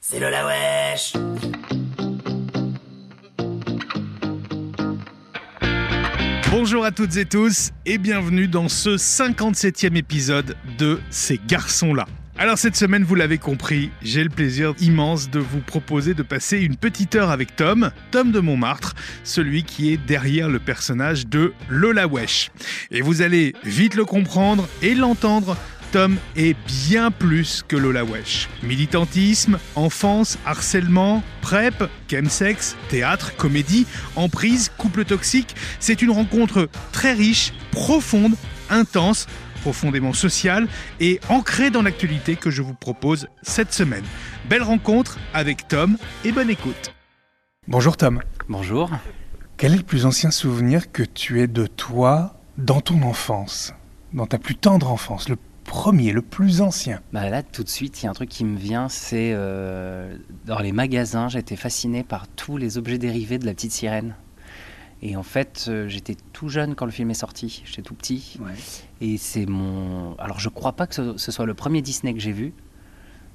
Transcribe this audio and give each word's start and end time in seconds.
C'est 0.00 0.20
Wesh 0.20 1.14
Bonjour 6.50 6.84
à 6.84 6.90
toutes 6.90 7.16
et 7.16 7.24
tous 7.24 7.70
et 7.86 7.96
bienvenue 7.98 8.48
dans 8.48 8.68
ce 8.68 8.90
57e 8.96 9.96
épisode 9.96 10.56
de 10.78 11.00
Ces 11.10 11.40
garçons-là. 11.46 12.06
Alors 12.38 12.58
cette 12.58 12.76
semaine, 12.76 13.02
vous 13.02 13.14
l'avez 13.14 13.38
compris, 13.38 13.90
j'ai 14.02 14.22
le 14.22 14.28
plaisir 14.28 14.74
immense 14.78 15.30
de 15.30 15.38
vous 15.38 15.60
proposer 15.60 16.12
de 16.12 16.22
passer 16.22 16.58
une 16.58 16.76
petite 16.76 17.14
heure 17.14 17.30
avec 17.30 17.56
Tom, 17.56 17.90
Tom 18.10 18.30
de 18.30 18.40
Montmartre, 18.40 18.94
celui 19.24 19.64
qui 19.64 19.90
est 19.94 19.96
derrière 19.96 20.50
le 20.50 20.58
personnage 20.58 21.26
de 21.26 21.54
Lola 21.70 22.06
Wesh. 22.06 22.50
Et 22.90 23.00
vous 23.00 23.22
allez 23.22 23.54
vite 23.64 23.94
le 23.94 24.04
comprendre 24.04 24.68
et 24.82 24.94
l'entendre 24.94 25.56
Tom 25.92 26.16
est 26.36 26.56
bien 26.66 27.10
plus 27.10 27.64
que 27.66 27.76
Lola 27.76 28.04
Wesh. 28.04 28.48
Militantisme, 28.62 29.58
enfance, 29.74 30.38
harcèlement, 30.44 31.22
PrEP, 31.42 31.84
chemsex, 32.10 32.76
théâtre, 32.88 33.36
comédie, 33.36 33.86
emprise, 34.16 34.70
couple 34.76 35.04
toxique, 35.04 35.54
c'est 35.80 36.02
une 36.02 36.10
rencontre 36.10 36.68
très 36.92 37.12
riche, 37.12 37.52
profonde, 37.70 38.34
intense, 38.70 39.26
profondément 39.62 40.12
sociale 40.12 40.68
et 41.00 41.20
ancrée 41.28 41.70
dans 41.70 41.82
l'actualité 41.82 42.36
que 42.36 42.50
je 42.50 42.62
vous 42.62 42.74
propose 42.74 43.28
cette 43.42 43.72
semaine. 43.72 44.04
Belle 44.48 44.62
rencontre 44.62 45.18
avec 45.34 45.68
Tom 45.68 45.96
et 46.24 46.32
bonne 46.32 46.50
écoute. 46.50 46.94
Bonjour 47.68 47.96
Tom. 47.96 48.22
Bonjour. 48.48 48.90
Quel 49.56 49.72
est 49.72 49.78
le 49.78 49.82
plus 49.82 50.06
ancien 50.06 50.30
souvenir 50.30 50.92
que 50.92 51.02
tu 51.02 51.40
aies 51.40 51.48
de 51.48 51.66
toi 51.66 52.36
dans 52.58 52.80
ton 52.80 53.02
enfance, 53.02 53.74
dans 54.12 54.26
ta 54.26 54.38
plus 54.38 54.54
tendre 54.54 54.90
enfance, 54.90 55.28
le 55.28 55.36
premier, 55.66 56.12
le 56.12 56.22
plus 56.22 56.60
ancien 56.62 57.00
bah 57.12 57.28
Là, 57.28 57.42
tout 57.42 57.62
de 57.62 57.68
suite, 57.68 58.02
il 58.02 58.06
y 58.06 58.08
a 58.08 58.10
un 58.10 58.14
truc 58.14 58.28
qui 58.28 58.44
me 58.44 58.56
vient, 58.58 58.88
c'est 58.88 59.32
euh, 59.34 60.16
dans 60.46 60.58
les 60.58 60.72
magasins, 60.72 61.28
j'étais 61.28 61.56
fasciné 61.56 62.02
par 62.02 62.28
tous 62.28 62.56
les 62.56 62.78
objets 62.78 62.98
dérivés 62.98 63.38
de 63.38 63.46
la 63.46 63.52
petite 63.52 63.72
sirène. 63.72 64.14
Et 65.02 65.16
en 65.16 65.22
fait, 65.22 65.66
euh, 65.68 65.88
j'étais 65.88 66.16
tout 66.32 66.48
jeune 66.48 66.74
quand 66.74 66.86
le 66.86 66.90
film 66.90 67.10
est 67.10 67.14
sorti, 67.14 67.62
j'étais 67.66 67.82
tout 67.82 67.94
petit. 67.94 68.38
Et 69.00 69.18
c'est 69.18 69.46
mon. 69.46 70.14
Alors, 70.18 70.40
je 70.40 70.48
crois 70.48 70.72
pas 70.72 70.86
que 70.86 70.94
ce, 70.94 71.16
ce 71.18 71.30
soit 71.32 71.44
le 71.44 71.54
premier 71.54 71.82
Disney 71.82 72.14
que 72.14 72.20
j'ai 72.20 72.32
vu, 72.32 72.54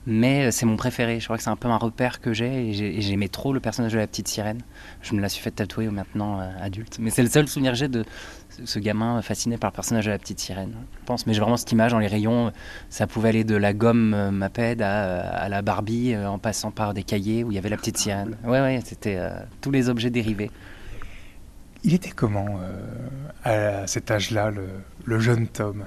mais 0.06 0.46
euh, 0.48 0.52
c'est 0.52 0.66
mon 0.66 0.78
préféré. 0.78 1.20
Je 1.20 1.26
crois 1.26 1.38
que 1.38 1.44
c'est 1.44 1.50
un 1.50 1.56
peu 1.56 1.68
un 1.68 1.78
repère 1.78 2.22
que 2.22 2.34
j'ai 2.34 2.70
et 2.70 3.02
j'aimais 3.02 3.28
trop 3.28 3.54
le 3.54 3.60
personnage 3.60 3.94
de 3.94 3.98
la 3.98 4.08
petite 4.08 4.28
sirène. 4.28 4.62
Je 5.02 5.14
me 5.14 5.22
la 5.22 5.30
suis 5.30 5.42
fait 5.42 5.52
tatouer 5.52 5.90
maintenant 5.90 6.40
euh, 6.40 6.50
adulte. 6.60 6.98
Mais 7.00 7.12
c'est 7.12 7.24
le 7.24 7.30
seul 7.30 7.48
souvenir 7.48 7.74
que 7.74 7.78
j'ai 7.78 7.88
de 7.88 8.04
ce 8.64 8.80
gamin 8.80 9.22
fasciné 9.22 9.58
par 9.58 9.72
le 9.72 9.76
personnage 9.76 10.06
de 10.06 10.12
la 10.12 10.18
petite 10.18 10.40
sirène. 10.40 10.74
Je 11.02 11.06
pense, 11.06 11.26
mais 11.26 11.34
j'ai 11.34 11.40
vraiment 11.42 11.58
cette 11.58 11.72
image 11.72 11.92
dans 11.92 12.00
les 12.00 12.08
rayons. 12.08 12.52
Ça 12.90 13.08
pouvait 13.08 13.30
aller 13.30 13.44
de 13.44 13.56
la 13.56 13.74
gomme 13.74 14.14
euh, 14.14 14.32
Maped 14.32 14.82
à, 14.82 15.22
à, 15.22 15.50
la 15.50 15.62
Barbie 15.62 16.16
en 16.16 16.40
passant 16.40 16.72
par 16.72 16.94
des 16.94 17.04
cahiers 17.04 17.44
où 17.44 17.52
il 17.52 17.56
y 17.56 17.58
avait 17.58 17.70
la 17.70 17.78
petite 17.78 17.98
sirène. 17.98 18.38
Ouais, 18.44 18.62
ouais, 18.62 18.82
c'était 18.84 19.20
tous 19.62 19.72
les 19.72 19.90
objets 19.90 20.10
dérivés. 20.10 20.52
Il 21.84 21.94
était 21.94 22.12
comment 22.12 22.60
à 23.44 23.88
cet 23.88 24.12
âge-là, 24.12 24.52
le, 24.52 24.68
le 25.06 25.20
jeune 25.20 25.48
Tom? 25.48 25.84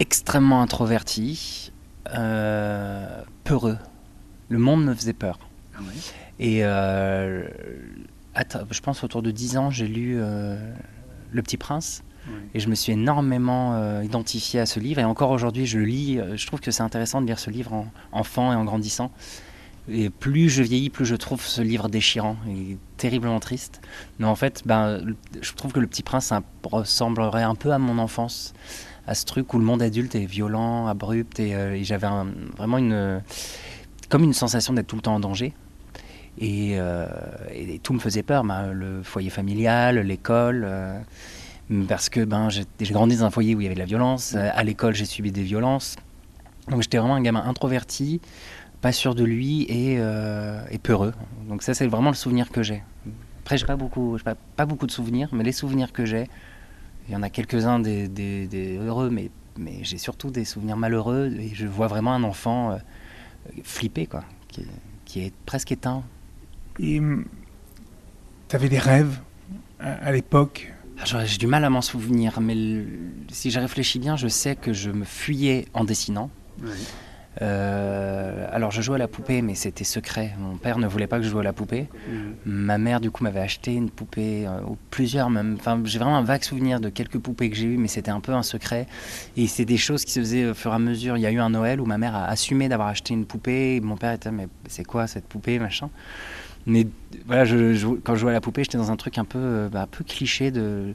Extrêmement 0.00 0.62
introverti 0.62 1.72
euh, 2.14 3.22
peureux. 3.44 3.78
Le 4.48 4.58
monde 4.58 4.84
me 4.84 4.94
faisait 4.94 5.12
peur. 5.12 5.38
Ah. 5.74 5.80
Et 6.38 6.64
euh, 6.64 7.46
je 8.70 8.80
pense 8.80 9.04
autour 9.04 9.22
de 9.22 9.30
10 9.30 9.56
ans, 9.58 9.70
j'ai 9.70 9.88
lu 9.88 10.16
euh, 10.18 10.56
Le 11.30 11.42
Petit 11.42 11.56
Prince. 11.56 12.02
Oui. 12.26 12.34
Et 12.54 12.60
je 12.60 12.68
me 12.68 12.74
suis 12.74 12.92
énormément 12.92 13.74
euh, 13.74 14.04
identifié 14.04 14.60
à 14.60 14.66
ce 14.66 14.80
livre. 14.80 15.00
Et 15.00 15.04
encore 15.04 15.30
aujourd'hui, 15.30 15.66
je 15.66 15.78
le 15.78 15.84
lis. 15.84 16.20
Je 16.34 16.46
trouve 16.46 16.60
que 16.60 16.70
c'est 16.70 16.82
intéressant 16.82 17.20
de 17.20 17.26
lire 17.26 17.38
ce 17.38 17.50
livre 17.50 17.72
en 17.72 17.86
enfant 18.12 18.52
et 18.52 18.56
en 18.56 18.64
grandissant. 18.64 19.10
Et 19.90 20.10
plus 20.10 20.50
je 20.50 20.62
vieillis, 20.62 20.90
plus 20.90 21.06
je 21.06 21.16
trouve 21.16 21.42
ce 21.42 21.62
livre 21.62 21.88
déchirant 21.88 22.36
et 22.46 22.76
terriblement 22.98 23.40
triste. 23.40 23.80
Mais 24.18 24.26
en 24.26 24.34
fait, 24.34 24.62
ben, 24.66 25.00
je 25.40 25.52
trouve 25.54 25.72
que 25.72 25.80
Le 25.80 25.86
Petit 25.86 26.02
Prince 26.02 26.26
ça 26.26 26.42
ressemblerait 26.62 27.42
un 27.42 27.54
peu 27.54 27.72
à 27.72 27.78
mon 27.78 27.98
enfance 27.98 28.52
à 29.06 29.14
ce 29.14 29.24
truc 29.24 29.54
où 29.54 29.58
le 29.58 29.64
monde 29.64 29.80
adulte 29.80 30.14
est 30.14 30.26
violent, 30.26 30.86
abrupt, 30.86 31.40
et, 31.40 31.54
euh, 31.54 31.74
et 31.74 31.82
j'avais 31.82 32.06
vraiment 32.58 32.76
une, 32.76 33.22
comme 34.10 34.22
une 34.22 34.34
sensation 34.34 34.74
d'être 34.74 34.86
tout 34.86 34.96
le 34.96 35.02
temps 35.02 35.14
en 35.14 35.20
danger. 35.20 35.54
Et, 36.40 36.76
euh, 36.78 37.06
et 37.52 37.78
tout 37.80 37.92
me 37.92 37.98
faisait 37.98 38.22
peur, 38.22 38.44
ben, 38.44 38.72
le 38.72 39.02
foyer 39.02 39.30
familial, 39.30 39.98
l'école, 39.98 40.64
euh, 40.64 41.00
parce 41.88 42.08
que 42.08 42.24
ben, 42.24 42.48
j'ai 42.48 42.92
grandi 42.92 43.16
dans 43.16 43.24
un 43.24 43.30
foyer 43.30 43.54
où 43.54 43.60
il 43.60 43.64
y 43.64 43.66
avait 43.66 43.74
de 43.74 43.80
la 43.80 43.86
violence, 43.86 44.34
à 44.34 44.62
l'école 44.62 44.94
j'ai 44.94 45.04
subi 45.04 45.32
des 45.32 45.42
violences, 45.42 45.96
donc 46.68 46.82
j'étais 46.82 46.98
vraiment 46.98 47.14
un 47.14 47.22
gamin 47.22 47.44
introverti, 47.44 48.20
pas 48.80 48.92
sûr 48.92 49.14
de 49.14 49.24
lui 49.24 49.62
et, 49.62 49.96
euh, 49.98 50.62
peureux. 50.82 51.12
Donc 51.48 51.62
ça 51.62 51.74
c'est 51.74 51.86
vraiment 51.86 52.10
le 52.10 52.16
souvenir 52.16 52.50
que 52.50 52.62
j'ai. 52.62 52.82
Après 53.42 53.56
j'ai 53.56 53.66
pas 53.66 53.76
beaucoup, 53.76 54.16
pas, 54.56 54.66
beaucoup 54.66 54.86
de 54.86 54.92
souvenirs, 54.92 55.28
mais 55.32 55.44
les 55.44 55.52
souvenirs 55.52 55.92
que 55.92 56.04
j'ai, 56.04 56.28
il 57.08 57.14
y 57.14 57.16
en 57.16 57.22
a 57.22 57.30
quelques-uns 57.30 57.80
des, 57.80 58.78
heureux, 58.80 59.10
mais, 59.10 59.30
j'ai 59.82 59.98
surtout 59.98 60.30
des 60.30 60.44
souvenirs 60.44 60.76
malheureux. 60.76 61.34
Et 61.38 61.50
je 61.54 61.66
vois 61.66 61.88
vraiment 61.88 62.12
un 62.14 62.22
enfant 62.22 62.72
euh, 62.72 62.76
flippé, 63.64 64.06
quoi, 64.06 64.24
qui, 65.04 65.20
est 65.20 65.34
presque 65.46 65.72
éteint. 65.72 66.04
Et 66.80 67.00
tu 68.48 68.56
avais 68.56 68.68
des 68.68 68.78
rêves 68.78 69.18
à, 69.80 69.92
à 69.92 70.12
l'époque? 70.12 70.72
J'ai 71.04 71.38
du 71.38 71.46
mal 71.46 71.64
à 71.64 71.70
m'en 71.70 71.82
souvenir, 71.82 72.40
mais 72.40 72.54
le, 72.54 72.84
si 73.30 73.50
je 73.50 73.60
réfléchis 73.60 74.00
bien, 74.00 74.16
je 74.16 74.26
sais 74.26 74.56
que 74.56 74.72
je 74.72 74.90
me 74.90 75.04
fuyais 75.04 75.66
en 75.72 75.84
dessinant. 75.84 76.30
Oui. 76.62 76.70
Euh, 77.40 78.48
alors 78.50 78.72
je 78.72 78.82
jouais 78.82 78.96
à 78.96 78.98
la 78.98 79.06
poupée, 79.06 79.42
mais 79.42 79.54
c'était 79.54 79.84
secret. 79.84 80.34
Mon 80.40 80.56
père 80.56 80.78
ne 80.78 80.88
voulait 80.88 81.06
pas 81.06 81.18
que 81.18 81.22
je 81.22 81.28
joue 81.28 81.38
à 81.38 81.44
la 81.44 81.52
poupée. 81.52 81.86
Mmh. 82.08 82.12
Ma 82.46 82.78
mère, 82.78 83.00
du 83.00 83.12
coup, 83.12 83.22
m'avait 83.22 83.38
acheté 83.38 83.74
une 83.74 83.90
poupée, 83.90 84.44
euh, 84.44 84.60
ou 84.66 84.76
plusieurs 84.90 85.30
même. 85.30 85.56
Enfin, 85.56 85.80
j'ai 85.84 86.00
vraiment 86.00 86.16
un 86.16 86.24
vague 86.24 86.42
souvenir 86.42 86.80
de 86.80 86.88
quelques 86.88 87.18
poupées 87.18 87.48
que 87.48 87.54
j'ai 87.54 87.66
eues, 87.66 87.76
mais 87.76 87.86
c'était 87.86 88.10
un 88.10 88.18
peu 88.18 88.32
un 88.32 88.42
secret. 88.42 88.88
Et 89.36 89.46
c'est 89.46 89.64
des 89.64 89.76
choses 89.76 90.04
qui 90.04 90.10
se 90.10 90.18
faisaient 90.18 90.46
au 90.46 90.54
fur 90.54 90.72
et 90.72 90.74
à 90.74 90.78
mesure. 90.80 91.16
Il 91.16 91.20
y 91.20 91.26
a 91.26 91.30
eu 91.30 91.38
un 91.38 91.50
Noël 91.50 91.80
où 91.80 91.86
ma 91.86 91.96
mère 91.96 92.16
a 92.16 92.26
assumé 92.26 92.68
d'avoir 92.68 92.88
acheté 92.88 93.14
une 93.14 93.24
poupée. 93.24 93.76
Et 93.76 93.80
mon 93.80 93.96
père 93.96 94.10
était, 94.10 94.32
mais 94.32 94.48
c'est 94.66 94.84
quoi 94.84 95.06
cette 95.06 95.26
poupée, 95.26 95.60
machin? 95.60 95.90
Mais 96.68 96.86
voilà, 97.26 97.44
je, 97.44 97.74
je, 97.74 97.88
quand 97.88 98.14
je 98.14 98.20
jouais 98.20 98.30
à 98.30 98.34
la 98.34 98.40
poupée, 98.40 98.62
j'étais 98.62 98.78
dans 98.78 98.92
un 98.92 98.96
truc 98.96 99.18
un 99.18 99.24
peu, 99.24 99.68
bah, 99.72 99.82
un 99.82 99.86
peu 99.86 100.04
cliché 100.04 100.50
de. 100.50 100.94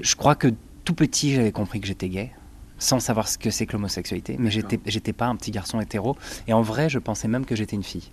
Je 0.00 0.16
crois 0.16 0.34
que 0.34 0.48
tout 0.84 0.94
petit, 0.94 1.34
j'avais 1.34 1.52
compris 1.52 1.80
que 1.80 1.86
j'étais 1.86 2.08
gay 2.08 2.32
sans 2.78 3.00
savoir 3.00 3.28
ce 3.28 3.38
que 3.38 3.50
c'est 3.50 3.66
que 3.66 3.72
l'homosexualité, 3.72 4.36
mais 4.38 4.50
j'étais, 4.50 4.78
j'étais 4.86 5.12
pas 5.12 5.26
un 5.26 5.36
petit 5.36 5.50
garçon 5.50 5.80
hétéro. 5.80 6.16
Et 6.46 6.52
en 6.52 6.62
vrai, 6.62 6.88
je 6.88 6.98
pensais 6.98 7.28
même 7.28 7.46
que 7.46 7.56
j'étais 7.56 7.76
une 7.76 7.82
fille. 7.82 8.10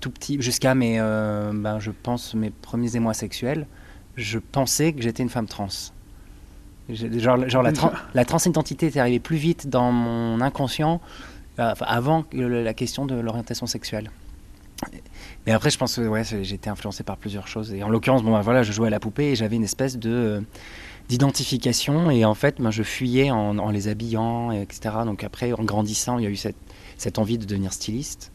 Tout 0.00 0.10
petit, 0.10 0.40
jusqu'à 0.40 0.74
mes, 0.74 0.98
euh, 1.00 1.52
ben, 1.54 1.78
je 1.78 1.90
pense, 1.90 2.34
mes 2.34 2.50
premiers 2.50 2.96
émois 2.96 3.14
sexuels, 3.14 3.66
je 4.16 4.38
pensais 4.38 4.92
que 4.92 5.02
j'étais 5.02 5.22
une 5.22 5.28
femme 5.28 5.46
trans. 5.46 5.68
Genre, 6.88 7.48
genre 7.48 7.62
la, 7.62 7.72
trans, 7.72 7.92
la 8.14 8.24
transidentité 8.24 8.86
est 8.86 8.96
arrivée 8.96 9.20
plus 9.20 9.36
vite 9.36 9.68
dans 9.68 9.90
mon 9.90 10.40
inconscient 10.40 11.00
euh, 11.58 11.74
avant 11.80 12.24
la 12.32 12.74
question 12.74 13.06
de 13.06 13.14
l'orientation 13.14 13.66
sexuelle. 13.66 14.10
Mais 15.46 15.52
après, 15.52 15.70
je 15.70 15.78
pense 15.78 15.96
que 15.96 16.02
ouais, 16.02 16.24
j'ai 16.24 16.54
été 16.54 16.68
influencé 16.68 17.02
par 17.02 17.16
plusieurs 17.16 17.48
choses. 17.48 17.72
Et 17.72 17.82
en 17.82 17.88
l'occurrence, 17.88 18.22
bon, 18.22 18.32
ben, 18.32 18.40
voilà, 18.40 18.62
je 18.62 18.72
jouais 18.72 18.88
à 18.88 18.90
la 18.90 19.00
poupée 19.00 19.30
et 19.30 19.36
j'avais 19.36 19.56
une 19.56 19.64
espèce 19.64 19.96
de 19.96 20.10
euh, 20.10 20.40
d'identification. 21.08 22.10
Et 22.10 22.24
en 22.24 22.34
fait 22.34 22.60
ben, 22.60 22.70
je 22.70 22.82
fuyais 22.82 23.30
en, 23.30 23.58
en, 23.58 23.70
les 23.70 23.88
habillant 23.88 24.50
etc 24.52 24.96
donc 25.04 25.22
après 25.24 25.52
en 25.52 25.62
grandissant 25.62 26.18
il 26.18 26.24
y 26.24 26.26
a 26.26 26.30
eu 26.30 26.36
cette, 26.36 26.56
cette 26.96 27.18
envie 27.18 27.38
de 27.38 27.44
devenir 27.44 27.72
styliste. 27.72 28.32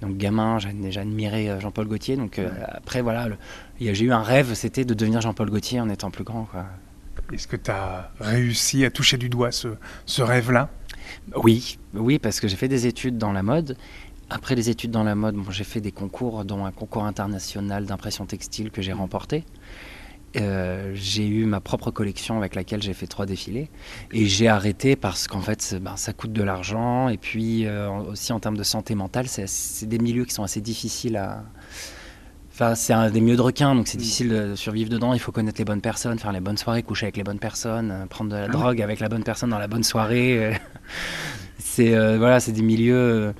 Donc 0.00 0.16
gamin 0.16 0.58
admiré 0.96 1.50
euh, 1.50 1.60
Jean-Paul 1.60 1.86
Gaultier. 1.86 2.16
Donc 2.16 2.38
euh, 2.38 2.48
après 2.68 3.02
voilà 3.02 3.28
j'ai 3.80 4.04
eu 4.04 4.12
un 4.12 4.22
rêve 4.22 4.54
c'était 4.54 4.84
de 4.84 4.94
devenir 4.94 5.20
Jean-Paul 5.20 5.50
Gaultier 5.50 5.80
en 5.80 5.88
étant 5.88 6.10
plus 6.10 6.24
grand 6.24 6.48
est-ce 7.32 7.46
que 7.46 7.56
tu 7.56 7.70
as 7.70 8.10
réussi 8.20 8.86
à 8.86 8.90
toucher 8.90 9.18
du 9.18 9.28
doigt 9.28 9.52
ce, 9.52 9.68
ce 10.06 10.22
rêve 10.22 10.50
là 10.50 10.70
oui. 11.36 11.78
Oui 11.94 12.18
parce 12.18 12.40
que 12.40 12.48
j'ai 12.48 12.56
fait 12.56 12.68
des 12.68 12.86
études 12.86 13.18
dans 13.18 13.32
la 13.32 13.42
mode 13.42 13.76
après 14.30 14.54
les 14.54 14.68
études 14.70 14.90
dans 14.90 15.04
la 15.04 15.14
mode 15.14 15.36
bon, 15.36 15.50
j'ai 15.50 15.64
fait 15.64 15.80
des 15.80 15.92
concours 15.92 16.44
dont 16.44 16.64
un 16.64 16.72
concours 16.72 17.04
international 17.04 17.86
d'impression 17.86 18.26
textile 18.26 18.70
que 18.70 18.82
j'ai 18.82 18.92
remporté. 18.92 19.44
Euh, 20.36 20.92
j'ai 20.94 21.26
eu 21.26 21.46
ma 21.46 21.60
propre 21.60 21.90
collection 21.90 22.36
avec 22.36 22.54
laquelle 22.54 22.82
j'ai 22.82 22.92
fait 22.92 23.06
trois 23.06 23.24
défilés. 23.24 23.70
Et 24.12 24.26
j'ai 24.26 24.48
arrêté 24.48 24.94
parce 24.94 25.26
qu'en 25.26 25.40
fait 25.40 25.76
ben, 25.80 25.96
ça 25.96 26.12
coûte 26.12 26.32
de 26.32 26.42
l'argent. 26.42 27.08
Et 27.08 27.16
puis 27.16 27.66
euh, 27.66 27.88
aussi 27.90 28.32
en 28.32 28.40
termes 28.40 28.56
de 28.56 28.62
santé 28.62 28.94
mentale 28.94 29.26
c'est 29.28 29.86
des 29.86 29.98
milieux 29.98 30.24
qui 30.24 30.34
sont 30.34 30.42
assez 30.42 30.60
difficiles 30.60 31.16
à 31.16 31.42
enfin 32.52 32.74
c'est 32.74 32.92
un 32.92 33.08
des 33.08 33.20
milieux 33.20 33.36
de 33.36 33.42
requins 33.42 33.74
donc 33.74 33.86
c'est 33.86 33.96
mmh. 33.96 34.00
difficile 34.00 34.28
de 34.28 34.54
survivre 34.54 34.90
dedans. 34.90 35.14
Il 35.14 35.20
faut 35.20 35.32
connaître 35.32 35.58
les 35.58 35.64
bonnes 35.64 35.80
personnes 35.80 36.18
faire 36.18 36.32
les 36.32 36.40
bonnes 36.40 36.58
soirées 36.58 36.82
coucher 36.82 37.06
avec 37.06 37.16
les 37.16 37.24
bonnes 37.24 37.38
personnes 37.38 37.90
euh, 37.90 38.06
prendre 38.06 38.30
de 38.30 38.36
la 38.36 38.44
ah 38.44 38.48
drogue 38.48 38.82
avec 38.82 39.00
la 39.00 39.08
bonne 39.08 39.24
personne 39.24 39.48
dans 39.48 39.58
la 39.58 39.68
bonne 39.68 39.84
soirée. 39.84 40.58
C'est 41.58 41.94
euh, 41.94 42.18
voilà 42.18 42.40
c'est 42.40 42.52
des 42.52 42.62
milieux 42.62 43.32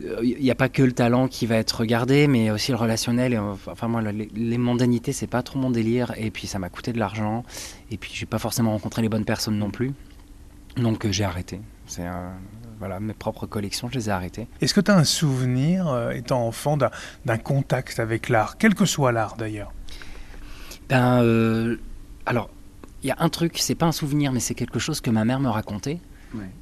il 0.00 0.38
n'y 0.40 0.50
a 0.50 0.54
pas 0.54 0.68
que 0.68 0.82
le 0.82 0.92
talent 0.92 1.28
qui 1.28 1.46
va 1.46 1.56
être 1.56 1.80
regardé, 1.80 2.26
mais 2.26 2.50
aussi 2.50 2.72
le 2.72 2.76
relationnel. 2.76 3.32
Et, 3.32 3.38
enfin, 3.38 3.88
moi, 3.88 4.02
les, 4.02 4.30
les 4.34 4.58
mondanités, 4.58 5.12
c'est 5.12 5.26
pas 5.26 5.42
trop 5.42 5.58
mon 5.58 5.70
délire. 5.70 6.12
Et 6.16 6.30
puis, 6.30 6.46
ça 6.46 6.58
m'a 6.58 6.68
coûté 6.68 6.92
de 6.92 6.98
l'argent. 6.98 7.44
Et 7.90 7.96
puis, 7.96 8.10
j'ai 8.14 8.26
pas 8.26 8.38
forcément 8.38 8.72
rencontré 8.72 9.02
les 9.02 9.08
bonnes 9.08 9.24
personnes 9.24 9.58
non 9.58 9.70
plus. 9.70 9.92
Donc 10.76 11.06
j'ai 11.10 11.24
arrêté. 11.24 11.60
C'est 11.86 12.06
voilà, 12.78 12.98
mes 12.98 13.12
propres 13.12 13.46
collections, 13.46 13.88
je 13.90 13.94
les 13.94 14.08
ai 14.08 14.10
arrêtées. 14.12 14.48
Est-ce 14.62 14.72
que 14.72 14.80
tu 14.80 14.90
as 14.90 14.96
un 14.96 15.04
souvenir, 15.04 16.10
étant 16.14 16.46
enfant, 16.46 16.78
d'un 16.78 17.38
contact 17.38 18.00
avec 18.00 18.30
l'art, 18.30 18.56
quel 18.56 18.74
que 18.74 18.86
soit 18.86 19.12
l'art 19.12 19.36
d'ailleurs? 19.36 19.70
Ben, 20.88 21.76
alors, 22.24 22.48
il 23.02 23.08
y 23.08 23.10
a 23.10 23.16
un 23.18 23.28
truc, 23.28 23.58
c'est 23.58 23.74
pas 23.74 23.84
un 23.84 23.92
souvenir, 23.92 24.32
mais 24.32 24.40
c'est 24.40 24.54
quelque 24.54 24.78
chose 24.78 25.02
que 25.02 25.10
ma 25.10 25.26
mère 25.26 25.40
me 25.40 25.50
racontait. 25.50 26.00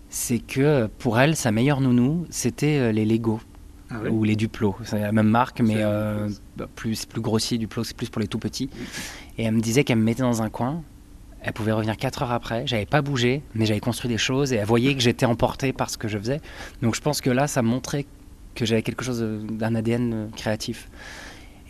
C'est 0.09 0.39
que 0.39 0.87
pour 0.99 1.21
elle, 1.21 1.37
sa 1.37 1.53
meilleure 1.53 1.81
nounou, 1.81 2.27
c'était 2.31 2.93
les 2.93 3.05
Lego. 3.05 3.41
Ah 3.91 4.09
ou 4.09 4.23
les 4.23 4.37
Duplo. 4.37 4.77
C'est 4.85 5.01
la 5.01 5.13
même 5.13 5.29
marque, 5.29 5.61
mais 5.61 5.79
euh, 5.79 6.29
bah, 6.57 6.69
plus, 6.75 7.07
plus 7.07 7.21
grossier. 7.21 7.59
Duplo, 7.59 7.83
c'est 7.83 7.97
plus 7.97 8.09
pour 8.09 8.21
les 8.21 8.29
tout 8.29 8.39
petits. 8.39 8.71
Et 9.37 9.45
elle 9.45 9.55
me 9.55 9.61
disait 9.61 9.83
qu'elle 9.83 9.99
me 9.99 10.05
mettait 10.05 10.23
dans 10.23 10.43
un 10.43 10.49
coin. 10.49 10.83
Elle 11.43 11.53
pouvait 11.53 11.73
revenir 11.73 11.97
4 11.97 12.23
heures 12.23 12.33
après. 12.33 12.67
J'avais 12.67 12.87
pas 12.87 13.03
bougé, 13.03 13.43
mais 13.55 13.67
j'avais 13.67 13.81
construit 13.81 14.09
des 14.09 14.19
choses 14.19 14.53
et 14.53 14.57
elle 14.57 14.67
voyait 14.67 14.95
que 14.95 15.01
j'étais 15.01 15.27
emporté 15.27 15.73
par 15.73 15.91
ce 15.91 15.99
que 15.99 16.07
je 16.07 16.19
faisais. 16.19 16.41
Donc 16.83 16.95
je 16.95 17.01
pense 17.01 17.21
que 17.21 17.31
là, 17.31 17.47
ça 17.47 17.63
montrait 17.63 18.07
que 18.55 18.65
j'avais 18.65 18.83
quelque 18.83 19.05
chose 19.05 19.25
d'un 19.51 19.75
ADN 19.75 20.13
euh, 20.13 20.27
créatif. 20.37 20.89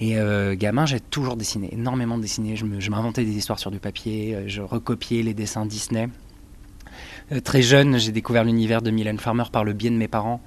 Et 0.01 0.19
euh, 0.19 0.57
gamin, 0.57 0.87
j'ai 0.87 1.01
toujours 1.01 1.37
dessiné, 1.37 1.73
énormément 1.73 2.19
dessiné. 2.19 2.57
Je 2.57 2.91
m'inventais 2.91 3.25
des 3.25 3.37
histoires 3.37 3.59
sur 3.59 3.71
du 3.71 3.79
papier, 3.79 4.45
je 4.47 4.61
recopiais 4.63 5.23
les 5.23 5.35
dessins 5.35 5.67
Disney. 5.67 6.09
Très 7.45 7.63
jeune, 7.63 7.99
j'ai 7.99 8.13
découvert 8.13 8.45
l'univers 8.45 8.83
de 8.83 8.91
Mylène 8.91 9.19
Farmer 9.19 9.45
par 9.53 9.65
le 9.65 9.73
biais 9.73 9.91
de 9.91 9.97
mes 9.97 10.09
parents 10.09 10.41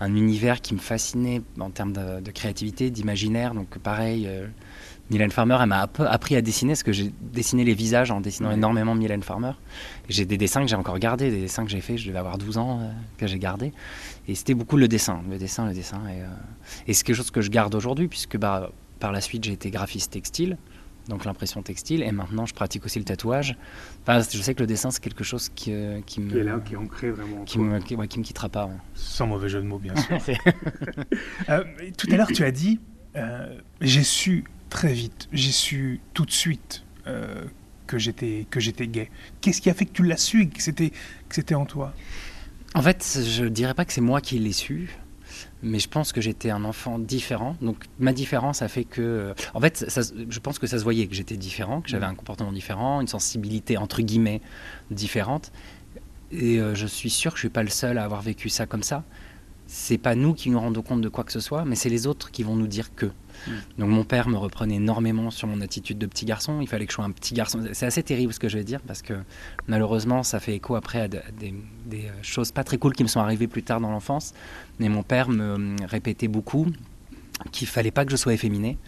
un 0.00 0.14
univers 0.14 0.60
qui 0.60 0.74
me 0.74 0.80
fascinait 0.80 1.42
en 1.58 1.70
termes 1.70 1.92
de, 1.92 2.30
créativité, 2.30 2.90
d'imaginaire. 2.90 3.54
Donc 3.54 3.78
pareil, 3.78 4.26
euh, 4.26 4.46
Mylène 5.10 5.30
Farmer, 5.30 5.58
elle 5.60 5.68
m'a 5.68 5.88
appris 5.98 6.36
à 6.36 6.42
dessiner, 6.42 6.72
parce 6.72 6.82
que 6.82 6.92
j'ai 6.92 7.12
dessiné 7.20 7.64
les 7.64 7.74
visages 7.74 8.10
en 8.10 8.20
dessinant 8.20 8.50
énormément 8.50 8.94
Mylène 8.94 9.22
Farmer. 9.22 9.52
J'ai 10.08 10.24
des 10.24 10.36
dessins 10.36 10.62
que 10.62 10.68
j'ai 10.68 10.76
encore 10.76 10.98
gardés, 10.98 11.30
des 11.30 11.42
dessins 11.42 11.64
que 11.64 11.70
j'ai 11.70 11.80
fait, 11.80 11.96
je 11.96 12.08
devais 12.08 12.18
avoir 12.18 12.38
12 12.38 12.58
ans, 12.58 12.80
euh, 12.80 12.90
que 13.18 13.26
j'ai 13.26 13.38
gardés. 13.38 13.72
Et 14.28 14.34
c'était 14.34 14.54
beaucoup 14.54 14.76
le 14.76 14.88
dessin, 14.88 15.22
le 15.30 15.38
dessin, 15.38 15.66
le 15.66 15.74
dessin. 15.74 16.00
Et, 16.08 16.22
euh, 16.22 16.26
et 16.86 16.94
c'est 16.94 17.04
quelque 17.04 17.16
chose 17.16 17.30
que 17.30 17.40
je 17.40 17.50
garde 17.50 17.74
aujourd'hui, 17.74 18.08
puisque 18.08 18.36
bah, 18.36 18.70
par 18.98 19.12
la 19.12 19.20
suite 19.20 19.44
j'ai 19.44 19.52
été 19.52 19.70
graphiste 19.70 20.12
textile 20.12 20.56
donc 21.08 21.24
l'impression 21.24 21.62
textile, 21.62 22.02
et 22.02 22.12
maintenant 22.12 22.46
je 22.46 22.54
pratique 22.54 22.84
aussi 22.84 22.98
le 22.98 23.04
tatouage. 23.04 23.56
Enfin, 24.02 24.20
je 24.20 24.40
sais 24.40 24.54
que 24.54 24.60
le 24.60 24.66
dessin 24.66 24.90
c'est 24.90 25.02
quelque 25.02 25.24
chose 25.24 25.50
qui, 25.54 25.72
euh, 25.72 26.00
qui 26.06 26.20
me. 26.20 26.30
Qui 26.30 26.38
est 26.38 26.44
là, 26.44 26.60
qui 26.64 26.74
est 26.74 26.76
ancré 26.76 27.10
vraiment. 27.10 27.44
Qui 27.44 27.58
me, 27.58 27.78
qui, 27.80 27.96
me 27.96 28.06
quittera 28.06 28.48
pas. 28.48 28.70
Sans 28.94 29.26
mauvais 29.26 29.48
jeu 29.48 29.60
de 29.60 29.66
mots, 29.66 29.78
bien 29.78 29.94
sûr. 29.96 30.18
Euh, 31.48 31.64
tout 31.96 32.06
à 32.10 32.16
l'heure, 32.16 32.28
tu 32.28 32.44
as 32.44 32.50
dit 32.50 32.80
euh, 33.16 33.58
j'ai 33.80 34.02
su 34.02 34.44
très 34.70 34.92
vite, 34.92 35.28
j'ai 35.32 35.50
su 35.50 36.00
tout 36.14 36.24
de 36.24 36.30
suite 36.30 36.84
que 37.86 37.98
j'étais 37.98 38.46
que 38.50 38.60
j'étais 38.60 38.86
gay. 38.86 39.10
Qu'est-ce 39.40 39.60
qui 39.60 39.68
a 39.68 39.74
fait 39.74 39.84
que 39.84 39.92
tu 39.92 40.04
l'as 40.04 40.16
su 40.16 40.42
et 40.42 40.48
que 40.48 40.62
c'était 40.62 40.90
que 40.90 41.34
c'était 41.34 41.54
en 41.54 41.66
toi? 41.66 41.92
En 42.74 42.82
fait, 42.82 43.20
je 43.24 43.44
dirais 43.44 43.74
pas 43.74 43.84
que 43.84 43.92
c'est 43.92 44.00
moi 44.00 44.20
qui 44.20 44.38
l'ai 44.38 44.52
su 44.52 44.90
mais 45.64 45.78
je 45.78 45.88
pense 45.88 46.12
que 46.12 46.20
j'étais 46.20 46.50
un 46.50 46.64
enfant 46.64 46.98
différent. 46.98 47.56
Donc 47.62 47.84
ma 47.98 48.12
différence 48.12 48.62
a 48.62 48.68
fait 48.68 48.84
que, 48.84 49.34
en 49.54 49.60
fait, 49.60 49.84
je 50.28 50.38
pense 50.38 50.58
que 50.58 50.66
ça 50.66 50.78
se 50.78 50.84
voyait 50.84 51.06
que 51.06 51.14
j'étais 51.14 51.36
différent, 51.36 51.80
que 51.80 51.88
j'avais 51.88 52.06
mm. 52.06 52.10
un 52.10 52.14
comportement 52.14 52.52
différent, 52.52 53.00
une 53.00 53.08
sensibilité 53.08 53.76
entre 53.78 54.02
guillemets 54.02 54.42
différente. 54.90 55.50
Et 56.30 56.60
euh, 56.60 56.74
je 56.74 56.86
suis 56.86 57.10
sûr 57.10 57.32
que 57.32 57.38
je 57.38 57.42
suis 57.42 57.48
pas 57.48 57.62
le 57.62 57.70
seul 57.70 57.98
à 57.98 58.04
avoir 58.04 58.20
vécu 58.20 58.48
ça 58.48 58.66
comme 58.66 58.82
ça. 58.82 59.04
C'est 59.66 59.98
pas 59.98 60.14
nous 60.14 60.34
qui 60.34 60.50
nous 60.50 60.60
rendons 60.60 60.82
compte 60.82 61.00
de 61.00 61.08
quoi 61.08 61.24
que 61.24 61.32
ce 61.32 61.40
soit, 61.40 61.64
mais 61.64 61.74
c'est 61.74 61.88
les 61.88 62.06
autres 62.06 62.30
qui 62.30 62.42
vont 62.42 62.56
nous 62.56 62.66
dire 62.66 62.94
que. 62.94 63.06
Donc 63.78 63.90
mon 63.90 64.04
père 64.04 64.28
me 64.28 64.36
reprenait 64.36 64.76
énormément 64.76 65.30
sur 65.30 65.48
mon 65.48 65.60
attitude 65.60 65.98
de 65.98 66.06
petit 66.06 66.24
garçon. 66.24 66.60
Il 66.60 66.68
fallait 66.68 66.86
que 66.86 66.92
je 66.92 66.96
sois 66.96 67.04
un 67.04 67.10
petit 67.10 67.34
garçon. 67.34 67.60
C'est 67.72 67.86
assez 67.86 68.02
terrible 68.02 68.32
ce 68.32 68.40
que 68.40 68.48
je 68.48 68.58
vais 68.58 68.64
dire 68.64 68.80
parce 68.80 69.02
que 69.02 69.14
malheureusement 69.66 70.22
ça 70.22 70.40
fait 70.40 70.54
écho 70.54 70.76
après 70.76 71.00
à 71.00 71.08
des, 71.08 71.54
euh, 71.92 72.10
choses 72.22 72.52
pas 72.52 72.64
très 72.64 72.78
cool 72.78 72.94
qui 72.94 73.02
me 73.02 73.08
sont 73.08 73.20
arrivées 73.20 73.48
plus 73.48 73.62
tard 73.62 73.80
dans 73.80 73.90
l'enfance. 73.90 74.34
Mais 74.78 74.88
mon 74.88 75.02
père 75.02 75.28
me 75.28 75.76
répétait 75.86 76.28
beaucoup 76.28 76.66
qu'il 77.52 77.66
fallait 77.66 77.90
pas 77.90 78.04
que 78.04 78.10
je 78.10 78.16
sois 78.16 78.34
efféminé 78.34 78.78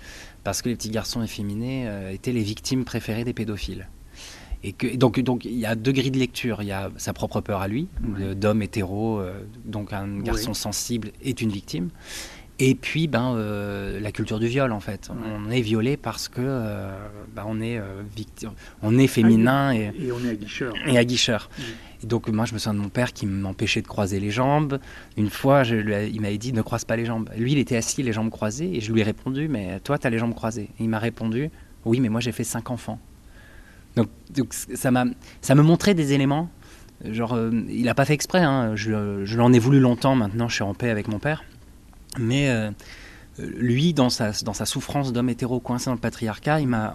parce 0.44 0.62
que 0.62 0.68
les 0.68 0.76
petits 0.76 0.90
garçons 0.90 1.22
efféminés 1.22 1.88
euh, 1.88 2.12
étaient 2.12 2.32
les 2.32 2.42
victimes 2.42 2.84
préférées 2.84 3.24
des 3.24 3.32
pédophiles. 3.32 3.88
Et 4.62 4.72
que, 4.72 4.96
donc, 4.96 5.20
donc 5.20 5.44
il 5.44 5.58
y 5.58 5.66
a 5.66 5.74
deux 5.74 5.92
grilles 5.92 6.10
de 6.10 6.18
lecture. 6.18 6.62
Il 6.62 6.68
y 6.68 6.72
a 6.72 6.90
sa 6.96 7.12
propre 7.12 7.40
peur 7.40 7.60
à 7.60 7.68
lui, 7.68 7.88
d'homme 8.34 8.62
hétéro, 8.62 9.20
euh, 9.20 9.32
donc 9.64 9.92
un 9.92 10.18
garçon 10.20 10.54
sensible 10.54 11.12
est 11.22 11.40
une 11.40 11.50
victime. 11.50 11.90
Et 12.58 12.74
puis, 12.74 13.06
ben, 13.06 13.34
euh, 13.34 14.00
la 14.00 14.12
culture 14.12 14.38
du 14.38 14.46
viol, 14.46 14.72
en 14.72 14.80
fait. 14.80 15.10
On 15.10 15.50
est 15.50 15.60
violé 15.60 15.98
parce 15.98 16.28
que 16.28 16.40
euh, 16.40 16.90
ben, 17.34 17.44
on, 17.46 17.60
est, 17.60 17.76
euh, 17.78 18.02
on 18.82 18.98
est 18.98 19.06
féminin. 19.06 19.68
Ah, 19.68 19.76
et, 19.76 19.92
et, 20.00 20.12
on 20.12 20.24
est 20.24 20.30
aguicheur. 20.30 20.74
Et 20.86 20.96
aguicheur. 20.96 21.50
Et 22.02 22.06
donc, 22.06 22.28
moi, 22.28 22.46
je 22.46 22.54
me 22.54 22.58
souviens 22.58 22.74
de 22.74 22.82
mon 22.82 22.88
père 22.88 23.12
qui 23.12 23.26
m'empêchait 23.26 23.82
de 23.82 23.86
croiser 23.86 24.20
les 24.20 24.30
jambes. 24.30 24.78
Une 25.18 25.28
fois, 25.28 25.64
je 25.64 25.76
il 26.08 26.20
m'avait 26.22 26.38
dit 26.38 26.54
ne 26.54 26.62
croise 26.62 26.86
pas 26.86 26.96
les 26.96 27.04
jambes. 27.04 27.28
Lui, 27.36 27.52
il 27.52 27.58
était 27.58 27.76
assis, 27.76 28.02
les 28.02 28.12
jambes 28.12 28.30
croisées. 28.30 28.74
Et 28.74 28.80
je 28.80 28.90
lui 28.90 29.00
ai 29.00 29.04
répondu 29.04 29.48
mais 29.48 29.80
toi, 29.80 29.98
tu 29.98 30.06
as 30.06 30.10
les 30.10 30.18
jambes 30.18 30.34
croisées. 30.34 30.70
Et 30.78 30.84
il 30.84 30.88
m'a 30.88 30.98
répondu 30.98 31.50
oui, 31.84 32.00
mais 32.00 32.08
moi, 32.08 32.20
j'ai 32.20 32.32
fait 32.32 32.42
cinq 32.42 32.70
enfants. 32.70 32.98
Donc, 33.94 34.08
donc 34.34 34.52
ça, 34.52 34.90
ça 35.40 35.54
me 35.54 35.62
montrait 35.62 35.94
des 35.94 36.14
éléments. 36.14 36.50
Genre, 37.04 37.38
il 37.68 37.84
n'a 37.84 37.94
pas 37.94 38.04
fait 38.04 38.14
exprès. 38.14 38.40
Hein. 38.40 38.74
Je, 38.74 39.24
je 39.24 39.36
l'en 39.38 39.52
ai 39.52 39.58
voulu 39.58 39.78
longtemps. 39.78 40.16
Maintenant, 40.16 40.48
je 40.48 40.54
suis 40.54 40.64
en 40.64 40.74
paix 40.74 40.90
avec 40.90 41.06
mon 41.06 41.20
père. 41.20 41.44
Mais 42.18 42.48
euh, 42.48 42.70
lui, 43.38 43.92
dans 43.92 44.10
sa, 44.10 44.32
dans 44.44 44.52
sa 44.52 44.66
souffrance 44.66 45.12
d'homme 45.12 45.28
hétéro 45.28 45.60
coincé 45.60 45.86
dans 45.86 45.94
le 45.94 46.00
patriarcat, 46.00 46.60
il 46.60 46.68
m'a, 46.68 46.94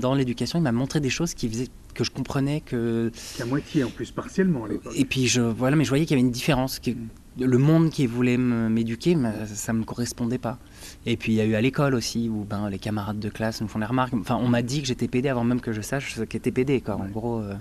dans 0.00 0.14
l'éducation, 0.14 0.58
il 0.58 0.62
m'a 0.62 0.72
montré 0.72 1.00
des 1.00 1.10
choses 1.10 1.34
qui 1.34 1.48
faisaient 1.48 1.68
que 1.94 2.04
je 2.04 2.10
comprenais 2.10 2.60
que. 2.60 3.10
Qu'à 3.36 3.44
moitié, 3.44 3.84
en 3.84 3.90
plus, 3.90 4.10
partiellement 4.10 4.66
Et 4.94 5.04
puis, 5.04 5.26
je, 5.26 5.40
voilà, 5.40 5.76
mais 5.76 5.84
je 5.84 5.90
voyais 5.90 6.06
qu'il 6.06 6.16
y 6.16 6.20
avait 6.20 6.26
une 6.26 6.32
différence. 6.32 6.78
Que, 6.78 6.90
le 7.38 7.58
monde 7.58 7.90
qui 7.90 8.06
voulait 8.06 8.36
m'éduquer, 8.36 9.16
ça 9.46 9.72
ne 9.72 9.78
me 9.78 9.84
correspondait 9.84 10.38
pas. 10.38 10.58
Et 11.06 11.16
puis 11.16 11.32
il 11.32 11.36
y 11.36 11.40
a 11.40 11.44
eu 11.44 11.54
à 11.54 11.60
l'école 11.60 11.94
aussi, 11.94 12.28
où 12.28 12.44
ben, 12.44 12.68
les 12.68 12.78
camarades 12.78 13.18
de 13.18 13.28
classe 13.28 13.60
nous 13.60 13.68
font 13.68 13.78
des 13.78 13.86
remarques. 13.86 14.12
Enfin, 14.14 14.38
on 14.40 14.48
m'a 14.48 14.62
dit 14.62 14.82
que 14.82 14.86
j'étais 14.86 15.08
PD 15.08 15.28
avant 15.28 15.44
même 15.44 15.60
que 15.60 15.72
je 15.72 15.80
sache 15.80 16.14
ce 16.14 16.22
qu'était 16.22 16.50
PD. 16.50 16.80
Quoi. 16.80 16.96
En 16.96 17.06
gros, 17.06 17.40
euh, 17.40 17.54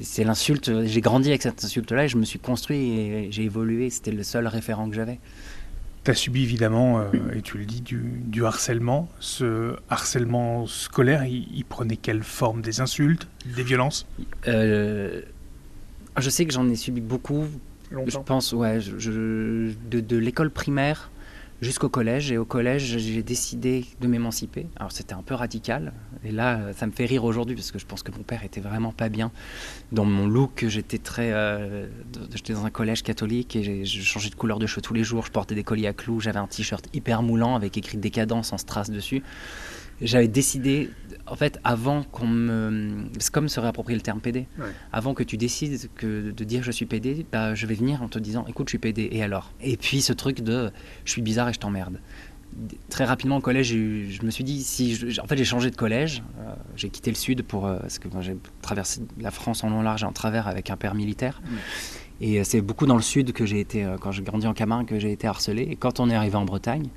c'est 0.00 0.24
l'insulte. 0.24 0.84
J'ai 0.84 1.00
grandi 1.00 1.28
avec 1.30 1.42
cette 1.42 1.64
insulte-là 1.64 2.04
et 2.04 2.08
je 2.08 2.16
me 2.16 2.24
suis 2.24 2.38
construit 2.38 2.78
et 2.78 3.28
j'ai 3.32 3.44
évolué. 3.44 3.90
C'était 3.90 4.12
le 4.12 4.22
seul 4.22 4.46
référent 4.46 4.88
que 4.88 4.94
j'avais. 4.94 5.18
Tu 6.06 6.12
as 6.12 6.14
subi 6.14 6.44
évidemment, 6.44 7.00
euh, 7.00 7.34
et 7.34 7.42
tu 7.42 7.58
le 7.58 7.64
dis, 7.64 7.80
du, 7.80 8.44
harcèlement. 8.44 9.08
Ce 9.18 9.74
harcèlement 9.90 10.64
scolaire, 10.68 11.24
il, 11.24 11.64
prenait 11.64 11.96
quelle 11.96 12.22
forme? 12.22 12.62
Des 12.62 12.80
insultes? 12.80 13.26
Des 13.44 13.64
violences? 13.64 14.06
Euh, 14.46 15.22
Je 16.16 16.30
sais 16.30 16.46
que 16.46 16.52
j'en 16.52 16.68
ai 16.68 16.76
subi 16.76 17.00
beaucoup. 17.00 17.46
Je 17.90 18.18
pense, 18.18 18.52
ouais, 18.52 18.78
de, 18.78 19.74
de 19.98 20.16
l'école 20.16 20.50
primaire 20.50 21.10
jusqu'au 21.60 21.88
collège. 21.88 22.30
Et 22.32 22.38
au 22.38 22.44
collège, 22.44 22.98
j'ai 22.98 23.22
décidé 23.22 23.84
de 24.00 24.06
m'émanciper. 24.06 24.66
Alors 24.76 24.92
c'était 24.92 25.14
un 25.14 25.22
peu 25.22 25.34
radical. 25.34 25.92
Et 26.24 26.32
là, 26.32 26.72
ça 26.74 26.86
me 26.86 26.92
fait 26.92 27.06
rire 27.06 27.24
aujourd'hui 27.24 27.54
parce 27.54 27.70
que 27.70 27.78
je 27.78 27.86
pense 27.86 28.02
que 28.02 28.12
mon 28.12 28.22
père 28.22 28.44
était 28.44 28.60
vraiment 28.60 28.92
pas 28.92 29.08
bien 29.08 29.30
dans 29.92 30.04
mon 30.04 30.26
look. 30.26 30.64
J'étais 30.68 30.98
très, 30.98 31.32
euh, 31.32 31.86
j'étais 32.34 32.52
dans 32.52 32.64
un 32.64 32.70
collège 32.70 33.02
catholique 33.02 33.56
et 33.56 33.84
j'ai 33.84 34.02
changé 34.02 34.30
de 34.30 34.34
couleur 34.34 34.58
de 34.58 34.66
cheveux 34.66 34.82
tous 34.82 34.94
les 34.94 35.04
jours. 35.04 35.24
Je 35.26 35.32
portais 35.32 35.54
des 35.54 35.64
colliers 35.64 35.88
à 35.88 35.92
clous. 35.92 36.20
J'avais 36.20 36.38
un 36.38 36.46
t-shirt 36.46 36.86
hyper 36.94 37.22
moulant 37.22 37.54
avec 37.54 37.76
écrit 37.76 37.98
décadence 37.98 38.52
en 38.52 38.58
strass 38.58 38.90
dessus 38.90 39.22
j'avais 40.00 40.28
décidé, 40.28 40.90
en 41.26 41.36
fait, 41.36 41.58
avant 41.64 42.02
qu'on 42.02 42.26
me. 42.26 43.06
C'est 43.18 43.32
comme 43.32 43.48
se 43.48 43.60
réapproprier 43.60 43.96
le 43.96 44.02
terme 44.02 44.20
PD. 44.20 44.46
Avant 44.92 45.14
que 45.14 45.22
tu 45.22 45.36
décides 45.36 45.88
que 45.96 46.30
de 46.30 46.44
dire 46.44 46.62
je 46.62 46.70
suis 46.70 46.86
PD, 46.86 47.26
bah, 47.30 47.54
je 47.54 47.66
vais 47.66 47.74
venir 47.74 48.02
en 48.02 48.08
te 48.08 48.18
disant 48.18 48.44
écoute, 48.48 48.68
je 48.68 48.72
suis 48.72 48.78
PD, 48.78 49.08
et 49.10 49.22
alors? 49.22 49.52
Et 49.60 49.76
puis 49.76 50.02
ce 50.02 50.12
truc 50.12 50.40
de 50.40 50.70
je 51.04 51.12
suis 51.12 51.22
bizarre 51.22 51.48
et 51.48 51.52
je 51.52 51.58
t'emmerde. 51.58 51.98
Très 52.88 53.04
rapidement 53.04 53.36
au 53.36 53.40
collège, 53.40 53.68
je 53.68 54.24
me 54.24 54.30
suis 54.30 54.44
dit, 54.44 54.62
si 54.62 54.98
en 55.22 55.26
fait 55.26 55.36
j'ai 55.36 55.44
changé 55.44 55.70
de 55.70 55.76
collège, 55.76 56.22
euh, 56.40 56.54
j'ai 56.74 56.88
quitté 56.88 57.10
le 57.10 57.16
sud 57.16 57.42
pour, 57.42 57.66
euh, 57.66 57.78
parce 57.80 57.98
que 57.98 58.08
j'ai 58.20 58.34
traversé 58.62 59.02
la 59.20 59.30
France 59.30 59.62
en 59.62 59.68
long, 59.68 59.82
large 59.82 60.04
et 60.04 60.06
en 60.06 60.12
travers 60.12 60.48
avec 60.48 60.70
un 60.70 60.76
père 60.76 60.94
militaire. 60.94 61.42
Et 62.22 62.40
euh, 62.40 62.44
c'est 62.44 62.62
beaucoup 62.62 62.86
dans 62.86 62.96
le 62.96 63.02
sud 63.02 63.34
que 63.34 63.44
j'ai 63.44 63.60
été, 63.60 63.86
quand 64.00 64.10
j'ai 64.10 64.22
grandi 64.22 64.46
en 64.46 64.54
Camargue, 64.54 64.86
que 64.86 64.98
j'ai 64.98 65.12
été 65.12 65.26
harcelé. 65.26 65.62
Et 65.70 65.76
quand 65.76 66.00
on 66.00 66.08
est 66.08 66.14
arrivé 66.14 66.36
en 66.36 66.46
Bretagne, 66.46 66.88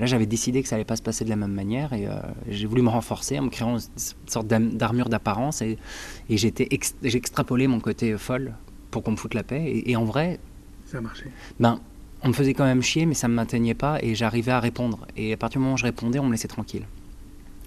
Là, 0.00 0.06
j'avais 0.06 0.24
décidé 0.26 0.62
que 0.62 0.68
ça 0.68 0.76
allait 0.76 0.86
pas 0.86 0.96
se 0.96 1.02
passer 1.02 1.26
de 1.26 1.30
la 1.30 1.36
même 1.36 1.52
manière 1.52 1.92
et 1.92 2.06
euh, 2.06 2.14
j'ai 2.48 2.66
voulu 2.66 2.80
me 2.80 2.88
renforcer 2.88 3.38
en 3.38 3.42
me 3.42 3.50
créant 3.50 3.76
une 3.76 3.82
sorte 4.26 4.46
d'armure 4.46 5.10
d'apparence 5.10 5.60
et, 5.60 5.76
j'ai 6.30 6.54
extrapolé 7.04 7.66
mon 7.66 7.80
côté 7.80 8.16
folle 8.16 8.54
pour 8.90 9.02
qu'on 9.02 9.10
me 9.10 9.16
foute 9.16 9.34
la 9.34 9.42
paix. 9.42 9.82
Et, 9.84 9.94
en 9.96 10.04
vrai, 10.04 10.40
ça 10.86 10.98
a 10.98 11.00
marché. 11.02 11.26
Ben, 11.60 11.80
on 12.22 12.28
me 12.28 12.32
faisait 12.32 12.54
quand 12.54 12.64
même 12.64 12.82
chier, 12.82 13.04
mais 13.04 13.12
ça 13.12 13.28
me 13.28 13.34
m'atteignait 13.34 13.74
pas 13.74 13.98
et 14.02 14.14
j'arrivais 14.14 14.52
à 14.52 14.60
répondre. 14.60 15.06
Et 15.18 15.34
à 15.34 15.36
partir 15.36 15.60
du 15.60 15.64
moment 15.64 15.74
où 15.74 15.78
je 15.78 15.84
répondais, 15.84 16.18
on 16.18 16.24
me 16.24 16.32
laissait 16.32 16.48
tranquille. 16.48 16.86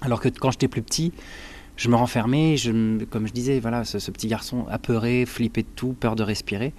Alors 0.01 0.19
que 0.19 0.29
quand 0.29 0.49
j'étais 0.49 0.67
plus 0.67 0.81
petit, 0.81 1.13
je 1.77 1.87
me 1.87 1.95
renfermais, 1.95 2.57
je, 2.57 3.03
comme 3.05 3.27
je 3.27 3.33
disais, 3.33 3.59
voilà, 3.59 3.83
ce, 3.85 4.09
petit 4.09 4.27
garçon 4.27 4.65
apeuré, 4.71 5.27
flippé 5.27 5.61
de 5.61 5.67
tout, 5.75 5.93
peur 5.93 6.15
de 6.15 6.23
respirer. 6.23 6.73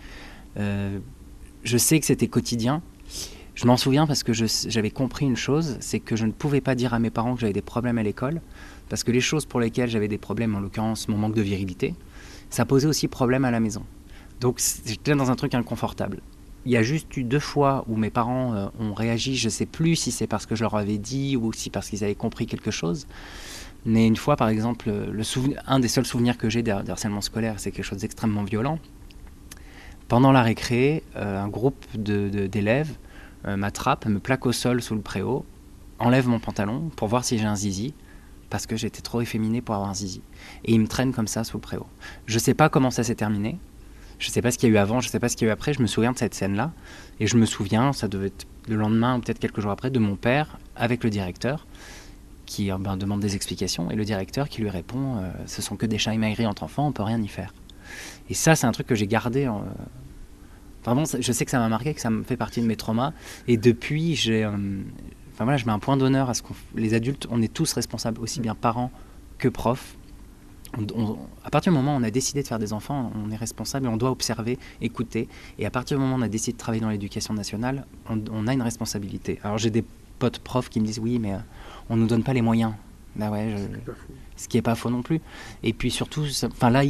Euh, 0.56 0.98
je 1.62 1.78
sais 1.78 2.00
que 2.00 2.06
c'était 2.06 2.28
quotidien, 2.28 2.82
je 3.54 3.66
m'en 3.66 3.76
souviens 3.76 4.06
parce 4.06 4.22
que 4.22 4.32
j'avais 4.32 4.90
compris 4.90 5.26
une 5.26 5.36
chose, 5.36 5.76
c'est 5.80 6.00
que 6.00 6.16
je 6.16 6.26
ne 6.26 6.32
pouvais 6.32 6.60
pas 6.60 6.74
dire 6.74 6.92
à 6.92 6.98
mes 6.98 7.10
parents 7.10 7.34
que 7.34 7.40
j'avais 7.40 7.52
des 7.52 7.62
problèmes 7.62 7.98
à 7.98 8.02
l'école, 8.02 8.40
parce 8.88 9.04
que 9.04 9.12
les 9.12 9.20
choses 9.20 9.46
pour 9.46 9.60
lesquelles 9.60 9.88
j'avais 9.88 10.08
des 10.08 10.18
problèmes, 10.18 10.54
en 10.56 10.60
l'occurrence 10.60 11.08
mon 11.08 11.16
manque 11.16 11.34
de 11.34 11.42
virilité, 11.42 11.94
ça 12.50 12.64
posait 12.64 12.88
aussi 12.88 13.06
problème 13.06 13.44
à 13.44 13.50
la 13.50 13.60
maison. 13.60 13.84
Donc 14.40 14.60
j'étais 14.84 15.14
dans 15.14 15.30
un 15.30 15.36
truc 15.36 15.54
inconfortable. 15.54 16.20
Il 16.66 16.72
y 16.72 16.76
a 16.76 16.82
juste 16.82 17.16
eu 17.16 17.24
deux 17.24 17.40
fois 17.40 17.84
où 17.88 17.96
mes 17.96 18.10
parents 18.10 18.54
euh, 18.54 18.66
ont 18.80 18.94
réagi, 18.94 19.36
je 19.36 19.48
sais 19.48 19.66
plus 19.66 19.96
si 19.96 20.10
c'est 20.10 20.26
parce 20.26 20.46
que 20.46 20.54
je 20.54 20.62
leur 20.62 20.74
avais 20.74 20.98
dit 20.98 21.36
ou 21.36 21.52
si 21.52 21.70
parce 21.70 21.90
qu'ils 21.90 22.02
avaient 22.02 22.14
compris 22.14 22.46
quelque 22.46 22.70
chose. 22.70 23.06
Mais 23.84 24.06
une 24.06 24.16
fois, 24.16 24.36
par 24.36 24.48
exemple, 24.48 24.90
le 24.90 25.22
un 25.66 25.78
des 25.78 25.88
seuls 25.88 26.06
souvenirs 26.06 26.38
que 26.38 26.48
j'ai 26.48 26.62
d'harcèlement 26.62 27.20
scolaire, 27.20 27.56
c'est 27.58 27.70
quelque 27.70 27.84
chose 27.84 27.98
d'extrêmement 27.98 28.42
violent. 28.42 28.78
Pendant 30.08 30.32
la 30.32 30.42
récré, 30.42 31.02
euh, 31.16 31.42
un 31.42 31.48
groupe 31.48 31.84
d'élèves 31.94 32.96
m'attrape, 33.46 34.06
me 34.06 34.18
plaque 34.18 34.46
au 34.46 34.52
sol 34.52 34.82
sous 34.82 34.94
le 34.94 35.00
préau, 35.00 35.44
enlève 35.98 36.28
mon 36.28 36.38
pantalon 36.38 36.90
pour 36.96 37.08
voir 37.08 37.24
si 37.24 37.38
j'ai 37.38 37.44
un 37.44 37.56
zizi, 37.56 37.94
parce 38.50 38.66
que 38.66 38.76
j'étais 38.76 39.00
trop 39.00 39.20
efféminé 39.20 39.60
pour 39.60 39.74
avoir 39.74 39.90
un 39.90 39.94
zizi. 39.94 40.22
Et 40.64 40.72
ils 40.72 40.80
me 40.80 40.86
traînent 40.86 41.12
comme 41.12 41.26
ça 41.26 41.44
sous 41.44 41.56
le 41.56 41.60
préau. 41.60 41.86
Je 42.26 42.38
sais 42.38 42.54
pas 42.54 42.68
comment 42.68 42.90
ça 42.90 43.02
s'est 43.02 43.14
terminé. 43.14 43.58
Je 44.18 44.30
sais 44.30 44.42
pas 44.42 44.50
ce 44.50 44.58
qu'il 44.58 44.68
y 44.68 44.72
a 44.72 44.74
eu 44.74 44.78
avant, 44.78 45.00
je 45.00 45.08
sais 45.08 45.18
pas 45.18 45.28
ce 45.28 45.36
qu'il 45.36 45.46
y 45.46 45.48
a 45.48 45.50
eu 45.50 45.52
après. 45.52 45.74
Je 45.74 45.82
me 45.82 45.86
souviens 45.86 46.12
de 46.12 46.18
cette 46.18 46.34
scène-là. 46.34 46.72
Et 47.20 47.26
je 47.26 47.36
me 47.36 47.46
souviens, 47.46 47.92
ça 47.92 48.06
devait 48.06 48.28
être 48.28 48.46
le 48.68 48.76
lendemain 48.76 49.16
ou 49.16 49.20
peut-être 49.20 49.38
quelques 49.38 49.60
jours 49.60 49.72
après, 49.72 49.90
de 49.90 49.98
mon 49.98 50.16
père 50.16 50.58
avec 50.76 51.04
le 51.04 51.10
directeur 51.10 51.66
qui 52.46 52.70
euh, 52.70 52.78
ben, 52.78 52.96
demande 52.96 53.20
des 53.20 53.34
explications 53.34 53.90
et 53.90 53.96
le 53.96 54.04
directeur 54.04 54.48
qui 54.48 54.62
lui 54.62 54.70
répond 54.70 55.16
euh, 55.16 55.30
ce 55.46 55.62
sont 55.62 55.76
que 55.76 55.86
des 55.86 55.98
chats 55.98 56.14
émaigris 56.14 56.46
entre 56.46 56.62
enfants, 56.62 56.86
on 56.86 56.92
peut 56.92 57.02
rien 57.02 57.20
y 57.20 57.28
faire. 57.28 57.52
Et 58.28 58.34
ça, 58.34 58.54
c'est 58.54 58.66
un 58.66 58.72
truc 58.72 58.86
que 58.86 58.94
j'ai 58.94 59.06
gardé. 59.06 59.48
En, 59.48 59.64
Vraiment, 60.84 61.04
je 61.18 61.32
sais 61.32 61.44
que 61.44 61.50
ça 61.50 61.58
m'a 61.58 61.68
marqué, 61.68 61.94
que 61.94 62.00
ça 62.00 62.10
me 62.10 62.22
fait 62.22 62.36
partie 62.36 62.60
de 62.60 62.66
mes 62.66 62.76
traumas. 62.76 63.12
Et 63.48 63.56
depuis, 63.56 64.14
j'ai, 64.14 64.44
euh, 64.44 64.50
voilà, 65.38 65.56
je 65.56 65.66
mets 65.66 65.72
un 65.72 65.78
point 65.78 65.96
d'honneur 65.96 66.30
à 66.30 66.34
ce 66.34 66.42
que 66.42 66.52
les 66.74 66.94
adultes, 66.94 67.26
on 67.30 67.42
est 67.42 67.52
tous 67.52 67.72
responsables, 67.72 68.20
aussi 68.20 68.40
bien 68.40 68.54
parents 68.54 68.90
que 69.38 69.48
profs. 69.48 69.96
à 71.44 71.50
partir 71.50 71.72
du 71.72 71.78
moment 71.78 71.96
où 71.96 71.98
on 71.98 72.02
a 72.02 72.10
décidé 72.10 72.42
de 72.42 72.46
faire 72.46 72.58
des 72.58 72.72
enfants, 72.72 73.12
on 73.14 73.30
est 73.30 73.36
responsable 73.36 73.86
et 73.86 73.88
on 73.88 73.96
doit 73.96 74.10
observer, 74.10 74.58
écouter. 74.80 75.28
Et 75.58 75.66
à 75.66 75.70
partir 75.70 75.96
du 75.96 76.02
moment 76.02 76.16
où 76.16 76.18
on 76.18 76.22
a 76.22 76.28
décidé 76.28 76.52
de 76.52 76.58
travailler 76.58 76.82
dans 76.82 76.90
l'éducation 76.90 77.34
nationale, 77.34 77.86
on, 78.08 78.46
a 78.46 78.52
une 78.52 78.62
responsabilité. 78.62 79.40
Alors 79.42 79.58
j'ai 79.58 79.70
des 79.70 79.84
potes 80.18 80.38
profs 80.38 80.68
qui 80.68 80.80
me 80.80 80.86
disent 80.86 81.00
oui, 81.00 81.18
mais 81.18 81.32
on 81.32 81.36
euh, 81.36 81.40
on 81.90 81.96
nous 81.96 82.06
donne 82.06 82.22
pas 82.22 82.32
les 82.32 82.42
moyens. 82.42 82.72
Bah 83.16 83.30
ouais, 83.30 83.54
ce 84.36 84.48
qui 84.48 84.56
est 84.56 84.62
pas 84.62 84.74
faux 84.74 84.90
non 84.90 85.02
plus. 85.02 85.20
Et 85.62 85.72
puis 85.72 85.90
surtout, 85.90 86.24
enfin 86.44 86.70
là, 86.70 86.82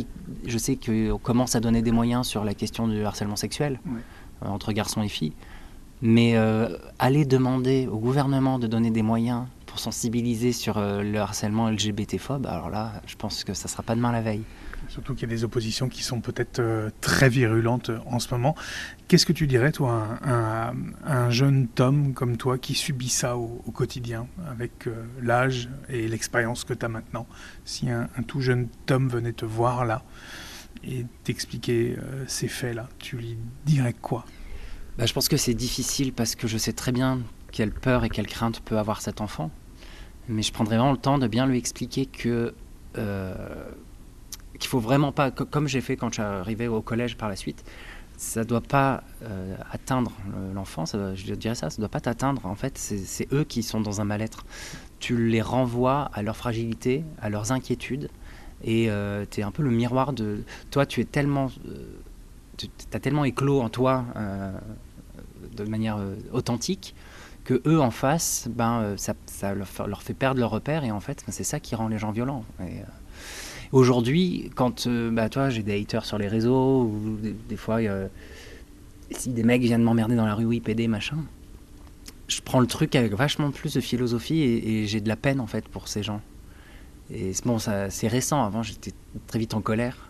je 0.46 0.58
sais 0.58 0.76
qu'on 0.76 1.18
commence 1.18 1.54
à 1.54 1.60
donner 1.60 1.82
des 1.82 1.92
moyens 1.92 2.26
sur 2.26 2.44
la 2.44 2.54
question 2.54 2.88
du 2.88 3.04
harcèlement 3.04 3.36
sexuel 3.36 3.80
euh, 3.86 4.48
entre 4.48 4.72
garçons 4.72 5.02
et 5.02 5.08
filles. 5.08 5.32
Mais 6.02 6.36
euh, 6.36 6.76
aller 6.98 7.24
demander 7.24 7.86
au 7.86 7.98
gouvernement 7.98 8.58
de 8.58 8.66
donner 8.66 8.90
des 8.90 9.02
moyens 9.02 9.44
pour 9.66 9.78
sensibiliser 9.78 10.52
sur 10.52 10.78
euh, 10.78 11.02
le 11.02 11.18
harcèlement 11.18 11.68
LGBT-phobe, 11.70 12.46
alors 12.46 12.68
là, 12.68 12.92
je 13.06 13.16
pense 13.16 13.44
que 13.44 13.54
ça 13.54 13.68
sera 13.68 13.82
pas 13.82 13.94
demain 13.94 14.12
la 14.12 14.20
veille. 14.20 14.42
Surtout 14.88 15.14
qu'il 15.14 15.28
y 15.28 15.32
a 15.32 15.34
des 15.34 15.44
oppositions 15.44 15.88
qui 15.88 16.02
sont 16.02 16.20
peut-être 16.20 16.58
euh, 16.58 16.90
très 17.00 17.28
virulentes 17.28 17.90
euh, 17.90 17.98
en 18.06 18.18
ce 18.18 18.32
moment. 18.32 18.54
Qu'est-ce 19.08 19.26
que 19.26 19.32
tu 19.32 19.46
dirais, 19.46 19.72
toi, 19.72 20.18
un, 20.24 20.74
un, 21.04 21.30
jeune 21.30 21.68
Tom 21.68 22.14
comme 22.14 22.36
toi 22.36 22.58
qui 22.58 22.74
subit 22.74 23.08
ça 23.08 23.36
au, 23.36 23.62
quotidien, 23.72 24.26
avec 24.48 24.86
euh, 24.86 25.04
l'âge 25.22 25.68
et 25.88 26.08
l'expérience 26.08 26.64
que 26.64 26.74
tu 26.74 26.84
as 26.84 26.88
maintenant? 26.88 27.26
Si 27.64 27.90
un, 27.90 28.08
tout 28.26 28.40
jeune 28.40 28.68
Tom 28.86 29.08
venait 29.08 29.32
te 29.32 29.44
voir 29.44 29.84
là 29.84 30.04
et 30.82 31.06
t'expliquer 31.24 31.96
ces 32.26 32.48
faits-là, 32.48 32.88
tu 32.98 33.16
lui 33.16 33.38
dirais 33.64 33.94
quoi? 33.94 34.26
Bah, 34.98 35.06
Je 35.06 35.12
pense 35.14 35.28
que 35.28 35.36
c'est 35.36 35.54
difficile 35.54 36.12
parce 36.12 36.34
que 36.34 36.46
je 36.46 36.58
sais 36.58 36.74
très 36.74 36.92
bien 36.92 37.20
quelle 37.52 37.72
peur 37.72 38.04
et 38.04 38.10
quelle 38.10 38.26
crainte 38.26 38.60
peut 38.60 38.78
avoir 38.78 39.00
cet 39.00 39.20
enfant. 39.20 39.50
Mais 40.28 40.42
je 40.42 40.52
prendrais 40.52 40.76
vraiment 40.76 40.92
le 40.92 40.98
temps 40.98 41.18
de 41.18 41.26
bien 41.26 41.46
lui 41.46 41.58
expliquer 41.58 42.06
que 42.06 42.54
qu'il 44.58 44.68
faut 44.68 44.80
vraiment 44.80 45.12
pas, 45.12 45.30
comme 45.30 45.68
j'ai 45.68 45.80
fait 45.80 45.96
quand 45.96 46.08
je 46.08 46.14
suis 46.14 46.22
arrivé 46.22 46.68
au 46.68 46.82
collège 46.82 47.16
par 47.16 47.28
la 47.28 47.36
suite, 47.36 47.64
ça 48.16 48.44
doit 48.44 48.60
pas 48.60 49.02
euh, 49.22 49.56
atteindre 49.72 50.12
l'enfant, 50.54 50.84
je 50.86 51.34
dirais 51.34 51.54
ça, 51.54 51.70
ça 51.70 51.78
doit 51.78 51.88
pas 51.88 52.00
t'atteindre. 52.00 52.46
En 52.46 52.54
fait, 52.54 52.78
c'est 52.78 53.32
eux 53.32 53.44
qui 53.44 53.62
sont 53.62 53.80
dans 53.80 54.00
un 54.00 54.04
mal-être. 54.04 54.44
Tu 55.00 55.28
les 55.28 55.42
renvoies 55.42 56.10
à 56.12 56.22
leur 56.22 56.36
fragilité, 56.36 57.04
à 57.20 57.28
leurs 57.28 57.52
inquiétudes, 57.52 58.08
et 58.62 58.88
euh, 58.88 59.24
tu 59.28 59.40
es 59.40 59.42
un 59.42 59.50
peu 59.50 59.62
le 59.62 59.70
miroir 59.70 60.12
de. 60.12 60.44
Toi, 60.70 60.86
tu 60.86 61.00
es 61.00 61.04
tellement. 61.04 61.50
Euh, 61.66 61.86
tu 62.56 62.68
as 62.92 63.00
tellement 63.00 63.24
éclos 63.24 63.60
en 63.60 63.68
toi 63.68 64.04
de 65.56 65.64
manière 65.64 65.98
authentique 66.32 66.94
que 67.42 67.60
eux 67.66 67.80
en 67.80 67.90
face, 67.90 68.48
ben, 68.48 68.94
ça, 68.96 69.14
ça 69.26 69.54
leur, 69.54 70.02
fait 70.02 70.14
perdre 70.14 70.38
leur 70.38 70.50
repère, 70.50 70.84
et 70.84 70.92
en 70.92 71.00
fait, 71.00 71.24
c'est 71.28 71.42
ça 71.42 71.58
qui 71.58 71.74
rend 71.74 71.88
les 71.88 71.98
gens 71.98 72.12
violents. 72.12 72.44
Aujourd'hui, 73.74 74.52
quand 74.54 74.86
euh, 74.86 75.10
bah, 75.10 75.28
toi, 75.28 75.50
j'ai 75.50 75.64
des 75.64 75.80
haters 75.80 76.04
sur 76.04 76.16
les 76.16 76.28
réseaux, 76.28 76.84
ou 76.84 77.18
des, 77.48 77.56
fois, 77.56 77.80
si 79.10 79.30
des 79.30 79.42
mecs 79.42 79.62
viennent 79.62 79.82
m'emmerder 79.82 80.14
dans 80.14 80.26
la 80.26 80.36
rue, 80.36 80.44
oui, 80.44 80.60
PD, 80.60 80.86
machin, 80.86 81.16
je 82.28 82.40
prends 82.40 82.60
le 82.60 82.68
truc 82.68 82.94
avec 82.94 83.14
vachement 83.14 83.50
plus 83.50 83.74
de 83.74 83.80
philosophie 83.80 84.42
et, 84.42 84.86
j'ai 84.86 85.00
de 85.00 85.08
la 85.08 85.16
peine 85.16 85.40
en 85.40 85.48
fait 85.48 85.66
pour 85.66 85.88
ces 85.88 86.04
gens. 86.04 86.20
Et 87.12 87.32
bon, 87.44 87.58
c'est 87.58 88.06
récent. 88.06 88.44
Avant, 88.44 88.62
j'étais 88.62 88.92
très 89.26 89.40
vite 89.40 89.54
en 89.54 89.60
colère. 89.60 90.08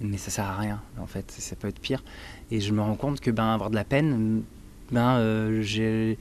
Mais 0.00 0.18
ça 0.18 0.32
sert 0.32 0.46
à 0.46 0.56
rien, 0.56 0.82
en 0.98 1.06
fait. 1.06 1.30
Ça 1.30 1.54
peut 1.54 1.68
être 1.68 1.78
pire. 1.78 2.02
Et 2.50 2.60
je 2.60 2.72
me 2.72 2.80
rends 2.80 2.96
compte 2.96 3.20
que 3.20 3.30
ben, 3.30 3.46
avoir 3.46 3.70
de 3.70 3.76
la 3.76 3.84
peine, 3.84 4.42
ben, 4.90 5.18
euh, 5.18 6.14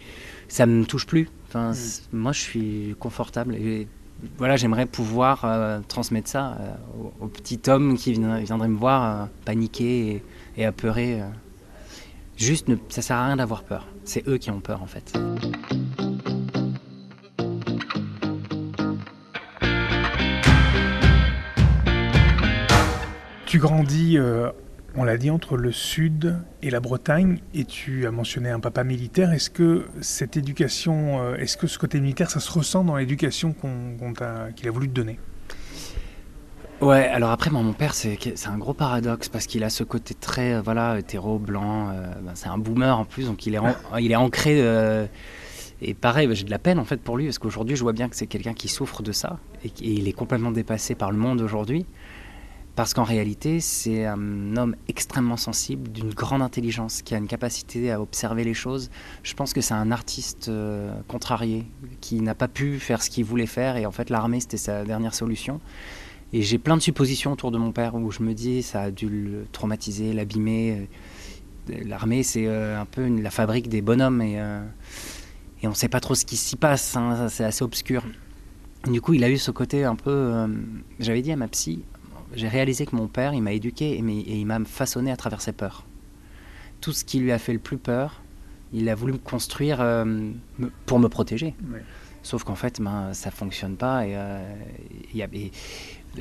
ça 0.50 0.68
me 0.68 0.86
touche 0.86 1.08
plus. 1.08 1.30
Enfin, 1.48 1.72
mm. 1.72 2.16
Moi, 2.16 2.32
je 2.32 2.40
suis 2.42 2.96
confortable. 3.00 3.56
Et 3.56 3.88
voilà, 4.38 4.56
j'aimerais 4.56 4.86
pouvoir 4.86 5.44
euh, 5.46 5.80
transmettre 5.88 6.30
ça 6.30 6.58
euh, 6.60 6.74
au, 7.22 7.28
petit 7.28 7.60
homme 7.68 7.98
qui 7.98 8.14
viendrait, 8.14 8.68
me 8.68 8.78
voir 8.78 9.04
euh, 9.04 9.26
paniquer 9.46 10.24
et, 10.58 10.66
apeuré. 10.66 11.22
Juste, 12.38 12.68
ne, 12.68 12.76
ça 12.90 13.02
sert 13.02 13.18
à 13.18 13.26
rien 13.26 13.36
d'avoir 13.38 13.64
peur. 13.64 13.88
C'est 14.04 14.28
eux 14.28 14.38
qui 14.38 14.52
ont 14.52 14.60
peur 14.60 14.82
en 14.82 14.88
fait. 14.88 15.14
Tu 23.46 23.60
grandis 23.60 24.18
on 24.98 25.04
l'a 25.04 25.18
dit, 25.18 25.30
entre 25.30 25.58
le 25.58 25.72
sud 25.72 26.38
et 26.62 26.70
la 26.70 26.80
Bretagne, 26.80 27.40
et 27.54 27.66
tu 27.66 28.06
as 28.08 28.12
mentionné 28.12 28.50
un 28.50 28.60
papa 28.60 28.84
militaire. 28.84 29.32
Est-ce 29.34 29.50
que 29.50 29.86
cette 30.02 30.38
éducation, 30.38 31.22
euh, 31.22 31.36
est-ce 31.36 31.58
que 31.58 31.68
ce 31.68 31.78
côté 31.78 32.00
militaire, 32.00 32.30
ça 32.30 32.40
se 32.40 32.52
ressent 32.52 32.84
dans 32.84 32.96
l'éducation 32.96 33.54
qu'il 34.56 34.68
a 34.68 34.72
voulu 34.72 34.88
te 34.88 34.94
donner? 34.94 35.20
Ouais, 36.82 37.08
alors 37.08 37.32
après, 37.32 37.50
mon 37.50 37.74
père, 37.74 37.94
c'est 37.94 38.18
un 38.48 38.58
gros 38.58 38.74
paradoxe 38.74 39.30
parce 39.30 39.48
qu'il 39.48 39.64
a 39.64 39.70
ce 39.70 39.84
côté 39.84 40.14
très, 40.14 40.56
euh, 40.56 40.62
voilà, 40.62 40.98
hétéro, 41.00 41.40
blanc. 41.40 41.90
Euh, 41.90 42.14
ben, 42.22 42.32
c'est 42.36 42.50
un 42.50 42.58
boomer 42.58 42.98
en 42.98 43.06
plus, 43.06 43.26
donc 43.26 43.46
il 43.46 43.56
est, 43.56 43.60
il 44.00 44.12
est 44.12 44.16
ancré. 44.16 44.60
et 45.82 45.94
pareil, 45.94 46.30
j'ai 46.34 46.46
de 46.46 46.52
la 46.52 46.60
peine 46.60 46.80
en 46.80 46.86
fait 46.86 47.02
pour 47.02 47.18
lui 47.18 47.26
parce 47.26 47.40
qu'aujourd'hui, 47.40 47.76
je 47.76 47.84
vois 47.84 47.94
bien 47.94 48.08
que 48.08 48.16
c'est 48.16 48.28
quelqu'un 48.28 48.54
qui 48.54 48.70
souffre 48.70 49.04
de 49.04 49.12
ça 49.12 49.40
et, 49.64 49.68
et 49.68 49.92
il 49.92 50.08
est 50.08 50.14
complètement 50.14 50.52
dépassé 50.52 50.96
par 50.96 51.12
le 51.12 51.18
monde 51.18 51.42
aujourd'hui. 51.42 51.86
Parce 52.76 52.94
qu'en 52.94 53.04
réalité, 53.04 53.62
c'est 53.62 54.06
un 54.06 54.58
homme 54.58 54.76
extrêmement 54.90 55.38
sensible, 55.38 55.90
d'une 55.92 56.14
grande 56.14 56.42
intelligence, 56.42 57.02
qui 57.02 57.16
a 57.16 57.18
une 57.18 57.28
capacité 57.28 57.90
à 57.90 58.02
observer 58.02 58.44
les 58.44 58.54
choses. 58.54 58.90
Je 59.24 59.34
pense 59.34 59.54
que 59.54 59.62
c'est 59.62 59.74
un 59.74 59.92
artiste 59.92 60.50
euh, 60.50 60.94
contrarié, 61.08 61.66
qui 62.02 62.20
n'a 62.20 62.36
pas 62.36 62.50
pu 62.50 62.80
faire 62.80 63.02
ce 63.02 63.10
qu'il 63.10 63.24
voulait 63.24 63.46
faire, 63.46 63.78
et 63.78 63.86
en 63.86 63.92
fait 63.92 64.10
l'armée, 64.10 64.42
c'était 64.42 64.58
sa 64.58 64.84
dernière 64.84 65.16
solution. 65.16 65.62
Et 66.34 66.42
j'ai 66.42 66.58
plein 66.58 66.76
de 66.76 66.82
suppositions 66.82 67.32
autour 67.32 67.52
de 67.52 67.58
mon 67.58 67.72
père, 67.72 67.96
où 67.96 68.12
je 68.12 68.22
me 68.22 68.34
dis, 68.34 68.62
ça 68.62 68.82
a 68.82 68.92
dû 68.92 69.08
le 69.08 69.46
traumatiser, 69.54 70.12
l'abîmer. 70.12 70.90
L'armée, 71.86 72.24
c'est 72.24 72.46
euh, 72.46 72.78
un 72.78 72.86
peu 72.86 73.08
la 73.08 73.32
fabrique 73.32 73.70
des 73.70 73.82
bonhommes, 73.82 74.22
et, 74.22 74.42
euh, 74.42 74.62
et 75.64 75.68
on 75.68 75.70
ne 75.70 75.76
sait 75.76 75.88
pas 75.88 76.02
trop 76.02 76.14
ce 76.14 76.26
qui 76.26 76.36
s'y 76.36 76.58
passe, 76.58 76.98
hein, 76.98 77.30
c'est 77.30 77.46
assez 77.46 77.64
obscur. 77.64 78.04
Du 78.84 79.00
coup, 79.00 79.14
il 79.14 79.24
a 79.24 79.30
eu 79.30 79.38
ce 79.38 79.50
côté 79.50 79.86
un 79.86 79.96
peu... 79.96 80.46
J'avais 81.00 81.24
dit 81.24 81.32
à 81.32 81.36
ma 81.38 81.48
psy, 81.48 81.84
j'ai 82.36 82.48
réalisé 82.48 82.86
que 82.86 82.96
mon 82.96 83.08
père, 83.08 83.34
il 83.34 83.42
m'a 83.42 83.54
éduqué 83.54 83.94
et, 83.94 84.00
il 84.00 84.46
m'a 84.46 84.60
façonné 84.66 85.12
à 85.12 85.18
travers 85.18 85.42
ses 85.42 85.52
peurs. 85.52 85.86
Tout 86.82 86.94
ce 86.94 87.06
qui 87.06 87.20
lui 87.20 87.32
a 87.32 87.40
fait 87.40 87.54
le 87.54 87.60
plus 87.60 87.78
peur, 87.78 88.22
il 88.74 88.90
a 88.90 88.96
voulu 88.96 89.14
me 89.14 89.18
construire 89.18 89.80
euh, 89.82 90.32
pour 90.86 91.00
me 91.00 91.08
protéger. 91.08 91.56
Sauf 92.24 92.44
qu'en 92.44 92.56
fait, 92.56 92.82
ben, 92.82 93.14
ça 93.14 93.32
fonctionne 93.32 93.76
pas. 93.76 94.06
Et, 94.06 94.16
euh, 94.16 94.56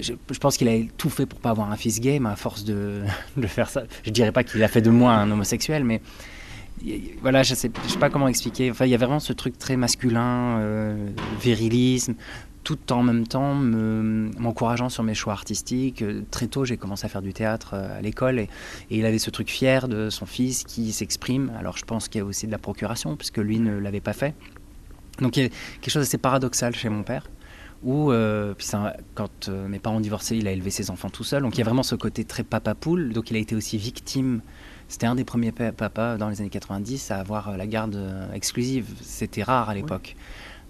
je, 0.01 0.39
pense 0.39 0.57
qu'il 0.57 0.69
a 0.69 0.75
tout 0.97 1.11
fait 1.11 1.27
pour 1.27 1.41
pas 1.41 1.51
avoir 1.51 1.71
un 1.71 1.77
fils 1.77 2.01
gay, 2.01 2.19
mais 2.19 2.31
à 2.31 2.37
force 2.37 2.65
de, 2.65 3.03
de 3.37 3.47
faire 3.47 3.69
ça, 3.69 3.85
je 4.05 4.11
dirais 4.11 4.33
pas 4.33 4.45
qu'il 4.45 4.63
a 4.63 4.69
fait 4.69 4.83
de 4.83 4.91
moi 4.91 5.13
un 5.13 5.31
homosexuel, 5.31 5.85
mais 5.85 6.01
voilà, 7.23 7.43
je 7.43 7.55
sais, 7.55 7.71
je 7.87 7.93
sais 7.93 7.99
pas 7.99 8.11
comment 8.11 8.29
expliquer. 8.29 8.71
Enfin, 8.71 8.87
il 8.87 8.91
y 8.91 8.95
a 8.95 8.99
vraiment 8.99 9.21
ce 9.21 9.33
truc 9.33 9.59
très 9.59 9.77
masculin, 9.77 10.59
euh, 10.59 11.09
virilisme, 11.41 12.15
tout 12.65 12.93
en 12.93 13.03
même 13.03 13.27
temps 13.27 13.55
m'encourageant 13.55 14.89
sur 14.89 15.03
mes 15.05 15.15
choix 15.15 15.35
artistiques. 15.35 16.03
Euh, 16.03 16.23
très 16.31 16.47
tôt, 16.47 16.65
j'ai 16.65 16.79
commencé 16.79 17.05
à 17.05 17.09
faire 17.09 17.23
du 17.23 17.35
théâtre 17.35 17.75
euh, 17.75 17.99
à 17.99 18.01
l'école 18.01 18.39
et, 18.39 18.49
il 18.91 19.05
avait 19.05 19.19
ce 19.19 19.31
truc 19.31 19.51
fier 19.51 19.87
de 19.87 20.11
son 20.11 20.27
fils 20.27 20.65
qui 20.65 20.91
s'exprime. 20.93 21.53
Alors 21.59 21.77
je 21.77 21.85
pense 21.85 22.09
qu'il 22.09 22.21
y 22.21 22.23
a 22.23 22.25
aussi 22.25 22.47
de 22.47 22.53
la 22.53 22.59
procuration 22.59 23.17
puisque 23.17 23.39
lui 23.39 23.61
ne 23.61 23.77
l'avait 23.77 24.01
pas 24.01 24.15
fait. 24.15 24.35
Donc 25.21 25.37
il 25.37 25.45
y 25.45 25.47
a 25.47 25.49
quelque 25.81 25.91
chose 25.91 26.03
d'assez 26.03 26.19
paradoxal 26.19 26.75
chez 26.75 26.89
mon 26.89 27.03
père 27.03 27.29
Où, 27.85 28.11
euh, 28.11 28.55
quand 29.15 29.49
mes 29.49 29.79
parents 29.79 29.99
ont 29.99 30.01
divorcé, 30.01 30.37
il 30.37 30.49
a 30.49 30.51
élevé 30.51 30.71
ses 30.71 30.91
enfants 30.91 31.11
tout 31.11 31.23
seul. 31.23 31.43
Donc 31.43 31.55
il 31.55 31.59
y 31.59 31.63
a 31.63 31.65
vraiment 31.65 31.83
ce 31.83 31.95
côté 31.95 32.25
très 32.25 32.43
papa 32.43 32.75
poule. 32.75 33.13
Donc 33.13 33.31
il 33.31 33.37
a 33.37 33.41
été 33.41 33.55
aussi 33.55 33.77
victime. 33.77 34.41
C'était 34.89 35.07
un 35.07 35.15
des 35.15 35.25
premiers 35.25 35.53
pa- 35.53 35.73
papas 35.73 36.17
dans 36.17 36.29
les 36.29 36.41
années 36.41 36.51
90 36.51 37.11
à 37.11 37.19
avoir 37.19 37.57
la 37.57 37.67
garde 37.67 37.99
exclusive. 38.33 38.87
C'était 39.03 39.43
rare 39.43 39.69
à 39.69 39.75
l'époque. 39.75 40.17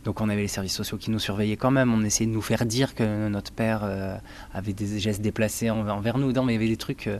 Donc 0.04 0.20
on 0.20 0.28
avait 0.28 0.42
les 0.42 0.48
services 0.48 0.74
sociaux 0.74 0.98
qui 0.98 1.10
nous 1.10 1.18
surveillaient 1.18 1.56
quand 1.56 1.70
même. 1.70 1.92
On 1.92 2.04
essayait 2.04 2.28
de 2.28 2.34
nous 2.34 2.42
faire 2.42 2.66
dire 2.66 2.94
que 2.94 3.28
notre 3.28 3.52
père 3.52 3.80
euh, 3.84 4.16
avait 4.52 4.74
des 4.74 4.98
gestes 4.98 5.22
déplacés 5.22 5.70
envers 5.70 6.18
nous. 6.18 6.32
Non, 6.32 6.44
mais 6.44 6.52
il 6.52 6.56
y 6.56 6.58
avait 6.58 6.68
des 6.68 6.76
trucs. 6.76 7.06
euh, 7.06 7.18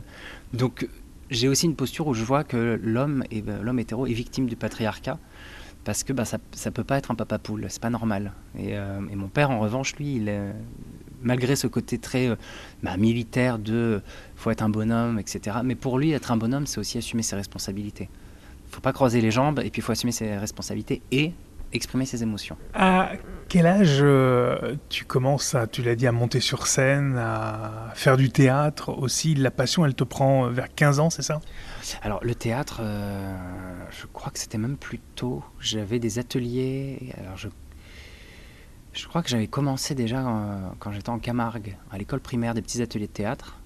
Donc 0.53 0.87
j'ai 1.31 1.47
aussi 1.47 1.65
une 1.65 1.75
posture 1.75 2.07
où 2.07 2.13
je 2.13 2.23
vois 2.23 2.43
que 2.43 2.79
l'homme 2.83 3.23
et 3.31 3.41
ben, 3.41 3.61
l'homme 3.61 3.79
hétéro 3.79 4.05
est 4.05 4.13
victime 4.13 4.45
du 4.45 4.55
patriarcat 4.55 5.17
parce 5.83 6.03
que 6.03 6.13
bah, 6.13 6.25
ça 6.25 6.37
ça 6.51 6.69
peut 6.69 6.83
pas 6.83 6.97
être 6.97 7.09
un 7.09 7.15
papa 7.15 7.39
poule, 7.39 7.65
c'est 7.69 7.81
pas 7.81 7.89
normal. 7.89 8.33
Et, 8.57 8.77
euh, 8.77 8.99
mon 8.99 9.27
père 9.27 9.49
en 9.49 9.59
revanche 9.59 9.95
lui, 9.95 10.21
malgré 11.23 11.55
ce 11.55 11.65
côté 11.65 11.97
très 11.97 12.29
bah, 12.83 12.97
militaire 12.97 13.57
de 13.57 14.01
faut 14.35 14.51
être 14.51 14.61
un 14.61 14.69
bonhomme, 14.69 15.17
etc. 15.17 15.57
Mais 15.63 15.75
pour 15.75 15.97
lui 15.97 16.11
être 16.11 16.31
un 16.31 16.37
bonhomme, 16.37 16.67
c'est 16.67 16.79
aussi 16.79 16.99
assumer 16.99 17.23
ses 17.23 17.35
responsabilités. 17.35 18.09
Faut 18.69 18.81
pas 18.81 18.93
croiser 18.93 19.21
les 19.21 19.31
jambes 19.31 19.59
et 19.59 19.71
puis 19.71 19.79
il 19.79 19.83
faut 19.83 19.91
assumer 19.91 20.11
ses 20.11 20.37
responsabilités 20.37 21.01
et 21.11 21.33
exprimer 21.73 22.05
ses 22.05 22.23
émotions. 22.23 22.57
À 22.73 23.11
quel 23.47 23.67
âge 23.67 23.99
euh, 24.01 24.75
tu 24.89 25.05
commences 25.05 25.55
à, 25.55 25.67
tu 25.67 25.81
l'as 25.81 25.95
dit, 25.95 26.07
à 26.07 26.11
monter 26.11 26.39
sur 26.39 26.67
scène, 26.67 27.17
à 27.17 27.91
faire 27.93 28.17
du 28.17 28.29
théâtre 28.29 28.89
aussi? 28.89 29.35
La 29.35 29.51
passion, 29.51 29.85
elle 29.85 29.95
te 29.95 30.03
prend 30.03 30.47
vers 30.49 30.73
15 30.73 30.99
ans, 30.99 31.09
c'est 31.09 31.21
ça? 31.21 31.41
Alors 32.01 32.23
le 32.23 32.33
théâtre, 32.35 32.79
euh, 32.81 33.35
je 33.91 34.05
crois 34.07 34.31
que 34.31 34.39
c'était 34.39 34.57
même 34.57 34.77
plus 34.77 34.99
tôt. 35.15 35.43
J'avais 35.59 35.99
des 35.99 36.19
ateliers. 36.19 37.13
Alors 37.17 37.37
je, 37.37 37.49
je 38.93 39.07
crois 39.07 39.21
que 39.21 39.29
j'avais 39.29 39.47
commencé 39.47 39.93
déjà 39.93 40.25
euh, 40.25 40.69
quand 40.79 40.91
j'étais 40.91 41.09
en 41.09 41.19
Camargue, 41.19 41.77
à 41.91 41.97
l'école 41.97 42.21
primaire, 42.21 42.53
des 42.53 42.61
petits 42.61 42.81
ateliers 42.81 43.07
de 43.07 43.11
théâtre. 43.11 43.59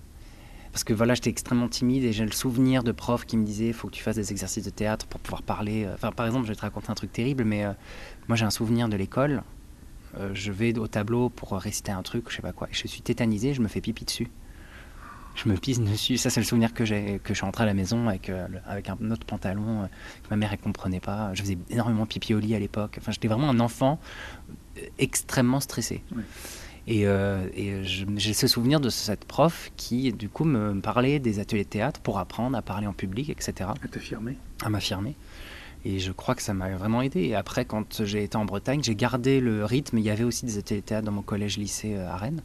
Parce 0.71 0.83
que 0.83 0.93
voilà, 0.93 1.15
j'étais 1.15 1.29
extrêmement 1.29 1.67
timide 1.67 2.03
et 2.03 2.13
j'ai 2.13 2.25
le 2.25 2.31
souvenir 2.31 2.83
de 2.83 2.91
profs 2.91 3.25
qui 3.25 3.37
me 3.37 3.45
disaient 3.45 3.73
faut 3.73 3.87
que 3.87 3.93
tu 3.93 4.03
fasses 4.03 4.15
des 4.15 4.31
exercices 4.31 4.65
de 4.65 4.69
théâtre 4.69 5.07
pour 5.07 5.19
pouvoir 5.19 5.41
parler. 5.41 5.87
Enfin, 5.93 6.11
par 6.11 6.25
exemple, 6.25 6.45
je 6.45 6.51
vais 6.51 6.55
te 6.55 6.61
raconter 6.61 6.91
un 6.91 6.95
truc 6.95 7.11
terrible, 7.11 7.43
mais 7.43 7.65
euh, 7.65 7.71
moi 8.27 8.35
j'ai 8.35 8.45
un 8.45 8.51
souvenir 8.51 8.87
de 8.87 8.95
l'école. 8.95 9.43
Euh, 10.17 10.31
je 10.33 10.51
vais 10.51 10.77
au 10.77 10.87
tableau 10.87 11.29
pour 11.29 11.53
réciter 11.53 11.91
un 11.91 12.01
truc, 12.01 12.25
je 12.29 12.35
sais 12.35 12.41
pas 12.41 12.53
quoi, 12.53 12.67
et 12.69 12.73
je 12.73 12.87
suis 12.87 13.01
tétanisé, 13.01 13.53
je 13.53 13.61
me 13.61 13.67
fais 13.67 13.81
pipi 13.81 14.05
dessus. 14.05 14.29
Je 15.35 15.47
me 15.47 15.55
pisse 15.55 15.79
dessus. 15.79 16.17
Ça, 16.17 16.29
c'est 16.29 16.41
le 16.41 16.45
souvenir 16.45 16.73
que 16.73 16.83
j'ai, 16.83 17.19
que 17.23 17.29
je 17.29 17.35
suis 17.35 17.45
rentré 17.45 17.63
à 17.63 17.67
la 17.67 17.73
maison 17.73 18.09
avec, 18.09 18.29
euh, 18.29 18.47
avec 18.65 18.89
un 18.89 18.97
autre 19.11 19.25
pantalon 19.25 19.83
euh, 19.83 19.85
que 19.85 20.29
ma 20.29 20.35
mère 20.35 20.51
elle 20.51 20.59
comprenait 20.59 20.99
pas. 20.99 21.33
Je 21.33 21.41
faisais 21.41 21.57
énormément 21.69 22.05
pipi 22.05 22.33
au 22.33 22.39
lit 22.39 22.55
à 22.55 22.59
l'époque. 22.59 22.97
Enfin, 22.99 23.11
j'étais 23.11 23.27
vraiment 23.27 23.49
un 23.49 23.59
enfant 23.59 23.99
euh, 24.77 24.81
extrêmement 24.97 25.59
stressé. 25.61 26.03
Et, 26.91 27.05
euh, 27.05 27.47
et 27.53 27.83
j'ai 27.83 28.33
ce 28.33 28.47
souvenir 28.47 28.79
de 28.79 28.89
cette 28.89 29.23
prof 29.23 29.71
qui, 29.77 30.11
du 30.11 30.27
coup, 30.27 30.43
me, 30.43 30.81
parlait 30.81 31.19
des 31.19 31.39
ateliers 31.39 31.63
de 31.63 31.69
théâtre 31.69 32.01
pour 32.01 32.17
apprendre 32.17 32.57
à 32.57 32.63
parler 32.63 32.87
en 32.87 32.93
public, 32.93 33.29
etc 33.29 33.69
À 33.83 33.87
t'affirmer 33.87 34.35
à 34.63 34.69
m'affirmer. 34.69 35.15
Et 35.85 35.99
je 35.99 36.11
crois 36.11 36.33
que 36.33 36.41
ça 36.41 36.55
m'a 36.55 36.69
vraiment 36.71 37.03
aidé. 37.03 37.21
Et 37.21 37.35
après, 37.35 37.63
quand 37.63 38.03
j'ai 38.03 38.23
été 38.23 38.35
en 38.37 38.45
Bretagne, 38.45 38.81
j'ai 38.83 38.95
gardé 38.95 39.39
le 39.39 39.63
rythme. 39.65 39.99
Il 39.99 40.03
y 40.03 40.09
avait 40.09 40.23
aussi 40.23 40.45
des 40.45 40.57
ateliers 40.57 40.81
de 40.81 40.85
théâtre 40.85 41.05
dans 41.05 41.11
mon 41.11 41.21
collège-lycée 41.21 41.95
euh, 41.95 42.09
à 42.09 42.17
Rennes, 42.17 42.41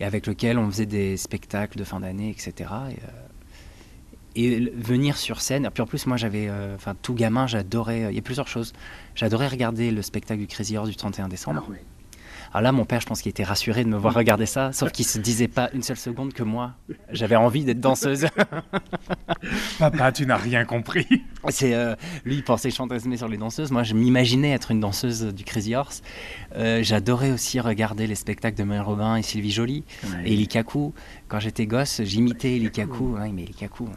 et 0.00 0.04
avec 0.04 0.26
lequel 0.26 0.58
on 0.58 0.68
faisait 0.68 0.86
des 0.86 1.16
spectacles 1.16 1.78
de 1.78 1.84
fin 1.84 2.00
d'année, 2.00 2.28
etc. 2.30 2.52
Et, 2.90 2.96
euh, 2.96 4.66
et 4.66 4.70
venir 4.76 5.16
sur 5.16 5.40
scène. 5.40 5.64
Et 5.64 5.70
puis 5.70 5.82
en 5.82 5.86
plus, 5.86 6.06
moi, 6.06 6.16
j'avais, 6.16 6.48
euh, 6.48 6.74
enfin, 6.74 6.96
tout 7.00 7.14
gamin, 7.14 7.46
j'adorais. 7.46 8.08
Il 8.10 8.16
y 8.16 8.18
a 8.18 8.22
plusieurs 8.22 8.48
choses. 8.48 8.72
J'adorais 9.14 9.48
regarder 9.48 9.92
le 9.92 10.02
spectacle 10.02 10.40
du 10.40 10.48
Crazy 10.48 10.76
Horse 10.76 10.90
du 10.90 10.96
31 10.96 11.28
décembre. 11.28 11.66
Alors 12.52 12.62
là, 12.62 12.72
mon 12.72 12.84
père, 12.84 13.00
je 13.00 13.06
pense 13.06 13.22
qu'il 13.22 13.30
était 13.30 13.44
rassuré 13.44 13.84
de 13.84 13.88
me 13.88 13.96
voir 13.96 14.12
regarder 14.12 14.46
ça, 14.46 14.72
sauf 14.72 14.90
qu'il 14.90 15.06
se 15.06 15.18
disait 15.18 15.46
pas 15.46 15.70
une 15.72 15.82
seule 15.82 15.96
seconde 15.96 16.32
que 16.32 16.42
moi, 16.42 16.72
j'avais 17.12 17.36
envie 17.36 17.64
d'être 17.64 17.78
danseuse. 17.78 18.26
Papa, 19.78 20.10
tu 20.10 20.26
n'as 20.26 20.36
rien 20.36 20.64
compris. 20.64 21.06
C'est 21.48 21.74
euh, 21.74 21.94
lui 22.24 22.36
il 22.36 22.42
pensait 22.44 22.70
fantasmais 22.72 23.16
sur 23.16 23.28
les 23.28 23.36
danseuses. 23.36 23.70
Moi, 23.70 23.84
je 23.84 23.94
m'imaginais 23.94 24.50
être 24.50 24.72
une 24.72 24.80
danseuse 24.80 25.26
du 25.32 25.44
Crazy 25.44 25.76
Horse. 25.76 26.02
Euh, 26.56 26.82
J'adorais 26.82 27.30
aussi 27.30 27.60
regarder 27.60 28.06
les 28.08 28.16
spectacles 28.16 28.58
de 28.58 28.64
Mel 28.64 28.80
Robin 28.80 29.16
et 29.16 29.22
Sylvie 29.22 29.52
Joly 29.52 29.84
et 30.24 30.32
Eli 30.32 30.48
Kaku. 30.48 30.92
Quand 31.28 31.38
j'étais 31.38 31.66
gosse, 31.66 32.02
j'imitais 32.02 32.56
Eli 32.56 32.70
Kaku. 32.70 33.16
Ouais, 33.16 33.30
mais 33.32 33.44
Eli 33.44 33.54
Kaku. 33.54 33.88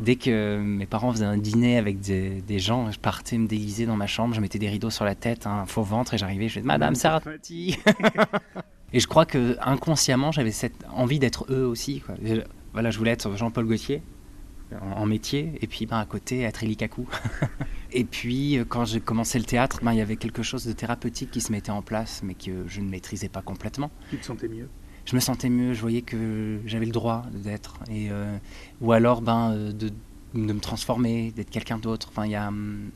Dès 0.00 0.16
que 0.16 0.58
mes 0.58 0.86
parents 0.86 1.12
faisaient 1.12 1.24
un 1.26 1.36
dîner 1.36 1.76
avec 1.76 2.00
des, 2.00 2.40
des 2.42 2.58
gens, 2.58 2.90
je 2.90 2.98
partais 2.98 3.36
me 3.38 3.46
déguiser 3.46 3.84
dans 3.86 3.96
ma 3.96 4.06
chambre, 4.06 4.34
je 4.34 4.40
mettais 4.40 4.58
des 4.58 4.68
rideaux 4.68 4.90
sur 4.90 5.04
la 5.04 5.14
tête, 5.14 5.46
un 5.46 5.66
faux 5.66 5.82
ventre 5.82 6.14
et 6.14 6.18
j'arrivais, 6.18 6.48
je 6.48 6.54
disais 6.54 6.66
Madame 6.66 6.94
Sarati. 6.94 7.76
et 8.92 9.00
je 9.00 9.06
crois 9.06 9.26
que 9.26 9.56
inconsciemment, 9.60 10.32
j'avais 10.32 10.52
cette 10.52 10.84
envie 10.92 11.18
d'être 11.18 11.46
eux 11.52 11.64
aussi. 11.66 12.00
quoi. 12.00 12.14
Je- 12.22 12.40
Voilà, 12.72 12.90
je 12.90 12.98
voulais 12.98 13.10
être 13.10 13.36
Jean-Paul 13.36 13.66
Gaultier 13.66 14.02
en, 14.80 15.02
en 15.02 15.06
métier 15.06 15.52
et 15.60 15.66
puis 15.66 15.84
ben, 15.86 15.98
à 15.98 16.06
côté 16.06 16.40
être 16.42 16.62
Eli 16.64 16.76
Kaku. 16.76 17.06
et 17.92 18.04
puis 18.04 18.58
quand 18.68 18.84
j'ai 18.84 19.00
commencé 19.00 19.38
le 19.38 19.44
théâtre, 19.44 19.80
ben, 19.82 19.92
il 19.92 19.98
y 19.98 20.02
avait 20.02 20.16
quelque 20.16 20.42
chose 20.42 20.64
de 20.64 20.72
thérapeutique 20.72 21.30
qui 21.30 21.40
se 21.40 21.50
mettait 21.52 21.72
en 21.72 21.82
place 21.82 22.22
mais 22.24 22.34
que 22.34 22.64
je 22.68 22.80
ne 22.80 22.88
maîtrisais 22.88 23.28
pas 23.28 23.42
complètement 23.42 23.90
Tu 24.10 24.16
te 24.18 24.24
sentais 24.24 24.48
mieux? 24.48 24.68
Je 25.10 25.16
me 25.16 25.20
sentais 25.20 25.48
mieux, 25.48 25.74
je 25.74 25.80
voyais 25.80 26.02
que 26.02 26.60
j'avais 26.66 26.86
le 26.86 26.92
droit 26.92 27.24
d'être. 27.34 27.80
Et, 27.90 28.12
euh, 28.12 28.36
ou 28.80 28.92
alors 28.92 29.22
ben, 29.22 29.52
euh, 29.52 29.72
de, 29.72 29.88
de 29.88 30.52
me 30.52 30.60
transformer, 30.60 31.32
d'être 31.32 31.50
quelqu'un 31.50 31.78
d'autre. 31.78 32.10
Enfin, 32.12 32.26
il 32.26 32.30
y 32.30 32.36
a, 32.36 32.46
hum, 32.46 32.90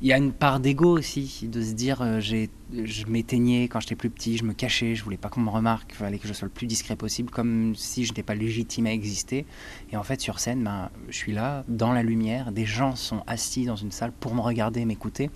y 0.00 0.14
a 0.14 0.16
une 0.16 0.32
part 0.32 0.60
d'ego 0.60 0.96
aussi, 0.96 1.46
de 1.46 1.60
se 1.60 1.72
dire 1.72 2.00
euh, 2.00 2.20
j'ai, 2.20 2.48
je 2.72 3.04
m'éteignais 3.04 3.64
quand 3.64 3.80
j'étais 3.80 3.96
plus 3.96 4.08
petit, 4.08 4.38
je 4.38 4.44
me 4.44 4.54
cachais, 4.54 4.94
je 4.94 5.04
voulais 5.04 5.18
pas 5.18 5.28
qu'on 5.28 5.42
me 5.42 5.50
remarque, 5.50 5.90
il 5.90 5.96
fallait 5.96 6.18
que 6.18 6.26
je 6.26 6.32
sois 6.32 6.46
le 6.46 6.54
plus 6.54 6.66
discret 6.66 6.96
possible, 6.96 7.28
comme 7.28 7.74
si 7.76 8.06
je 8.06 8.12
n'étais 8.12 8.22
pas 8.22 8.34
légitime 8.34 8.86
à 8.86 8.92
exister. 8.92 9.44
Et 9.92 9.96
en 9.98 10.02
fait, 10.02 10.22
sur 10.22 10.40
scène, 10.40 10.64
ben, 10.64 10.88
je 11.10 11.16
suis 11.16 11.32
là, 11.32 11.64
dans 11.68 11.92
la 11.92 12.02
lumière, 12.02 12.50
des 12.50 12.64
gens 12.64 12.96
sont 12.96 13.22
assis 13.26 13.66
dans 13.66 13.76
une 13.76 13.92
salle 13.92 14.12
pour 14.18 14.34
me 14.34 14.40
regarder, 14.40 14.86
m'écouter. 14.86 15.28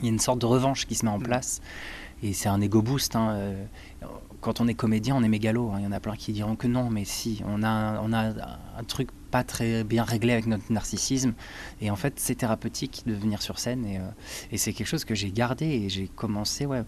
Il 0.00 0.06
y 0.06 0.08
a 0.08 0.10
une 0.10 0.18
sorte 0.18 0.40
de 0.40 0.46
revanche 0.46 0.86
qui 0.86 0.96
se 0.96 1.04
met 1.04 1.12
en 1.12 1.20
place. 1.20 1.60
Et 2.24 2.32
c'est 2.32 2.48
un 2.48 2.60
ego 2.60 2.82
boost. 2.82 3.16
hein, 3.16 3.30
euh, 3.30 3.64
Quand 4.42 4.60
on 4.60 4.66
est 4.68 4.74
comédien, 4.74 5.14
on 5.16 5.22
est 5.22 5.28
mégalo. 5.28 5.70
hein. 5.70 5.76
Il 5.78 5.84
y 5.84 5.86
en 5.86 5.92
a 5.92 6.00
plein 6.00 6.16
qui 6.16 6.32
diront 6.32 6.56
que 6.56 6.66
non, 6.66 6.90
mais 6.90 7.04
si, 7.04 7.42
on 7.46 7.62
a, 7.62 7.68
un- 7.68 8.00
on 8.02 8.12
a 8.12 8.32
un 8.76 8.84
truc 8.84 9.08
pas 9.30 9.44
très 9.44 9.84
bien 9.84 10.02
réglé 10.02 10.32
avec 10.32 10.46
notre 10.46 10.70
narcissisme. 10.70 11.32
Et 11.80 11.90
en 11.90 11.96
fait, 11.96 12.14
c'est 12.18 12.34
thérapeutique 12.34 13.04
de 13.06 13.14
venir 13.14 13.40
sur 13.40 13.58
scène. 13.60 13.86
Et, 13.86 13.98
euh, 13.98 14.02
et 14.50 14.58
c'est 14.58 14.72
quelque 14.72 14.88
chose 14.88 15.04
que 15.04 15.14
j'ai 15.14 15.30
gardé 15.30 15.64
et 15.66 15.88
j'ai 15.88 16.08
commencé. 16.08 16.66
Ouais, 16.66 16.82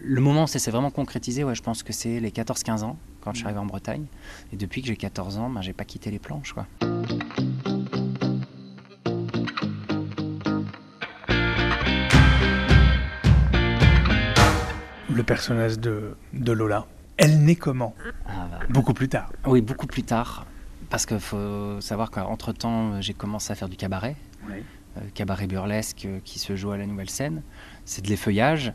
le 0.00 0.20
moment 0.20 0.46
s'est 0.46 0.70
vraiment 0.70 0.90
concrétisé, 0.92 1.42
ouais, 1.44 1.54
je 1.56 1.62
pense 1.62 1.82
que 1.82 1.92
c'est 1.92 2.20
les 2.20 2.30
14-15 2.30 2.82
ans, 2.84 2.96
quand 3.20 3.32
je 3.32 3.38
suis 3.38 3.46
arrivé 3.46 3.58
en 3.60 3.66
Bretagne. 3.66 4.06
Et 4.52 4.56
depuis 4.56 4.80
que 4.80 4.86
j'ai 4.88 4.96
14 4.96 5.38
ans, 5.38 5.50
ben, 5.50 5.60
j'ai 5.60 5.72
pas 5.74 5.84
quitté 5.84 6.10
les 6.12 6.20
planches. 6.20 6.52
Quoi. 6.54 6.66
Le 15.22 15.26
personnage 15.26 15.78
de, 15.78 16.16
de 16.32 16.50
Lola, 16.50 16.84
elle 17.16 17.44
naît 17.44 17.54
comment 17.54 17.94
Ah, 18.26 18.48
bah, 18.50 18.58
Beaucoup 18.70 18.92
plus 18.92 19.08
tard. 19.08 19.30
oui, 19.46 19.60
beaucoup 19.60 19.86
plus 19.86 20.02
tard. 20.02 20.46
Parce 20.90 21.06
qu'il 21.06 21.20
faut 21.20 21.80
savoir 21.80 22.10
qu'entre-temps, 22.10 23.00
j'ai 23.00 23.14
commencé 23.14 23.52
à 23.52 23.54
faire 23.54 23.68
du 23.68 23.76
cabaret. 23.76 24.16
euh, 24.50 25.00
cabaret 25.14 25.46
burlesque 25.46 26.06
euh, 26.06 26.18
qui 26.24 26.40
se 26.40 26.56
joue 26.56 26.72
à 26.72 26.76
la 26.76 26.86
nouvelle 26.86 27.08
scène. 27.08 27.42
C'est 27.84 28.04
de 28.04 28.08
l'effeuillage, 28.10 28.72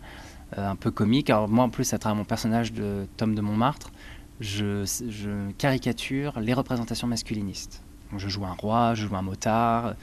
euh, 0.57 0.69
un 0.69 0.77
peu 0.77 0.89
comique. 0.89 1.29
Alors 1.29 1.49
moi 1.49 1.65
en 1.65 1.69
plus, 1.69 1.91
à 1.93 1.97
travers 1.97 2.15
mon 2.15 2.23
personnage 2.23 2.71
de 2.71 3.07
Tom 3.17 3.35
de 3.35 3.41
Montmartre, 3.41 3.91
je, 4.39 4.85
je 5.09 5.51
caricature 5.57 6.39
les 6.39 6.53
représentations 6.53 7.07
masculinistes. 7.07 7.83
Donc, 8.11 8.21
je 8.21 8.29
joue 8.29 8.45
un 8.45 8.53
roi, 8.53 8.93
je 8.93 9.05
joue 9.05 9.17
un 9.17 9.21
motard, 9.21 9.95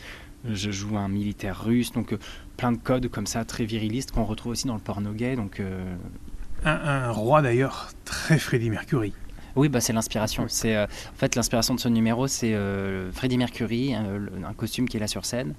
je 0.45 0.71
joue 0.71 0.99
un 0.99 1.09
militaire 1.09 1.65
russe, 1.65 1.91
donc 1.93 2.15
plein 2.59 2.71
de 2.73 2.77
codes 2.77 3.09
comme 3.09 3.27
ça 3.27 3.47
très 3.47 3.65
virilistes 3.65 4.11
qu'on 4.13 4.25
retrouve 4.25 4.53
aussi 4.53 4.67
dans 4.67 4.75
le 4.75 4.81
porno 4.81 5.13
gay. 5.13 5.37
Donc 5.37 5.63
Un, 6.65 6.71
un 6.73 7.11
roi 7.11 7.43
d'ailleurs 7.43 7.91
très 8.05 8.39
Freddie 8.39 8.71
Mercury. 8.71 9.13
oui, 9.57 9.69
bah, 9.69 9.81
c'est 9.81 9.93
l'inspiration. 9.93 10.47
C'est 10.49 10.75
euh, 10.77 10.85
en 10.87 11.17
fait 11.19 11.35
l'inspiration 11.37 11.75
de 11.75 11.81
ce 11.81 11.89
numéro, 11.89 12.27
c'est 12.27 12.55
euh, 12.55 13.13
Freddie 13.13 13.39
Mercury, 13.39 13.95
euh, 13.95 14.19
le- 14.19 14.45
un 14.47 14.53
costume 14.55 14.89
qui 14.89 14.97
est 14.97 15.01
là 15.01 15.07
sur 15.07 15.25
scène, 15.25 15.55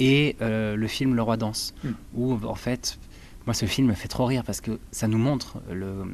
et 0.00 0.36
euh, 0.40 0.74
le 0.76 0.86
film 0.88 1.14
Le 1.14 1.22
Roi 1.22 1.36
danse, 1.36 1.74
Mm. 1.84 1.88
où 2.14 2.38
en 2.46 2.54
fait, 2.54 2.98
moi 3.46 3.54
ce 3.54 3.66
film 3.66 3.88
me 3.88 3.94
fait 3.94 4.08
trop 4.08 4.24
rire 4.24 4.42
parce 4.44 4.60
que 4.60 4.78
ça 4.90 5.08
nous 5.08 5.18
montre 5.18 5.58
le, 5.72 6.04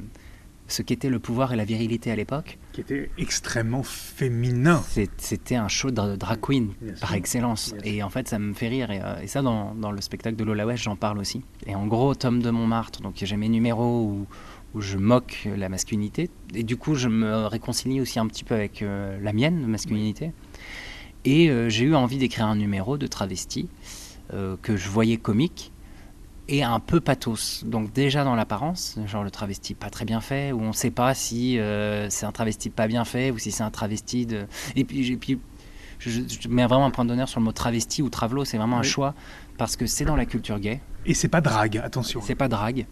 ce 0.68 0.82
qu'était 0.82 1.08
le 1.10 1.18
pouvoir 1.18 1.52
et 1.52 1.56
la 1.56 1.64
virilité 1.64 2.10
à 2.10 2.16
l'époque. 2.16 2.58
Qui 2.72 2.80
était 2.80 3.10
extrêmement 3.18 3.82
féminin. 3.82 4.82
C'était 5.18 5.56
un 5.56 5.68
show 5.68 5.90
de 5.90 6.16
drag 6.16 6.40
queen 6.40 6.72
par 7.00 7.14
excellence. 7.14 7.74
Et 7.84 8.02
en 8.02 8.08
fait, 8.08 8.28
ça 8.28 8.38
me 8.38 8.54
fait 8.54 8.68
rire. 8.68 8.90
Et, 8.90 9.00
euh, 9.02 9.20
et 9.22 9.26
ça, 9.26 9.42
dans, 9.42 9.74
dans 9.74 9.90
le 9.90 10.00
spectacle 10.00 10.36
de 10.36 10.44
Lola 10.44 10.66
Wesh, 10.66 10.82
j'en 10.82 10.96
parle 10.96 11.18
aussi. 11.18 11.42
Et 11.66 11.74
en 11.74 11.86
gros, 11.86 12.14
Tom 12.14 12.42
de 12.42 12.50
Montmartre, 12.50 13.02
donc 13.02 13.14
j'ai 13.16 13.36
mes 13.36 13.48
numéros 13.48 14.02
où, 14.02 14.26
où 14.74 14.80
je 14.80 14.96
moque 14.96 15.48
la 15.56 15.68
masculinité. 15.68 16.30
Et 16.54 16.62
du 16.62 16.76
coup, 16.76 16.94
je 16.94 17.08
me 17.08 17.46
réconcilie 17.46 18.00
aussi 18.00 18.18
un 18.18 18.26
petit 18.26 18.44
peu 18.44 18.54
avec 18.54 18.82
euh, 18.82 19.18
la 19.20 19.32
mienne, 19.32 19.62
de 19.62 19.66
masculinité. 19.66 20.32
Et 21.24 21.50
euh, 21.50 21.68
j'ai 21.68 21.84
eu 21.84 21.94
envie 21.94 22.18
d'écrire 22.18 22.46
un 22.46 22.56
numéro 22.56 22.98
de 22.98 23.06
travesti 23.06 23.68
euh, 24.32 24.56
que 24.60 24.76
je 24.76 24.88
voyais 24.88 25.18
comique. 25.18 25.71
Et 26.48 26.62
un 26.62 26.80
peu 26.80 27.00
pathos. 27.00 27.64
Donc 27.64 27.92
déjà 27.92 28.24
dans 28.24 28.34
l'apparence, 28.34 28.98
genre 29.06 29.24
le 29.24 29.30
travesti 29.30 29.74
pas 29.74 29.90
très 29.90 30.04
bien 30.04 30.20
fait, 30.20 30.52
où 30.52 30.60
on 30.60 30.68
ne 30.68 30.72
sait 30.72 30.90
pas 30.90 31.14
si 31.14 31.58
euh, 31.58 32.10
c'est 32.10 32.26
un 32.26 32.32
travesti 32.32 32.70
pas 32.70 32.86
bien 32.86 33.04
fait 33.04 33.30
ou 33.30 33.38
si 33.38 33.52
c'est 33.52 33.62
un 33.62 33.70
travesti 33.70 34.26
de... 34.26 34.46
Et 34.76 34.84
puis, 34.84 35.12
et 35.12 35.16
puis 35.16 35.38
je, 35.98 36.10
je 36.28 36.48
mets 36.48 36.66
vraiment 36.66 36.86
un 36.86 36.90
point 36.90 37.04
d'honneur 37.04 37.28
sur 37.28 37.40
le 37.40 37.44
mot 37.44 37.52
travesti 37.52 38.02
ou 38.02 38.10
travelo, 38.10 38.44
c'est 38.44 38.58
vraiment 38.58 38.78
un 38.78 38.82
choix 38.82 39.14
parce 39.56 39.76
que 39.76 39.86
c'est 39.86 40.04
dans 40.04 40.16
la 40.16 40.26
culture 40.26 40.58
gay, 40.58 40.80
Et 41.06 41.14
c'est 41.14 41.28
pas 41.28 41.40
drague, 41.40 41.78
attention. 41.78 42.20
c'est 42.22 42.34
pas 42.34 42.48
drague. 42.48 42.86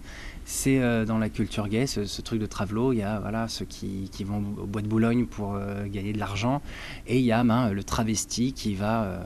C'est 0.44 0.80
euh, 0.80 1.04
dans 1.04 1.18
la 1.18 1.28
culture 1.28 1.68
gay, 1.68 1.86
ce, 1.86 2.20
truc 2.22 2.40
de 2.40 2.46
travelo. 2.46 2.92
Il 2.92 2.98
y 2.98 3.02
a 3.02 3.20
voilà, 3.20 3.46
ceux 3.46 3.64
qui, 3.64 4.10
vont 4.24 4.42
au 4.58 4.66
bois 4.66 4.82
de 4.82 4.88
Boulogne 4.88 5.26
pour 5.26 5.54
euh, 5.54 5.86
gagner 5.86 6.12
de 6.12 6.18
l'argent. 6.18 6.60
Et 7.06 7.18
il 7.18 7.24
y 7.24 7.32
a 7.32 7.44
ben, 7.44 7.70
le 7.70 7.84
travesti 7.84 8.52
qui 8.52 8.74
va 8.74 9.04
euh, 9.04 9.22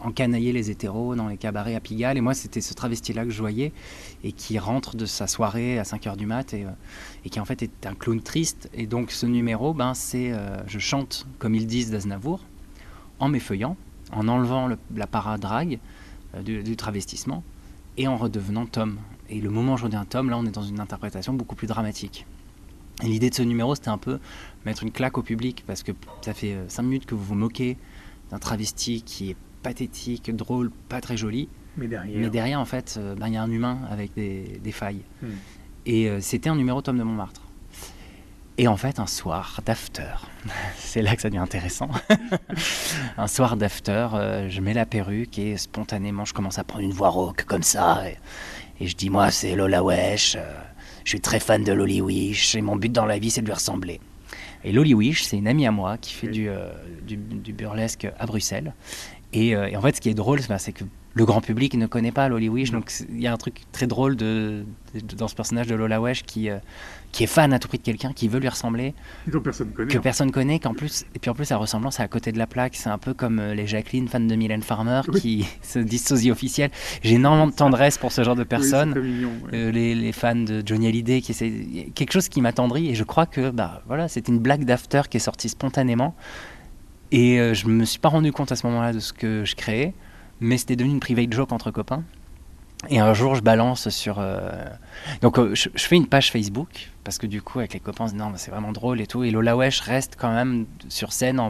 encanailler 0.00 0.52
les 0.52 0.70
hétéros 0.70 1.14
dans 1.14 1.28
les 1.28 1.36
cabarets 1.36 1.74
à 1.74 1.80
Pigalle. 1.80 2.16
Et 2.16 2.20
moi, 2.20 2.34
c'était 2.34 2.60
ce 2.60 2.74
travesti-là 2.74 3.24
que 3.24 3.30
je 3.30 3.40
voyais 3.40 3.72
et 4.24 4.32
qui 4.32 4.58
rentre 4.58 4.96
de 4.96 5.04
sa 5.04 5.26
soirée 5.26 5.78
à 5.78 5.82
5h 5.82 6.16
du 6.16 6.26
mat 6.26 6.54
et, 6.54 6.66
qui 7.30 7.38
en 7.38 7.44
fait 7.44 7.62
est 7.62 7.86
un 7.86 7.94
clown 7.94 8.20
triste. 8.20 8.70
Et 8.72 8.86
donc 8.86 9.10
ce 9.10 9.26
numéro, 9.26 9.74
ben, 9.74 9.94
c'est 9.94 10.32
je 10.66 10.78
chante 10.78 11.26
comme 11.38 11.54
ils 11.54 11.66
disent 11.66 11.90
d'Aznavour 11.90 12.40
en 13.18 13.28
m'effeuillant, 13.28 13.76
en 14.12 14.28
enlevant 14.28 14.68
le- 14.68 14.78
la 14.96 15.06
paradrague 15.06 15.78
du, 16.44 16.62
du 16.62 16.76
travestissement 16.76 17.42
et 17.96 18.08
en 18.08 18.16
redevenant 18.16 18.66
Tom. 18.66 18.98
Et 19.28 19.40
le 19.40 19.50
moment 19.50 19.74
où 19.74 19.76
je 19.76 19.84
redeviens 19.84 20.04
Tom, 20.04 20.30
là, 20.30 20.38
on 20.38 20.44
est 20.44 20.50
dans 20.50 20.62
une 20.62 20.80
interprétation 20.80 21.32
beaucoup 21.32 21.54
plus 21.54 21.66
dramatique. 21.66 22.26
Et 23.02 23.06
l'idée 23.06 23.30
de 23.30 23.34
ce 23.34 23.42
numéro, 23.42 23.74
c'était 23.74 23.88
un 23.88 23.98
peu 23.98 24.18
mettre 24.66 24.82
une 24.82 24.92
claque 24.92 25.18
au 25.18 25.22
public, 25.22 25.64
parce 25.66 25.82
que 25.82 25.92
ça 26.20 26.34
fait 26.34 26.56
5 26.68 26.82
minutes 26.82 27.06
que 27.06 27.14
vous 27.14 27.24
vous 27.24 27.34
moquez 27.34 27.76
d'un 28.30 28.38
travesti 28.38 29.02
qui 29.02 29.30
est 29.30 29.36
pathétique, 29.62 30.34
drôle, 30.34 30.70
pas 30.88 31.00
très 31.00 31.16
joli. 31.16 31.48
Mais 31.76 31.88
derrière. 31.88 32.20
Mais 32.20 32.30
derrière, 32.30 32.60
en 32.60 32.64
fait, 32.64 32.96
euh, 32.98 33.14
ben, 33.14 33.28
il 33.28 33.34
y 33.34 33.36
a 33.36 33.42
un 33.42 33.50
humain 33.50 33.78
avec 33.90 34.14
des, 34.14 34.60
des 34.62 34.72
failles. 34.72 35.02
Hmm. 35.22 35.28
Et 35.86 36.08
euh, 36.08 36.20
c'était 36.20 36.50
un 36.50 36.56
numéro 36.56 36.82
Tom 36.82 36.98
de 36.98 37.02
Montmartre. 37.02 37.42
Et 38.58 38.68
en 38.68 38.76
fait, 38.76 38.98
un 38.98 39.06
soir 39.06 39.60
d'after, 39.64 40.14
c'est 40.76 41.00
là 41.00 41.16
que 41.16 41.22
ça 41.22 41.30
devient 41.30 41.40
intéressant. 41.40 41.88
un 43.16 43.26
soir 43.26 43.56
d'after, 43.56 44.08
euh, 44.12 44.50
je 44.50 44.60
mets 44.60 44.74
la 44.74 44.84
perruque 44.84 45.38
et 45.38 45.56
spontanément, 45.56 46.26
je 46.26 46.34
commence 46.34 46.58
à 46.58 46.64
prendre 46.64 46.84
une 46.84 46.92
voix 46.92 47.08
rauque 47.08 47.44
comme 47.44 47.62
ça. 47.62 48.02
Et, 48.08 48.18
et 48.82 48.88
je 48.88 48.96
dis, 48.96 49.10
moi, 49.10 49.30
c'est 49.30 49.54
Lola 49.54 49.82
Wesh, 49.82 50.36
euh, 50.36 50.42
je 51.04 51.10
suis 51.10 51.20
très 51.20 51.40
fan 51.40 51.62
de 51.64 51.72
Loli 51.72 52.00
Wish, 52.00 52.54
et 52.54 52.60
mon 52.62 52.76
but 52.76 52.90
dans 52.92 53.06
la 53.06 53.18
vie, 53.18 53.30
c'est 53.30 53.40
de 53.42 53.46
lui 53.46 53.54
ressembler. 53.54 54.00
Et 54.64 54.72
Loli 54.72 54.94
Wish, 54.94 55.22
c'est 55.24 55.36
une 55.38 55.48
amie 55.48 55.66
à 55.66 55.70
moi 55.72 55.98
qui 55.98 56.12
fait 56.14 56.28
du, 56.28 56.48
euh, 56.48 56.70
du, 57.06 57.16
du 57.16 57.52
burlesque 57.52 58.06
à 58.18 58.26
Bruxelles. 58.26 58.74
Et, 59.32 59.54
euh, 59.56 59.68
et 59.68 59.76
en 59.76 59.80
fait, 59.80 59.96
ce 59.96 60.00
qui 60.00 60.08
est 60.08 60.14
drôle, 60.14 60.40
c'est 60.40 60.58
c'est 60.58 60.72
que 60.72 60.84
le 61.14 61.24
grand 61.24 61.40
public 61.40 61.74
ne 61.74 61.86
connaît 61.86 62.12
pas 62.12 62.28
Loli 62.28 62.48
Wish. 62.48 62.70
Donc, 62.70 62.90
il 63.10 63.20
y 63.20 63.26
a 63.26 63.32
un 63.32 63.36
truc 63.36 63.62
très 63.72 63.86
drôle 63.86 64.16
de, 64.16 64.64
de- 64.94 65.16
dans 65.16 65.28
ce 65.28 65.34
personnage 65.34 65.66
de 65.66 65.74
Lola 65.74 66.00
Wesh 66.00 66.22
qui, 66.22 66.48
qui 67.12 67.24
est 67.24 67.26
fan 67.28 67.52
à 67.52 67.58
tout 67.58 67.68
prix 67.68 67.76
de 67.78 67.82
quelqu'un, 67.82 68.12
qui 68.14 68.26
veut 68.26 68.40
lui 68.40 68.48
ressembler, 68.48 68.94
Donc 69.26 69.42
personne 69.44 69.70
connaît. 69.70 69.92
que 69.92 69.98
personne 69.98 70.30
connaît, 70.30 70.58
qu'en 70.58 70.72
plus, 70.72 71.04
et 71.14 71.18
puis 71.18 71.30
en 71.30 71.34
plus, 71.34 71.44
sa 71.44 71.58
ressemblance 71.58 72.00
est 72.00 72.02
à 72.02 72.08
côté 72.08 72.32
de 72.32 72.38
la 72.38 72.46
plaque. 72.46 72.74
C'est 72.74 72.88
un 72.88 72.96
peu 72.96 73.12
comme 73.12 73.38
euh, 73.38 73.54
les 73.54 73.66
Jacqueline, 73.66 74.08
fans 74.08 74.18
de 74.20 74.34
Mylène 74.34 74.62
Farmer, 74.62 75.02
Oui. 75.08 75.20
qui 75.20 75.46
se 75.62 75.78
disent 75.78 76.06
sosie 76.06 76.30
officielle. 76.30 76.70
J'ai 77.02 77.16
énormément 77.16 77.46
de 77.46 77.52
tendresse 77.52 77.98
pour 77.98 78.12
ce 78.12 78.24
genre 78.24 78.34
de 78.34 78.44
personnes. 78.44 78.88
Oui, 78.88 78.94
c'est 78.96 79.00
très 79.00 79.08
mignon, 79.10 79.32
ouais. 79.44 79.50
Euh, 79.52 79.70
les, 79.70 79.94
les 79.94 80.12
fans 80.12 80.34
de 80.36 80.62
Johnny 80.64 80.86
Hallyday, 80.88 81.20
qui 81.20 81.32
a 81.32 81.90
quelque 81.94 82.12
chose 82.12 82.28
qui 82.30 82.40
m'attendrit. 82.40 82.88
Et 82.88 82.94
je 82.94 83.04
crois 83.04 83.26
que 83.26 83.50
bah, 83.50 83.82
voilà, 83.86 84.08
c'était 84.08 84.32
une 84.32 84.38
blague 84.40 84.64
d'after 84.64 85.02
qui 85.10 85.18
est 85.18 85.20
sortie 85.20 85.50
spontanément. 85.50 86.16
Et 87.10 87.38
euh, 87.38 87.52
je 87.52 87.66
me 87.68 87.84
suis 87.84 87.98
pas 87.98 88.08
rendu 88.08 88.32
compte 88.32 88.52
à 88.52 88.56
ce 88.56 88.66
moment-là 88.68 88.94
de 88.94 89.00
ce 89.00 89.12
que 89.12 89.44
je 89.44 89.54
créais, 89.54 89.92
mais 90.40 90.56
c'était 90.56 90.76
devenu 90.76 90.94
une 90.94 91.00
private 91.00 91.30
joke 91.30 91.52
entre 91.52 91.70
copains. 91.70 92.04
Et 92.88 92.98
un 92.98 93.14
jour, 93.14 93.34
je 93.36 93.42
balance 93.42 93.88
sur. 93.90 94.18
euh, 94.18 94.64
Donc, 95.20 95.38
euh, 95.38 95.54
je, 95.54 95.68
fais 95.76 95.96
une 95.96 96.08
page 96.08 96.32
Facebook, 96.32 96.90
parce 97.04 97.18
que 97.18 97.26
du 97.26 97.40
coup, 97.40 97.60
avec 97.60 97.74
les 97.74 97.80
copains, 97.80 98.06
non, 98.12 98.32
c'est 98.36 98.50
vraiment 98.50 98.72
drôle 98.72 99.00
et 99.00 99.06
tout. 99.06 99.22
Et 99.22 99.30
Lola 99.30 99.56
Wesh 99.56 99.80
reste 99.80 100.16
quand 100.18 100.32
même 100.32 100.66
sur 100.88 101.12
scène 101.12 101.40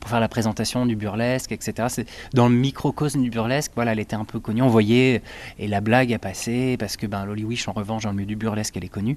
pour 0.00 0.10
faire 0.10 0.18
la 0.18 0.28
présentation 0.28 0.84
du 0.84 0.96
burlesque, 0.96 1.52
etc. 1.52 1.86
C'est 1.88 2.06
dans 2.34 2.48
le 2.48 2.54
microcosme 2.56 3.22
du 3.22 3.30
burlesque, 3.30 3.70
voilà, 3.76 3.92
elle 3.92 4.00
était 4.00 4.16
un 4.16 4.24
peu 4.24 4.40
connue. 4.40 4.62
On 4.62 4.68
voyait, 4.68 5.22
et 5.60 5.68
la 5.68 5.80
blague 5.80 6.12
a 6.12 6.18
passé, 6.18 6.76
parce 6.76 6.96
que 6.96 7.06
ben, 7.06 7.24
Loli 7.24 7.44
Wish, 7.44 7.68
en 7.68 7.72
revanche, 7.72 8.02
dans 8.02 8.10
le 8.10 8.16
milieu 8.16 8.26
du 8.26 8.36
burlesque, 8.36 8.76
elle 8.76 8.84
est 8.84 8.88
connue. 8.88 9.16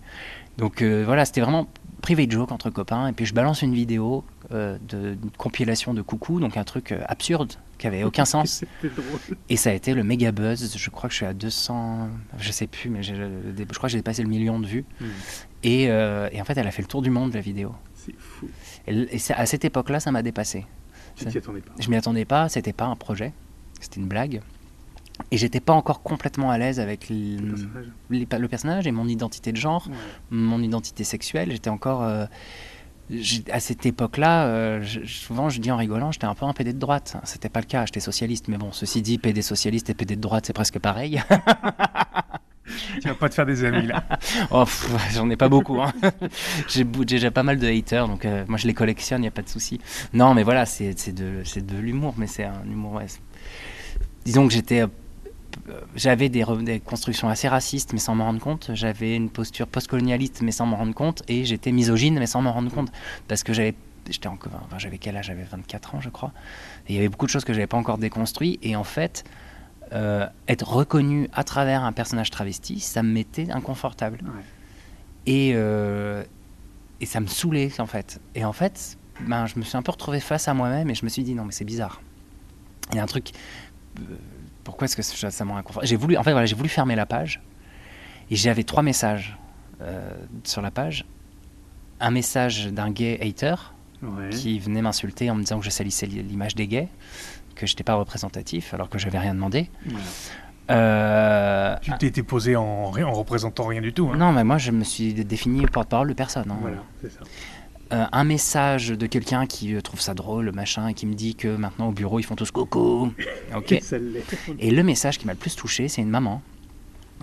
Donc 0.60 0.84
euh, 0.84 1.04
voilà, 1.04 1.26
c'était 1.26 1.42
vraiment 1.42 1.68
private 2.04 2.30
joke 2.30 2.52
entre 2.52 2.70
copains. 2.70 3.08
Et 3.08 3.14
puis 3.14 3.26
je 3.26 3.34
balance 3.34 3.64
une 3.64 3.74
vidéo 3.74 4.24
euh, 4.52 4.78
de- 4.88 5.18
compilation 5.38 5.94
de 5.94 6.02
coucou, 6.02 6.40
donc 6.40 6.58
un 6.58 6.64
truc 6.64 6.92
euh, 6.92 7.02
absurde, 7.08 7.54
qui 7.78 7.88
avait 7.88 8.04
aucun 8.04 8.26
sens. 8.26 8.64
Drôle. 8.84 9.38
Et 9.50 9.58
ça 9.58 9.70
a 9.70 9.74
été 9.74 9.94
le 9.94 10.04
méga 10.04 10.32
buzz. 10.32 10.76
Je 10.78 10.90
crois 10.90 11.08
que 11.10 11.14
je 11.14 11.18
suis 11.18 11.26
à 11.26 11.34
200, 11.34 12.10
je 12.40 12.52
sais 12.52 12.68
plus, 12.68 12.90
mais 12.90 13.04
j'ai- 13.04 13.16
je 13.16 13.64
crois 13.76 13.88
que 13.88 13.92
j'ai 13.92 13.98
dépassé 14.00 14.22
le 14.24 14.30
million 14.30 14.60
de 14.60 14.68
vues. 14.68 14.86
Hmm. 15.02 15.06
Et, 15.64 15.90
euh, 15.90 16.30
et 16.32 16.42
en 16.42 16.46
fait, 16.46 16.58
elle 16.58 16.68
a 16.68 16.72
fait 16.72 16.82
le 16.82 16.88
tour 16.88 17.02
du 17.02 17.10
monde, 17.10 17.34
la 17.34 17.42
vidéo. 17.42 17.74
C'est 17.96 18.16
fou. 18.18 18.48
Et, 18.88 19.16
et 19.16 19.20
ça- 19.20 19.36
à 19.36 19.46
cette 19.46 19.66
époque-là, 19.66 20.00
ça 20.00 20.12
m'a 20.12 20.22
dépassé. 20.22 20.66
Tu 21.16 21.26
t'y 21.26 21.38
attendais 21.38 21.62
pas. 21.62 21.72
Je 21.80 21.90
m'y 21.90 21.96
attendais 21.96 22.26
pas, 22.26 22.50
c'était 22.50 22.74
pas 22.74 22.86
un 22.86 22.96
projet, 22.96 23.34
c'était 23.80 24.00
une 24.02 24.08
blague. 24.08 24.42
Et 25.32 25.38
j'étais 25.38 25.62
pas 25.62 25.72
encore 25.72 26.04
complètement 26.04 26.52
à 26.52 26.58
l'aise 26.58 26.78
avec 26.78 27.08
Le 27.10 27.38
personnage. 27.48 27.86
les- 28.10 28.28
le 28.40 28.48
personnage 28.50 28.86
et 28.86 28.92
mon 28.92 29.08
identité 29.08 29.54
de 29.54 29.58
genre, 29.58 29.88
Ouais. 29.88 29.96
mon 30.30 30.62
identité 30.62 31.06
sexuelle. 31.06 31.52
J'étais 31.54 31.70
encore. 31.70 32.04
Euh, 33.12 33.22
à 33.52 33.60
cette 33.60 33.86
époque-là, 33.86 34.48
euh, 34.48 34.84
souvent 35.06 35.50
je 35.50 35.60
dis 35.60 35.72
en 35.72 35.78
rigolant, 35.78 36.12
j'étais 36.12 36.26
un 36.26 36.36
peu 36.36 36.46
un 36.46 36.54
PD 36.54 36.74
de 36.74 36.80
droite. 36.80 37.18
C'était 37.24 37.50
pas 37.50 37.60
le 37.60 37.66
cas, 37.66 37.86
j'étais 37.86 38.00
socialiste. 38.00 38.48
Mais 38.48 38.58
bon, 38.58 38.72
ceci 38.72 39.02
dit, 39.02 39.18
PD 39.18 39.42
socialiste 39.42 39.90
et 39.90 39.94
PD 39.94 40.16
de 40.16 40.22
droite, 40.22 40.46
c'est 40.48 40.54
presque 40.54 40.80
pareil. 40.80 41.22
Tu 43.02 43.08
vas 43.08 43.14
pas 43.14 43.30
te 43.30 43.36
faire 43.36 43.46
des 43.46 43.64
amis 43.64 43.88
là. 43.88 44.04
Oh, 44.52 44.66
J'en 45.14 45.30
ai 45.30 45.36
pas 45.36 45.50
beaucoup. 45.50 45.80
hein. 45.82 45.94
J'ai 46.68 46.84
déjà 46.84 47.30
pas 47.30 47.44
mal 47.44 47.60
de 47.60 47.68
haters, 47.68 48.08
donc 48.08 48.26
euh, 48.26 48.44
moi 48.48 48.58
je 48.58 48.66
les 48.66 48.74
collectionne, 48.74 49.24
il 49.24 49.28
a 49.28 49.32
pas 49.32 49.44
de 49.44 49.50
souci. 49.50 49.80
Non, 50.14 50.34
mais 50.34 50.44
voilà, 50.44 50.66
c'est 50.66 51.14
de, 51.14 51.44
l'humour, 51.78 52.16
mais 52.18 52.28
c'est 52.28 52.46
un 52.46 52.64
humour. 52.66 52.94
ouais, 52.94 53.06
Disons 54.26 54.48
que 54.48 54.54
j'étais. 54.54 54.84
Euh, 55.70 55.82
J'avais 55.96 56.30
des, 56.30 56.44
constructions 56.84 57.30
assez 57.30 57.48
racistes, 57.48 57.94
mais 57.94 58.00
sans 58.00 58.16
m'en 58.16 58.26
rendre 58.26 58.40
compte. 58.40 58.72
J'avais 58.74 59.16
une 59.16 59.30
posture 59.30 59.68
postcolonialiste, 59.68 60.42
mais 60.42 60.52
sans 60.52 60.66
m'en 60.66 60.78
rendre 60.78 60.94
compte. 60.94 61.24
Et 61.28 61.46
j'étais 61.46 61.72
misogyne, 61.72 62.20
mais 62.20 62.28
sans 62.28 62.42
m'en 62.42 62.54
rendre 62.54 62.72
compte. 62.72 62.92
Parce 63.28 63.44
que 63.44 63.54
j'avais. 63.54 63.76
J'étais 64.10 64.28
encore. 64.28 64.54
Enfin, 64.66 64.78
j'avais 64.78 64.98
quel 64.98 65.18
âge? 65.18 65.28
J'avais 65.28 65.44
24 65.44 65.96
ans, 65.96 66.02
je 66.02 66.10
crois. 66.10 66.32
Et 66.88 66.94
il 66.94 66.96
y 66.96 67.00
avait 67.00 67.10
beaucoup 67.10 67.26
de 67.26 67.32
choses 67.32 67.46
que 67.46 67.54
j'avais 67.54 67.68
pas 67.68 67.78
encore 67.78 67.98
déconstruit. 67.98 68.60
Et 68.62 68.76
en 68.76 68.84
fait, 68.84 69.24
euh, 69.94 70.28
être 70.48 70.68
reconnu 70.68 71.30
à 71.34 71.44
travers 71.44 71.84
un 71.84 71.92
personnage 71.92 72.32
travesti, 72.32 72.80
ça 72.80 73.04
me 73.04 73.12
mettait 73.12 73.52
inconfortable. 73.52 74.20
Ouais. 74.24 74.44
Et, 75.28 75.52
euh, 75.56 76.24
et 77.02 77.06
ça 77.06 77.20
me 77.20 77.28
saoulait 77.28 77.72
en 77.80 77.86
fait. 77.86 78.20
Et 78.34 78.46
en 78.46 78.54
fait, 78.54 78.98
ben, 79.22 79.46
je 79.46 79.60
me 79.60 79.64
suis 79.64 79.78
un 79.78 79.82
peu 79.82 79.92
retrouvé 79.92 80.20
face 80.20 80.48
à 80.48 80.54
moi-même 80.54 80.90
et 80.90 80.96
je 80.96 81.06
me 81.06 81.10
suis 81.10 81.24
dit 81.24 81.36
non 81.36 81.46
mais 81.46 81.52
c'est 81.52 81.66
bizarre. 81.66 82.02
Il 82.92 82.98
y 82.98 83.00
a 83.00 83.04
un 83.04 83.08
truc. 83.08 83.32
Pourquoi 84.66 84.86
est-ce 84.86 84.98
que 84.98 85.02
ça, 85.02 85.32
ça 85.32 85.46
m'a 85.46 85.54
inconfortable 85.54 85.88
J'ai 85.88 85.96
voulu, 85.96 86.18
en 86.18 86.24
fait 86.24 86.32
voilà, 86.34 86.46
j'ai 86.46 86.56
voulu 86.56 86.68
fermer 86.70 86.96
la 86.98 87.06
page 87.06 87.42
et 88.30 88.36
j'avais 88.36 88.64
trois 88.64 88.84
messages 88.84 89.38
euh, 89.82 90.10
sur 90.44 90.62
la 90.62 90.72
page. 90.72 91.06
Un 92.02 92.12
message 92.12 92.68
d'un 92.74 92.92
gay 92.92 93.18
hater 93.22 93.56
Ouais. 94.04 94.30
qui 94.30 94.60
venait 94.60 94.82
m'insulter 94.82 95.32
en 95.32 95.36
me 95.36 95.40
disant 95.42 95.58
que 95.58 95.66
je 95.66 95.70
salissais 95.70 96.06
l'image 96.06 96.54
des 96.54 96.68
gays, 96.68 96.90
que 97.56 97.66
j'étais 97.66 97.84
pas 97.86 97.96
représentatif 97.96 98.74
alors 98.74 98.90
que 98.90 99.00
j'avais 99.00 99.18
rien 99.18 99.34
demandé. 99.34 99.70
Euh, 100.70 101.76
Tu 101.82 101.92
t'étais 101.98 102.24
posé 102.24 102.56
en, 102.56 102.64
en 102.64 103.12
représentant 103.14 103.66
rien 103.68 103.82
du 103.82 103.94
tout. 103.94 104.10
Hein. 104.12 104.18
non, 104.18 104.32
mais 104.32 104.44
moi 104.44 104.58
je 104.58 104.72
me 104.72 104.84
suis 104.84 105.14
défini 105.14 105.66
porte-parole 105.68 106.10
de 106.10 106.14
personne. 106.14 106.50
hein. 106.52 106.58
Voilà, 106.60 106.78
c'est 107.02 107.12
ça. 107.12 107.20
Euh, 107.94 108.06
un 108.12 108.24
message 108.24 108.90
de 108.90 109.06
quelqu'un 109.06 109.46
qui 109.46 109.76
euh, 109.76 109.82
trouve 109.82 110.02
ça 110.02 110.16
drôle, 110.16 110.52
machin, 110.52 110.88
et 110.88 110.94
qui 110.96 111.06
me 111.06 111.14
dit 111.14 111.36
que 111.36 111.56
maintenant 111.56 111.90
au 111.90 111.92
bureau 111.92 112.20
ils 112.20 112.24
font 112.24 112.36
tous 112.36 112.52
coucou. 112.52 113.14
Ok. 113.56 113.80
Et 114.60 114.72
le 114.72 114.84
message 114.84 115.20
qui 115.20 115.28
m'a 115.28 115.34
le 115.34 115.38
plus 115.40 115.56
touché, 115.56 115.88
c'est 115.88 116.02
une 116.02 116.10
maman 116.10 116.42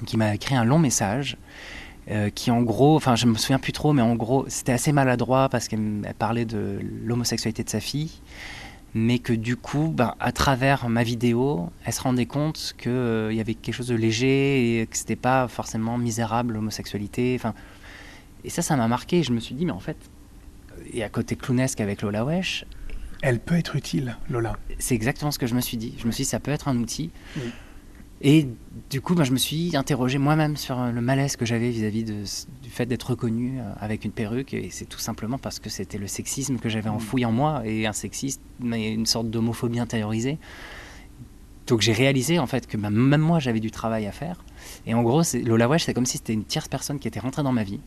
qui 0.07 0.17
m'a 0.17 0.35
écrit 0.35 0.55
un 0.55 0.65
long 0.65 0.79
message. 0.79 1.37
euh, 2.11 2.31
qui 2.31 2.51
en 2.51 2.63
gros, 2.63 2.97
enfin 2.97 3.15
je 3.17 3.27
me 3.27 3.35
souviens 3.37 3.59
plus 3.59 3.73
trop, 3.73 3.93
mais 3.93 4.03
en 4.03 4.15
gros 4.17 4.45
c'était 4.49 4.73
assez 4.73 4.93
maladroit 4.93 5.49
parce 5.49 5.69
qu'elle 5.69 6.03
parlait 6.19 6.45
de 6.45 6.81
l'homosexualité 7.05 7.63
de 7.65 7.71
sa 7.71 7.81
fille, 7.81 8.11
mais 8.95 9.19
que 9.19 9.33
du 9.33 9.57
coup, 9.57 9.89
ben, 9.95 10.15
à 10.21 10.33
travers 10.33 10.89
ma 10.89 11.03
vidéo, 11.05 11.71
elle 11.85 11.93
se 11.93 12.01
rendait 12.03 12.27
compte 12.27 12.75
qu'il 12.79 13.33
y 13.33 13.41
avait 13.41 13.55
quelque 13.55 13.75
chose 13.75 13.87
de 13.89 13.95
léger 13.95 14.81
et 14.81 14.87
que 14.87 14.97
c'était 14.97 15.17
pas 15.17 15.49
forcément 15.49 15.97
misérable 15.99 16.55
l'homosexualité. 16.55 17.35
Enfin, 17.39 17.55
et 18.45 18.51
ça, 18.51 18.63
ça 18.63 18.77
m'a 18.77 18.89
marqué. 18.89 19.23
Je 19.23 19.33
me 19.33 19.41
suis 19.41 19.55
dit, 19.55 19.65
mais 19.65 19.73
en 19.73 19.81
fait, 19.81 19.97
et 20.93 21.03
à 21.03 21.09
côté 21.09 21.37
clownesque 21.37 21.81
avec 21.81 22.03
Lola 22.03 22.25
Wesh, 22.25 22.65
Elle 23.23 23.39
peut 23.41 23.57
être 23.57 23.77
utile, 23.77 24.17
Lola. 24.31 24.57
c'est 24.79 24.95
exactement 24.95 25.31
ce 25.31 25.39
que 25.39 25.47
je 25.47 25.55
me 25.55 25.61
suis 25.61 25.77
dit. 25.77 25.95
Je 25.99 26.07
me 26.07 26.13
suis 26.13 26.25
dit, 26.25 26.29
ça 26.31 26.41
peut 26.41 26.51
être 26.51 26.69
un 26.69 26.77
outil. 26.77 27.11
Oui. 27.37 27.51
Et 28.25 28.47
du 28.89 29.01
coup, 29.01 29.17
ben, 29.17 29.25
je 29.25 29.33
me 29.33 29.37
suis 29.37 29.77
interrogé 29.77 30.17
moi-même 30.19 30.57
sur 30.57 30.79
euh, 30.81 30.93
le 30.93 31.01
malaise 31.01 31.35
que 31.35 31.45
j'avais 31.45 31.71
vis-à-vis 31.71 32.05
de 32.05 32.23
du 32.63 32.71
fait 32.71 32.87
d'être 32.87 33.11
reconnu 33.11 33.59
euh, 33.59 33.73
avec 33.81 34.05
une 34.05 34.13
perruque. 34.13 34.55
Et 34.55 34.69
c'est 34.71 34.85
tout 34.85 35.01
simplement 35.01 35.39
parce 35.39 35.59
que 35.59 35.69
c'était 35.69 35.99
le 35.99 36.07
sexisme 36.07 36.59
que 36.59 36.69
j'avais 36.69 36.89
Mm. 36.89 36.95
enfoui 36.95 37.25
en 37.25 37.33
moi. 37.33 37.63
Et 37.65 37.85
un 37.87 37.93
sexisme, 37.93 38.41
mais 38.61 38.93
une 38.93 39.07
sorte 39.07 39.29
d'homophobie 39.29 39.81
intériorisée. 39.81 40.39
donc 41.67 41.81
j'ai 41.81 41.93
réalisé 41.93 42.39
en 42.39 42.47
fait 42.47 42.67
que 42.67 42.77
bah, 42.77 42.91
même 42.91 43.21
moi 43.21 43.39
j'avais 43.41 43.61
du 43.61 43.71
travail 43.73 44.07
à 44.07 44.13
faire. 44.13 44.45
Et 44.87 44.95
en 44.95 45.03
gros, 45.03 45.23
Lola 45.45 45.69
Wesh, 45.69 45.85
c'est 45.85 45.95
comme 45.95 46.07
si 46.07 46.19
c'était 46.19 46.33
une 46.35 46.45
tierce 46.45 46.69
personne 46.69 46.99
qui 47.01 47.09
était 47.09 47.21
rentrée 47.21 47.43
dans 47.43 47.53
ma 47.53 47.65
vie, 47.65 47.81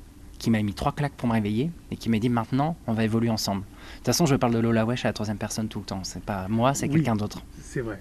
qui 0.46 0.52
m'a 0.52 0.62
mis 0.62 0.76
trois 0.76 0.92
claques 0.92 1.14
pour 1.14 1.28
me 1.28 1.34
réveiller 1.34 1.72
et 1.90 1.98
qui 1.98 2.08
m'a 2.08 2.20
dit 2.20 2.30
maintenant 2.30 2.78
on 2.86 2.94
va 2.94 3.04
évoluer 3.04 3.32
ensemble. 3.32 3.62
De 3.62 3.96
toute 3.96 4.06
façon, 4.06 4.28
je 4.28 4.36
parle 4.36 4.54
de 4.54 4.60
Lola 4.60 4.86
Wesh 4.86 5.04
à 5.04 5.08
la 5.08 5.14
troisième 5.14 5.40
personne 5.40 5.68
tout 5.70 5.80
le 5.80 5.86
temps. 5.86 6.02
C'est 6.04 6.24
pas 6.24 6.48
moi, 6.50 6.76
c'est 6.76 6.88
quelqu'un 6.88 7.16
d'autre. 7.16 7.42
C'est 7.64 7.82
vrai. 7.82 8.00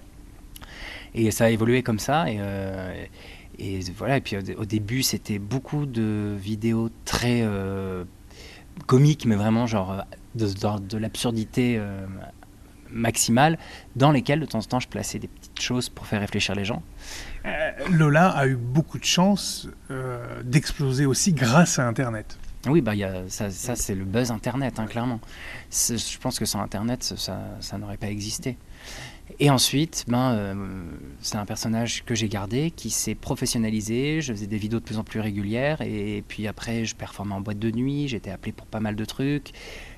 Et 1.15 1.31
ça 1.31 1.45
a 1.45 1.49
évolué 1.49 1.81
comme 1.81 1.97
ça. 1.97 2.29
Et, 2.29 2.37
euh, 2.37 3.03
et 3.57 3.79
voilà. 3.97 4.17
Et 4.17 4.21
puis 4.21 4.37
au, 4.37 4.65
début, 4.65 5.01
c'était 5.01 5.39
beaucoup 5.39 5.87
de 5.87 6.35
vidéos 6.39 6.91
très 7.03 7.41
euh, 7.41 8.03
comiques, 8.85 9.25
mais 9.25 9.35
vraiment 9.35 9.65
genre 9.65 10.03
de, 10.35 10.47
de, 10.77 10.97
l'absurdité 10.99 11.77
euh, 11.79 12.05
maximale, 12.89 13.57
dans 13.95 14.11
lesquelles 14.11 14.39
de 14.39 14.45
temps 14.45 14.59
en 14.59 14.63
temps 14.63 14.79
je 14.79 14.87
plaçais 14.87 15.19
des 15.19 15.27
petites 15.27 15.61
choses 15.61 15.89
pour 15.89 16.05
faire 16.07 16.21
réfléchir 16.21 16.55
les 16.55 16.65
gens. 16.65 16.83
Lola 17.91 18.29
a 18.29 18.47
eu 18.47 18.55
beaucoup 18.55 18.97
de 18.97 19.05
chance 19.05 19.67
d'exploser 20.43 21.05
aussi 21.05 21.33
grâce 21.33 21.79
à 21.79 21.87
Internet. 21.87 22.37
Oui, 22.67 22.81
bah, 22.81 22.95
y 22.95 23.03
a, 23.03 23.23
ça, 23.27 23.51
ça 23.51 23.75
c'est 23.75 23.93
le 23.93 24.05
buzz 24.05 24.31
Internet, 24.31 24.79
hein, 24.79 24.87
clairement. 24.87 25.19
Je 25.71 26.17
pense 26.17 26.39
que 26.39 26.45
sans 26.45 26.61
Internet, 26.61 27.03
ça, 27.03 27.39
ça 27.59 27.77
n'aurait 27.77 27.97
pas 27.97 28.09
existé. 28.09 28.57
Et 29.39 29.49
ensuite, 29.49 30.05
ben, 30.07 30.33
euh, 30.33 30.85
c'est 31.19 31.37
un 31.37 31.45
personnage 31.45 32.05
que 32.05 32.13
j'ai 32.13 32.29
gardé, 32.29 32.71
qui 32.71 32.89
s'est 32.89 33.15
professionnalisé. 33.15 34.21
Je 34.21 34.31
faisais 34.33 34.47
des 34.47 34.57
vidéos 34.57 34.79
de 34.79 34.85
plus 34.85 34.97
en 34.97 35.03
plus 35.03 35.19
régulières. 35.19 35.81
Et 35.81 36.23
puis 36.27 36.47
après, 36.47 36.85
je 36.85 36.95
performais 36.95 37.33
en 37.33 37.41
boîte 37.41 37.59
de 37.59 37.71
nuit. 37.71 38.07
J'étais 38.07 38.29
appelé 38.29 38.51
pour 38.51 38.67
pas 38.67 38.79
mal 38.79 38.95
de 38.95 39.05
trucs. 39.05 39.51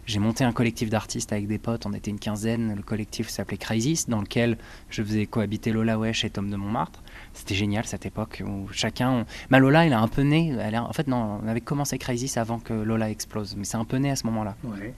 J'ai 0.08 0.20
monté 0.20 0.43
un 0.43 0.52
collectif 0.52 0.89
d'artistes 0.89 1.32
avec 1.32 1.48
des 1.48 1.60
potes. 1.60 1.86
On 1.86 1.93
était 1.93 2.10
une 2.10 2.17
quinzaine. 2.17 2.74
Le 2.76 2.82
collectif 2.82 3.30
s'appelait 3.30 3.58
Crisis, 3.58 4.10
dans 4.10 4.22
lequel 4.22 4.58
je 4.89 5.04
faisais 5.04 5.28
cohabiter 5.28 5.72
Lola 5.72 6.00
Wesh 6.00 6.26
et 6.26 6.32
Tom 6.32 6.50
de 6.50 6.56
Montmartre. 6.56 7.04
C'était 7.34 7.56
génial 7.56 7.86
cette 7.86 8.06
époque 8.06 8.41
où 8.43 8.67
chacun. 8.72 9.26
Ma 9.50 9.60
Lola, 9.60 9.86
il 9.86 9.93
a 9.93 10.00
un 10.00 10.08
peu 10.08 10.24
né. 10.24 10.56
Elle 10.60 10.76
En 10.78 10.93
fait, 10.93 11.08
non, 11.08 11.39
on 11.43 11.48
avait 11.48 11.62
commencé 11.62 12.00
Crisis 12.00 12.38
avant 12.38 12.58
que 12.58 12.74
Lola 12.74 13.12
explose. 13.12 13.56
Mais 13.56 13.65
c'est 13.65 13.78
un 13.78 13.86
peu 13.86 13.98
né 13.98 14.10
à 14.10 14.15
ce 14.15 14.26
moment-là. 14.26 14.56
Ouais 14.63 14.96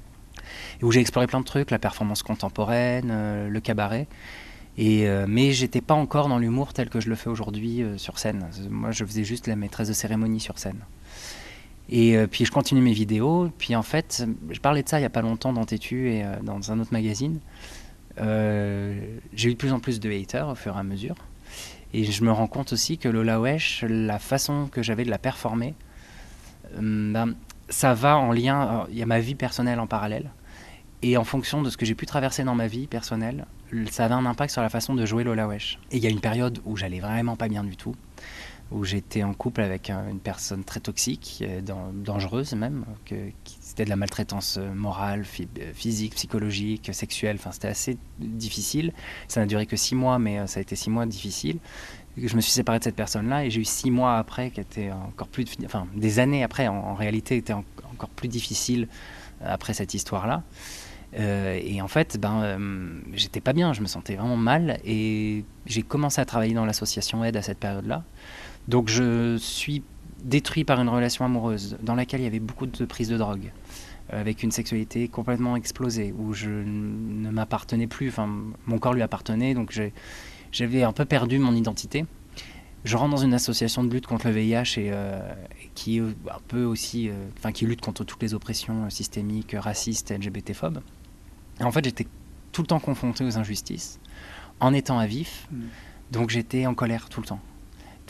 et 0.81 0.83
où 0.85 0.91
j'ai 0.91 0.99
exploré 0.99 1.27
plein 1.27 1.39
de 1.39 1.45
trucs, 1.45 1.71
la 1.71 1.79
performance 1.79 2.23
contemporaine, 2.23 3.09
euh, 3.11 3.49
le 3.49 3.59
cabaret. 3.59 4.07
Et, 4.77 5.07
euh, 5.07 5.25
mais 5.27 5.51
j'étais 5.51 5.81
pas 5.81 5.93
encore 5.93 6.29
dans 6.29 6.37
l'humour 6.37 6.73
tel 6.73 6.89
que 6.89 6.99
je 6.99 7.09
le 7.09 7.15
fais 7.15 7.29
aujourd'hui 7.29 7.83
euh, 7.83 7.97
sur 7.97 8.17
scène. 8.17 8.49
Moi, 8.69 8.91
je 8.91 9.03
faisais 9.03 9.23
juste 9.23 9.47
la 9.47 9.55
maîtresse 9.55 9.89
de 9.89 9.93
cérémonie 9.93 10.39
sur 10.39 10.57
scène. 10.57 10.79
Et 11.91 12.17
puis 12.27 12.45
je 12.45 12.51
continue 12.51 12.81
mes 12.81 12.93
vidéos. 12.93 13.49
Puis 13.57 13.75
en 13.75 13.81
fait, 13.81 14.25
je 14.49 14.59
parlais 14.59 14.83
de 14.83 14.89
ça 14.89 14.99
il 14.99 15.03
y 15.03 15.05
a 15.05 15.09
pas 15.09 15.21
longtemps 15.21 15.53
dans 15.53 15.65
Tétu 15.65 16.11
et 16.11 16.23
dans 16.43 16.71
un 16.71 16.79
autre 16.79 16.93
magazine. 16.93 17.39
j'ai 18.17 19.49
eu 19.49 19.53
de 19.53 19.57
plus 19.57 19.73
en 19.73 19.79
plus 19.79 19.99
de 19.99 20.11
haters 20.11 20.47
au 20.47 20.55
fur 20.55 20.75
et 20.75 20.79
à 20.79 20.83
mesure. 20.83 21.15
Et 21.93 22.03
je 22.03 22.23
me 22.23 22.31
rends 22.31 22.47
compte 22.47 22.73
aussi 22.73 22.99
que 22.99 23.09
Lola 23.09 23.39
Wesh, 23.39 23.83
la 23.87 24.19
façon 24.19 24.67
que 24.71 24.83
j'avais 24.83 25.03
de 25.03 25.09
la 25.09 25.17
performer, 25.17 25.73
ben, 26.77 27.33
ça 27.69 27.93
va 27.93 28.17
en 28.17 28.31
lien. 28.31 28.85
Il 28.91 28.97
y 28.97 29.01
a 29.01 29.05
ma 29.05 29.19
vie 29.19 29.35
personnelle 29.35 29.79
en 29.79 29.87
parallèle. 29.87 30.29
Et 31.01 31.15
en 31.17 31.23
fonction 31.23 31.61
de 31.61 31.69
ce 31.69 31.77
que 31.77 31.85
j'ai 31.85 31.95
pu 31.95 32.05
traverser 32.05 32.43
dans 32.43 32.55
ma 32.55 32.67
vie 32.67 32.85
personnelle, 32.85 33.45
ça 33.89 34.05
avait 34.05 34.15
un 34.15 34.25
impact 34.25 34.51
sur 34.51 34.61
la 34.61 34.69
façon 34.69 34.95
de 34.95 35.05
jouer 35.05 35.23
Lola 35.23 35.47
Wesh. 35.47 35.79
Et 35.91 35.97
il 35.97 36.03
y 36.03 36.07
a 36.07 36.09
une 36.09 36.19
période 36.19 36.59
où 36.65 36.75
j'allais 36.75 36.99
vraiment 36.99 37.37
pas 37.37 37.47
bien 37.47 37.63
du 37.63 37.77
tout, 37.77 37.95
où 38.71 38.83
j'étais 38.83 39.23
en 39.23 39.33
couple 39.33 39.61
avec 39.61 39.89
une 39.89 40.19
personne 40.19 40.63
très 40.63 40.79
toxique, 40.79 41.43
euh, 41.45 41.61
dangereuse 41.93 42.53
même, 42.53 42.85
c'était 43.61 43.85
de 43.85 43.89
la 43.89 43.95
maltraitance 43.95 44.57
euh, 44.59 44.73
morale, 44.73 45.25
euh, 45.59 45.73
physique, 45.73 46.13
psychologique, 46.15 46.89
sexuelle. 46.93 47.37
Enfin, 47.39 47.51
c'était 47.51 47.67
assez 47.67 47.97
difficile. 48.19 48.93
Ça 49.27 49.39
n'a 49.39 49.47
duré 49.47 49.65
que 49.65 49.75
six 49.75 49.95
mois, 49.95 50.19
mais 50.19 50.45
ça 50.47 50.59
a 50.59 50.61
été 50.61 50.75
six 50.75 50.89
mois 50.89 51.05
difficiles. 51.05 51.57
Je 52.17 52.35
me 52.35 52.41
suis 52.41 52.51
séparé 52.51 52.79
de 52.79 52.83
cette 52.83 52.95
personne-là 52.95 53.45
et 53.45 53.49
j'ai 53.49 53.61
eu 53.61 53.65
six 53.65 53.91
mois 53.91 54.17
après 54.17 54.51
qui 54.51 54.59
étaient 54.59 54.91
encore 54.91 55.29
plus, 55.29 55.45
enfin 55.63 55.87
des 55.95 56.19
années 56.19 56.43
après 56.43 56.67
en, 56.67 56.93
réalité 56.93 57.37
étaient 57.37 57.53
encore 57.53 58.09
plus 58.09 58.27
difficiles 58.27 58.89
après 59.41 59.73
cette 59.73 59.93
histoire-là. 59.93 60.43
Et 61.17 61.81
en 61.81 61.87
fait, 61.87 62.17
ben, 62.19 62.41
euh, 62.43 62.99
j'étais 63.13 63.41
pas 63.41 63.53
bien, 63.53 63.73
je 63.73 63.81
me 63.81 63.87
sentais 63.87 64.15
vraiment 64.15 64.37
mal. 64.37 64.79
Et 64.85 65.43
j'ai 65.65 65.81
commencé 65.81 66.21
à 66.21 66.25
travailler 66.25 66.53
dans 66.53 66.65
l'association 66.65 67.23
Aide 67.23 67.37
à 67.37 67.41
cette 67.41 67.57
période-là. 67.57 68.03
Donc 68.69 68.87
je 68.87 69.35
suis 69.37 69.83
détruit 70.23 70.63
par 70.63 70.79
une 70.79 70.89
relation 70.89 71.25
amoureuse 71.25 71.77
dans 71.81 71.95
laquelle 71.95 72.21
il 72.21 72.23
y 72.23 72.27
avait 72.27 72.39
beaucoup 72.39 72.65
de 72.65 72.85
prise 72.85 73.09
de 73.09 73.17
drogue, 73.17 73.51
avec 74.09 74.43
une 74.43 74.51
sexualité 74.51 75.07
complètement 75.07 75.55
explosée, 75.55 76.13
où 76.17 76.33
je 76.33 76.49
ne 76.49 77.29
m'appartenais 77.31 77.87
plus, 77.87 78.09
enfin 78.09 78.29
mon 78.67 78.77
corps 78.77 78.93
lui 78.93 79.01
appartenait, 79.01 79.53
donc 79.53 79.77
j'avais 80.51 80.83
un 80.83 80.93
peu 80.93 81.05
perdu 81.05 81.39
mon 81.39 81.55
identité. 81.55 82.05
Je 82.85 82.95
rentre 82.95 83.11
dans 83.11 83.23
une 83.23 83.33
association 83.33 83.83
de 83.83 83.91
lutte 83.91 84.07
contre 84.07 84.27
le 84.27 84.33
VIH 84.33 84.77
et, 84.77 84.91
euh, 84.93 85.19
qui 85.75 85.99
un 85.99 86.39
peu 86.47 86.63
aussi, 86.63 87.09
enfin 87.37 87.51
qui 87.51 87.65
lutte 87.65 87.81
contre 87.81 88.03
toutes 88.05 88.21
les 88.21 88.33
oppressions 88.33 88.89
systémiques, 88.89 89.55
racistes, 89.57 90.11
LGBT-phobes 90.11 90.79
en 91.65 91.71
fait, 91.71 91.83
j'étais 91.83 92.07
tout 92.51 92.61
le 92.61 92.67
temps 92.67 92.79
confronté 92.79 93.23
aux 93.23 93.37
injustices, 93.37 93.99
en 94.59 94.73
étant 94.73 94.99
à 94.99 95.05
vif. 95.05 95.47
Mm. 95.51 95.61
Donc 96.11 96.29
j'étais 96.29 96.65
en 96.65 96.73
colère 96.73 97.09
tout 97.09 97.21
le 97.21 97.27
temps. 97.27 97.39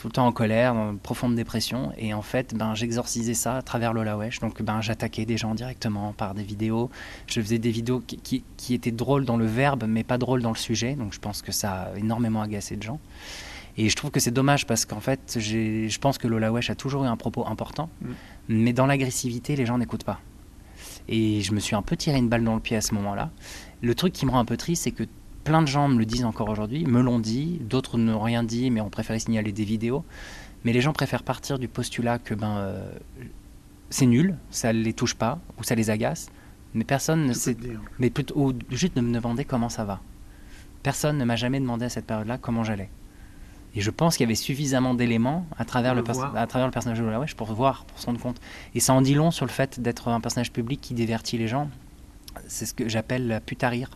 Tout 0.00 0.08
le 0.08 0.12
temps 0.12 0.26
en 0.26 0.32
colère, 0.32 0.74
en 0.74 0.96
profonde 0.96 1.34
dépression. 1.34 1.92
Et 1.98 2.14
en 2.14 2.22
fait, 2.22 2.54
ben, 2.54 2.74
j'exorcisais 2.74 3.34
ça 3.34 3.58
à 3.58 3.62
travers 3.62 3.92
Lola 3.92 4.16
Wesh. 4.16 4.40
Donc 4.40 4.62
ben, 4.62 4.80
j'attaquais 4.80 5.26
des 5.26 5.36
gens 5.36 5.54
directement 5.54 6.14
par 6.14 6.32
des 6.32 6.42
vidéos. 6.42 6.88
Je 7.26 7.38
faisais 7.38 7.58
des 7.58 7.70
vidéos 7.70 8.00
qui, 8.00 8.42
qui, 8.56 8.72
étaient 8.74 8.92
drôles 8.92 9.26
dans 9.26 9.36
le 9.36 9.44
verbe, 9.44 9.84
mais 9.86 10.02
pas 10.02 10.16
drôles 10.16 10.40
dans 10.40 10.52
le 10.52 10.56
sujet. 10.56 10.94
Donc 10.94 11.12
je 11.12 11.18
pense 11.18 11.42
que 11.42 11.52
ça 11.52 11.82
a 11.82 11.98
énormément 11.98 12.40
agacé 12.40 12.76
de 12.76 12.82
gens. 12.82 12.98
Et 13.76 13.90
je 13.90 13.96
trouve 13.96 14.10
que 14.10 14.20
c'est 14.20 14.30
dommage 14.30 14.66
parce 14.66 14.86
qu'en 14.86 15.00
fait, 15.00 15.36
je 15.38 15.98
pense 15.98 16.16
que 16.16 16.26
Lola 16.26 16.50
Wesh 16.50 16.70
a 16.70 16.74
toujours 16.74 17.04
eu 17.04 17.06
un 17.06 17.18
propos 17.18 17.46
important. 17.46 17.90
Mm. 18.00 18.08
Mais 18.48 18.72
dans 18.72 18.86
l'agressivité, 18.86 19.54
les 19.54 19.66
gens 19.66 19.76
n'écoutent 19.76 20.04
pas. 20.04 20.20
Et 21.08 21.42
je 21.42 21.52
me 21.52 21.60
suis 21.60 21.76
un 21.76 21.82
peu 21.82 21.96
tiré 21.96 22.16
une 22.16 22.30
balle 22.30 22.44
dans 22.44 22.54
le 22.54 22.60
pied 22.60 22.76
à 22.78 22.80
ce 22.80 22.94
moment-là. 22.94 23.30
Le 23.82 23.94
truc 23.94 24.14
qui 24.14 24.24
me 24.24 24.30
rend 24.30 24.38
un 24.38 24.44
peu 24.46 24.56
triste, 24.56 24.84
c'est 24.84 24.92
que 24.92 25.04
plein 25.44 25.62
de 25.62 25.68
gens 25.68 25.88
me 25.88 25.98
le 25.98 26.06
disent 26.06 26.24
encore 26.24 26.48
aujourd'hui, 26.48 26.84
me 26.84 27.00
l'ont 27.00 27.18
dit, 27.18 27.58
d'autres 27.60 27.98
n'ont 27.98 28.20
rien 28.20 28.42
dit, 28.42 28.70
mais 28.70 28.80
ont 28.80 28.90
préféré 28.90 29.18
signaler 29.18 29.52
des 29.52 29.64
vidéos. 29.64 30.04
Mais 30.64 30.72
les 30.72 30.80
gens 30.80 30.92
préfèrent 30.92 31.22
partir 31.22 31.58
du 31.58 31.68
postulat 31.68 32.18
que 32.18 32.34
ben, 32.34 32.56
euh, 32.58 32.92
c'est 33.88 34.06
nul, 34.06 34.36
ça 34.50 34.72
ne 34.72 34.82
les 34.82 34.92
touche 34.92 35.14
pas, 35.14 35.38
ou 35.58 35.64
ça 35.64 35.74
les 35.74 35.90
agace. 35.90 36.30
Mais 36.74 36.84
personne 36.84 37.26
ne 37.26 37.32
sait. 37.32 37.56
Mais 37.98 38.10
plutôt, 38.10 38.34
ou 38.38 38.52
juste 38.70 38.94
de 38.94 39.00
me 39.00 39.12
demander 39.12 39.44
comment 39.44 39.68
ça 39.68 39.84
va. 39.84 40.00
Personne 40.82 41.18
ne 41.18 41.24
m'a 41.24 41.36
jamais 41.36 41.60
demandé 41.60 41.86
à 41.86 41.88
cette 41.88 42.06
période-là 42.06 42.38
comment 42.38 42.62
j'allais. 42.62 42.90
Et 43.74 43.80
je 43.80 43.90
pense 43.90 44.16
qu'il 44.16 44.24
y 44.24 44.28
avait 44.28 44.34
suffisamment 44.34 44.94
d'éléments 44.94 45.46
à, 45.56 45.64
travers 45.64 45.94
le, 45.94 46.02
à 46.36 46.46
travers 46.46 46.66
le 46.66 46.72
personnage 46.72 46.98
de 46.98 47.04
Lola 47.04 47.20
Wesh 47.20 47.34
pour 47.34 47.52
voir, 47.52 47.84
pour 47.84 47.98
se 47.98 48.06
rendre 48.06 48.20
compte. 48.20 48.40
Et 48.74 48.80
ça 48.80 48.94
en 48.94 49.00
dit 49.00 49.14
long 49.14 49.30
sur 49.30 49.46
le 49.46 49.50
fait 49.50 49.80
d'être 49.80 50.08
un 50.08 50.20
personnage 50.20 50.52
public 50.52 50.80
qui 50.80 50.94
divertit 50.94 51.38
les 51.38 51.48
gens. 51.48 51.68
C'est 52.48 52.66
ce 52.66 52.74
que 52.74 52.88
j'appelle 52.88 53.28
la 53.28 53.40
pute 53.40 53.62
à 53.62 53.68
rire. 53.68 53.90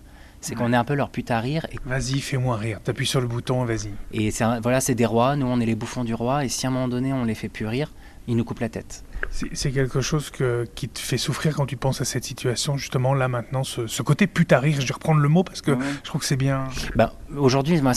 C'est 0.44 0.54
qu'on 0.54 0.74
est 0.74 0.76
un 0.76 0.84
peu 0.84 0.94
leur 0.94 1.08
pute 1.08 1.30
à 1.30 1.40
rire. 1.40 1.66
Et... 1.72 1.76
Vas-y, 1.86 2.20
fais-moi 2.20 2.56
rire. 2.56 2.78
T'appuies 2.84 3.06
sur 3.06 3.20
le 3.20 3.26
bouton, 3.26 3.64
vas-y. 3.64 3.94
Et 4.12 4.30
voilà, 4.62 4.80
c'est 4.82 4.94
des 4.94 5.06
rois. 5.06 5.36
Nous, 5.36 5.46
on 5.46 5.58
est 5.58 5.66
les 5.66 5.74
bouffons 5.74 6.04
du 6.04 6.12
roi. 6.12 6.44
Et 6.44 6.50
si 6.50 6.66
à 6.66 6.68
un 6.68 6.72
moment 6.72 6.88
donné, 6.88 7.14
on 7.14 7.24
les 7.24 7.34
fait 7.34 7.48
plus 7.48 7.66
rire, 7.66 7.90
ils 8.26 8.36
nous 8.36 8.44
coupent 8.44 8.60
la 8.60 8.68
tête. 8.68 9.04
C'est 9.30 9.72
quelque 9.72 10.02
chose 10.02 10.30
que, 10.30 10.66
qui 10.74 10.88
te 10.88 10.98
fait 10.98 11.16
souffrir 11.16 11.56
quand 11.56 11.66
tu 11.66 11.76
penses 11.76 12.00
à 12.00 12.04
cette 12.04 12.24
situation, 12.24 12.76
justement, 12.76 13.14
là 13.14 13.26
maintenant, 13.26 13.64
ce, 13.64 14.02
côté 14.02 14.26
putain 14.26 14.58
rire, 14.58 14.80
je 14.80 14.86
vais 14.86 14.94
reprendre 14.94 15.20
le 15.20 15.28
mot 15.28 15.42
parce 15.42 15.62
que 15.62 15.72
je 15.72 16.02
trouve 16.02 16.20
que 16.20 16.26
c'est 16.26 16.36
bien. 16.36 16.64
Bah, 16.94 17.14
Aujourd'hui, 17.34 17.80
moi, 17.80 17.92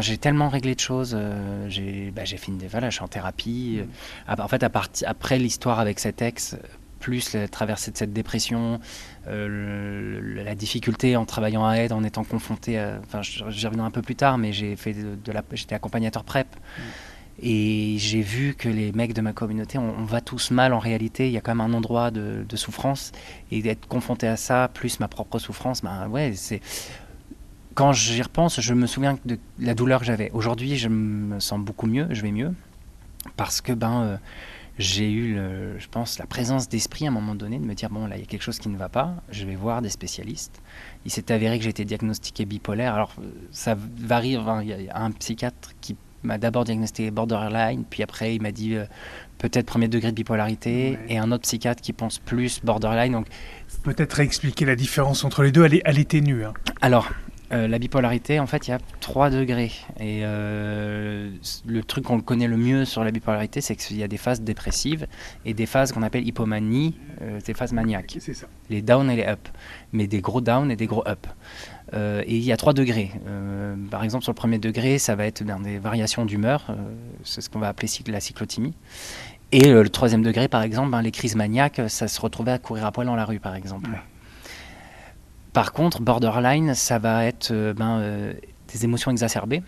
j'ai 0.00 0.18
tellement 0.18 0.48
réglé 0.48 0.74
de 0.74 0.80
choses. 0.80 1.14
Euh, 1.14 1.66
j'ai 1.68 2.10
bah, 2.16 2.24
fini, 2.24 2.66
voilà, 2.68 2.88
je 2.88 2.94
suis 2.94 3.04
en 3.04 3.08
thérapie. 3.08 3.82
Mm. 4.28 4.40
En 4.40 4.48
fait, 4.48 4.62
à 4.62 4.70
part, 4.70 4.88
après 5.06 5.38
l'histoire 5.38 5.80
avec 5.80 6.00
cet 6.00 6.22
ex, 6.22 6.56
plus 7.00 7.32
la 7.32 7.48
traversée 7.48 7.90
de 7.90 7.96
cette 7.96 8.12
dépression, 8.12 8.78
euh, 9.26 10.44
la 10.44 10.54
difficulté 10.54 11.16
en 11.16 11.24
travaillant 11.24 11.66
à 11.66 11.74
aide, 11.76 11.92
en 11.92 12.04
étant 12.04 12.22
confronté 12.22 12.78
à. 12.78 13.00
Enfin, 13.04 13.22
j'y 13.22 13.42
reviendrai 13.66 13.86
un 13.86 13.90
peu 13.90 14.02
plus 14.02 14.14
tard, 14.14 14.38
mais 14.38 14.52
j'ai 14.52 14.76
fait 14.76 14.94
de, 14.94 15.32
la, 15.32 15.42
j'étais 15.52 15.74
accompagnateur 15.74 16.22
PrEP. 16.22 16.46
Mm. 16.54 16.82
Et 17.42 17.96
j'ai 17.98 18.20
vu 18.20 18.54
que 18.54 18.68
les 18.68 18.92
mecs 18.92 19.14
de 19.14 19.22
ma 19.22 19.32
communauté, 19.32 19.78
on, 19.78 20.04
va 20.04 20.20
tous 20.20 20.50
mal 20.50 20.74
en 20.74 20.78
réalité. 20.78 21.26
Il 21.26 21.32
y 21.32 21.38
a 21.38 21.40
quand 21.40 21.54
même 21.54 21.66
un 21.66 21.74
endroit 21.74 22.10
de, 22.10 22.44
souffrance. 22.56 23.12
Et 23.50 23.62
d'être 23.62 23.88
confronté 23.88 24.28
à 24.28 24.36
ça, 24.36 24.68
plus 24.72 25.00
ma 25.00 25.08
propre 25.08 25.38
souffrance, 25.38 25.82
ben 25.82 26.06
ouais, 26.08 26.32
c'est. 26.34 26.60
Quand 27.74 27.92
j'y 27.92 28.20
repense, 28.20 28.60
je 28.60 28.74
me 28.74 28.86
souviens 28.86 29.18
de 29.24 29.38
la 29.58 29.74
douleur 29.74 30.00
que 30.00 30.06
j'avais. 30.06 30.30
Aujourd'hui, 30.32 30.76
je 30.76 30.88
me 30.88 31.40
sens 31.40 31.60
beaucoup 31.60 31.86
mieux, 31.86 32.06
je 32.10 32.20
vais 32.20 32.32
mieux. 32.32 32.52
Parce 33.36 33.60
que 33.60 33.72
ben, 33.72 34.02
euh, 34.02 34.16
j'ai 34.80 35.10
eu, 35.10 35.34
le, 35.34 35.78
je 35.78 35.88
pense, 35.88 36.18
la 36.18 36.26
présence 36.26 36.68
d'esprit 36.68 37.04
à 37.04 37.08
un 37.08 37.12
moment 37.12 37.34
donné 37.34 37.58
de 37.58 37.64
me 37.64 37.74
dire 37.74 37.90
bon, 37.90 38.06
là, 38.06 38.16
il 38.16 38.20
y 38.20 38.22
a 38.22 38.26
quelque 38.26 38.42
chose 38.42 38.58
qui 38.58 38.68
ne 38.68 38.76
va 38.76 38.88
pas, 38.88 39.14
je 39.30 39.44
vais 39.44 39.54
voir 39.54 39.82
des 39.82 39.90
spécialistes. 39.90 40.60
Il 41.04 41.10
s'est 41.10 41.30
avéré 41.30 41.58
que 41.58 41.64
j'étais 41.64 41.84
diagnostiqué 41.84 42.46
bipolaire. 42.46 42.94
Alors, 42.94 43.14
ça 43.52 43.76
varie. 43.76 44.38
il 44.62 44.68
y 44.68 44.88
a 44.88 44.98
un 44.98 45.10
psychiatre 45.12 45.72
qui 45.80 45.96
m'a 46.22 46.38
d'abord 46.38 46.64
diagnostiqué 46.64 47.10
borderline, 47.10 47.84
puis 47.88 48.02
après 48.02 48.34
il 48.34 48.42
m'a 48.42 48.52
dit 48.52 48.74
euh, 48.74 48.84
peut-être 49.38 49.66
premier 49.66 49.88
degré 49.88 50.10
de 50.10 50.16
bipolarité, 50.16 50.98
et 51.08 51.18
un 51.18 51.30
autre 51.32 51.42
psychiatre 51.42 51.82
qui 51.82 51.92
pense 51.92 52.18
plus 52.18 52.60
borderline. 52.64 53.12
Donc 53.12 53.26
peut-être 53.82 54.20
expliquer 54.20 54.64
la 54.64 54.76
différence 54.76 55.24
entre 55.24 55.42
les 55.42 55.52
deux. 55.52 55.64
Elle 55.64 55.74
est, 55.74 55.82
elle 55.84 55.98
est 55.98 56.10
ténue. 56.10 56.44
Hein. 56.44 56.54
Alors 56.80 57.10
Euh, 57.52 57.66
la 57.66 57.78
bipolarité, 57.80 58.38
en 58.38 58.46
fait, 58.46 58.68
il 58.68 58.70
y 58.70 58.74
a 58.74 58.78
trois 59.00 59.28
degrés. 59.28 59.72
Et 59.98 60.20
euh, 60.22 61.30
le 61.66 61.82
truc 61.82 62.04
qu'on 62.04 62.20
connaît 62.20 62.46
le 62.46 62.56
mieux 62.56 62.84
sur 62.84 63.02
la 63.02 63.10
bipolarité, 63.10 63.60
c'est 63.60 63.74
qu'il 63.74 63.96
y 63.96 64.04
a 64.04 64.08
des 64.08 64.18
phases 64.18 64.40
dépressives 64.40 65.06
et 65.44 65.52
des 65.52 65.66
phases 65.66 65.90
qu'on 65.90 66.02
appelle 66.02 66.26
hypomanie, 66.26 66.96
euh, 67.22 67.40
des 67.40 67.54
phases 67.54 67.72
maniaques. 67.72 68.16
C'est 68.20 68.34
ça. 68.34 68.46
Les 68.68 68.82
down 68.82 69.10
et 69.10 69.16
les 69.16 69.24
up. 69.26 69.40
Mais 69.92 70.06
des 70.06 70.20
gros 70.20 70.40
down 70.40 70.70
et 70.70 70.76
des 70.76 70.86
gros 70.86 71.06
up. 71.08 71.26
Et 71.92 72.36
il 72.36 72.44
y 72.44 72.52
a 72.52 72.56
trois 72.56 72.72
degrés. 72.72 73.10
Par 73.90 74.04
exemple, 74.04 74.22
sur 74.22 74.30
le 74.30 74.36
premier 74.36 74.58
degré, 74.60 74.98
ça 74.98 75.16
va 75.16 75.26
être 75.26 75.42
ben, 75.42 75.58
des 75.58 75.78
variations 75.78 76.24
d'humeur. 76.24 76.72
c'est 77.24 77.40
ce 77.40 77.50
qu'on 77.50 77.58
va 77.58 77.66
appeler 77.66 77.88
cyc- 77.88 78.08
la 78.08 78.20
cyclothymie. 78.20 78.74
Et 79.50 79.72
le 79.72 79.88
troisième 79.88 80.22
degré, 80.22 80.46
par 80.46 80.62
exemple, 80.62 80.90
ben, 80.92 81.02
les 81.02 81.10
crises 81.10 81.34
maniaques, 81.34 81.80
ça 81.88 82.06
se 82.06 82.20
retrouvait 82.20 82.52
à 82.52 82.58
courir 82.60 82.86
à 82.86 82.92
poil 82.92 83.08
dans 83.08 83.16
la 83.16 83.24
rue, 83.24 83.40
par 83.40 83.56
exemple. 83.56 83.90
Ouais. 83.90 83.98
Par 85.52 85.72
contre, 85.72 86.00
borderline, 86.00 86.74
ça 86.74 86.98
va 86.98 87.24
être 87.24 87.50
euh, 87.50 87.74
ben, 87.74 87.98
euh, 87.98 88.32
des 88.72 88.84
émotions 88.84 89.10
exacerbées. 89.10 89.62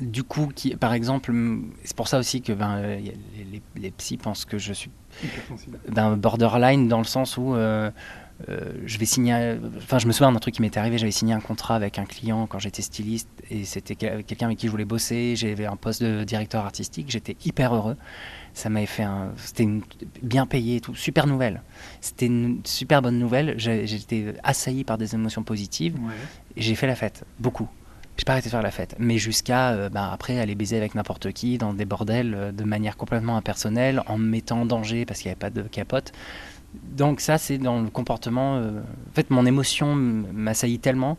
Du 0.00 0.22
coup, 0.22 0.50
qui, 0.54 0.74
par 0.76 0.94
exemple, 0.94 1.32
c'est 1.84 1.96
pour 1.96 2.08
ça 2.08 2.18
aussi 2.18 2.40
que 2.40 2.52
ben, 2.52 2.76
euh, 2.76 2.96
les, 2.96 3.14
les, 3.44 3.62
les 3.76 3.90
psys 3.90 4.16
pensent 4.16 4.44
que 4.44 4.58
je 4.58 4.72
suis 4.72 4.90
d'un 5.88 6.16
borderline 6.16 6.88
dans 6.88 6.98
le 6.98 7.04
sens 7.04 7.36
où 7.36 7.54
euh, 8.48 8.72
je 8.86 8.98
vais 8.98 9.04
signer. 9.04 9.56
Enfin, 9.78 9.98
je 9.98 10.06
me 10.06 10.12
souviens 10.12 10.32
d'un 10.32 10.38
truc 10.38 10.54
qui 10.54 10.62
m'était 10.62 10.78
arrivé. 10.80 10.98
J'avais 10.98 11.10
signé 11.12 11.34
un 11.34 11.40
contrat 11.40 11.76
avec 11.76 11.98
un 11.98 12.04
client 12.04 12.46
quand 12.46 12.58
j'étais 12.58 12.82
styliste 12.82 13.28
et 13.50 13.64
c'était 13.64 13.94
quel- 13.96 14.24
quelqu'un 14.24 14.46
avec 14.46 14.58
qui 14.58 14.66
je 14.66 14.70
voulais 14.70 14.84
bosser. 14.84 15.34
J'avais 15.36 15.66
un 15.66 15.76
poste 15.76 16.02
de 16.02 16.24
directeur 16.24 16.64
artistique. 16.64 17.10
J'étais 17.10 17.36
hyper 17.44 17.74
heureux. 17.74 17.96
Ça 18.54 18.68
m'avait 18.68 18.86
fait 18.86 19.02
un. 19.04 19.32
C'était 19.36 19.68
bien 20.22 20.46
payé 20.46 20.76
et 20.76 20.80
tout. 20.80 20.94
Super 20.94 21.26
nouvelle. 21.26 21.62
C'était 22.00 22.26
une 22.26 22.60
super 22.64 23.02
bonne 23.02 23.18
nouvelle. 23.18 23.54
J'étais 23.58 24.34
assailli 24.42 24.84
par 24.84 24.98
des 24.98 25.14
émotions 25.14 25.42
positives. 25.42 25.96
Et 26.56 26.62
j'ai 26.62 26.74
fait 26.74 26.86
la 26.86 26.96
fête, 26.96 27.24
beaucoup. 27.38 27.68
J'ai 28.16 28.24
pas 28.24 28.32
arrêté 28.32 28.48
de 28.48 28.50
faire 28.50 28.60
la 28.60 28.70
fête, 28.72 28.96
mais 28.98 29.16
jusqu'à 29.16 29.70
euh, 29.70 29.88
bah, 29.88 30.10
après 30.12 30.38
aller 30.38 30.54
baiser 30.54 30.76
avec 30.76 30.94
n'importe 30.94 31.32
qui 31.32 31.56
dans 31.56 31.72
des 31.72 31.86
bordels 31.86 32.34
euh, 32.34 32.52
de 32.52 32.64
manière 32.64 32.98
complètement 32.98 33.36
impersonnelle, 33.38 34.02
en 34.08 34.18
me 34.18 34.26
mettant 34.26 34.60
en 34.60 34.66
danger 34.66 35.06
parce 35.06 35.20
qu'il 35.20 35.28
n'y 35.28 35.32
avait 35.32 35.38
pas 35.38 35.48
de 35.48 35.62
capote. 35.62 36.12
Donc 36.74 37.20
ça, 37.20 37.38
c'est 37.38 37.58
dans 37.58 37.80
le 37.80 37.90
comportement. 37.90 38.56
euh, 38.56 38.80
En 39.10 39.14
fait, 39.14 39.30
mon 39.30 39.44
émotion 39.46 39.94
m'assaillit 39.96 40.78
tellement 40.78 41.16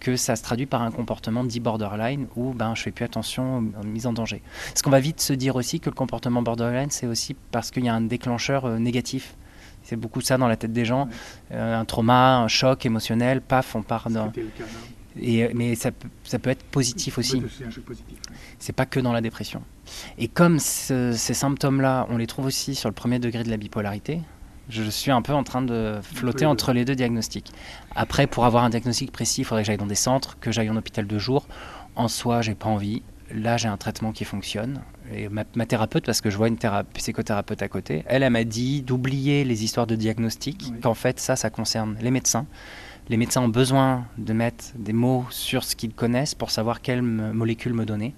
que 0.00 0.16
ça 0.16 0.34
se 0.34 0.42
traduit 0.42 0.66
par 0.66 0.82
un 0.82 0.90
comportement 0.90 1.44
dit 1.44 1.60
borderline 1.60 2.26
où 2.34 2.52
ben, 2.54 2.74
je 2.74 2.82
fais 2.82 2.90
plus 2.90 3.04
attention 3.04 3.58
aux 3.80 3.86
mise 3.86 4.06
en 4.06 4.12
danger. 4.12 4.42
Ce 4.74 4.82
qu'on 4.82 4.90
va 4.90 4.98
vite 5.00 5.20
se 5.20 5.32
dire 5.32 5.54
aussi 5.54 5.78
que 5.80 5.90
le 5.90 5.94
comportement 5.94 6.42
borderline, 6.42 6.90
c'est 6.90 7.06
aussi 7.06 7.34
parce 7.52 7.70
qu'il 7.70 7.84
y 7.84 7.88
a 7.88 7.94
un 7.94 8.00
déclencheur 8.00 8.64
euh, 8.64 8.78
négatif. 8.78 9.36
C'est 9.84 9.96
beaucoup 9.96 10.20
ça 10.20 10.38
dans 10.38 10.48
la 10.48 10.56
tête 10.56 10.72
des 10.72 10.84
gens. 10.84 11.08
Euh, 11.52 11.80
un 11.80 11.84
trauma, 11.84 12.38
un 12.38 12.48
choc 12.48 12.84
émotionnel, 12.86 13.40
paf, 13.40 13.74
on 13.76 13.82
part 13.82 14.10
dans... 14.10 14.32
Et, 15.20 15.52
mais 15.54 15.74
ça 15.74 15.90
peut, 15.92 16.08
ça 16.24 16.38
peut 16.38 16.50
être 16.50 16.64
positif 16.64 17.18
aussi. 17.18 17.42
C'est 18.58 18.72
pas 18.72 18.86
que 18.86 18.98
dans 18.98 19.12
la 19.12 19.20
dépression. 19.20 19.62
Et 20.18 20.26
comme 20.26 20.58
ce- 20.58 21.12
ces 21.12 21.34
symptômes-là, 21.34 22.06
on 22.10 22.16
les 22.16 22.26
trouve 22.26 22.46
aussi 22.46 22.74
sur 22.74 22.88
le 22.88 22.94
premier 22.94 23.18
degré 23.18 23.42
de 23.44 23.50
la 23.50 23.56
bipolarité, 23.58 24.20
je 24.72 24.82
suis 24.90 25.10
un 25.10 25.22
peu 25.22 25.32
en 25.34 25.44
train 25.44 25.62
de 25.62 26.00
flotter 26.02 26.46
entre 26.46 26.72
les 26.72 26.84
deux 26.84 26.94
diagnostics. 26.94 27.52
Après, 27.94 28.26
pour 28.26 28.44
avoir 28.44 28.64
un 28.64 28.70
diagnostic 28.70 29.12
précis, 29.12 29.42
il 29.42 29.44
faudrait 29.44 29.62
que 29.62 29.66
j'aille 29.66 29.76
dans 29.76 29.86
des 29.86 29.94
centres, 29.94 30.38
que 30.40 30.50
j'aille 30.50 30.70
en 30.70 30.76
hôpital 30.76 31.06
de 31.06 31.18
jour. 31.18 31.46
En 31.94 32.08
soi, 32.08 32.40
j'ai 32.42 32.54
pas 32.54 32.68
envie. 32.68 33.02
Là, 33.34 33.56
j'ai 33.56 33.68
un 33.68 33.76
traitement 33.76 34.12
qui 34.12 34.24
fonctionne. 34.24 34.80
Et 35.14 35.28
ma, 35.28 35.44
ma 35.54 35.66
thérapeute, 35.66 36.04
parce 36.06 36.20
que 36.20 36.30
je 36.30 36.36
vois 36.36 36.48
une 36.48 36.56
théra- 36.56 36.84
psychothérapeute 36.84 37.62
à 37.62 37.68
côté, 37.68 38.02
elle, 38.06 38.22
elle 38.22 38.32
m'a 38.32 38.44
dit 38.44 38.82
d'oublier 38.82 39.44
les 39.44 39.64
histoires 39.64 39.86
de 39.86 39.94
diagnostic, 39.96 40.68
Oui. 40.72 40.80
qu'en 40.80 40.94
fait, 40.94 41.20
ça, 41.20 41.36
ça 41.36 41.50
concerne 41.50 41.96
les 42.00 42.10
médecins. 42.10 42.46
Les 43.08 43.16
médecins 43.16 43.42
ont 43.42 43.48
besoin 43.48 44.06
de 44.16 44.32
mettre 44.32 44.66
des 44.78 44.92
mots 44.92 45.26
sur 45.30 45.64
ce 45.64 45.74
qu'ils 45.76 45.92
connaissent 45.92 46.34
pour 46.34 46.50
savoir 46.50 46.80
quelle 46.82 47.02
molécule 47.02 47.74
me 47.74 47.84
donner. 47.84 48.14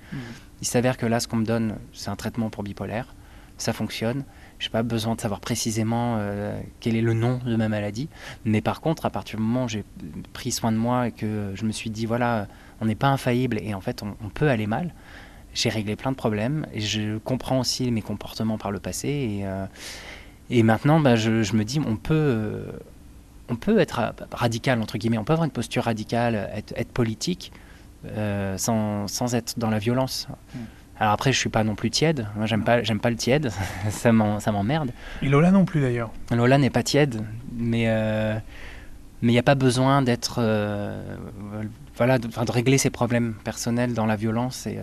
Il 0.61 0.67
s'avère 0.67 0.97
que 0.99 1.07
là, 1.07 1.21
ce 1.21 1.27
qu'on 1.29 1.39
me 1.39 1.45
donne, 1.47 1.77
c'est 1.93 2.11
un 2.11 2.17
traitement 2.17 2.51
pour 2.51 2.63
bipolaire. 2.63 3.15
Ça 3.57 3.73
fonctionne. 3.73 4.25
Je 4.65 4.71
n'ai 4.71 4.73
pas 4.73 4.83
besoin 4.83 5.15
de 5.15 5.21
savoir 5.21 5.41
précisément 5.41 6.17
euh, 6.19 6.59
quel 6.81 6.97
est 6.97 7.03
le 7.03 7.13
nom 7.13 7.39
de 7.45 7.55
ma 7.55 7.69
maladie. 7.69 8.09
Mais 8.47 8.63
par 8.63 8.81
contre, 8.81 9.05
à 9.05 9.11
partir 9.11 9.37
du 9.37 9.43
moment 9.43 9.65
où 9.65 9.69
j'ai 9.69 9.85
pris 10.33 10.53
soin 10.53 10.73
de 10.73 10.79
moi 10.79 11.09
et 11.09 11.13
que 11.13 11.53
je 11.55 11.67
me 11.67 11.73
suis 11.73 11.91
dit, 11.91 12.07
voilà, 12.07 12.49
on 12.81 12.87
n'est 12.87 12.95
pas 12.95 13.09
infaillible 13.09 13.59
et 13.61 13.75
en 13.75 13.83
fait, 13.83 14.03
on, 14.03 14.29
peut 14.31 14.49
aller 14.49 14.67
mal, 14.67 14.95
j'ai 15.53 15.69
réglé 15.69 15.97
plein 15.97 16.13
de 16.13 16.17
problèmes. 16.17 16.67
Et 16.73 16.81
je 16.81 17.19
comprends 17.19 17.61
aussi 17.61 17.91
mes 17.91 18.01
comportements 18.01 18.57
par 18.57 18.71
le 18.71 18.81
passé. 18.81 19.09
Et, 19.09 19.41
euh, 19.45 19.67
et 20.49 20.63
maintenant, 20.63 20.99
bah, 20.99 21.15
je, 21.15 21.31
me 21.55 21.63
dis, 21.63 21.79
on 21.87 21.97
peut, 21.97 22.15
euh, 22.15 22.65
on 23.51 23.57
peut 23.57 23.79
être 23.81 23.97
ra- 23.97 24.15
radical, 24.33 24.81
entre 24.81 24.97
guillemets. 24.97 25.19
On 25.19 25.25
peut 25.25 25.35
avoir 25.35 25.45
une 25.45 25.53
posture 25.53 25.85
radicale, 25.85 26.49
être, 26.55 26.73
être 26.75 26.91
politique, 26.91 27.53
sans, 28.57 29.09
sans 29.09 29.35
être 29.35 29.59
dans 29.59 29.69
la 29.69 29.79
violence. 29.79 30.27
Alors 31.01 31.13
après, 31.13 31.33
je 31.33 31.39
suis 31.39 31.49
pas 31.51 31.65
non 31.65 31.75
plus 31.75 31.91
tiède. 31.91 32.27
Moi, 32.37 32.47
j'aime 32.47 32.63
pas, 32.65 32.83
j'aime 32.83 33.01
pas 33.01 33.11
le 33.11 33.17
tiède. 33.17 33.51
ça 33.91 34.13
m'en- 34.13 34.39
ça 34.41 34.53
m'emmerde. 34.53 34.91
Et 35.23 35.29
Lola 35.29 35.51
non 35.51 35.65
plus 35.65 35.81
d'ailleurs. 35.81 36.11
Lola 36.31 36.57
n'est 36.59 36.71
pas 36.71 36.83
tiède, 36.83 37.23
mais 37.57 37.85
euh, 37.89 38.35
mais 39.23 39.33
il 39.33 39.35
n'y 39.35 39.39
a 39.39 39.43
pas 39.45 39.55
besoin 39.57 40.03
d'être 40.03 40.37
euh, 40.39 41.03
voilà, 41.97 42.19
de, 42.19 42.29
de 42.29 42.53
régler 42.53 42.79
ses 42.79 42.91
problèmes 42.91 43.35
personnels 43.45 43.95
dans 43.95 44.07
la 44.07 44.17
violence 44.17 44.67
et 44.67 44.79
euh, 44.79 44.83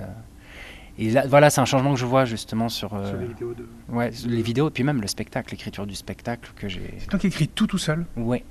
et 0.98 1.10
là, 1.10 1.26
voilà, 1.28 1.50
c'est 1.50 1.62
un 1.62 1.66
changement 1.66 1.94
que 1.94 2.00
je 2.00 2.06
vois 2.06 2.26
justement 2.26 2.70
sur, 2.70 2.94
euh, 2.94 3.26
vidéos 3.26 3.54
de. 3.54 3.68
ouais, 3.90 4.12
sur 4.12 4.30
les 4.30 4.42
vidéos 4.42 4.68
et 4.68 4.72
puis 4.72 4.84
même 4.84 5.02
le 5.02 5.08
spectacle, 5.08 5.52
l'écriture 5.52 5.88
du 5.88 5.96
spectacle 5.96 6.52
que 6.56 6.68
j'ai. 6.68 6.96
C'est 7.00 7.08
toi 7.08 7.18
qui 7.18 7.28
écris 7.28 7.48
tout 7.48 7.68
tout 7.68 7.78
seul? 7.78 8.06
Ouais. 8.18 8.44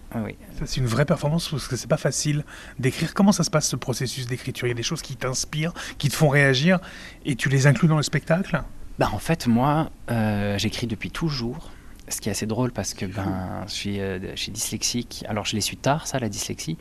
Ça, 0.59 0.66
c'est 0.66 0.81
une 0.81 0.87
vraie 0.87 1.05
performance 1.05 1.48
parce 1.48 1.68
que 1.68 1.76
c'est 1.76 1.88
pas 1.88 1.96
facile 1.96 2.44
d'écrire. 2.79 3.14
Comment 3.14 3.33
ça 3.33 3.44
se 3.44 3.50
passe 3.50 3.68
ce 3.68 3.76
processus 3.76 4.26
d'écriture? 4.26 4.66
Il 4.66 4.70
y 4.70 4.72
a 4.72 4.76
des 4.76 4.83
choses 4.83 5.03
qui 5.03 5.16
t'inspirent, 5.16 5.74
qui 5.98 6.09
te 6.09 6.14
font 6.14 6.29
réagir, 6.29 6.81
et 7.24 7.37
tu 7.37 7.48
les 7.48 7.66
inclus 7.66 7.88
dans 7.88 7.96
le 7.96 8.03
spectacle? 8.03 8.62
Bah, 8.98 9.11
en 9.12 9.18
fait, 9.18 9.46
moi, 9.46 9.90
euh, 10.11 10.59
j'écris 10.59 10.87
depuis 10.87 11.11
toujours. 11.11 11.70
Ce 12.09 12.20
qui 12.20 12.29
est 12.29 12.33
assez 12.33 12.46
drôle 12.46 12.72
parce 12.72 12.92
que 12.92 13.07
ben, 13.07 13.64
je, 13.68 13.72
suis, 13.72 14.00
euh, 14.00 14.18
je 14.35 14.40
suis 14.40 14.50
dyslexique. 14.50 15.24
Alors, 15.29 15.44
je 15.44 15.55
l'ai 15.55 15.61
su 15.61 15.76
tard, 15.76 16.09
ça, 16.09 16.18
la 16.18 16.29
dyslexie. 16.29 16.76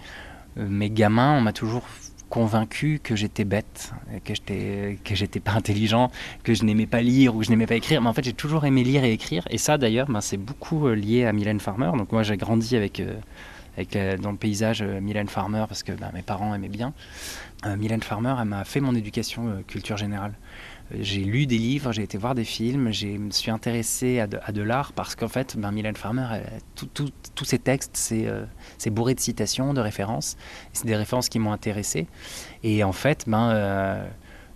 Mes 0.56 0.90
gamins, 0.90 1.38
on 1.38 1.42
m'a 1.42 1.54
toujours 1.54 1.84
convaincu 2.30 3.00
que 3.04 3.16
j'étais 3.16 3.44
bête, 3.44 3.92
que 4.24 4.34
j'étais 4.34 5.00
que 5.04 5.16
j'étais 5.16 5.40
pas 5.40 5.54
intelligent, 5.54 6.12
que 6.44 6.54
je 6.54 6.64
n'aimais 6.64 6.86
pas 6.86 7.02
lire 7.02 7.36
ou 7.36 7.40
que 7.40 7.46
je 7.46 7.50
n'aimais 7.50 7.68
pas 7.68 7.76
écrire. 7.76 8.02
Mais 8.02 8.08
en 8.08 8.14
fait, 8.14 8.24
j'ai 8.24 8.34
toujours 8.34 8.66
aimé 8.66 8.84
lire 8.84 9.04
et 9.04 9.12
écrire. 9.12 9.46
Et 9.50 9.58
ça, 9.58 9.78
d'ailleurs, 9.78 10.08
ben, 10.08 10.22
c'est 10.22 10.38
beaucoup 10.38 10.88
euh, 10.88 10.96
lié 10.96 11.26
à 11.26 11.34
Mylène 11.34 11.60
Farmer. 11.60 11.92
Donc, 11.98 12.12
moi, 12.12 12.24
j'ai 12.24 12.38
grandi 12.38 12.76
avec, 12.76 13.00
euh, 13.00 13.16
avec 13.76 13.96
euh, 13.96 14.18
dans 14.18 14.32
le 14.32 14.38
paysage 14.38 14.82
Mylène 14.84 15.28
Farmer 15.28 15.66
parce 15.68 15.84
que 15.84 15.92
ben, 15.92 16.12
mes 16.14 16.22
parents 16.22 16.54
aimaient 16.54 16.70
bien. 16.70 16.94
Mylène 17.78 18.02
Farmer, 18.02 18.36
elle 18.40 18.48
m'a 18.48 18.64
fait 18.64 18.80
mon 18.80 18.96
éducation 18.96 19.64
culture 19.68 19.98
générale. 19.98 20.32
J'ai 20.98 21.24
lu 21.24 21.46
des 21.46 21.58
livres, 21.58 21.92
j'ai 21.92 22.02
été 22.02 22.18
voir 22.18 22.34
des 22.34 22.44
films, 22.44 22.92
je 22.92 23.08
me 23.08 23.30
suis 23.30 23.52
intéressé 23.52 24.20
à 24.20 24.28
de, 24.28 24.62
l'art 24.62 24.92
parce 24.94 25.16
qu'en 25.16 25.28
fait, 25.28 25.56
ben, 25.58 25.72
Mylène 25.72 25.96
Farmer, 25.96 26.42
tous 26.76 27.46
ses 27.46 27.60
textes, 27.60 27.96
c'est 27.96 28.26
euh, 28.28 28.46
bourré 28.88 29.14
de 29.14 29.20
citations, 29.20 29.74
de 29.74 29.82
références. 29.82 30.36
C'est 30.74 30.88
des 30.88 30.96
références 30.96 31.30
qui 31.30 31.38
m'ont 31.38 31.52
intéressé. 31.52 32.08
Et 32.64 32.84
en 32.84 32.92
fait, 32.92 33.26
ben, 33.28 33.52
euh, 33.52 34.08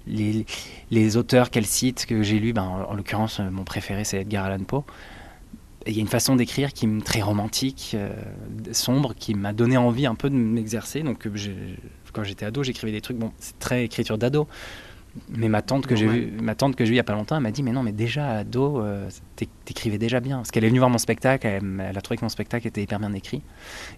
les, 0.08 0.46
les 0.92 1.18
auteurs 1.18 1.50
qu'elle 1.50 1.66
cite, 1.66 2.06
que 2.06 2.24
j'ai 2.24 2.40
lus, 2.40 2.54
ben, 2.54 2.64
en, 2.64 2.92
en 2.92 2.94
l'occurrence, 2.94 3.40
euh, 3.40 3.50
mon 3.50 3.64
préféré, 3.64 4.04
c'est 4.04 4.22
Edgar 4.22 4.46
Allan 4.46 4.64
Poe. 4.64 4.84
Il 5.86 5.94
y 5.94 5.98
a 5.98 6.02
une 6.02 6.08
façon 6.08 6.36
d'écrire 6.36 6.72
qui 6.72 6.86
est 6.86 7.04
très 7.04 7.22
romantique, 7.22 7.92
euh, 7.96 8.14
sombre, 8.72 9.14
qui 9.14 9.34
m'a 9.34 9.52
donné 9.52 9.76
envie 9.76 10.06
un 10.06 10.16
peu 10.16 10.30
de 10.30 10.36
m'exercer. 10.36 11.04
Donc, 11.04 11.28
quand 12.14 12.24
j'étais 12.24 12.46
ado, 12.46 12.64
j'écrivais 12.64 12.94
des 12.94 13.02
trucs. 13.02 13.18
Bon, 13.18 13.34
c'est 13.38 13.60
très 13.60 13.84
écriture 13.84 14.18
d'ado. 14.18 14.48
Mais 15.30 15.48
ma 15.48 15.62
tante 15.62 15.86
que 15.86 15.96
j'ai 15.96 16.08
vue, 16.08 16.32
ma 16.42 16.56
tante 16.56 16.76
que 16.76 16.86
j'ai 16.86 16.94
il 16.94 16.96
y 16.96 17.00
a 17.00 17.04
pas 17.04 17.14
longtemps, 17.14 17.36
elle 17.36 17.44
m'a 17.44 17.52
dit 17.52 17.62
mais 17.62 17.72
non 17.72 17.84
mais 17.84 17.92
déjà 17.92 18.30
ado, 18.38 18.80
euh, 18.82 19.08
t'é- 19.36 19.48
t'écrivais 19.66 20.00
déjà 20.00 20.20
bien. 20.20 20.38
Parce 20.38 20.50
qu'elle 20.50 20.64
est 20.64 20.68
venue 20.70 20.80
voir 20.80 20.90
mon 20.90 20.98
spectacle, 20.98 21.46
elle, 21.46 21.98
a 21.98 22.02
trouvé 22.02 22.18
que 22.18 22.26
mon 22.26 22.30
spectacle 22.30 22.66
était 22.68 22.82
hyper 22.82 23.00
bien 23.00 23.14
écrit. 23.14 23.44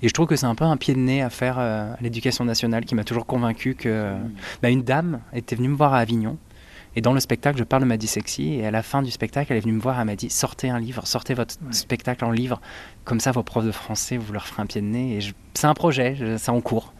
Et 0.01 0.09
je 0.09 0.13
trouve 0.13 0.27
que 0.27 0.35
c'est 0.35 0.45
un 0.45 0.55
peu 0.55 0.65
un 0.65 0.75
pied 0.75 0.93
de 0.93 0.99
nez 0.99 1.21
à 1.21 1.29
faire 1.29 1.55
euh, 1.57 1.93
à 1.93 1.97
l'éducation 2.01 2.43
nationale 2.43 2.83
qui 2.83 2.95
m'a 2.95 3.05
toujours 3.05 3.25
convaincu 3.25 3.75
que 3.75 4.13
bah, 4.61 4.69
une 4.69 4.83
dame 4.83 5.21
était 5.31 5.55
venue 5.55 5.69
me 5.69 5.75
voir 5.77 5.93
à 5.93 5.99
Avignon. 5.99 6.37
Et 6.97 7.01
dans 7.01 7.11
le 7.11 7.19
spectacle, 7.19 7.57
je 7.59 7.65
parle 7.65 7.83
de 7.83 7.87
ma 7.89 7.97
dyslexie. 7.97 8.53
Et 8.53 8.65
à 8.65 8.71
la 8.71 8.81
fin 8.81 9.01
du 9.01 9.11
spectacle, 9.11 9.51
elle 9.51 9.57
est 9.57 9.61
venue 9.61 9.73
me 9.73 9.81
voir. 9.81 9.99
Elle 9.99 10.05
m'a 10.05 10.15
dit 10.15 10.29
Sortez 10.29 10.69
un 10.69 10.79
livre, 10.79 11.05
sortez 11.05 11.33
votre 11.33 11.55
Ouais. 11.61 11.73
spectacle 11.73 12.23
en 12.23 12.31
livre. 12.31 12.61
Comme 13.03 13.19
ça, 13.19 13.31
vos 13.33 13.43
profs 13.43 13.65
de 13.65 13.71
français, 13.73 14.15
vous 14.15 14.31
leur 14.31 14.47
ferez 14.47 14.61
un 14.61 14.65
pied 14.65 14.79
de 14.79 14.85
nez. 14.87 15.17
Et 15.17 15.21
je- 15.21 15.33
c'est 15.55 15.67
un 15.67 15.73
projet, 15.73 16.15
je- 16.15 16.37
c'est 16.37 16.51
en 16.51 16.61
cours. 16.61 16.93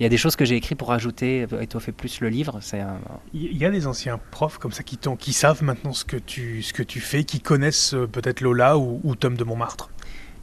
Il 0.00 0.04
y 0.04 0.06
a 0.06 0.08
des 0.08 0.16
choses 0.16 0.36
que 0.36 0.44
j'ai 0.44 0.54
écrites 0.54 0.78
pour 0.78 0.92
ajouter, 0.92 1.44
étoffer 1.60 1.90
plus 1.92 2.20
le 2.20 2.28
livre. 2.28 2.58
C'est 2.62 2.80
un- 2.80 3.00
Il 3.34 3.56
y 3.56 3.64
a 3.64 3.70
des 3.70 3.86
anciens 3.88 4.18
profs 4.30 4.58
comme 4.58 4.70
ça 4.72 4.84
qui, 4.84 4.96
t'ont- 4.96 5.16
qui 5.16 5.32
savent 5.32 5.62
maintenant 5.64 5.92
ce 5.92 6.04
que 6.04 6.16
tu, 6.16 6.62
ce 6.62 6.72
que 6.72 6.84
tu 6.84 7.00
fais, 7.00 7.24
qui 7.24 7.40
connaissent 7.40 7.94
euh, 7.94 8.06
peut-être 8.06 8.40
Lola 8.40 8.78
ou, 8.78 9.00
ou 9.02 9.16
Tom 9.16 9.36
de 9.36 9.42
Montmartre. 9.42 9.90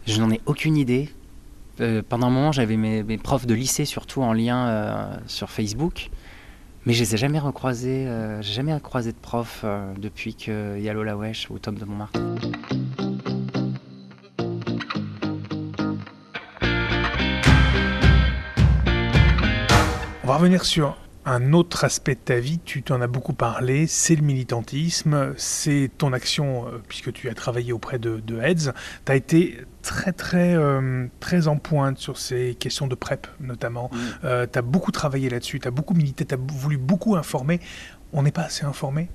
Je 0.07 0.19
n'en 0.19 0.29
ai 0.29 0.41
aucune 0.45 0.75
idée. 0.75 1.09
Euh, 1.79 2.01
pendant 2.07 2.27
un 2.27 2.31
moment, 2.31 2.51
j'avais 2.51 2.75
mes, 2.77 3.01
mes 3.03 3.17
profs 3.17 3.45
de 3.45 3.53
lycée 3.53 3.85
surtout 3.85 4.21
en 4.23 4.33
lien 4.33 4.67
euh, 4.67 5.17
sur 5.27 5.49
Facebook. 5.49 6.09
Mais 6.85 6.93
je 6.93 6.99
les 6.99 7.15
ai 7.15 7.17
jamais 7.17 7.39
recroisés, 7.39 8.05
euh, 8.07 8.41
j'ai 8.41 8.53
jamais 8.53 8.77
croisé 8.81 9.11
de 9.11 9.17
prof 9.17 9.65
depuis 9.97 10.35
qu'il 10.35 10.79
y 10.79 10.87
a 10.89 10.93
Lola 10.93 11.17
Wesh 11.17 11.49
ou 11.49 11.57
Tom 11.59 11.75
de 11.79 11.85
Montmartre. 11.85 12.19
On 20.25 20.27
va 20.29 20.37
revenir 20.37 20.65
sur 20.65 20.97
un 21.23 21.53
autre 21.53 21.83
aspect 21.83 22.15
de 22.15 22.19
ta 22.19 22.39
vie, 22.39 22.57
tu 22.57 22.81
t'en 22.81 22.99
as 22.99 23.05
beaucoup 23.05 23.33
parlé, 23.33 23.85
c'est 23.85 24.15
le 24.15 24.23
militantisme, 24.23 25.35
c'est 25.37 25.91
ton 25.99 26.13
action, 26.13 26.65
euh, 26.65 26.81
puisque 26.87 27.13
tu 27.13 27.29
as 27.29 27.35
travaillé 27.35 27.71
auprès 27.71 27.99
de, 27.99 28.19
de 28.25 28.39
AIDS. 28.39 28.73
Tu 29.05 29.11
as 29.11 29.15
été 29.15 29.61
très, 29.83 30.13
très, 30.13 30.55
euh, 30.55 31.05
très 31.19 31.47
en 31.47 31.57
pointe 31.57 31.99
sur 31.99 32.17
ces 32.17 32.55
questions 32.55 32.87
de 32.87 32.95
PrEP, 32.95 33.27
notamment. 33.39 33.91
Euh, 34.23 34.47
tu 34.51 34.57
as 34.57 34.63
beaucoup 34.63 34.91
travaillé 34.91 35.29
là-dessus, 35.29 35.59
tu 35.59 35.67
as 35.67 35.71
beaucoup 35.71 35.93
milité, 35.93 36.25
tu 36.25 36.33
as 36.33 36.39
voulu 36.39 36.77
beaucoup 36.77 37.15
informer. 37.15 37.59
On 38.11 38.23
n'est 38.23 38.31
pas 38.31 38.45
assez 38.45 38.65
informé 38.65 39.09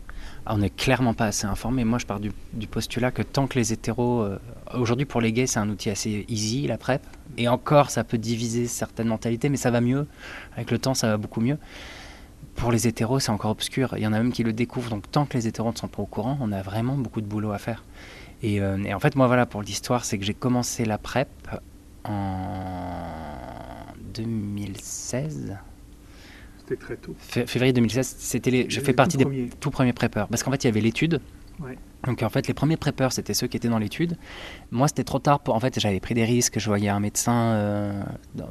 on 0.47 0.59
n'est 0.59 0.71
clairement 0.71 1.15
pas 1.15 1.27
assez 1.27 1.47
informé. 1.47 1.85
Moi, 1.85 1.99
je 1.99 2.07
pars 2.07 2.21
du, 2.21 2.33
postulat 2.67 3.11
que 3.11 3.23
tant 3.23 3.47
que 3.47 3.59
les 3.59 3.73
hétéros. 3.73 4.27
Aujourd'hui, 4.75 5.07
pour 5.07 5.21
les 5.21 5.33
gays, 5.33 5.47
c'est 5.47 5.59
un 5.59 5.69
outil 5.69 5.91
assez 5.91 6.25
easy, 6.29 6.67
la 6.67 6.79
PrEP. 6.79 7.03
Et 7.37 7.49
encore, 7.49 7.91
ça 7.91 8.05
peut 8.05 8.19
diviser 8.19 8.67
certaines 8.67 9.09
mentalités, 9.09 9.49
mais 9.49 9.57
ça 9.57 9.71
va 9.71 9.81
mieux. 9.81 10.07
Avec 10.55 10.71
le 10.71 10.79
temps, 10.79 10.95
ça 10.95 11.09
va 11.09 11.17
beaucoup 11.17 11.41
mieux 11.41 11.59
pour 12.61 12.73
les 12.73 12.87
hétéros, 12.87 13.21
c'est 13.21 13.31
encore 13.31 13.51
obscur. 13.51 13.95
Il 13.97 14.03
y 14.03 14.07
en 14.07 14.13
a 14.13 14.19
même 14.19 14.33
qui 14.33 14.43
le 14.43 14.53
découvrent. 14.53 14.91
Donc, 14.91 15.11
tant 15.11 15.25
que 15.25 15.37
les 15.37 15.47
hétéros 15.49 15.73
ne 15.73 15.77
sont 15.77 15.89
pas 15.89 16.03
au 16.03 16.07
courant, 16.07 16.37
on 16.41 16.53
a 16.53 16.61
vraiment 16.61 16.95
beaucoup 16.97 17.23
de 17.23 17.27
boulot 17.27 17.53
à 17.53 17.59
faire. 17.59 17.85
Et, 18.43 18.61
euh, 18.61 18.77
en 18.95 19.01
fait, 19.01 19.17
moi, 19.17 19.27
voilà, 19.27 19.47
pour 19.47 19.63
l'histoire, 19.63 20.05
c'est 20.05 20.19
que 20.19 20.25
j'ai 20.25 20.35
commencé 20.35 20.85
la 20.85 20.99
PrEP 20.99 21.29
en 22.05 23.07
2016. 24.15 25.57
C'était 26.71 26.83
très 26.83 26.97
tôt. 26.97 27.17
février 27.19 27.73
2016, 27.73 28.15
c'était 28.19 28.51
les, 28.51 28.71
je 28.71 28.81
fais 28.81 28.93
partie 28.93 29.17
des 29.17 29.49
tout 29.59 29.71
premiers 29.71 29.93
prépeurs. 29.93 30.29
Parce 30.29 30.45
qu'en 30.45 30.53
fait, 30.53 30.63
il 30.63 30.69
y 30.69 30.71
avait 30.71 30.81
l'étude. 30.81 31.21
Ouais. 31.59 31.77
Donc 32.07 32.23
en 32.23 32.29
fait, 32.29 32.47
les 32.47 32.55
premiers 32.55 32.77
préppeurs, 32.77 33.13
c'était 33.13 33.35
ceux 33.35 33.49
qui 33.49 33.57
étaient 33.57 33.69
dans 33.69 33.79
l'étude. 33.79 34.17
Moi, 34.71 34.87
c'était 34.87 35.03
trop 35.03 35.19
tard. 35.19 35.41
Pour... 35.41 35.57
En 35.57 35.61
fait, 35.61 35.81
j'avais 35.81 35.99
pris 35.99 36.15
des 36.15 36.25
risques. 36.25 36.61
Je 36.61 36.67
voyais 36.67 36.89
un 36.89 37.01
médecin 37.01 37.53
euh, 37.53 38.03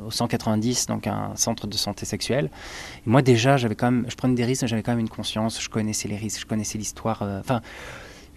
au 0.05 0.11
190, 0.11 0.87
donc 0.87 1.07
un 1.07 1.31
centre 1.35 1.65
de 1.65 1.75
santé 1.75 2.05
sexuelle. 2.05 2.51
Et 3.07 3.09
moi, 3.09 3.21
déjà, 3.21 3.55
j'avais 3.55 3.75
quand 3.75 3.89
même, 3.89 4.05
je 4.09 4.15
prenais 4.15 4.35
des 4.35 4.45
risques. 4.45 4.67
J'avais 4.67 4.83
quand 4.83 4.91
même 4.91 4.99
une 4.99 5.09
conscience. 5.09 5.61
Je 5.61 5.69
connaissais 5.69 6.09
les 6.09 6.17
risques. 6.17 6.41
Je 6.41 6.45
connaissais 6.45 6.77
l'histoire. 6.77 7.21
Euh, 7.21 7.39
enfin, 7.39 7.61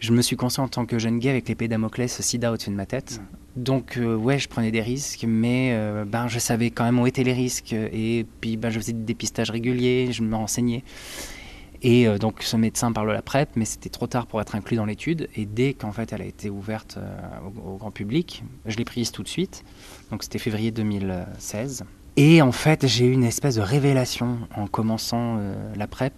je 0.03 0.13
me 0.13 0.21
suis 0.21 0.37
conscient 0.37 0.65
en 0.65 0.69
tant 0.69 0.85
que 0.85 0.99
jeune 0.99 1.19
gay 1.19 1.31
avec 1.31 1.49
l'épée 1.49 1.69
Damoclès, 1.69 2.21
SIDA 2.21 2.53
au-dessus 2.53 2.71
de 2.71 2.75
ma 2.75 2.87
tête. 2.87 3.23
Donc 3.57 3.97
euh, 3.97 4.15
ouais, 4.15 4.39
je 4.39 4.49
prenais 4.49 4.71
des 4.71 4.83
risques, 4.83 5.25
mais 5.27 5.75
ben 6.07 6.29
je 6.29 6.39
savais 6.39 6.71
quand 6.71 6.85
même 6.85 6.99
où 6.99 7.07
étaient 7.07 7.25
les 7.25 7.33
risques. 7.33 7.73
Et 7.73 8.27
puis 8.41 8.57
ben 8.57 8.69
je 8.71 8.79
faisais 8.79 8.93
des 8.93 9.05
dépistages 9.05 9.51
réguliers. 9.51 10.09
Je 10.13 10.23
me 10.23 10.37
renseignais. 10.37 10.85
Et 11.83 12.07
euh, 12.07 12.19
donc 12.19 12.43
ce 12.43 12.57
médecin 12.57 12.93
parle 12.93 13.09
de 13.09 13.13
la 13.13 13.23
PrEP, 13.23 13.51
mais 13.57 13.65
c'était 13.65 13.89
trop 13.89 14.07
tard 14.07 14.27
pour 14.27 14.41
être 14.41 14.55
inclus 14.55 14.77
dans 14.77 14.85
l'étude. 14.85 15.29
Et 15.35 15.47
dès 15.47 15.75
qu'en 15.75 15.93
fait 15.93 16.13
elle 16.13 16.23
a 16.23 16.25
été 16.25 16.49
ouverte 16.49 16.97
euh, 16.99 17.19
au, 17.65 17.77
grand 17.77 17.91
public, 17.91 18.45
je 18.67 18.77
l'ai 18.77 18.85
prise 18.85 19.11
tout 19.11 19.23
de 19.23 19.29
suite. 19.29 19.65
Donc 20.11 20.23
c'était 20.23 20.39
février 20.39 20.71
2016. 20.71 21.85
Et 22.17 22.41
en 22.41 22.53
fait 22.53 22.87
j'ai 22.87 23.07
eu 23.07 23.13
une 23.13 23.25
espèce 23.25 23.57
de 23.57 23.63
révélation 23.63 24.39
en 24.57 24.67
commençant 24.67 25.39
euh, 25.39 25.55
la 25.75 25.89
PrEP, 25.89 26.13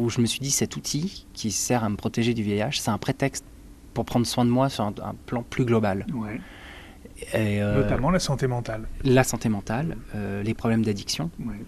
où 0.00 0.10
je 0.10 0.20
me 0.20 0.26
suis 0.26 0.40
dit 0.40 0.50
cet 0.50 0.76
outil 0.76 1.26
qui 1.32 1.50
sert 1.50 1.84
à 1.84 1.88
me 1.88 1.96
protéger 1.96 2.34
du 2.34 2.42
vieillage, 2.42 2.80
c'est 2.80 2.90
un 2.90 2.98
prétexte 2.98 3.44
pour 3.94 4.04
prendre 4.04 4.26
soin 4.26 4.44
de 4.44 4.50
moi 4.50 4.68
sur 4.68 4.84
un, 4.84 4.92
plan 5.26 5.42
plus 5.42 5.64
global. 5.64 6.06
Ouais. 6.14 6.40
Notamment 7.34 8.10
la 8.10 8.18
santé 8.18 8.46
mentale. 8.46 8.88
La 9.04 9.24
santé 9.24 9.48
mentale, 9.48 9.96
les 10.42 10.54
problèmes 10.54 10.84
d'addiction. 10.84 11.30
Ouais. 11.44 11.60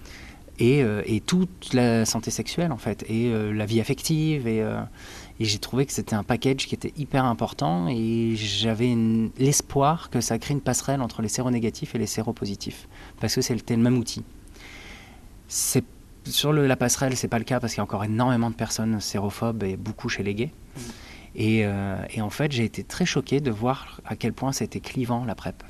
Euh, 0.60 1.02
et, 1.06 1.20
toute 1.20 1.72
la 1.72 2.04
santé 2.04 2.30
sexuelle 2.30 2.72
en 2.72 2.76
fait, 2.76 3.04
et 3.08 3.32
euh, 3.32 3.52
la 3.52 3.66
vie 3.66 3.80
affective. 3.80 4.44
Euh, 4.46 4.82
et, 5.40 5.44
j'ai 5.44 5.58
trouvé 5.58 5.86
que 5.86 5.92
c'était 5.92 6.14
un 6.14 6.22
package 6.22 6.66
qui 6.66 6.74
était 6.74 6.92
hyper 6.96 7.24
important 7.24 7.88
et 7.88 8.34
j'avais 8.36 8.94
l'espoir 9.38 10.10
que 10.10 10.20
ça 10.20 10.38
crée 10.38 10.54
une 10.54 10.60
passerelle 10.60 11.00
entre 11.00 11.22
les 11.22 11.28
séronégatifs 11.28 11.94
et 11.94 11.98
les 11.98 12.06
séropositifs, 12.06 12.88
parce 13.20 13.34
que 13.34 13.40
c'était 13.40 13.76
le 13.76 13.82
même 13.82 13.98
outil. 13.98 14.24
Sur 16.24 16.52
le, 16.52 16.66
la 16.66 16.76
passerelle, 16.76 17.16
c'est 17.16 17.28
pas 17.28 17.38
le 17.38 17.44
cas 17.44 17.60
parce 17.60 17.72
qu'il 17.72 17.78
y 17.78 17.80
a 17.80 17.84
encore 17.84 18.04
énormément 18.04 18.50
de 18.50 18.54
personnes 18.54 19.00
sérophobes 19.00 19.62
et 19.62 19.76
beaucoup 19.76 20.08
chez 20.08 20.22
les 20.22 20.34
gays. 20.34 20.52
Mmh. 20.76 20.80
Et, 21.34 21.66
et, 22.10 22.20
en 22.20 22.28
fait, 22.28 22.52
j'ai 22.52 22.64
été 22.64 22.84
très 22.84 23.06
choqué 23.06 23.40
de 23.40 23.50
voir 23.50 24.02
à 24.04 24.16
quel 24.16 24.34
point 24.34 24.52
c'était 24.52 24.80
clivant 24.80 25.24
la 25.24 25.34
PrEP 25.34 25.62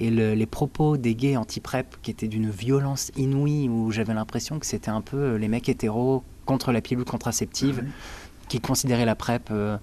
et 0.00 0.10
les 0.10 0.46
propos 0.46 0.96
des 0.96 1.14
gays 1.14 1.36
anti-PrEP 1.36 1.96
qui 2.02 2.10
étaient 2.10 2.28
d'une 2.28 2.50
violence 2.50 3.10
inouïe, 3.16 3.68
où 3.68 3.90
j'avais 3.90 4.14
l'impression 4.14 4.58
que 4.58 4.66
c'était 4.66 4.90
un 4.90 5.00
peu 5.00 5.16
euh, 5.16 5.38
les 5.38 5.48
mecs 5.48 5.68
hétéros 5.68 6.22
contre 6.44 6.72
la 6.72 6.80
pilule 6.80 7.04
contraceptive, 7.04 7.84
qui 8.48 8.60
considéraient 8.60 9.06
la 9.06 9.14
PrEP. 9.14 9.48
Euh, 9.50 9.78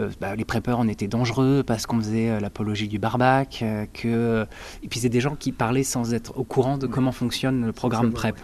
euh, 0.00 0.10
bah, 0.20 0.34
les 0.34 0.44
prépeurs 0.44 0.80
en 0.80 0.88
étaient 0.88 1.06
dangereux 1.06 1.62
parce 1.64 1.86
qu'on 1.86 1.98
faisait 1.98 2.40
l'apologie 2.40 2.88
du 2.88 2.98
barbac, 2.98 3.64
que... 3.92 4.44
et 4.82 4.88
puis 4.88 4.98
c'est 4.98 5.08
des 5.08 5.20
gens 5.20 5.36
qui 5.36 5.52
parlaient 5.52 5.84
sans 5.84 6.14
être 6.14 6.36
au 6.36 6.42
courant 6.42 6.78
de 6.78 6.88
comment 6.88 7.12
fonctionne 7.12 7.64
le 7.66 7.72
programme 7.72 8.12
PrEP. 8.12 8.36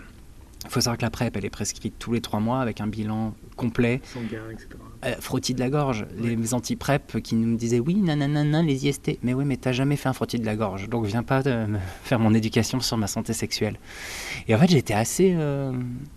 Il 0.64 0.70
faut 0.70 0.80
savoir 0.80 0.98
que 0.98 1.02
la 1.02 1.10
PrEP, 1.10 1.36
elle 1.36 1.44
est 1.44 1.50
prescrite 1.50 1.94
tous 1.98 2.12
les 2.12 2.20
trois 2.20 2.38
mois 2.38 2.60
avec 2.60 2.80
un 2.80 2.86
bilan 2.86 3.34
complet. 3.56 4.00
Sanguin, 4.04 4.42
etc. 4.52 4.68
Euh, 5.06 5.14
frottis 5.18 5.54
de 5.54 5.60
la 5.60 5.70
gorge. 5.70 6.06
Les 6.18 6.52
anti-PrEP 6.52 7.22
qui 7.22 7.34
nous 7.34 7.56
disaient 7.56 7.80
oui, 7.80 7.94
nanana, 7.94 8.62
les 8.62 8.86
IST. 8.86 9.18
Mais 9.22 9.32
oui, 9.32 9.46
mais 9.46 9.56
t'as 9.56 9.72
jamais 9.72 9.96
fait 9.96 10.10
un 10.10 10.12
frottis 10.12 10.38
de 10.38 10.44
la 10.44 10.56
gorge. 10.56 10.90
Donc 10.90 11.06
viens 11.06 11.22
pas 11.22 11.42
me 11.42 11.78
faire 12.04 12.18
mon 12.18 12.34
éducation 12.34 12.80
sur 12.80 12.98
ma 12.98 13.06
santé 13.06 13.32
sexuelle. 13.32 13.78
Et 14.48 14.54
en 14.54 14.58
fait, 14.58 14.70
j'étais 14.70 14.92
assez 14.92 15.34
euh, 15.34 15.72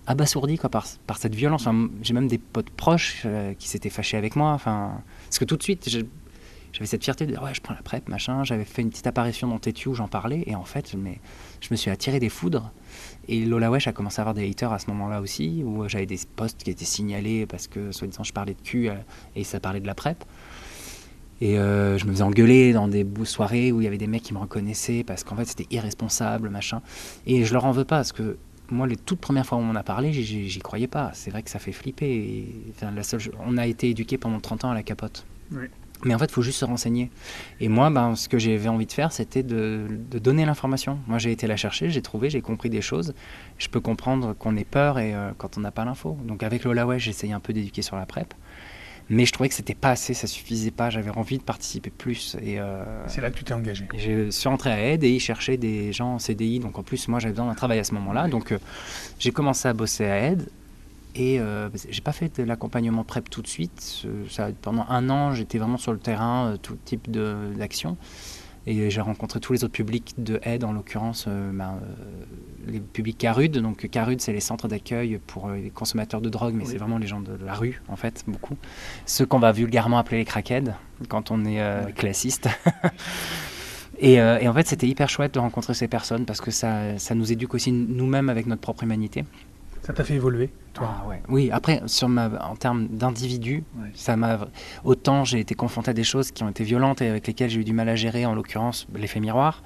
abasourdi 0.07 0.57
quoi, 0.57 0.69
par, 0.69 0.85
par 1.07 1.17
cette 1.17 1.35
violence. 1.35 1.65
J'ai 2.01 2.13
même 2.13 2.27
des 2.27 2.37
potes 2.37 2.69
proches 2.69 3.23
euh, 3.25 3.53
qui 3.53 3.69
s'étaient 3.69 3.89
fâchés 3.89 4.17
avec 4.17 4.35
moi. 4.35 4.51
Enfin, 4.51 5.01
parce 5.25 5.39
que 5.39 5.45
tout 5.45 5.55
de 5.55 5.63
suite, 5.63 5.87
j'avais 5.87 6.85
cette 6.85 7.03
fierté 7.03 7.25
de 7.25 7.31
dire 7.31 7.43
ouais, 7.43 7.53
je 7.53 7.61
prends 7.61 7.73
la 7.73 7.81
PrEP, 7.81 8.09
machin. 8.09 8.43
J'avais 8.43 8.65
fait 8.65 8.81
une 8.81 8.89
petite 8.89 9.07
apparition 9.07 9.47
dans 9.47 9.59
Tétu 9.59 9.87
où 9.87 9.93
j'en 9.93 10.09
parlais. 10.09 10.43
Et 10.47 10.55
en 10.55 10.65
fait, 10.65 10.93
mais, 10.95 11.19
je 11.61 11.69
me 11.71 11.77
suis 11.77 11.89
attiré 11.89 12.19
des 12.19 12.29
foudres. 12.29 12.73
Et 13.28 13.45
Lola 13.45 13.71
Wesh 13.71 13.88
a 13.88 13.93
commencé 13.93 14.19
à 14.19 14.24
avoir 14.24 14.34
des 14.34 14.49
haters 14.49 14.71
à 14.71 14.80
ce 14.80 14.88
moment-là 14.88 15.21
aussi, 15.21 15.63
où 15.65 15.88
j'avais 15.88 16.05
des 16.05 16.19
posts 16.36 16.63
qui 16.63 16.69
étaient 16.69 16.86
signalés 16.86 17.45
parce 17.45 17.67
que, 17.67 17.91
soi-disant, 17.91 18.24
je 18.24 18.34
parlais 18.34 18.53
de 18.53 18.61
cul 18.61 18.89
euh, 18.89 18.95
et 19.36 19.43
ça 19.43 19.59
parlait 19.59 19.80
de 19.80 19.88
la 19.88 19.95
PrEP. 19.95 20.24
Et 21.41 21.57
euh, 21.57 21.97
je 21.97 22.05
me 22.05 22.11
faisais 22.11 22.24
engueuler 22.24 22.74
dans 22.74 22.88
des 22.88 23.05
soirées 23.26 23.71
où 23.71 23.82
il 23.82 23.84
y 23.84 23.88
avait 23.88 23.97
des 23.97 24.07
mecs 24.07 24.24
qui 24.24 24.34
me 24.34 24.39
reconnaissaient 24.39 25.03
parce 25.03 25.24
qu'en 25.24 25.36
fait 25.36 25.45
c'était 25.45 25.67
irresponsable, 25.71 26.49
machin. 26.49 26.82
Et 27.26 27.43
je 27.43 27.53
leur 27.53 27.65
en 27.65 27.71
veux 27.71 27.86
pas 27.86 27.97
parce 27.97 28.11
que 28.11 28.38
moi, 28.69 28.88
les 28.88 28.95
toutes 28.95 29.19
premières 29.19 29.45
fois 29.45 29.57
où 29.57 29.61
on 29.61 29.69
en 29.69 29.76
a 29.76 29.84
parlé, 29.84 30.13
j'y 30.13 30.59
croyais 30.59 30.88
pas. 30.88 31.11
C'est 31.13 31.32
vrai 31.32 31.43
que 31.43 31.49
ça 31.49 31.59
fait 31.59 31.71
flipper. 31.71 32.47
enfin, 32.71 32.91
la 32.91 33.03
seule, 33.03 33.21
on 33.45 33.57
a 33.57 33.67
été 33.67 33.89
éduqués 33.89 34.17
pendant 34.17 34.39
30 34.39 34.65
ans 34.65 34.71
à 34.71 34.74
la 34.74 34.84
capote. 34.84 35.26
Mais 36.05 36.13
en 36.13 36.19
fait, 36.19 36.25
il 36.25 36.31
faut 36.31 36.41
juste 36.41 36.59
se 36.59 36.65
renseigner. 36.65 37.09
Et 37.59 37.69
moi, 37.69 37.89
ben, 37.89 38.15
ce 38.15 38.27
que 38.27 38.37
j'avais 38.37 38.67
envie 38.67 38.85
de 38.85 38.91
faire, 38.91 39.11
c'était 39.11 39.43
de, 39.43 39.87
donner 40.19 40.45
l'information. 40.45 40.99
Moi, 41.07 41.17
j'ai 41.17 41.31
été 41.31 41.47
la 41.47 41.55
chercher, 41.55 41.89
j'ai 41.89 42.01
trouvé, 42.01 42.29
j'ai 42.29 42.41
compris 42.41 42.69
des 42.69 42.81
choses. 42.81 43.13
Je 43.57 43.67
peux 43.67 43.79
comprendre 43.79 44.33
qu'on 44.33 44.55
ait 44.57 44.65
peur 44.65 44.99
et 44.99 45.15
euh, 45.15 45.31
quand 45.37 45.57
on 45.57 45.61
n'a 45.61 45.71
pas 45.71 45.85
l'info. 45.85 46.17
Donc 46.25 46.43
avec 46.43 46.63
Lola 46.63 46.85
ouais, 46.85 46.99
j'essayais 46.99 47.33
un 47.33 47.39
peu 47.39 47.53
d'éduquer 47.53 47.81
sur 47.81 47.95
la 47.95 48.05
PrEP. 48.05 48.33
Mais 49.09 49.25
je 49.25 49.33
trouvais 49.33 49.49
que 49.49 49.55
c'était 49.55 49.75
pas 49.75 49.91
assez, 49.91 50.13
ça 50.13 50.27
suffisait 50.27 50.71
pas. 50.71 50.89
J'avais 50.89 51.11
envie 51.11 51.37
de 51.37 51.43
participer 51.43 51.89
plus. 51.89 52.37
Et 52.41 52.59
euh, 52.59 52.83
c'est 53.07 53.21
là 53.21 53.31
que 53.31 53.37
tu 53.37 53.43
t'es 53.43 53.53
engagé. 53.53 53.87
Je 53.97 54.29
suis 54.29 54.47
rentré 54.47 54.71
à 54.71 54.79
Aide 54.79 55.03
et 55.03 55.09
ils 55.09 55.19
cherchaient 55.19 55.57
des 55.57 55.91
gens 55.91 56.15
en 56.15 56.19
CDI. 56.19 56.59
Donc 56.59 56.77
en 56.79 56.83
plus, 56.83 57.07
moi, 57.07 57.19
j'avais 57.19 57.33
besoin 57.33 57.47
d'un 57.47 57.55
travail 57.55 57.79
à 57.79 57.83
ce 57.83 57.93
moment-là. 57.95 58.27
Donc 58.27 58.51
euh, 58.51 58.59
j'ai 59.19 59.31
commencé 59.31 59.67
à 59.67 59.73
bosser 59.73 60.05
à 60.05 60.19
Aide. 60.19 60.49
Et 61.16 61.39
euh, 61.39 61.70
j'ai 61.89 62.01
pas 62.01 62.11
fait 62.11 62.39
de 62.39 62.43
l'accompagnement 62.43 63.03
PrEP 63.03 63.30
tout 63.30 63.41
de 63.41 63.47
suite. 63.47 64.05
Ça, 64.30 64.49
pendant 64.61 64.86
un 64.89 65.09
an, 65.09 65.34
j'étais 65.34 65.59
vraiment 65.59 65.78
sur 65.78 65.91
le 65.91 65.99
terrain, 65.99 66.53
euh, 66.53 66.57
tout 66.57 66.78
type 66.86 67.11
d'action. 67.11 67.97
Et 68.66 68.89
j'ai 68.89 69.01
rencontré 69.01 69.41
tous 69.41 69.51
les 69.51 69.66
autres 69.66 69.74
publics 69.74 70.16
de 70.18 70.39
aide, 70.43 70.64
en 70.64 70.72
l'occurrence 70.72 71.26
euh, 71.28 71.51
ben, 71.51 71.82
les 72.66 72.80
publics 72.80 73.18
CARUD. 73.18 73.57
Donc 73.57 73.88
CARUD, 73.89 74.22
c'est 74.22 74.32
les 74.32 74.39
centres 74.39 74.70
d'accueil 74.70 75.20
pour 75.28 75.49
les 75.49 75.70
consommateurs 75.70 76.22
de 76.22 76.30
drogue, 76.30 76.55
mais 76.55 76.66
c'est 76.66 76.78
vraiment 76.78 76.97
les 76.97 77.07
gens 77.07 77.20
de 77.20 77.38
la 77.45 77.53
rue, 77.53 77.82
en 77.89 77.97
fait, 77.97 78.24
beaucoup. 78.26 78.55
Ceux 79.05 79.26
qu'on 79.26 79.39
va 79.39 79.51
vulgairement 79.51 79.99
appeler 79.99 80.20
les 80.20 80.26
crackheads, 80.26 80.74
quand 81.09 81.30
on 81.30 81.45
est 81.45 81.93
classiste. 81.93 82.49
Et, 83.99 84.14
et, 84.16 84.47
en 84.47 84.53
fait, 84.53 84.68
c'était 84.68 84.88
hyper 84.88 85.07
chouette 85.07 85.36
de 85.36 85.39
rencontrer 85.39 85.76
ces 85.76 85.88
personnes 85.88 86.26
parce 86.26 86.41
que 86.41 86.51
ça, 86.51 86.97
ça 86.97 87.16
nous 87.16 87.32
éduque 87.32 87.53
aussi 87.53 87.72
nous-mêmes 87.72 88.28
avec 88.28 88.47
notre 88.47 88.59
propre 88.59 88.84
humanité. 88.84 89.24
Ça 89.86 89.91
t'a 89.91 90.05
fait 90.05 90.15
évoluer, 90.15 90.49
toi 90.73 90.89
ah, 90.89 91.07
ouais. 91.07 91.21
Oui, 91.27 91.51
après, 91.51 91.81
sur 91.88 92.07
ma, 92.07 92.29
en 92.45 92.55
termes 92.55 92.88
d'individu, 92.88 93.65
ça 93.93 94.15
m'a 94.15 94.47
autant 94.86 95.25
j'ai 95.25 95.41
été 95.41 95.55
confronté 95.55 95.91
à 95.91 95.93
des 95.93 96.05
choses 96.05 96.31
qui 96.31 96.41
ont 96.43 96.49
été 96.49 96.63
violentes 96.63 97.01
et 97.01 97.09
avec 97.09 97.27
lesquelles 97.27 97.49
j'ai 97.49 97.59
eu 97.59 97.65
du 97.65 97.73
mal 97.73 97.89
à 97.89 97.95
gérer, 97.97 98.25
en 98.25 98.34
l'occurrence 98.34 98.88
l'effet 98.95 99.19
miroir, 99.19 99.61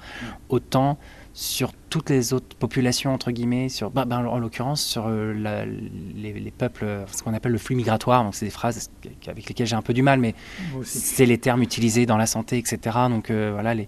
autant 0.48 0.98
sur 1.34 1.72
toutes 1.88 2.10
les 2.10 2.32
autres 2.32 2.56
populations, 2.56 3.14
entre 3.14 3.30
guillemets, 3.30 3.68
sur, 3.68 3.92
bah, 3.92 4.04
bah, 4.06 4.18
en 4.18 4.40
l'occurrence 4.40 4.82
sur 4.82 5.04
euh, 5.06 5.32
les, 6.16 6.50
peuples, 6.50 7.04
ce 7.12 7.22
qu'on 7.22 7.32
appelle 7.32 7.52
le 7.52 7.58
flux 7.58 7.76
migratoire. 7.76 8.24
Donc, 8.24 8.34
c'est 8.34 8.46
des 8.46 8.50
phrases 8.50 8.90
avec 9.28 9.48
lesquelles 9.48 9.68
j'ai 9.68 9.76
un 9.76 9.82
peu 9.82 9.94
du 9.94 10.02
mal, 10.02 10.18
mais 10.18 10.34
c'est 10.82 11.26
les 11.26 11.38
termes 11.38 11.62
utilisés 11.62 12.06
dans 12.06 12.16
la 12.16 12.26
santé, 12.26 12.58
etc. 12.58 12.98
Donc, 13.08 13.30
euh, 13.30 13.50
voilà, 13.52 13.72
les, 13.72 13.86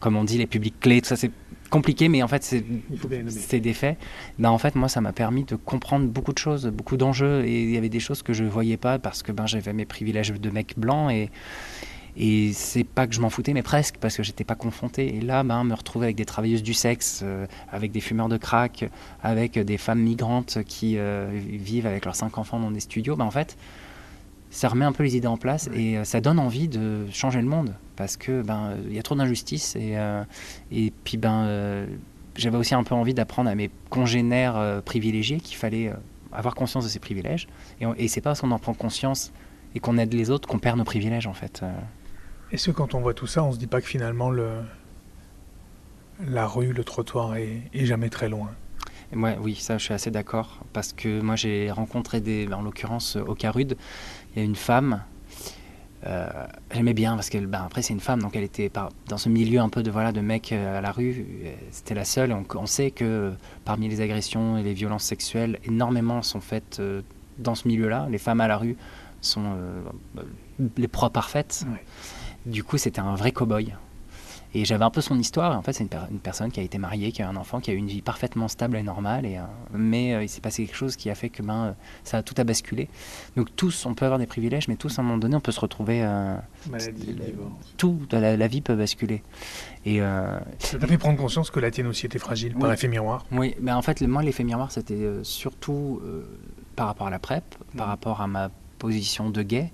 comme 0.00 0.16
on 0.16 0.24
dit, 0.24 0.38
les 0.38 0.48
publics 0.48 0.80
clés, 0.80 1.00
tout 1.00 1.08
ça, 1.08 1.14
c'est 1.14 1.30
compliqué, 1.70 2.08
mais 2.08 2.22
en 2.22 2.28
fait, 2.28 2.42
c'est 2.42 3.60
des 3.60 3.74
faits. 3.74 3.98
Ben, 4.38 4.50
en 4.50 4.58
fait, 4.58 4.74
moi, 4.74 4.88
ça 4.88 5.00
m'a 5.00 5.12
permis 5.12 5.44
de 5.44 5.56
comprendre 5.56 6.06
beaucoup 6.06 6.32
de 6.32 6.38
choses, 6.38 6.66
beaucoup 6.66 6.96
d'enjeux. 6.96 7.44
Et 7.44 7.62
il 7.62 7.70
y 7.70 7.76
avait 7.76 7.88
des 7.88 8.00
choses 8.00 8.22
que 8.22 8.32
je 8.32 8.44
ne 8.44 8.48
voyais 8.48 8.76
pas 8.76 8.98
parce 8.98 9.22
que 9.22 9.32
ben, 9.32 9.46
j'avais 9.46 9.72
mes 9.72 9.86
privilèges 9.86 10.32
de 10.32 10.50
mec 10.50 10.74
blanc. 10.78 11.10
Et, 11.10 11.30
Et 12.20 12.52
c'est 12.52 12.82
pas 12.82 13.06
que 13.06 13.14
je 13.14 13.20
m'en 13.20 13.30
foutais, 13.30 13.52
mais 13.52 13.62
presque, 13.62 13.96
parce 14.00 14.16
que 14.16 14.24
j'étais 14.24 14.42
pas 14.42 14.56
confronté. 14.56 15.16
Et 15.16 15.20
là, 15.20 15.44
ben, 15.44 15.62
me 15.62 15.74
retrouver 15.74 16.06
avec 16.06 16.16
des 16.16 16.24
travailleuses 16.24 16.64
du 16.64 16.74
sexe, 16.74 17.20
euh, 17.22 17.46
avec 17.70 17.92
des 17.92 18.00
fumeurs 18.00 18.28
de 18.28 18.38
crack, 18.38 18.90
avec 19.22 19.56
des 19.56 19.78
femmes 19.78 20.00
migrantes 20.00 20.58
qui 20.66 20.98
euh, 20.98 21.30
vivent 21.32 21.86
avec 21.86 22.04
leurs 22.04 22.16
cinq 22.16 22.36
enfants 22.38 22.58
dans 22.58 22.72
des 22.72 22.80
studios, 22.80 23.14
ben, 23.14 23.24
en 23.24 23.30
fait, 23.30 23.56
ça 24.50 24.68
remet 24.68 24.84
un 24.84 24.92
peu 24.92 25.02
les 25.02 25.16
idées 25.16 25.28
en 25.28 25.36
place 25.36 25.68
et 25.74 25.98
euh, 25.98 26.04
ça 26.04 26.20
donne 26.20 26.38
envie 26.38 26.68
de 26.68 27.06
changer 27.12 27.40
le 27.40 27.48
monde. 27.48 27.74
Parce 27.96 28.16
que 28.16 28.42
ben 28.42 28.76
il 28.86 28.94
y 28.94 28.98
a 28.98 29.02
trop 29.02 29.14
d'injustice 29.14 29.74
et, 29.74 29.96
et 30.70 30.92
puis 31.02 31.16
ben 31.16 31.88
j'avais 32.36 32.56
aussi 32.56 32.76
un 32.76 32.84
peu 32.84 32.94
envie 32.94 33.12
d'apprendre 33.12 33.50
à 33.50 33.56
mes 33.56 33.70
congénères 33.90 34.82
privilégiés 34.84 35.40
qu'il 35.40 35.56
fallait 35.56 35.92
avoir 36.30 36.54
conscience 36.54 36.84
de 36.84 36.88
ces 36.88 37.00
privilèges. 37.00 37.48
Et, 37.80 37.86
et 37.96 38.06
c'est 38.06 38.20
pas 38.20 38.30
parce 38.30 38.40
qu'on 38.40 38.52
en 38.52 38.60
prend 38.60 38.72
conscience 38.72 39.32
et 39.74 39.80
qu'on 39.80 39.98
aide 39.98 40.14
les 40.14 40.30
autres 40.30 40.46
qu'on 40.46 40.60
perd 40.60 40.78
nos 40.78 40.84
privilèges 40.84 41.26
en 41.26 41.34
fait. 41.34 41.64
Est-ce 42.50 42.70
que 42.70 42.76
quand 42.76 42.94
on 42.94 43.00
voit 43.00 43.14
tout 43.14 43.26
ça, 43.26 43.42
on 43.42 43.52
se 43.52 43.58
dit 43.58 43.66
pas 43.66 43.80
que 43.80 43.86
finalement 43.86 44.30
le... 44.30 44.48
la 46.26 46.46
rue, 46.46 46.72
le 46.72 46.84
trottoir 46.84 47.36
est, 47.36 47.62
jamais 47.74 48.08
très 48.08 48.28
loin? 48.28 48.50
Ouais, 49.14 49.36
oui, 49.40 49.54
ça 49.54 49.78
je 49.78 49.84
suis 49.84 49.94
assez 49.94 50.10
d'accord. 50.10 50.60
Parce 50.72 50.92
que 50.92 51.20
moi 51.20 51.36
j'ai 51.36 51.70
rencontré 51.70 52.20
des. 52.20 52.46
En 52.52 52.62
l'occurrence 52.62 53.16
au 53.16 53.34
Carude, 53.34 53.76
a 54.40 54.44
une 54.44 54.56
femme. 54.56 55.02
Euh, 56.06 56.28
J'aimais 56.72 56.94
bien 56.94 57.16
parce 57.16 57.28
que 57.28 57.38
ben, 57.38 57.62
après 57.66 57.82
c'est 57.82 57.92
une 57.92 57.98
femme 57.98 58.22
donc 58.22 58.36
elle 58.36 58.44
était 58.44 58.70
dans 59.08 59.18
ce 59.18 59.28
milieu 59.28 59.58
un 59.58 59.68
peu 59.68 59.82
de 59.82 59.90
voilà 59.90 60.12
de 60.12 60.20
mecs 60.20 60.52
euh, 60.52 60.78
à 60.78 60.80
la 60.80 60.92
rue 60.92 61.26
c'était 61.72 61.96
la 61.96 62.04
seule 62.04 62.32
on, 62.32 62.44
on, 62.54 62.66
sait 62.66 62.92
que 62.92 63.32
parmi 63.64 63.88
les 63.88 64.00
agressions 64.00 64.58
et 64.58 64.62
les 64.62 64.74
violences 64.74 65.02
sexuelles 65.02 65.58
énormément 65.64 66.22
sont 66.22 66.40
faites 66.40 66.78
euh, 66.78 67.02
dans 67.38 67.56
ce 67.56 67.66
milieu 67.66 67.88
là 67.88 68.06
les 68.08 68.18
femmes 68.18 68.40
à 68.40 68.46
la 68.46 68.58
rue 68.58 68.76
sont 69.22 69.42
euh, 69.44 69.82
les 70.76 70.86
proies 70.86 71.10
parfaites 71.10 71.66
du 72.48 72.64
coup, 72.64 72.78
c'était 72.78 73.00
un 73.00 73.14
vrai 73.14 73.30
cow-boy. 73.30 73.74
Et 74.54 74.64
j'avais 74.64 74.84
un 74.84 74.90
peu 74.90 75.00
son 75.00 75.18
histoire. 75.18 75.56
En 75.56 75.62
fait, 75.62 75.72
c'est 75.72 75.84
une, 75.84 76.18
personne 76.18 76.50
qui 76.50 76.60
a 76.60 76.62
été 76.62 76.78
mariée, 76.78 77.12
qui 77.12 77.22
a 77.22 77.28
un 77.28 77.36
enfant, 77.36 77.60
qui 77.60 77.70
a 77.70 77.74
eu 77.74 77.76
une 77.76 77.86
vie 77.86 78.00
parfaitement 78.00 78.48
stable 78.48 78.76
et 78.76 78.82
normale. 78.82 79.26
Et, 79.26 79.36
euh, 79.36 79.42
mais 79.72 80.14
euh, 80.14 80.22
il 80.22 80.28
s'est 80.28 80.40
passé 80.40 80.64
quelque 80.64 80.76
chose 80.76 80.96
qui 80.96 81.10
a 81.10 81.14
fait 81.14 81.28
que 81.28 81.42
ben, 81.42 81.74
ça 82.04 82.18
a 82.18 82.22
tout 82.22 82.34
à 82.38 82.44
basculer. 82.44 82.88
Donc 83.36 83.54
tous, 83.56 83.84
on 83.84 83.94
peut 83.94 84.06
avoir 84.06 84.18
des 84.18 84.26
privilèges, 84.26 84.68
mais 84.68 84.76
tous, 84.76 84.98
à 84.98 85.02
un 85.02 85.04
moment 85.04 85.18
donné, 85.18 85.36
on 85.36 85.40
peut 85.40 85.52
se 85.52 85.60
retrouver... 85.60 86.02
Euh, 86.02 86.36
Maladie, 86.70 87.16
tout, 87.76 88.00
la, 88.10 88.48
vie 88.48 88.60
peut 88.60 88.74
basculer. 88.74 89.22
Et, 89.84 90.00
ça 90.58 90.78
t'a 90.78 90.86
fait 90.86 90.98
prendre 90.98 91.18
conscience 91.18 91.50
que 91.50 91.60
la 91.60 91.70
tienne 91.70 91.86
aussi 91.86 92.06
était 92.06 92.18
fragile, 92.18 92.54
par 92.54 92.72
effet 92.72 92.88
miroir? 92.88 93.24
Oui, 93.32 93.54
mais 93.60 93.72
en 93.72 93.82
fait, 93.82 94.02
moi, 94.02 94.22
l'effet 94.22 94.44
miroir, 94.44 94.72
c'était 94.72 95.08
surtout 95.22 96.00
par 96.76 96.86
rapport 96.86 97.06
à 97.06 97.10
la 97.10 97.18
PrEP, 97.18 97.44
par 97.76 97.86
mmh. 97.86 97.90
rapport 97.90 98.20
à 98.20 98.26
ma 98.26 98.50
position 98.78 99.30
de 99.30 99.42
gay 99.42 99.70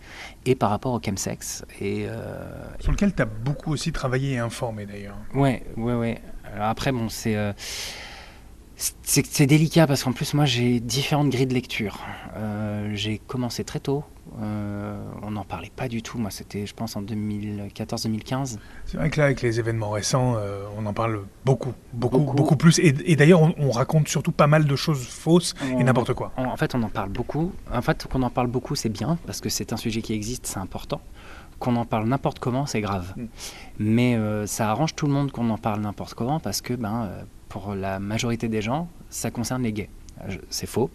et 0.47 0.55
par 0.55 0.71
rapport 0.71 0.93
au 0.93 1.01
chemsex. 1.01 1.65
Et, 1.81 2.07
euh, 2.09 2.45
Sur 2.81 2.93
lequel 2.93 3.15
tu 3.15 3.23
as 3.23 3.27
beaucoup 3.27 3.73
aussi 3.73 3.93
travaillé 3.93 4.33
et 4.33 4.39
informé 4.39 4.87
d'ailleurs. 4.87 5.17
Ouais, 5.35 5.63
ouais, 5.77 5.95
ouais. 5.95 6.21
Alors 6.53 6.69
après, 6.69 6.93
bon, 6.93 7.09
c'est. 7.09 7.37
Euh, 7.37 7.53
c'est 8.77 9.47
délicat 9.47 9.87
parce 9.87 10.03
qu'en 10.03 10.13
plus 10.13 10.35
moi 10.35 10.45
j'ai 10.45 10.81
différentes 10.81 11.31
grilles 11.31 11.47
de 11.47 11.55
lecture. 11.55 12.01
Euh, 12.37 12.91
j'ai 12.95 13.19
commencé 13.19 13.65
très 13.65 13.81
tôt 13.81 14.05
euh, 14.43 14.97
on 15.23 15.33
n'en 15.33 15.45
parlait 15.45 15.71
pas 15.75 15.89
du 15.89 16.03
tout. 16.03 16.19
Moi, 16.19 16.31
c'était, 16.31 16.67
je 16.67 16.75
pense, 16.75 16.97
en 16.97 17.03
2014-2015. 17.03 18.59
C'est 18.87 18.97
vrai 18.97 19.11
que 19.11 19.21
là, 19.21 19.27
avec 19.27 19.43
les 19.43 19.61
événements 19.61 19.91
récents, 19.91 20.35
euh, 20.37 20.65
on 20.77 20.87
en 20.87 20.93
parle 20.93 21.25
beaucoup, 21.45 21.73
beaucoup, 21.93 22.19
beaucoup, 22.19 22.57
plus. 22.57 22.79
Et, 22.81 23.17
d'ailleurs, 23.17 23.43
on, 23.43 23.71
raconte 23.71 24.09
surtout 24.09 24.33
pas 24.33 24.47
mal 24.47 24.67
de 24.67 24.77
choses 24.77 25.05
fausses 25.07 25.55
et 25.79 25.85
n'importe 25.85 26.15
quoi. 26.15 26.33
En, 26.37 26.57
fait, 26.57 26.75
on 26.75 26.83
en 26.83 26.89
parle 26.89 27.11
beaucoup. 27.11 27.53
En 27.73 27.83
fait, 27.83 28.07
qu'on 28.11 28.23
en 28.23 28.31
parle 28.31 28.49
beaucoup, 28.49 28.75
c'est 28.75 28.89
bien 28.89 29.19
parce 29.27 29.41
que 29.41 29.49
c'est 29.49 29.73
un 29.73 29.77
sujet 29.77 30.03
qui 30.03 30.15
existe, 30.15 30.47
c'est 30.47 30.59
important. 30.59 31.01
Qu'on 31.59 31.77
en 31.77 31.85
parle 31.85 32.09
n'importe 32.09 32.41
comment, 32.41 32.67
c'est 32.67 32.81
grave. 32.81 33.15
Mm. 33.17 33.25
Mais 33.79 34.17
euh, 34.17 34.47
ça 34.47 34.71
arrange 34.71 34.95
tout 34.95 35.07
le 35.07 35.13
monde 35.13 35.31
qu'on 35.31 35.49
en 35.51 35.59
parle 35.59 35.81
n'importe 35.81 36.15
comment 36.15 36.41
parce 36.41 36.61
que, 36.61 36.75
ben, 36.75 37.09
pour 37.55 37.77
la 37.77 38.01
majorité 38.01 38.49
des 38.49 38.61
gens, 38.61 38.89
ça 39.11 39.31
concerne 39.31 39.63
les 39.63 39.73
gays. 39.73 39.89
C'est 40.51 40.67
faux. 40.67 40.91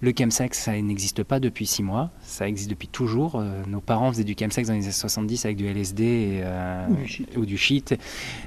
Le 0.00 0.12
chemsex, 0.18 0.58
ça 0.58 0.72
n'existe 0.72 1.22
pas 1.22 1.38
depuis 1.38 1.64
six 1.64 1.84
mois, 1.84 2.10
ça 2.22 2.48
existe 2.48 2.68
depuis 2.68 2.88
toujours. 2.88 3.36
Euh, 3.36 3.62
nos 3.68 3.80
parents 3.80 4.10
faisaient 4.10 4.24
du 4.24 4.34
chemsex 4.36 4.66
dans 4.66 4.74
les 4.74 4.82
années 4.82 4.90
70 4.90 5.44
avec 5.44 5.56
du 5.56 5.66
LSD 5.66 6.40
euh, 6.42 6.88
ou 7.36 7.46
du 7.46 7.56
shit. 7.56 7.94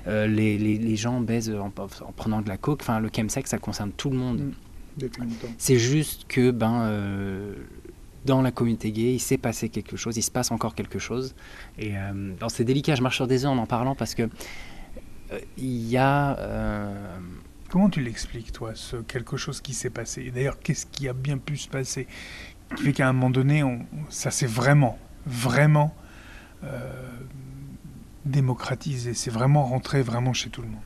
Euh, 0.05 0.27
les, 0.27 0.95
gens 0.97 1.21
baisent 1.21 1.55
en, 1.55 1.69
prenant 1.69 2.41
de 2.41 2.49
la 2.49 2.57
coke. 2.57 2.81
Enfin, 2.81 2.99
le 2.99 3.09
chemsex, 3.15 3.49
ça 3.49 3.57
concerne 3.57 3.91
tout 3.91 4.09
le 4.09 4.17
monde. 4.17 4.51
Mm. 4.99 5.27
C'est 5.57 5.77
juste 5.77 6.25
que 6.27 6.51
ben, 6.51 6.91
dans 8.25 8.41
la 8.41 8.51
communauté 8.51 8.91
gay, 8.91 9.13
il 9.13 9.19
s'est 9.19 9.37
passé 9.37 9.69
quelque 9.69 9.95
chose, 9.95 10.17
il 10.17 10.23
se 10.23 10.31
passe 10.31 10.51
encore 10.51 10.75
quelque 10.75 10.99
chose. 10.99 11.35
Et 11.79 11.93
c'est 12.49 12.65
délicat, 12.65 12.95
je 12.95 13.01
marche 13.01 13.15
sur 13.15 13.27
des 13.27 13.45
œufs 13.45 13.51
en 13.51 13.57
en 13.57 13.65
parlant 13.65 13.95
parce 13.95 14.13
que 14.13 14.29
il 15.57 15.89
y 15.89 15.97
a 15.97 16.37
Comment 17.73 17.89
tu 17.89 18.01
l'expliques, 18.01 18.51
toi, 18.51 18.73
ce 18.75 18.97
quelque 18.97 19.35
chose 19.35 19.59
qui 19.59 19.73
s'est 19.73 19.89
passé? 19.89 20.29
D'ailleurs, 20.29 20.59
qu'est-ce 20.59 20.85
qui 20.85 21.09
a 21.09 21.13
bien 21.13 21.39
pu 21.39 21.57
se 21.57 21.67
passer 21.67 22.05
Qui 22.75 22.83
fait 22.83 22.93
qu'à 22.93 23.09
un 23.09 23.13
moment 23.13 23.31
donné, 23.31 23.63
on, 23.63 23.83
ça 24.09 24.29
s'est 24.29 24.45
vraiment, 24.45 24.99
vraiment 25.25 25.91
euh, 26.63 26.77
démocratisé. 28.25 29.15
C'est 29.15 29.31
vraiment 29.31 29.65
rentré 29.65 30.03
vraiment 30.03 30.33
chez 30.33 30.51
tout 30.51 30.61
le 30.61 30.67
monde? 30.67 30.83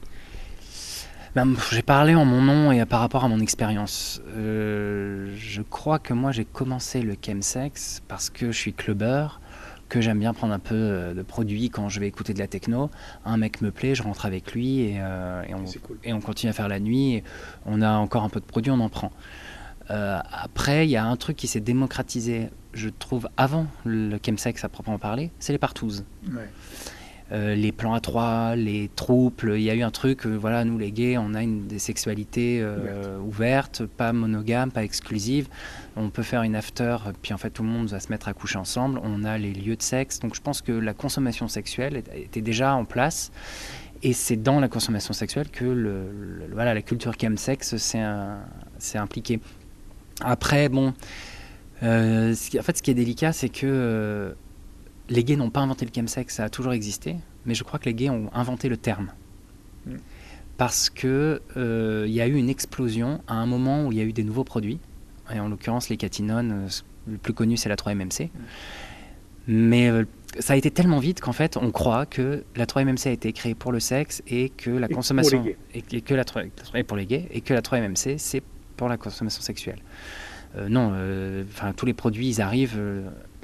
Ben, 1.35 1.53
j'ai 1.73 1.81
parlé 1.81 2.15
en 2.15 2.23
mon 2.23 2.41
nom 2.41 2.71
et 2.71 2.85
par 2.85 3.01
rapport 3.01 3.25
à 3.25 3.27
mon 3.27 3.41
expérience. 3.41 4.21
Euh, 4.29 5.35
je 5.37 5.61
crois 5.63 5.99
que 5.99 6.13
moi, 6.13 6.31
j'ai 6.31 6.45
commencé 6.45 7.01
le 7.01 7.17
chemsex 7.21 8.01
parce 8.07 8.29
que 8.29 8.53
je 8.53 8.57
suis 8.57 8.73
clubbeur 8.73 9.41
que 9.89 10.01
j'aime 10.01 10.19
bien 10.19 10.33
prendre 10.33 10.53
un 10.53 10.59
peu 10.59 10.75
euh, 10.75 11.13
de 11.13 11.21
produits 11.21 11.69
quand 11.69 11.89
je 11.89 11.99
vais 11.99 12.07
écouter 12.07 12.33
de 12.33 12.39
la 12.39 12.47
techno. 12.47 12.89
Un 13.25 13.37
mec 13.37 13.61
me 13.61 13.71
plaît, 13.71 13.95
je 13.95 14.03
rentre 14.03 14.25
avec 14.25 14.53
lui 14.53 14.81
et, 14.81 14.97
euh, 14.99 15.43
on, 16.05 16.21
continue 16.21 16.49
à 16.49 16.53
faire 16.53 16.67
la 16.67 16.79
nuit. 16.79 17.23
on 17.65 17.81
a 17.81 17.91
encore 17.91 18.23
un 18.23 18.29
peu 18.29 18.39
de 18.39 18.45
produits, 18.45 18.71
on 18.71 18.79
en 18.79 18.89
prend. 18.89 19.11
Euh, 19.89 20.19
après, 20.31 20.85
il 20.85 20.89
y 20.89 20.97
a 20.97 21.05
un 21.05 21.15
truc 21.15 21.37
qui 21.37 21.47
s'est 21.47 21.61
démocratisé, 21.61 22.49
je 22.73 22.89
trouve, 22.89 23.29
avant 23.37 23.67
le 23.85 24.19
chemsex 24.23 24.63
à 24.63 24.69
proprement 24.69 24.99
parler, 24.99 25.31
c'est 25.39 25.53
les 25.53 25.57
partouzes. 25.57 26.03
Euh, 27.33 27.55
les 27.55 27.73
plans 27.73 27.93
à 27.93 27.99
trois, 27.99 28.55
les 28.55 28.89
troupes. 28.95 29.45
Il 29.45 29.61
y 29.61 29.69
a 29.69 29.75
eu 29.75 29.81
un 29.81 29.91
truc, 29.91 30.25
euh, 30.25 30.35
voilà, 30.35 30.63
nous 30.63 30.77
les 30.77 30.91
gays, 30.91 31.17
on 31.17 31.33
a 31.33 31.43
une 31.43 31.67
des 31.67 31.79
sexualités 31.79 32.59
euh, 32.61 33.19
ouvertes, 33.19 33.85
pas 33.85 34.13
monogames, 34.13 34.71
pas 34.71 34.83
exclusives. 34.83 35.49
On 35.97 36.09
peut 36.09 36.23
faire 36.23 36.43
une 36.43 36.55
after, 36.55 36.97
puis 37.21 37.33
en 37.33 37.37
fait 37.37 37.49
tout 37.49 37.63
le 37.63 37.69
monde 37.69 37.87
va 37.89 37.99
se 37.99 38.09
mettre 38.09 38.29
à 38.29 38.33
coucher 38.33 38.57
ensemble. 38.57 39.01
On 39.03 39.25
a 39.25 39.37
les 39.37 39.53
lieux 39.53 39.75
de 39.75 39.81
sexe. 39.81 40.19
Donc 40.19 40.35
je 40.35 40.41
pense 40.41 40.61
que 40.61 40.71
la 40.71 40.93
consommation 40.93 41.47
sexuelle 41.49 42.01
était 42.15 42.41
déjà 42.41 42.75
en 42.75 42.85
place. 42.85 43.31
Et 44.03 44.13
c'est 44.13 44.37
dans 44.37 44.59
la 44.59 44.67
consommation 44.69 45.11
sexuelle 45.13 45.49
que 45.49 45.65
le, 45.65 46.03
voilà, 46.53 46.75
la 46.75 46.83
culture 46.83 47.13
chemsex 47.19 47.75
s'est 47.77 48.97
impliquée. 48.97 49.39
Après, 50.21 50.69
bon, 50.69 50.93
en 51.81 52.33
fait, 52.35 52.77
ce 52.77 52.83
qui 52.83 52.91
est 52.91 52.93
délicat, 52.93 53.33
c'est 53.33 53.49
que 53.49 54.35
les 55.09 55.23
gays 55.23 55.35
n'ont 55.35 55.49
pas 55.49 55.61
inventé 55.61 55.85
le 55.85 55.91
chemsex, 55.93 56.35
ça 56.35 56.45
a 56.45 56.49
toujours 56.49 56.73
existé, 56.73 57.15
mais 57.45 57.55
je 57.55 57.63
crois 57.63 57.79
que 57.79 57.85
les 57.85 57.93
gays 57.93 58.09
ont 58.09 58.29
inventé 58.33 58.69
le 58.69 58.77
terme. 58.77 59.11
Mm. 59.85 59.95
Parce 60.57 60.89
qu'il 60.89 61.09
euh, 61.57 62.05
y 62.07 62.19
a 62.19 62.27
eu 62.27 62.35
une 62.35 62.49
explosion 62.49 63.21
à 63.27 63.35
un 63.35 63.45
moment 63.45 63.85
où 63.85 63.91
il 63.91 63.97
y 63.97 64.01
a 64.01 64.03
eu 64.03 64.13
des 64.13 64.23
nouveaux 64.23 64.43
produits, 64.43 64.79
et 65.33 65.39
en 65.39 65.49
l'occurrence 65.49 65.89
les 65.89 65.97
catinones, 65.97 66.65
euh, 66.65 67.11
le 67.11 67.17
plus 67.17 67.33
connu 67.33 67.57
c'est 67.57 67.69
la 67.69 67.75
3-MMC. 67.75 68.25
Mm. 68.25 68.29
Mais 69.49 69.89
euh, 69.89 70.03
ça 70.39 70.53
a 70.53 70.55
été 70.57 70.71
tellement 70.71 70.99
vite 70.99 71.21
qu'en 71.21 71.31
fait 71.31 71.55
on 71.57 71.71
croit 71.71 72.05
que 72.05 72.43
la 72.55 72.65
3-MMC 72.65 73.07
a 73.07 73.11
été 73.11 73.31
créée 73.31 73.55
pour 73.55 73.71
le 73.71 73.79
sexe 73.79 74.21
et 74.27 74.49
que 74.49 74.71
la 74.71 74.89
consommation. 74.89 75.45
Et, 75.73 76.01
que 76.01 76.13
la 76.15 76.25
3, 76.25 76.43
pour 76.85 76.97
les 76.97 77.05
gays, 77.05 77.27
et 77.31 77.41
que 77.41 77.53
la 77.53 77.61
3-MMC 77.61 78.17
c'est 78.17 78.43
pour 78.75 78.89
la 78.89 78.97
consommation 78.97 79.41
sexuelle. 79.41 79.79
non, 80.69 80.93
enfin 81.49 81.73
tous 81.73 81.85
les 81.85 81.93
produits 81.93 82.27
ils 82.27 82.41
arrivent 82.41 82.79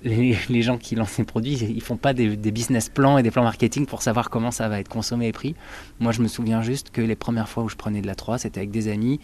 les, 0.04 0.62
gens 0.62 0.78
qui 0.78 0.96
lancent 0.96 1.12
ces 1.12 1.24
produits, 1.24 1.54
ils 1.54 1.82
font 1.82 1.98
pas 1.98 2.14
des, 2.14 2.36
business 2.36 2.90
plans 2.90 3.18
et 3.18 3.24
des 3.24 3.32
plans 3.32 3.44
marketing 3.44 3.86
pour 3.86 4.02
savoir 4.02 4.30
comment 4.30 4.52
ça 4.52 4.68
va 4.68 4.80
être 4.80 4.90
consommé 4.90 5.28
et 5.28 5.32
pris. 5.32 5.56
Moi, 6.00 6.12
je 6.12 6.22
me 6.22 6.28
souviens 6.28 6.62
juste 6.62 6.90
que 6.92 7.02
les 7.02 7.16
premières 7.16 7.48
fois 7.48 7.64
où 7.64 7.70
je 7.70 7.76
prenais 7.76 8.02
de 8.02 8.08
la 8.08 8.16
3, 8.16 8.40
c'était 8.40 8.60
avec 8.60 8.72
des 8.72 8.90
amis. 8.90 9.20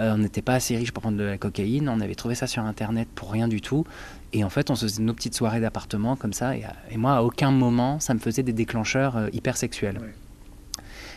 Euh, 0.00 0.14
on 0.14 0.18
n'était 0.18 0.42
pas 0.42 0.54
assez 0.54 0.76
riches 0.76 0.92
pour 0.92 1.02
prendre 1.02 1.18
de 1.18 1.24
la 1.24 1.38
cocaïne. 1.38 1.88
On 1.88 2.00
avait 2.00 2.14
trouvé 2.14 2.34
ça 2.34 2.46
sur 2.46 2.62
Internet 2.62 3.08
pour 3.14 3.32
rien 3.32 3.48
du 3.48 3.60
tout. 3.60 3.84
Et 4.32 4.44
en 4.44 4.50
fait, 4.50 4.70
on 4.70 4.74
se 4.74 4.84
faisait 4.84 5.02
nos 5.02 5.14
petites 5.14 5.34
soirées 5.34 5.60
d'appartement 5.60 6.14
comme 6.14 6.32
ça. 6.32 6.56
Et, 6.56 6.96
moi, 6.96 7.16
à 7.16 7.22
aucun 7.22 7.50
moment, 7.50 7.98
ça 7.98 8.14
me 8.14 8.18
faisait 8.18 8.42
des 8.42 8.52
déclencheurs 8.52 9.16
euh, 9.16 9.28
hyper 9.32 9.56
sexuels. 9.56 9.98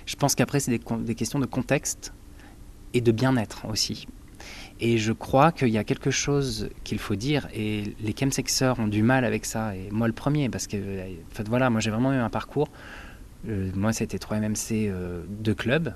Je 0.05 0.15
pense 0.15 0.35
qu'après, 0.35 0.59
c'est 0.59 0.71
des, 0.71 0.81
des 1.01 1.15
questions 1.15 1.39
de 1.39 1.45
contexte 1.45 2.13
et 2.93 3.01
de 3.01 3.11
bien-être 3.11 3.65
aussi. 3.69 4.07
Et 4.83 4.97
je 4.97 5.13
crois 5.13 5.51
qu'il 5.51 5.69
y 5.69 5.77
a 5.77 5.83
quelque 5.83 6.09
chose 6.09 6.69
qu'il 6.83 6.97
faut 6.97 7.13
dire, 7.13 7.47
et 7.53 7.93
les 8.01 8.15
chemsexeurs 8.19 8.79
ont 8.79 8.87
du 8.87 9.03
mal 9.03 9.25
avec 9.25 9.45
ça, 9.45 9.75
et 9.75 9.89
moi 9.91 10.07
le 10.07 10.13
premier, 10.13 10.49
parce 10.49 10.65
que 10.65 10.75
en 10.77 11.35
fait, 11.35 11.47
voilà, 11.47 11.69
moi 11.69 11.79
j'ai 11.79 11.91
vraiment 11.91 12.11
eu 12.11 12.17
un 12.17 12.31
parcours. 12.31 12.67
Euh, 13.47 13.69
moi 13.75 13.93
c'était 13.93 14.17
3MMC 14.17 14.89
euh, 14.89 15.23
de 15.29 15.53
club, 15.53 15.93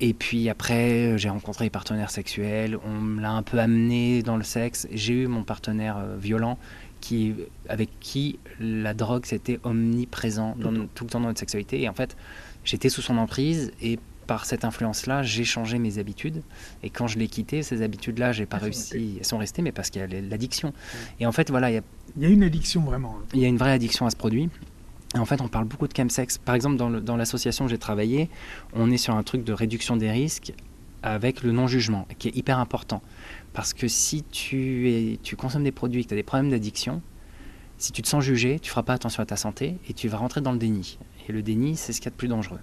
et 0.00 0.12
puis 0.12 0.48
après 0.48 1.16
j'ai 1.18 1.28
rencontré 1.28 1.66
des 1.66 1.70
partenaires 1.70 2.10
sexuels, 2.10 2.76
on 2.84 3.00
me 3.00 3.22
l'a 3.22 3.30
un 3.30 3.44
peu 3.44 3.60
amené 3.60 4.24
dans 4.24 4.36
le 4.36 4.44
sexe. 4.44 4.88
J'ai 4.92 5.14
eu 5.14 5.26
mon 5.28 5.44
partenaire 5.44 5.98
euh, 5.98 6.16
violent 6.18 6.58
qui, 7.00 7.34
avec 7.68 7.90
qui 8.00 8.40
la 8.58 8.92
drogue 8.92 9.24
c'était 9.24 9.60
omniprésent 9.62 10.56
dans, 10.58 10.72
tout 10.96 11.04
le 11.04 11.10
temps 11.10 11.20
dans 11.20 11.28
notre 11.28 11.38
sexualité. 11.38 11.80
Et 11.80 11.88
en 11.88 11.94
fait, 11.94 12.16
j'étais 12.64 12.88
sous 12.88 13.02
son 13.02 13.18
emprise 13.18 13.70
et 13.80 14.00
par 14.28 14.44
cette 14.44 14.64
influence-là, 14.64 15.24
j'ai 15.24 15.42
changé 15.42 15.78
mes 15.78 15.98
habitudes. 15.98 16.42
Et 16.84 16.90
quand 16.90 17.08
je 17.08 17.18
l'ai 17.18 17.26
quitté, 17.26 17.64
ces 17.64 17.82
habitudes-là, 17.82 18.30
j'ai 18.30 18.46
pas 18.46 18.58
réussi. 18.58 19.16
Elles 19.18 19.24
sont 19.24 19.38
restées, 19.38 19.62
mais 19.62 19.72
parce 19.72 19.90
qu'il 19.90 20.00
y 20.00 20.04
a 20.04 20.20
l'addiction. 20.20 20.72
Et 21.18 21.26
en 21.26 21.32
fait, 21.32 21.50
voilà, 21.50 21.70
il 21.70 21.74
y 21.74 21.78
a, 21.78 21.82
il 22.16 22.22
y 22.22 22.26
a 22.26 22.28
une 22.28 22.44
addiction 22.44 22.82
vraiment. 22.82 23.16
Il 23.34 23.40
y 23.40 23.46
a 23.46 23.48
une 23.48 23.56
vraie 23.56 23.72
addiction 23.72 24.06
à 24.06 24.10
ce 24.10 24.16
produit. 24.16 24.50
Et 25.14 25.18
en 25.18 25.24
fait, 25.24 25.40
on 25.40 25.48
parle 25.48 25.64
beaucoup 25.64 25.88
de 25.88 25.96
chemsex. 25.96 26.36
Par 26.36 26.54
exemple, 26.54 26.76
dans 26.76 27.16
l'association 27.16 27.64
où 27.64 27.68
j'ai 27.68 27.78
travaillé, 27.78 28.28
on 28.74 28.90
est 28.90 28.98
sur 28.98 29.16
un 29.16 29.22
truc 29.22 29.42
de 29.42 29.54
réduction 29.54 29.96
des 29.96 30.10
risques 30.10 30.52
avec 31.02 31.42
le 31.42 31.52
non-jugement, 31.52 32.06
qui 32.18 32.28
est 32.28 32.36
hyper 32.36 32.58
important. 32.58 33.00
Parce 33.54 33.72
que 33.72 33.88
si 33.88 34.24
tu, 34.24 34.90
es, 34.90 35.18
tu 35.22 35.36
consommes 35.36 35.64
des 35.64 35.72
produits, 35.72 36.02
que 36.04 36.08
tu 36.08 36.14
as 36.14 36.18
des 36.18 36.22
problèmes 36.22 36.50
d'addiction, 36.50 37.00
si 37.78 37.92
tu 37.92 38.02
te 38.02 38.08
sens 38.08 38.22
jugé, 38.22 38.58
tu 38.60 38.68
feras 38.68 38.82
pas 38.82 38.92
attention 38.92 39.22
à 39.22 39.26
ta 39.26 39.36
santé 39.36 39.78
et 39.88 39.94
tu 39.94 40.08
vas 40.08 40.18
rentrer 40.18 40.42
dans 40.42 40.52
le 40.52 40.58
déni. 40.58 40.98
Et 41.28 41.32
le 41.32 41.42
déni, 41.42 41.76
c'est 41.76 41.94
ce 41.94 42.00
qu'il 42.00 42.06
y 42.06 42.08
a 42.08 42.10
de 42.10 42.16
plus 42.16 42.28
dangereux. 42.28 42.60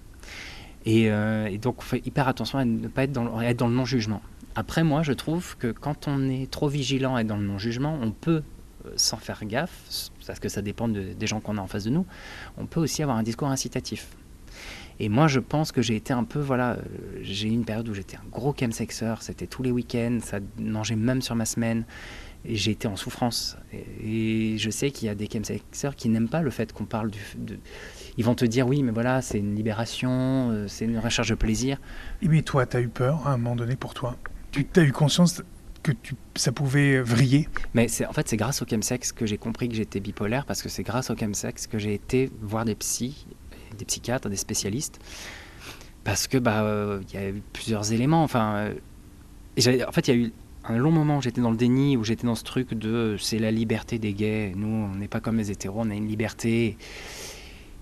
Euh, 0.86 1.46
et, 1.46 1.58
donc, 1.58 1.78
on 1.78 1.82
fait 1.82 2.06
hyper 2.06 2.28
attention 2.28 2.58
à 2.58 2.64
ne 2.64 2.88
pas 2.88 3.04
être 3.04 3.12
dans, 3.12 3.40
être 3.40 3.58
dans 3.58 3.68
le 3.68 3.74
non-jugement. 3.74 4.22
Après, 4.54 4.84
moi, 4.84 5.02
je 5.02 5.12
trouve 5.12 5.56
que 5.56 5.72
quand 5.72 6.08
on 6.08 6.28
est 6.28 6.50
trop 6.50 6.68
vigilant 6.68 7.18
et 7.18 7.24
dans 7.24 7.36
le 7.36 7.44
non-jugement, 7.44 7.98
on 8.00 8.10
peut, 8.10 8.42
euh, 8.86 8.90
sans 8.96 9.16
faire 9.16 9.44
gaffe, 9.44 10.10
parce 10.26 10.40
que 10.40 10.48
ça 10.48 10.62
dépend 10.62 10.88
des 10.88 11.26
gens 11.26 11.40
qu'on 11.40 11.58
a 11.58 11.60
en 11.60 11.66
face 11.66 11.84
de 11.84 11.90
nous, 11.90 12.06
on 12.56 12.66
peut 12.66 12.80
aussi 12.80 13.02
avoir 13.02 13.18
un 13.18 13.22
discours 13.22 13.48
incitatif. 13.48 14.08
Et 14.98 15.08
moi, 15.08 15.28
je 15.28 15.40
pense 15.40 15.72
que 15.72 15.82
j'ai 15.82 15.96
été 15.96 16.12
un 16.12 16.24
peu, 16.24 16.40
voilà, 16.40 16.72
euh, 16.72 16.80
j'ai 17.20 17.48
eu 17.48 17.52
une 17.52 17.64
période 17.64 17.88
où 17.88 17.94
j'étais 17.94 18.16
un 18.16 18.28
gros 18.30 18.54
chemsexeur, 18.58 19.22
c'était 19.22 19.46
tous 19.46 19.62
les 19.62 19.70
week-ends, 19.70 20.18
ça 20.22 20.38
mangeait 20.58 20.96
même 20.96 21.20
sur 21.20 21.34
ma 21.34 21.44
semaine, 21.44 21.84
et 22.46 22.56
j'ai 22.56 22.70
été 22.70 22.88
en 22.88 22.96
souffrance. 22.96 23.58
Et, 24.02 24.56
je 24.56 24.70
sais 24.70 24.90
qu'il 24.90 25.06
y 25.06 25.10
a 25.10 25.14
des 25.14 25.28
chemsexeurs 25.30 25.96
qui 25.96 26.08
n'aiment 26.08 26.28
pas 26.28 26.40
le 26.40 26.50
fait 26.50 26.72
qu'on 26.72 26.86
parle 26.86 27.10
du. 27.10 27.20
De, 27.36 27.58
ils 28.18 28.24
vont 28.24 28.34
te 28.34 28.44
dire, 28.44 28.66
oui, 28.66 28.82
mais 28.82 28.92
voilà, 28.92 29.22
c'est 29.22 29.38
une 29.38 29.54
libération, 29.54 30.50
euh, 30.50 30.68
c'est 30.68 30.84
une 30.84 30.98
recherche 30.98 31.28
de 31.28 31.34
plaisir. 31.34 31.78
Et 32.22 32.28
mais 32.28 32.42
toi, 32.42 32.66
tu 32.66 32.76
as 32.76 32.80
eu 32.80 32.88
peur 32.88 33.26
à 33.26 33.32
un 33.32 33.36
moment 33.36 33.56
donné 33.56 33.76
pour 33.76 33.94
toi 33.94 34.16
Tu 34.52 34.66
as 34.76 34.82
eu 34.82 34.92
conscience 34.92 35.42
que 35.82 35.92
tu, 35.92 36.14
ça 36.34 36.52
pouvait 36.52 37.00
vriller? 37.00 37.48
Mais 37.74 37.86
en 38.08 38.12
fait, 38.12 38.28
c'est 38.28 38.36
grâce 38.36 38.62
au 38.62 38.66
chemsex 38.66 39.12
que 39.12 39.26
j'ai 39.26 39.38
compris 39.38 39.68
que 39.68 39.74
j'étais 39.74 40.00
bipolaire, 40.00 40.46
parce 40.46 40.62
que 40.62 40.68
c'est 40.68 40.82
grâce 40.82 41.10
au 41.10 41.16
chemsex 41.16 41.66
que 41.66 41.78
j'ai 41.78 41.94
été 41.94 42.30
voir 42.40 42.64
des 42.64 42.74
psys 42.74 43.26
des 43.76 43.84
psychiatres, 43.84 44.28
des 44.28 44.36
spécialistes, 44.36 44.98
parce 46.04 46.26
que 46.26 46.38
bah 46.38 46.62
euh, 46.62 47.02
y 47.12 47.16
a 47.16 47.28
eu 47.28 47.42
plusieurs 47.52 47.92
éléments. 47.92 48.22
Enfin, 48.22 48.70
euh, 49.58 49.84
en 49.86 49.92
fait, 49.92 50.08
il 50.08 50.14
y 50.14 50.18
a 50.18 50.26
eu 50.26 50.32
un 50.68 50.78
long 50.78 50.90
moment 50.90 51.18
où 51.18 51.22
j'étais 51.22 51.40
dans 51.40 51.50
le 51.50 51.56
déni, 51.56 51.96
où 51.96 52.04
j'étais 52.04 52.26
dans 52.26 52.34
ce 52.34 52.44
truc 52.44 52.74
de 52.74 53.16
c'est 53.18 53.38
la 53.38 53.50
liberté 53.50 53.98
des 53.98 54.12
gays. 54.12 54.52
Nous, 54.56 54.66
on 54.66 54.96
n'est 54.96 55.08
pas 55.08 55.20
comme 55.20 55.36
les 55.36 55.50
hétéros, 55.50 55.80
on 55.84 55.90
a 55.90 55.94
une 55.94 56.08
liberté. 56.08 56.76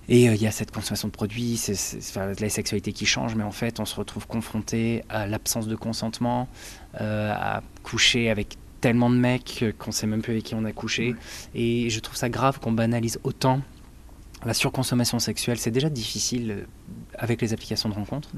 Et 0.09 0.29
euh, 0.29 0.35
il 0.35 0.43
y 0.43 0.47
a 0.47 0.51
cette 0.51 0.71
consommation 0.71 1.09
de 1.09 1.13
produits, 1.13 1.57
c'est 1.57 2.17
la 2.17 2.49
sexualité 2.49 2.93
qui 2.93 3.07
change, 3.07 3.35
mais 3.35 3.45
en 3.45 3.53
fait, 3.53 3.81
on 3.81 3.85
se 3.85 3.97
retrouve 3.97 4.27
confronté 4.27 5.03
à 5.09 5.27
l'absence 5.27 5.67
de 5.67 5.77
consentement, 5.77 6.49
à 6.99 7.63
coucher 7.83 8.31
avec 8.31 8.57
tellement 8.81 9.11
de 9.11 9.17
mecs 9.17 9.65
qu'on 9.79 9.93
sait 9.93 10.07
même 10.07 10.21
plus 10.23 10.33
avec 10.33 10.45
qui 10.45 10.55
on 10.55 10.65
a 10.65 10.73
couché. 10.73 11.15
Et 11.55 11.89
je 11.91 12.01
trouve 12.01 12.17
ça 12.17 12.29
grave 12.29 12.61
qu'on 12.61 12.73
banalise 12.73 13.19
autant 13.25 13.63
la 14.45 14.55
surconsommation 14.55 15.19
sexuelle, 15.19 15.59
c'est 15.59 15.71
déjà 15.71 15.89
difficile 15.89 16.51
euh, 16.51 16.65
avec 17.15 17.41
les 17.41 17.53
applications 17.53 17.89
de 17.89 17.95
rencontres. 17.95 18.31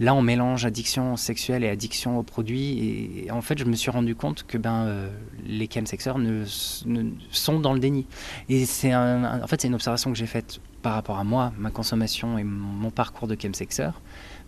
Là, 0.00 0.14
on 0.14 0.22
mélange 0.22 0.64
addiction 0.64 1.16
sexuelle 1.16 1.64
et 1.64 1.68
addiction 1.68 2.18
aux 2.18 2.22
produits. 2.22 3.24
Et, 3.24 3.30
en 3.30 3.40
fait, 3.40 3.58
je 3.58 3.64
me 3.64 3.74
suis 3.74 3.90
rendu 3.90 4.14
compte 4.14 4.44
que 4.46 4.56
ben, 4.56 4.84
euh, 4.86 5.10
les 5.44 5.68
chemsexeurs 5.68 6.18
ne, 6.18 6.44
sont 7.30 7.58
dans 7.60 7.72
le 7.72 7.80
déni. 7.80 8.06
Et 8.48 8.64
c'est 8.64 8.94
en 8.94 9.46
fait, 9.46 9.60
c'est 9.60 9.68
une 9.68 9.74
observation 9.74 10.12
que 10.12 10.18
j'ai 10.18 10.26
faite 10.26 10.60
par 10.82 10.94
rapport 10.94 11.18
à 11.18 11.24
moi, 11.24 11.52
ma 11.58 11.70
consommation 11.70 12.38
et 12.38 12.44
mon, 12.44 12.90
parcours 12.90 13.28
de 13.28 13.36
chemsexeur, 13.40 14.00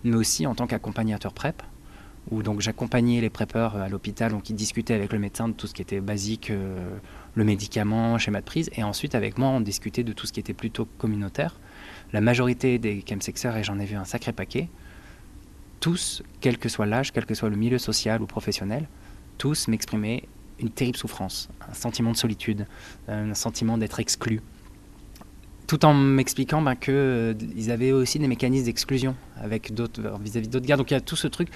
mais 0.05 0.14
aussi 0.14 0.46
en 0.46 0.55
tant 0.55 0.66
qu'accompagnateur 0.66 1.32
PrEP 1.32 1.62
où 2.30 2.42
donc 2.42 2.61
j'accompagnais 2.61 3.20
les 3.20 3.30
préppeurs 3.30 3.76
à 3.76 3.88
l'hôpital, 3.88 4.30
donc 4.30 4.51
ils 4.51 4.55
discutaient 4.55 4.94
avec 4.94 5.12
le 5.12 5.18
médecin 5.18 5.48
de 5.48 5.55
tout 5.55 5.66
ce 5.66 5.74
qui 5.74 5.82
était 5.82 6.01
basique, 6.01 6.51
euh, 6.51 6.78
le 7.34 7.44
médicament, 7.44 8.18
schéma 8.18 8.40
de 8.40 8.44
prise, 8.44 8.70
et 8.76 8.82
ensuite 8.82 9.14
avec 9.14 9.38
moi 9.38 9.48
on 9.48 9.61
discutait 9.61 10.05
de 10.05 10.12
tout 10.12 10.26
ce 10.26 10.32
qui 10.32 10.40
était 10.40 10.53
plutôt 10.53 10.86
communautaire. 10.98 11.59
La 12.12 12.20
majorité 12.20 12.78
des 12.78 13.03
chemsexeurs, 13.09 13.57
et 13.57 13.64
j'en 13.64 13.78
ai 13.78 13.84
vu 13.84 13.96
un 13.96 14.05
sacré 14.05 14.32
paquet, 14.32 14.68
tous, 15.81 16.22
quel 16.41 16.59
que 16.59 16.68
soit 16.68 16.87
l'âge, 16.87 17.12
quel 17.12 17.26
que 17.26 17.35
soit 17.35 17.49
le 17.49 17.57
milieu 17.57 17.78
social 17.78 18.22
ou 18.22 18.26
professionnel, 18.26 18.89
tous 19.39 19.68
m'exprimaient 19.68 20.24
une 20.59 20.70
terrible 20.70 20.99
souffrance, 20.99 21.49
un 21.68 21.74
sentiment 21.74 22.12
de 22.12 22.16
solitude, 22.16 22.66
un 23.09 23.35
sentiment 23.35 23.78
d'être 23.78 23.99
exclu, 23.99 24.41
tout 25.70 25.85
en 25.85 25.95
m'expliquant 25.95 26.61
ben, 26.61 26.74
qu'ils 26.74 26.93
euh, 26.95 27.35
avaient 27.68 27.93
aussi 27.93 28.18
des 28.18 28.26
mécanismes 28.26 28.64
d'exclusion 28.64 29.14
avec 29.41 29.72
d'autres 29.72 30.18
vis-à-vis 30.20 30.49
d'autres 30.49 30.66
gars. 30.66 30.76
Donc 30.76 30.91
il 30.91 30.95
y 30.95 30.97
a 30.97 31.01
tout 31.01 31.14
ce 31.14 31.28
truc 31.28 31.49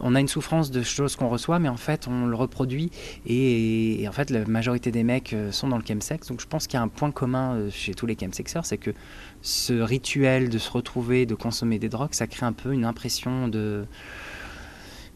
on 0.00 0.14
a 0.14 0.20
une 0.20 0.28
souffrance 0.28 0.70
de 0.70 0.82
choses 0.82 1.16
qu'on 1.16 1.28
reçoit, 1.28 1.58
mais 1.58 1.68
en 1.68 1.76
fait, 1.76 2.08
on 2.08 2.26
le 2.26 2.36
reproduit. 2.36 2.90
Et, 3.26 4.04
en 4.08 4.12
fait, 4.12 4.30
la 4.30 4.44
majorité 4.46 4.90
des 4.90 5.04
mecs 5.04 5.32
euh, 5.32 5.52
sont 5.52 5.68
dans 5.68 5.78
le 5.78 5.84
chemsex. 5.86 6.28
Donc, 6.28 6.40
je 6.40 6.46
pense 6.46 6.66
qu'il 6.66 6.78
y 6.78 6.80
a 6.80 6.82
un 6.82 6.88
point 6.88 7.10
commun 7.10 7.54
euh, 7.54 7.70
chez 7.70 7.94
tous 7.94 8.06
les 8.06 8.16
chemsexeurs, 8.18 8.64
c'est 8.64 8.78
que 8.78 8.90
ce 9.42 9.74
rituel 9.74 10.48
de 10.48 10.58
se 10.58 10.70
retrouver, 10.70 11.26
de 11.26 11.34
consommer 11.34 11.78
des 11.78 11.88
drogues, 11.88 12.14
ça 12.14 12.26
crée 12.26 12.46
un 12.46 12.52
peu 12.52 12.72
une 12.72 12.84
impression 12.84 13.48
de 13.48 13.84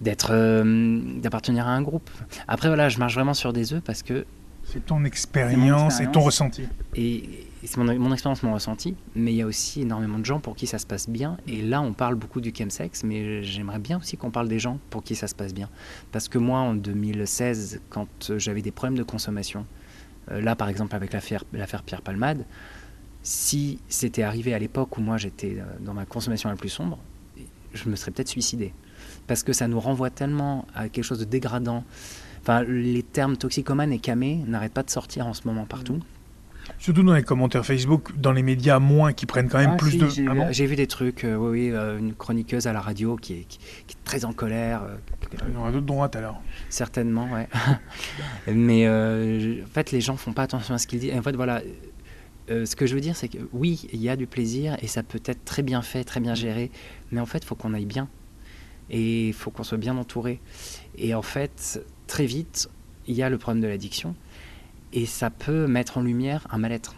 d'être 0.02 0.28
euh, 0.32 1.00
d'appartenir 1.22 1.66
à 1.66 1.70
un 1.70 1.80
groupe. 1.80 2.10
Après 2.48 2.68
voilà, 2.68 2.90
je 2.90 2.98
marche 2.98 3.14
vraiment 3.14 3.32
sur 3.32 3.54
des 3.54 3.72
œufs 3.72 3.82
parce 3.82 4.02
que 4.02 4.26
c'est 4.64 4.84
ton 4.84 5.04
expérience 5.04 6.00
et 6.00 6.06
ton 6.10 6.20
ressenti. 6.20 6.64
Et, 6.96 7.45
c'est 7.66 7.78
mon, 7.78 8.12
expérience, 8.12 8.42
mon 8.42 8.54
ressenti, 8.54 8.94
mais 9.14 9.32
il 9.32 9.36
y 9.36 9.42
a 9.42 9.46
aussi 9.46 9.82
énormément 9.82 10.18
de 10.18 10.24
gens 10.24 10.40
pour 10.40 10.56
qui 10.56 10.66
ça 10.66 10.78
se 10.78 10.86
passe 10.86 11.08
bien. 11.08 11.36
Et 11.46 11.62
là, 11.62 11.80
on 11.80 11.92
parle 11.92 12.14
beaucoup 12.14 12.40
du 12.40 12.52
chemsex, 12.56 13.02
mais 13.04 13.42
j'aimerais 13.42 13.78
bien 13.78 13.98
aussi 13.98 14.16
qu'on 14.16 14.30
parle 14.30 14.48
des 14.48 14.58
gens 14.58 14.78
pour 14.90 15.02
qui 15.02 15.14
ça 15.14 15.26
se 15.26 15.34
passe 15.34 15.52
bien. 15.52 15.68
Parce 16.12 16.28
que 16.28 16.38
moi, 16.38 16.60
en 16.60 16.74
2016, 16.74 17.80
quand 17.90 18.32
j'avais 18.36 18.62
des 18.62 18.70
problèmes 18.70 18.98
de 18.98 19.02
consommation, 19.02 19.66
euh, 20.30 20.40
là, 20.40 20.56
par 20.56 20.68
exemple, 20.68 20.94
avec 20.94 21.12
l'affaire 21.12 21.44
Pierre 21.84 22.02
Palmade, 22.02 22.44
si 23.22 23.80
c'était 23.88 24.22
arrivé 24.22 24.54
à 24.54 24.58
l'époque 24.58 24.96
où 24.98 25.00
moi 25.00 25.16
j'étais 25.16 25.56
euh, 25.58 25.64
dans 25.80 25.94
ma 25.94 26.06
consommation 26.06 26.48
la 26.48 26.56
plus 26.56 26.68
sombre, 26.68 26.98
je 27.74 27.88
me 27.88 27.96
serais 27.96 28.12
peut-être 28.12 28.28
suicidé. 28.28 28.72
Parce 29.26 29.42
que 29.42 29.52
ça 29.52 29.66
nous 29.66 29.80
renvoie 29.80 30.10
tellement 30.10 30.66
à 30.74 30.88
quelque 30.88 31.04
chose 31.04 31.18
de 31.18 31.24
dégradant. 31.24 31.84
Enfin, 32.42 32.62
les 32.62 33.02
termes 33.02 33.36
toxicomane 33.36 33.92
et 33.92 33.98
camé 33.98 34.44
n'arrêtent 34.46 34.72
pas 34.72 34.84
de 34.84 34.90
sortir 34.90 35.26
en 35.26 35.34
ce 35.34 35.42
moment 35.46 35.64
partout. 35.64 36.00
Surtout 36.78 37.02
dans 37.02 37.14
les 37.14 37.22
commentaires 37.22 37.64
Facebook, 37.64 38.16
dans 38.18 38.32
les 38.32 38.42
médias 38.42 38.78
moins 38.78 39.12
qui 39.12 39.26
prennent 39.26 39.48
quand 39.48 39.58
même 39.58 39.72
ah, 39.74 39.76
plus 39.76 39.96
de. 39.96 40.06
Ah 40.28 40.52
j'ai 40.52 40.66
vu 40.66 40.76
des 40.76 40.86
trucs, 40.86 41.24
euh, 41.24 41.36
oui, 41.36 41.68
oui 41.68 41.70
euh, 41.72 41.98
une 41.98 42.14
chroniqueuse 42.14 42.66
à 42.66 42.72
la 42.72 42.80
radio 42.80 43.16
qui 43.16 43.34
est, 43.34 43.44
qui, 43.44 43.58
est 43.58 44.04
très 44.04 44.24
en 44.24 44.32
colère. 44.32 44.82
Euh, 44.82 44.96
Il 45.48 45.54
y 45.54 45.56
aura 45.56 45.72
d'autres 45.72 45.86
droites 45.86 46.16
alors. 46.16 46.40
Certainement, 46.68 47.28
ouais. 47.32 47.48
Mais 48.52 48.88
en 48.88 49.68
fait, 49.72 49.90
les 49.92 50.00
gens 50.00 50.16
font 50.16 50.32
pas 50.32 50.42
attention 50.42 50.74
à 50.74 50.78
ce 50.78 50.86
qu'ils 50.86 51.00
disent. 51.00 51.14
en 51.16 51.22
fait, 51.22 51.34
voilà. 51.34 51.62
ce 52.48 52.76
que 52.76 52.86
je 52.86 52.94
veux 52.94 53.00
dire, 53.00 53.16
c'est 53.16 53.28
que 53.28 53.38
oui, 53.52 53.88
il 53.92 54.00
y 54.00 54.08
a 54.08 54.16
du 54.16 54.26
plaisir 54.26 54.76
et 54.82 54.86
ça 54.86 55.02
peut 55.02 55.22
être 55.24 55.44
très 55.44 55.62
bien 55.62 55.82
fait, 55.82 56.04
très 56.04 56.20
bien 56.20 56.34
géré, 56.34 56.70
mais 57.10 57.20
en 57.20 57.26
fait, 57.26 57.38
il 57.38 57.46
faut 57.46 57.56
qu'on 57.56 57.74
aille 57.74 57.86
bien 57.86 58.08
et 58.90 59.28
il 59.28 59.32
faut 59.32 59.50
qu'on 59.50 59.64
soit 59.64 59.78
bien 59.78 59.96
entouré. 59.96 60.40
Et 60.98 61.14
en 61.14 61.22
fait, 61.22 61.82
très 62.06 62.26
vite, 62.26 62.68
il 63.06 63.14
y 63.14 63.22
a 63.22 63.30
le 63.30 63.38
problème 63.38 63.62
de 63.62 63.68
l'addiction 63.68 64.14
et 64.96 65.04
ça 65.04 65.28
peut 65.28 65.66
mettre 65.66 65.98
en 65.98 66.02
lumière 66.02 66.46
un 66.50 66.58
mal-être 66.58 66.96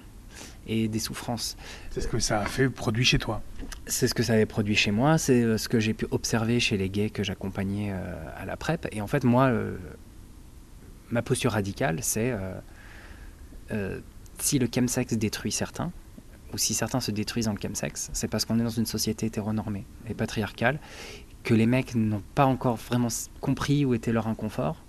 et 0.68 0.86
des 0.86 1.01
souffrances. 1.01 1.57
C'est 1.90 2.01
ce 2.01 2.07
que 2.07 2.20
ça 2.20 2.40
a 2.40 2.46
fait 2.46 2.68
produit 2.68 3.05
chez 3.05 3.18
toi 3.18 3.42
C'est 3.86 4.07
ce 4.07 4.14
que 4.14 4.22
ça 4.22 4.34
avait 4.34 4.46
produit 4.46 4.76
chez 4.76 4.92
moi, 4.92 5.18
c'est 5.18 5.42
euh, 5.42 5.59
ce 5.59 5.68
que 5.68 5.80
j'ai 5.80 5.94
pu 5.94 6.07
observer 6.12 6.61
chez 6.61 6.76
les 6.76 6.90
gays 6.90 7.11
que 7.11 7.24
j'accompagnais 7.24 7.90
euh, 7.90 8.14
à 8.36 8.44
la 8.44 8.57
PrEP. 8.57 8.86
Et 8.92 9.01
en 9.01 9.09
fait, 9.09 9.24
moi, 9.24 9.46
euh, 9.46 9.76
ma 11.11 11.22
posture 11.22 11.53
radicale, 11.53 11.99
c'est 12.03 12.32
si 14.38 14.59
le 14.61 14.68
chemsex 14.72 15.14
détruit 15.14 15.51
certains, 15.51 15.90
ou 16.55 16.59
si 16.59 16.74
certains 16.74 17.01
se 17.01 17.11
détruisent 17.11 17.46
dans 17.46 17.53
le 17.53 17.61
chemsex, 17.61 18.11
c'est 18.12 18.28
parce 18.28 18.44
qu'on 18.44 18.61
est 18.61 18.62
dans 18.62 18.68
une 18.70 18.86
société 18.86 19.26
hétéronormée 19.26 19.84
et 20.09 20.14
patriarcale, 20.14 20.78
que 21.42 21.55
les 21.55 21.66
mecs 21.66 21.96
n'ont 21.96 22.22
pas 22.36 22.46
encore 22.46 22.76
vraiment 22.76 23.09
compris 23.40 23.84
où 23.84 23.94
était 23.94 24.12
leur 24.12 24.28
inconfort, 24.28 24.84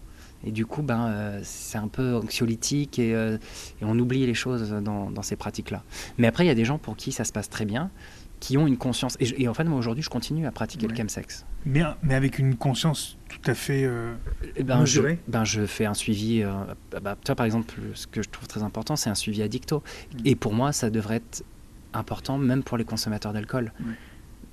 et 0.46 0.52
du 0.52 0.66
coup, 0.66 0.82
ben, 0.82 1.08
euh, 1.08 1.40
c'est 1.44 1.78
un 1.78 1.88
peu 1.88 2.16
anxiolytique 2.16 2.98
et, 3.00 3.14
euh, 3.14 3.38
et, 3.82 3.86
on 3.86 3.98
oublie 4.00 4.26
les 4.26 4.34
choses 4.34 4.70
dans, 4.70 5.12
dans 5.12 5.22
ces 5.22 5.36
pratiques-là. 5.36 5.84
Mais 6.18 6.28
après, 6.28 6.46
il 6.46 6.48
y 6.48 6.52
a 6.52 6.56
des 6.56 6.66
gens 6.66 6.78
pour 6.78 6.96
qui 6.96 7.12
ça 7.12 7.26
se 7.26 7.34
passe 7.34 7.50
très 7.50 7.66
bien, 7.66 7.92
qui 8.40 8.58
ont 8.58 8.68
une 8.68 8.78
conscience. 8.78 9.18
Et, 9.20 9.48
en 9.48 9.54
fait, 9.54 9.66
moi 9.66 9.78
aujourd'hui, 9.78 10.04
je 10.04 10.10
continue 10.10 10.46
à 10.48 10.52
pratiquer 10.52 10.88
le 10.88 10.96
chemsex. 10.96 11.46
Mais, 11.66 11.82
mais 12.04 12.16
avec 12.16 12.40
une 12.40 12.56
conscience 12.56 13.18
tout 13.28 13.52
à 13.52 13.54
fait 13.54 13.84
euh, 13.84 14.16
eh 14.56 14.64
ben, 14.64 14.86
je, 14.86 15.02
ben, 15.28 15.44
je 15.44 15.66
fais 15.66 15.86
un 15.86 15.94
suivi. 15.94 16.42
Euh, 16.42 16.52
bah, 17.02 17.18
toi, 17.24 17.36
par 17.36 17.46
exemple, 17.46 17.76
ce 17.94 18.08
que 18.08 18.22
je 18.22 18.30
trouve 18.30 18.48
très 18.48 18.64
important, 18.64 18.96
c'est 18.96 19.10
un 19.10 19.16
suivi 19.16 19.42
addicto. 19.42 19.84
Mm. 20.14 20.18
Et 20.26 20.36
pour 20.36 20.54
moi, 20.54 20.72
ça 20.72 20.90
devrait 20.90 21.18
être 21.18 21.44
important, 21.94 22.38
même 22.38 22.64
pour 22.64 22.78
les 22.78 22.86
consommateurs 22.86 23.34
d'alcool. 23.34 23.74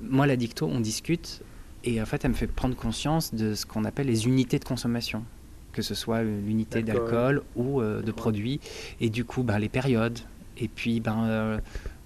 Moi, 0.01 0.27
l'addicto, 0.27 0.67
on 0.67 0.81
discute. 0.81 1.43
Et 1.85 2.03
en 2.03 2.07
fait, 2.07 2.25
elle 2.25 2.33
me 2.33 2.37
fait 2.37 2.49
prendre 2.49 2.75
conscience 2.75 3.33
de 3.33 3.55
ce 3.55 3.65
qu'on 3.65 3.85
appelle 3.85 4.09
les 4.09 4.27
unités 4.27 4.59
de 4.59 4.65
consommation 4.65 5.25
que 5.77 5.83
ce 5.83 5.95
soit 5.95 6.23
l'unité 6.23 6.83
D'alcool. 6.83 7.43
ou 7.55 7.81
euh, 7.81 8.03
de 8.03 8.11
produits. 8.11 8.59
Et 9.01 9.11
du 9.11 9.25
coup, 9.25 9.43
ben, 9.43 9.59
les 9.59 9.69
périodes, 9.69 10.19
et 10.59 10.69
puis 10.69 11.01
ben, 11.01 11.25
euh, 11.27 11.59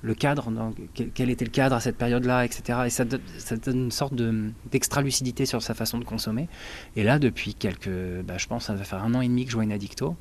le 0.02 0.14
cadre, 0.14 0.50
donc, 0.50 0.76
quel, 1.14 1.30
était 1.30 1.44
le 1.44 1.50
cadre 1.50 1.76
à 1.76 1.80
cette 1.80 1.96
période-là, 1.96 2.44
etc. 2.44 2.80
Et 2.86 2.90
ça, 2.90 3.04
donne- 3.04 3.20
ça 3.38 3.56
donne 3.56 3.84
une 3.84 3.90
sorte 3.90 4.14
de- 4.14 4.50
d'extra-lucidité 4.72 5.46
sur 5.46 5.62
sa 5.62 5.74
façon 5.74 5.98
de 5.98 6.04
consommer. 6.04 6.48
Et 6.96 7.04
là, 7.04 7.18
depuis 7.18 7.54
quelques, 7.54 8.22
bah, 8.26 8.38
je 8.38 8.46
pense, 8.48 8.64
ça 8.66 8.74
va 8.74 8.82
faire 8.84 9.04
un 9.04 9.14
an 9.14 9.20
et 9.20 9.28
demi 9.28 9.44
que 9.44 9.50
je 9.50 9.56
vois 9.56 9.64
une 9.64 9.72
addicto. 9.72 10.16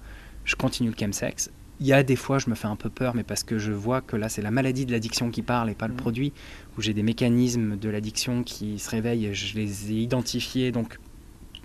Je 0.46 0.56
continue 0.56 0.90
le 0.92 0.96
chemsex. 0.98 1.50
Il 1.80 1.88
y 1.88 1.94
a 1.94 2.04
des 2.04 2.18
fois, 2.18 2.40
je 2.40 2.50
me 2.50 2.56
fais 2.56 2.68
un 2.68 2.76
peu 2.76 2.90
peur, 2.90 3.16
mais 3.16 3.24
parce 3.24 3.44
que 3.44 3.58
je 3.58 3.72
vois 3.72 4.02
que 4.02 4.18
là, 4.18 4.28
c'est 4.28 4.42
la 4.42 4.52
maladie 4.52 4.86
de 4.86 4.92
l'addiction 4.92 5.32
qui 5.32 5.42
parle 5.42 5.70
et 5.70 5.76
pas 5.76 5.88
le 5.88 5.94
Mhm. 5.94 6.00
produit, 6.00 6.34
où 6.78 6.82
j'ai 6.82 6.94
des 6.94 7.04
mécanismes 7.04 7.78
de 7.78 7.90
l'addiction 7.90 8.44
qui 8.44 8.80
se 8.80 8.90
réveillent, 8.90 9.28
et 9.28 9.34
je 9.34 9.56
les 9.56 9.92
ai 9.94 9.96
identifiés, 9.96 10.72
donc 10.74 11.00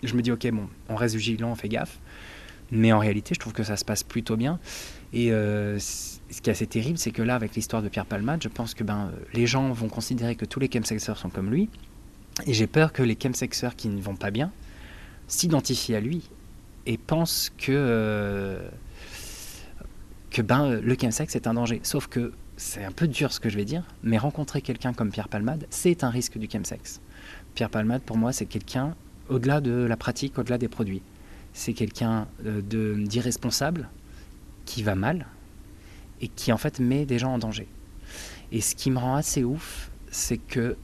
je 0.07 0.15
me 0.15 0.23
dis, 0.23 0.33
ok, 0.33 0.51
bon, 0.51 0.69
on 0.89 0.97
reste 0.97 1.15
vigilant, 1.15 1.51
on 1.51 1.55
fait 1.55 1.69
gaffe. 1.69 1.99
Mais 2.71 2.93
en 2.93 2.99
réalité, 2.99 3.35
je 3.35 3.41
trouve 3.41 3.53
que 3.53 3.63
ça 3.63 3.77
se 3.77 3.85
passe 3.85 4.03
plutôt 4.03 4.37
bien. 4.37 4.59
Et 5.13 5.33
euh, 5.33 5.79
ce 5.79 6.19
qui 6.43 6.51
est 6.51 6.53
assez 6.53 6.67
terrible, 6.67 6.99
c'est 6.99 7.11
que 7.11 7.23
là, 7.23 7.35
avec 7.35 7.55
l'histoire 7.55 7.83
de 7.83 7.89
Pierre 7.89 8.07
Palmade, 8.07 8.43
je 8.43 8.49
pense 8.49 8.75
que 8.75 8.83
ben, 8.83 9.13
les 9.33 9.47
gens 9.47 9.71
vont 9.73 9.89
considérer 9.89 10.35
que 10.35 10.45
tous 10.45 10.61
les 10.61 10.71
chemsexeurs 10.73 11.19
sont 11.19 11.31
comme 11.31 11.51
lui. 11.51 11.69
Et 12.47 12.53
j'ai 12.53 12.67
peur 12.67 12.93
que 12.93 13.03
les 13.03 13.17
chemsexeurs 13.21 13.77
qui 13.77 13.89
ne 13.89 14.01
vont 14.01 14.17
pas 14.17 14.31
bien 14.31 14.51
s'identifient 15.29 15.95
à 15.95 16.01
lui 16.01 16.29
et 16.87 16.99
pensent 16.99 17.53
que, 17.57 17.71
euh, 17.71 18.69
que 20.31 20.43
ben, 20.43 20.81
le 20.81 20.97
chemsex 21.01 21.37
est 21.37 21.47
un 21.47 21.55
danger. 21.55 21.81
Sauf 21.83 22.09
que 22.09 22.33
c'est 22.57 22.85
un 22.85 22.93
peu 22.93 23.09
dur 23.09 23.33
ce 23.33 23.41
que 23.41 23.49
je 23.49 23.57
vais 23.57 23.65
dire, 23.65 23.85
mais 24.03 24.19
rencontrer 24.19 24.63
quelqu'un 24.63 24.93
comme 24.93 25.11
Pierre 25.11 25.29
Palmade, 25.29 25.67
c'est 25.71 26.05
un 26.05 26.11
risque 26.11 26.39
du 26.39 26.49
chemsex. 26.51 27.01
Pierre 27.55 27.71
Palmade, 27.71 28.03
pour 28.03 28.17
moi, 28.17 28.33
c'est 28.33 28.47
quelqu'un, 28.47 28.95
au-delà 29.35 29.61
de 29.61 29.72
la 29.72 29.97
pratique, 29.97 30.39
au-delà 30.39 30.59
des 30.59 30.68
produits, 30.68 31.03
c'est 31.53 31.72
quelqu'un 31.72 32.26
euh, 32.47 32.61
d'irresponsable 33.07 33.89
qui 34.64 34.82
va 34.82 34.95
mal 34.95 35.26
et 36.20 36.28
qui 36.28 36.53
en 36.53 36.57
fait 36.57 36.78
met 36.78 37.05
des 37.05 37.18
gens 37.18 37.35
en 37.35 37.39
danger. 37.39 37.66
Et 38.53 38.61
ce 38.61 38.74
qui 38.74 38.91
me 38.91 38.99
rend 38.99 39.16
assez 39.16 39.45
ouf, 39.45 39.91
c'est 40.11 40.39
que 40.39 40.76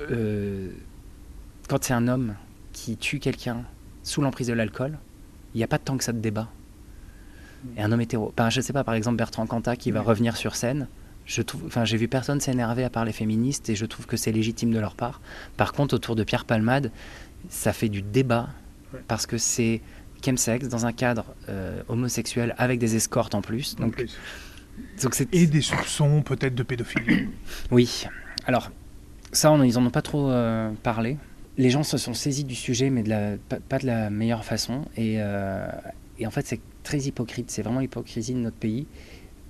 euh, 0.00 0.70
quand 1.68 1.82
c'est 1.82 1.94
un 1.94 2.06
homme 2.08 2.34
qui 2.72 2.96
tue 2.96 3.18
quelqu'un 3.18 3.64
sous 4.02 4.22
l'emprise 4.22 4.46
de 4.46 4.52
l'alcool, 4.52 4.98
il 5.54 5.58
n'y 5.58 5.64
a 5.64 5.68
pas 5.68 5.78
de 5.78 5.82
temps 5.82 5.96
que 5.96 6.04
ça 6.04 6.12
de 6.12 6.20
débat. 6.20 6.48
Et 7.76 7.82
un 7.82 7.90
homme 7.90 8.00
hétéro, 8.00 8.32
ben, 8.36 8.50
je 8.50 8.60
sais 8.60 8.72
pas, 8.72 8.84
par 8.84 8.94
exemple 8.94 9.16
Bertrand 9.16 9.46
Cantat 9.46 9.76
qui 9.76 9.90
va 9.90 10.02
revenir 10.02 10.36
sur 10.36 10.54
scène, 10.54 10.86
je 11.26 11.42
trouve, 11.42 11.64
enfin 11.66 11.84
j'ai 11.84 11.96
vu 11.96 12.06
personne 12.06 12.40
s'énerver 12.40 12.84
à 12.84 12.90
part 12.90 13.04
les 13.04 13.12
féministes 13.12 13.68
et 13.68 13.74
je 13.74 13.84
trouve 13.84 14.06
que 14.06 14.16
c'est 14.16 14.30
légitime 14.30 14.72
de 14.72 14.78
leur 14.78 14.94
part. 14.94 15.20
Par 15.56 15.72
contre, 15.72 15.94
autour 15.94 16.14
de 16.14 16.22
Pierre 16.22 16.44
Palmade, 16.44 16.92
ça 17.48 17.72
fait 17.72 17.88
du 17.88 18.02
débat 18.02 18.48
Ouais. 18.94 19.00
parce 19.08 19.26
que 19.26 19.36
c'est 19.36 19.80
chemsex 20.24 20.68
dans 20.68 20.86
un 20.86 20.92
cadre 20.92 21.34
euh, 21.48 21.82
homosexuel 21.88 22.54
avec 22.56 22.78
des 22.78 22.94
escortes 22.96 23.34
en 23.34 23.42
plus. 23.42 23.74
En 23.78 23.82
Donc, 23.84 23.92
plus. 23.96 24.16
donc 25.02 25.14
c'est 25.16 25.32
Et 25.34 25.46
des 25.46 25.60
soupçons 25.60 26.22
peut-être 26.22 26.54
de 26.54 26.62
pédophilie. 26.62 27.28
oui. 27.72 28.06
Alors, 28.46 28.70
ça, 29.32 29.50
on- 29.52 29.62
ils 29.64 29.76
en 29.76 29.84
ont 29.86 29.90
pas 29.90 30.02
trop 30.02 30.30
euh, 30.30 30.70
parlé. 30.84 31.16
Les 31.58 31.70
gens 31.70 31.82
se 31.82 31.98
sont 31.98 32.14
saisis 32.14 32.44
du 32.44 32.54
sujet, 32.54 32.90
mais 32.90 33.02
de 33.02 33.08
la, 33.08 33.36
pas, 33.48 33.58
pas 33.60 33.78
de 33.78 33.86
la 33.86 34.08
meilleure 34.10 34.44
façon. 34.44 34.82
Et, 34.96 35.16
euh, 35.18 35.66
et 36.18 36.26
en 36.26 36.30
fait, 36.30 36.46
c'est 36.46 36.60
très 36.84 36.98
hypocrite. 37.00 37.50
C'est 37.50 37.62
vraiment 37.62 37.80
l'hypocrisie 37.80 38.34
de 38.34 38.38
notre 38.38 38.56
pays. 38.56 38.86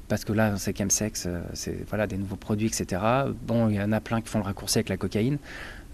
Parce 0.09 0.25
que 0.25 0.33
là, 0.33 0.57
c'est 0.57 0.77
chemsex, 0.77 1.27
euh, 1.27 1.41
c'est 1.53 1.87
voilà, 1.89 2.07
des 2.07 2.17
nouveaux 2.17 2.37
produits, 2.37 2.67
etc. 2.67 3.03
Bon, 3.47 3.69
il 3.69 3.77
y 3.77 3.81
en 3.81 3.93
a 3.93 4.01
plein 4.01 4.21
qui 4.21 4.29
font 4.29 4.39
le 4.39 4.45
raccourci 4.45 4.79
avec 4.79 4.89
la 4.89 4.97
cocaïne. 4.97 5.39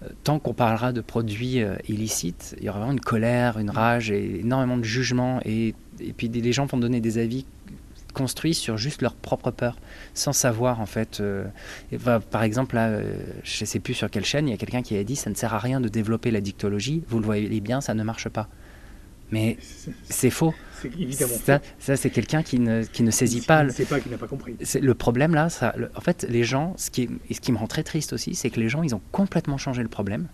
Euh, 0.03 0.09
Tant 0.23 0.39
qu'on 0.39 0.53
parlera 0.53 0.91
de 0.91 1.01
produits 1.01 1.63
euh, 1.63 1.75
illicites, 1.87 2.55
il 2.59 2.65
y 2.65 2.69
aura 2.69 2.79
vraiment 2.79 2.93
une 2.93 2.99
colère, 2.99 3.57
une 3.57 3.71
rage 3.71 4.11
et 4.11 4.41
énormément 4.41 4.77
de 4.77 4.83
jugement. 4.83 5.39
Et, 5.45 5.73
puis 6.17 6.27
les 6.27 6.53
gens 6.53 6.65
vont 6.65 6.77
donner 6.77 7.01
des 7.01 7.17
avis 7.17 7.45
construits 8.13 8.53
sur 8.53 8.77
juste 8.77 9.01
leur 9.01 9.15
propre 9.15 9.49
peur, 9.49 9.77
sans 10.13 10.33
savoir 10.33 10.79
en 10.79 10.85
fait. 10.85 11.23
par 12.29 12.43
exemple, 12.43 12.75
là, 12.75 12.99
je 13.43 13.63
ne 13.63 13.65
sais 13.65 13.79
plus 13.79 13.93
sur 13.93 14.09
quelle 14.11 14.25
chaîne, 14.25 14.47
il 14.47 14.51
y 14.51 14.53
a 14.53 14.57
quelqu'un 14.57 14.81
qui 14.81 14.97
a 14.97 15.03
dit 15.03 15.15
ça 15.15 15.29
ne 15.29 15.35
sert 15.35 15.53
à 15.53 15.59
rien 15.59 15.79
de 15.79 15.87
développer 15.87 16.29
la 16.29 16.41
dictologie, 16.41 17.03
vous 17.07 17.19
le 17.19 17.25
voyez 17.25 17.61
bien, 17.61 17.79
ça 17.79 17.93
ne 17.93 18.03
marche 18.03 18.29
pas. 18.29 18.49
Mais 19.33 19.57
C'est 20.09 20.29
faux. 20.29 20.53
évidemment. 20.85 21.33
Ça, 21.43 21.59
ça, 21.79 21.95
c'est 21.97 22.09
quelqu'un 22.11 22.43
qui 22.43 22.59
ne, 22.59 22.83
qui 22.83 23.01
ne 23.03 23.09
saisit 23.09 23.41
pas. 23.41 23.67
C'est 23.69 23.85
pas 23.89 23.99
qu'il 23.99 24.11
n'a 24.11 24.17
pas 24.19 24.27
compris. 24.27 24.55
le 24.79 24.93
problème 24.93 25.33
là, 25.33 25.49
ça, 25.49 25.73
le- 25.75 25.89
en 25.95 26.01
fait, 26.01 26.25
les 26.29 26.43
gens, 26.43 26.75
ce 26.77 26.91
qui, 26.91 27.09
ce 27.31 27.39
qui 27.39 27.51
me 27.51 27.57
rend 27.57 27.65
très 27.67 27.83
triste 27.83 28.13
aussi, 28.13 28.35
c'est 28.35 28.49
que 28.51 28.59
les 28.59 28.69
gens, 28.69 28.83
ils 28.83 28.93
ont 28.93 29.01
complètement 29.11 29.57
changé 29.57 29.81
le 29.81 29.89
problème. 29.89 30.27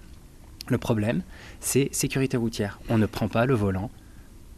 Le 0.67 0.77
problème, 0.77 1.21
c'est 1.61 1.87
sécurité 1.93 2.35
routière. 2.35 2.79
On 2.89 2.97
ne 2.97 3.05
prend 3.05 3.27
pas 3.29 3.45
le 3.45 3.53
volant, 3.55 3.89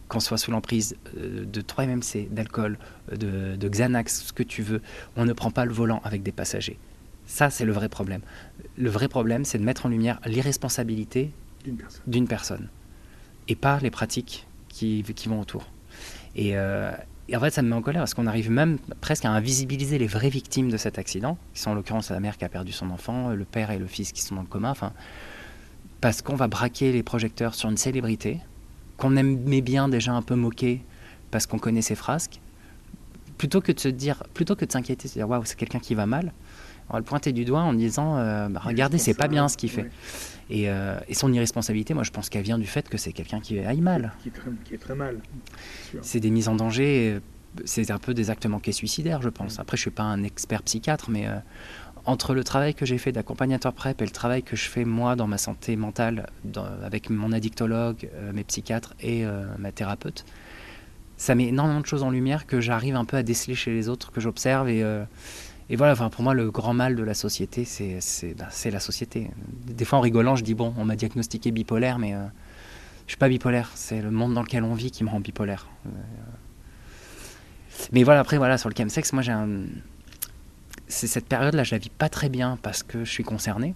qu'on 0.07 0.19
soit 0.19 0.37
sous 0.39 0.49
l'emprise 0.51 0.95
euh, 1.17 1.45
de 1.45 1.61
3-MMC, 1.61 2.29
d'alcool, 2.33 2.79
euh, 3.11 3.15
de, 3.15 3.55
de 3.55 3.69
Xanax, 3.69 4.23
ce 4.25 4.33
que 4.33 4.43
tu 4.43 4.61
veux. 4.63 4.81
On 5.15 5.25
ne 5.25 5.33
prend 5.33 5.51
pas 5.51 5.65
le 5.65 5.71
volant 5.71 6.01
avec 6.03 6.23
des 6.23 6.31
passagers. 6.33 6.77
Ça, 7.27 7.49
c'est 7.51 7.63
le 7.63 7.71
vrai 7.73 7.87
problème. 7.89 8.21
Le 8.77 8.89
vrai 8.89 9.07
problème, 9.07 9.45
c'est 9.45 9.57
de 9.59 9.63
mettre 9.63 9.85
en 9.85 9.89
lumière 9.89 10.19
l'irresponsabilité 10.25 11.31
D'une 12.07 12.27
personne. 12.27 12.67
Et 13.51 13.55
pas 13.55 13.79
les 13.79 13.91
pratiques 13.91 14.47
qui, 14.69 15.03
qui 15.03 15.27
vont 15.27 15.41
autour. 15.41 15.67
Et, 16.35 16.51
euh, 16.55 16.91
et 17.27 17.35
en 17.35 17.39
fait, 17.41 17.51
ça 17.51 17.61
me 17.61 17.69
met 17.69 17.75
en 17.75 17.81
colère 17.81 18.01
parce 18.01 18.13
qu'on 18.13 18.27
arrive 18.27 18.49
même 18.49 18.77
presque 19.01 19.25
à 19.25 19.31
invisibiliser 19.31 19.97
les 19.97 20.07
vraies 20.07 20.29
victimes 20.29 20.69
de 20.69 20.77
cet 20.77 20.97
accident, 20.97 21.37
qui 21.53 21.59
sont 21.59 21.71
en 21.71 21.75
l'occurrence 21.75 22.09
la 22.09 22.19
mère 22.19 22.37
qui 22.37 22.45
a 22.45 22.49
perdu 22.49 22.71
son 22.71 22.89
enfant, 22.89 23.29
le 23.29 23.45
père 23.45 23.71
et 23.71 23.77
le 23.77 23.87
fils 23.87 24.13
qui 24.13 24.21
sont 24.21 24.35
dans 24.35 24.41
le 24.41 24.47
coma, 24.47 24.71
enfin, 24.71 24.93
parce 25.99 26.21
qu'on 26.21 26.35
va 26.35 26.47
braquer 26.47 26.93
les 26.93 27.03
projecteurs 27.03 27.53
sur 27.53 27.69
une 27.69 27.77
célébrité 27.77 28.39
qu'on 28.97 29.15
aimait 29.15 29.61
bien 29.61 29.89
déjà 29.89 30.13
un 30.13 30.21
peu 30.21 30.35
moquer 30.35 30.83
parce 31.31 31.45
qu'on 31.45 31.59
connaît 31.59 31.81
ses 31.81 31.95
frasques, 31.95 32.39
plutôt 33.37 33.61
que 33.61 33.71
de 33.71 33.79
se 33.79 33.87
dire, 33.87 34.23
plutôt 34.33 34.55
que 34.55 34.63
de 34.63 34.71
s'inquiéter, 34.71 35.07
de 35.07 35.09
se 35.09 35.17
dire 35.17 35.27
waouh, 35.27 35.43
c'est 35.43 35.57
quelqu'un 35.57 35.79
qui 35.79 35.95
va 35.95 36.05
mal, 36.05 36.33
on 36.89 36.93
va 36.93 36.99
le 36.99 37.05
pointer 37.05 37.31
du 37.31 37.45
doigt 37.45 37.61
en 37.61 37.73
disant 37.73 38.17
euh, 38.17 38.47
bah, 38.49 38.61
regardez, 38.63 38.97
c'est 38.97 39.13
pas 39.13 39.27
bien 39.27 39.47
ce 39.47 39.57
qu'il 39.57 39.71
fait. 39.71 39.89
Et, 40.53 40.69
euh, 40.69 40.99
et 41.07 41.13
son 41.13 41.31
irresponsabilité, 41.31 41.93
moi 41.93 42.03
je 42.03 42.11
pense 42.11 42.27
qu'elle 42.29 42.43
vient 42.43 42.59
du 42.59 42.67
fait 42.67 42.89
que 42.89 42.97
c'est 42.97 43.13
quelqu'un 43.13 43.39
qui 43.39 43.57
aille 43.59 43.79
mal. 43.81 44.11
Qui 44.21 44.27
est 44.27 44.31
très, 44.31 44.51
qui 44.65 44.73
est 44.75 44.77
très 44.77 44.95
mal. 44.95 45.17
C'est 46.01 46.19
des 46.19 46.29
mises 46.29 46.49
en 46.49 46.55
danger, 46.55 47.13
euh, 47.15 47.19
c'est 47.63 47.89
un 47.89 47.97
peu 47.97 48.13
des 48.13 48.29
actes 48.29 48.45
manqués 48.45 48.73
suicidaires, 48.73 49.21
je 49.21 49.29
pense. 49.29 49.59
Après, 49.59 49.77
je 49.77 49.81
suis 49.81 49.91
pas 49.91 50.03
un 50.03 50.23
expert 50.23 50.61
psychiatre, 50.63 51.09
mais 51.09 51.25
euh, 51.27 51.35
entre 52.05 52.33
le 52.33 52.43
travail 52.43 52.73
que 52.75 52.85
j'ai 52.85 52.97
fait 52.97 53.11
d'accompagnateur 53.13 53.71
PrEP 53.73 54.01
et 54.01 54.05
le 54.05 54.11
travail 54.11 54.43
que 54.43 54.55
je 54.57 54.67
fais 54.67 54.83
moi 54.83 55.15
dans 55.15 55.27
ma 55.27 55.37
santé 55.37 55.75
mentale, 55.77 56.27
dans- 56.43 56.65
avec 56.83 57.09
mon 57.09 57.31
addictologue, 57.31 58.09
euh, 58.13 58.33
mes 58.33 58.43
psychiatres 58.43 58.93
et 59.01 59.23
ma 59.57 59.71
thérapeute, 59.71 60.25
ça 61.15 61.33
met 61.35 61.45
énormément 61.47 61.79
de 61.81 61.85
choses 61.85 62.03
en 62.03 62.09
lumière 62.09 62.45
que 62.47 62.59
j'arrive 62.59 62.95
un 62.95 63.05
peu 63.05 63.15
à 63.17 63.23
déceler 63.23 63.55
chez 63.55 63.71
les 63.71 63.87
autres, 63.87 64.11
que 64.11 64.19
j'observe 64.19 64.67
et. 64.69 64.83
Et 65.69 65.75
voilà, 65.75 65.93
enfin, 65.93 66.09
pour 66.09 66.23
moi, 66.23 66.33
le 66.33 66.51
grand 66.51 66.73
mal 66.73 66.95
de 66.95 67.03
la 67.03 67.13
société, 67.13 67.63
c'est 67.65 67.99
ben, 68.37 68.47
c'est 68.49 68.71
la 68.71 68.79
société. 68.79 69.31
Des 69.67 69.85
fois, 69.85 69.99
en 69.99 70.01
rigolant, 70.01 70.35
je 70.35 70.43
dis, 70.43 70.53
bon, 70.53 70.73
on 70.77 70.85
m'a 70.85 70.95
diagnostiqué 70.95 71.51
bipolaire, 71.51 71.97
mais 71.99 72.13
euh, 72.13 72.23
je 73.07 73.11
suis 73.11 73.17
pas 73.17 73.29
bipolaire. 73.29 73.71
C'est 73.75 74.01
le 74.01 74.11
monde 74.11 74.33
dans 74.33 74.41
lequel 74.43 74.63
on 74.63 74.73
vit 74.73 74.91
qui 74.91 75.03
me 75.03 75.09
rend 75.09 75.19
bipolaire. 75.19 75.67
Euh, 75.85 75.89
mais 77.91 78.03
voilà, 78.03 78.19
après, 78.19 78.37
voilà, 78.37 78.57
sur 78.57 78.69
le 78.69 78.75
chemsex, 78.77 79.13
moi, 79.13 79.21
j'ai 79.21 79.31
un... 79.31 79.49
c'est 80.87 81.07
cette 81.07 81.25
période-là, 81.27 81.63
je 81.63 81.73
la 81.73 81.77
vis 81.79 81.89
pas 81.89 82.09
très 82.09 82.29
bien 82.29 82.57
parce 82.61 82.83
que 82.83 83.03
je 83.05 83.11
suis 83.11 83.23
concerné. 83.23 83.73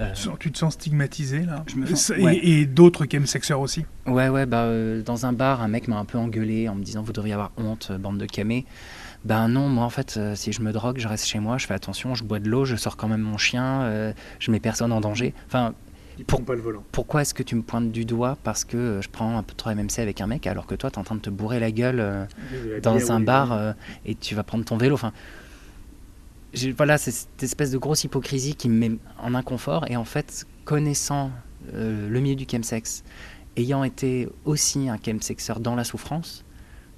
Euh, 0.00 0.12
Tu 0.38 0.50
te 0.50 0.56
sens 0.58 0.74
stigmatisé 0.74 1.40
là? 1.40 1.62
Je 1.66 1.76
me 1.76 1.86
sens- 1.86 2.06
Ça- 2.06 2.18
Et, 2.18 2.22
ouais. 2.22 2.38
et 2.42 2.64
d'autres 2.66 3.04
chemsexeurs 3.10 3.60
aussi? 3.60 3.84
Ouais, 4.06 4.28
ouais, 4.30 4.46
bah, 4.46 4.62
euh, 4.62 5.02
dans 5.02 5.26
un 5.26 5.32
bar, 5.34 5.60
un 5.60 5.68
mec 5.68 5.88
m'a 5.88 5.98
un 5.98 6.06
peu 6.06 6.16
engueulé 6.16 6.68
en 6.70 6.74
me 6.74 6.82
disant 6.82 7.02
Vous 7.02 7.12
devriez 7.12 7.34
avoir 7.34 7.52
honte, 7.58 7.92
bande 7.92 8.16
de 8.18 8.24
camés. 8.26 8.64
Ben 9.24 9.48
non, 9.48 9.68
moi 9.68 9.84
en 9.84 9.90
fait, 9.90 10.16
euh, 10.16 10.34
si 10.34 10.52
je 10.52 10.62
me 10.62 10.72
drogue, 10.72 10.98
je 10.98 11.06
reste 11.08 11.26
chez 11.26 11.40
moi, 11.40 11.58
je 11.58 11.66
fais 11.66 11.74
attention, 11.74 12.14
je 12.14 12.24
bois 12.24 12.38
de 12.38 12.48
l'eau, 12.48 12.64
je 12.64 12.76
sors 12.76 12.96
quand 12.96 13.08
même 13.08 13.20
mon 13.20 13.36
chien, 13.36 13.82
euh, 13.82 14.12
je 14.38 14.50
mets 14.50 14.60
personne 14.60 14.92
en 14.92 15.00
danger. 15.00 15.34
Enfin, 15.46 15.74
Ils 16.18 16.24
Pour- 16.24 16.42
pas 16.44 16.54
le 16.54 16.60
volant. 16.60 16.82
pourquoi 16.92 17.22
est-ce 17.22 17.32
que 17.34 17.42
tu 17.42 17.54
me 17.54 17.62
pointes 17.62 17.92
du 17.92 18.04
doigt 18.04 18.36
parce 18.44 18.64
que 18.64 19.00
je 19.02 19.08
prends 19.08 19.36
un 19.38 19.42
peu 19.42 19.54
trop 19.54 19.70
MMC 19.70 19.98
avec 20.00 20.20
un 20.20 20.26
mec 20.26 20.46
alors 20.46 20.66
que 20.66 20.74
toi, 20.74 20.90
tu 20.90 20.96
es 20.96 20.98
en 20.98 21.04
train 21.04 21.14
de 21.16 21.20
te 21.20 21.30
bourrer 21.30 21.60
la 21.60 21.70
gueule 21.70 22.00
euh, 22.00 22.24
dans 22.82 23.12
un 23.12 23.20
bar 23.20 23.74
et 24.06 24.14
tu 24.14 24.34
vas 24.34 24.42
prendre 24.42 24.64
ton 24.64 24.76
vélo. 24.76 24.94
Enfin, 24.94 25.12
voilà, 26.76 26.98
c'est 26.98 27.10
cette 27.12 27.42
espèce 27.42 27.70
de 27.70 27.78
grosse 27.78 28.04
hypocrisie 28.04 28.54
qui 28.54 28.68
me 28.68 28.74
met 28.88 28.98
en 29.22 29.34
inconfort. 29.34 29.84
Et 29.88 29.96
en 29.96 30.04
fait, 30.04 30.46
connaissant 30.64 31.30
le 31.72 32.20
milieu 32.20 32.36
du 32.36 32.46
chemsex, 32.50 33.02
ayant 33.56 33.84
été 33.84 34.28
aussi 34.44 34.88
un 34.88 34.98
chemsexeur 35.02 35.60
dans 35.60 35.74
la 35.74 35.84
souffrance, 35.84 36.44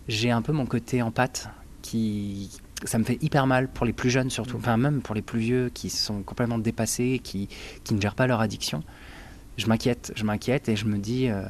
j'ai 0.08 0.30
un 0.30 0.42
peu 0.42 0.52
mon 0.52 0.66
côté 0.66 1.00
en 1.02 1.10
pâte 1.10 1.48
qui 1.82 2.50
ça 2.84 2.98
me 2.98 3.04
fait 3.04 3.18
hyper 3.22 3.46
mal 3.46 3.68
pour 3.68 3.86
les 3.86 3.92
plus 3.92 4.10
jeunes 4.10 4.30
surtout, 4.30 4.56
enfin 4.56 4.76
même 4.76 5.02
pour 5.02 5.14
les 5.14 5.22
plus 5.22 5.40
vieux 5.40 5.70
qui 5.72 5.90
sont 5.90 6.22
complètement 6.22 6.58
dépassés, 6.58 7.20
qui, 7.22 7.48
qui 7.84 7.94
ne 7.94 8.00
gèrent 8.00 8.14
pas 8.14 8.26
leur 8.26 8.40
addiction. 8.40 8.82
Je 9.56 9.66
m'inquiète, 9.66 10.12
je 10.16 10.24
m'inquiète 10.24 10.68
et 10.68 10.76
je 10.76 10.86
me 10.86 10.98
dis, 10.98 11.28
euh, 11.28 11.44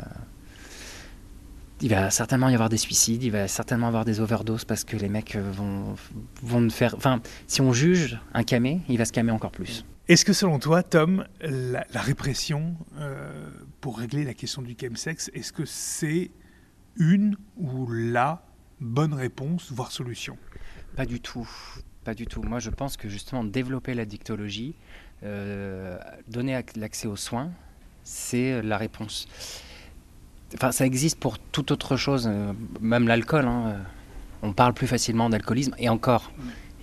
il 1.80 1.88
va 1.88 2.10
certainement 2.10 2.48
y 2.48 2.54
avoir 2.54 2.68
des 2.68 2.76
suicides, 2.76 3.22
il 3.22 3.30
va 3.30 3.48
certainement 3.48 3.86
y 3.86 3.88
avoir 3.88 4.04
des 4.04 4.20
overdoses 4.20 4.64
parce 4.64 4.84
que 4.84 4.96
les 4.96 5.08
mecs 5.08 5.36
euh, 5.36 5.50
vont, 5.52 5.94
vont 6.42 6.60
me 6.60 6.70
faire. 6.70 6.94
Enfin, 6.96 7.20
si 7.46 7.60
on 7.60 7.72
juge 7.72 8.18
un 8.34 8.42
camé, 8.42 8.80
il 8.88 8.98
va 8.98 9.04
se 9.04 9.12
camer 9.12 9.32
encore 9.32 9.52
plus. 9.52 9.84
Est-ce 10.08 10.24
que 10.24 10.32
selon 10.32 10.58
toi, 10.58 10.82
Tom, 10.82 11.24
la, 11.40 11.84
répression 11.94 12.74
euh, 12.98 13.30
pour 13.80 13.98
régler 13.98 14.24
la 14.24 14.34
question 14.34 14.60
du 14.60 14.76
chemsex, 14.78 15.30
est-ce 15.32 15.52
que 15.52 15.64
c'est 15.64 16.30
une 16.96 17.36
ou 17.56 17.88
la 17.90 18.44
bonne 18.82 19.14
réponse, 19.14 19.72
voire 19.72 19.92
solution 19.92 20.36
Pas 20.96 21.06
du 21.06 21.20
tout. 21.20 21.48
Pas 22.04 22.14
du 22.14 22.26
tout. 22.26 22.42
Moi, 22.42 22.58
je 22.58 22.70
pense 22.70 22.96
que 22.96 23.08
justement, 23.08 23.44
développer 23.44 23.94
la 23.94 24.04
dictologie, 24.04 24.74
euh, 25.22 25.96
donner 26.28 26.60
l'accès 26.76 27.06
aux 27.06 27.16
soins, 27.16 27.50
c'est 28.02 28.60
la 28.62 28.76
réponse. 28.76 29.28
Enfin, 30.54 30.72
ça 30.72 30.84
existe 30.84 31.18
pour 31.18 31.38
toute 31.38 31.70
autre 31.70 31.96
chose, 31.96 32.28
euh, 32.30 32.52
même 32.80 33.06
l'alcool. 33.06 33.46
Hein. 33.46 33.76
On 34.42 34.52
parle 34.52 34.74
plus 34.74 34.88
facilement 34.88 35.30
d'alcoolisme, 35.30 35.74
et 35.78 35.88
encore. 35.88 36.32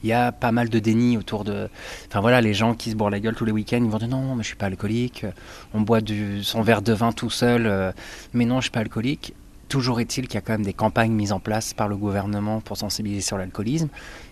Il 0.01 0.07
y 0.07 0.13
a 0.13 0.31
pas 0.31 0.53
mal 0.53 0.69
de 0.69 0.79
déni 0.79 1.17
autour 1.17 1.43
de. 1.43 1.67
Enfin 2.07 2.21
voilà, 2.21 2.39
les 2.39 2.53
gens 2.53 2.73
qui 2.73 2.91
se 2.91 2.95
bourrent 2.95 3.09
la 3.09 3.19
gueule 3.19 3.35
tous 3.35 3.43
les 3.43 3.51
week-ends, 3.51 3.83
ils 3.83 3.89
vont 3.89 3.97
dire 3.97 4.07
non, 4.07 4.33
mais 4.35 4.43
je 4.43 4.47
suis 4.47 4.55
pas 4.55 4.67
alcoolique. 4.67 5.25
On 5.73 5.81
boit 5.81 5.99
son 6.41 6.61
verre 6.61 6.81
de 6.81 6.93
vin 6.93 7.11
tout 7.11 7.29
seul, 7.29 7.67
euh, 7.67 7.91
mais 8.33 8.45
non, 8.45 8.61
je 8.61 8.63
suis 8.63 8.71
pas 8.71 8.79
alcoolique. 8.79 9.33
Toujours 9.69 9.99
est-il 9.99 10.27
qu'il 10.27 10.33
y 10.33 10.37
a 10.39 10.41
quand 10.41 10.53
même 10.53 10.65
des 10.65 10.73
campagnes 10.73 11.11
mises 11.11 11.31
en 11.31 11.39
place 11.39 11.75
par 11.75 11.87
le 11.87 11.95
gouvernement 11.95 12.59
pour 12.59 12.75
sensibiliser 12.75 13.21
sur 13.21 13.37
l'alcoolisme. 13.37 13.87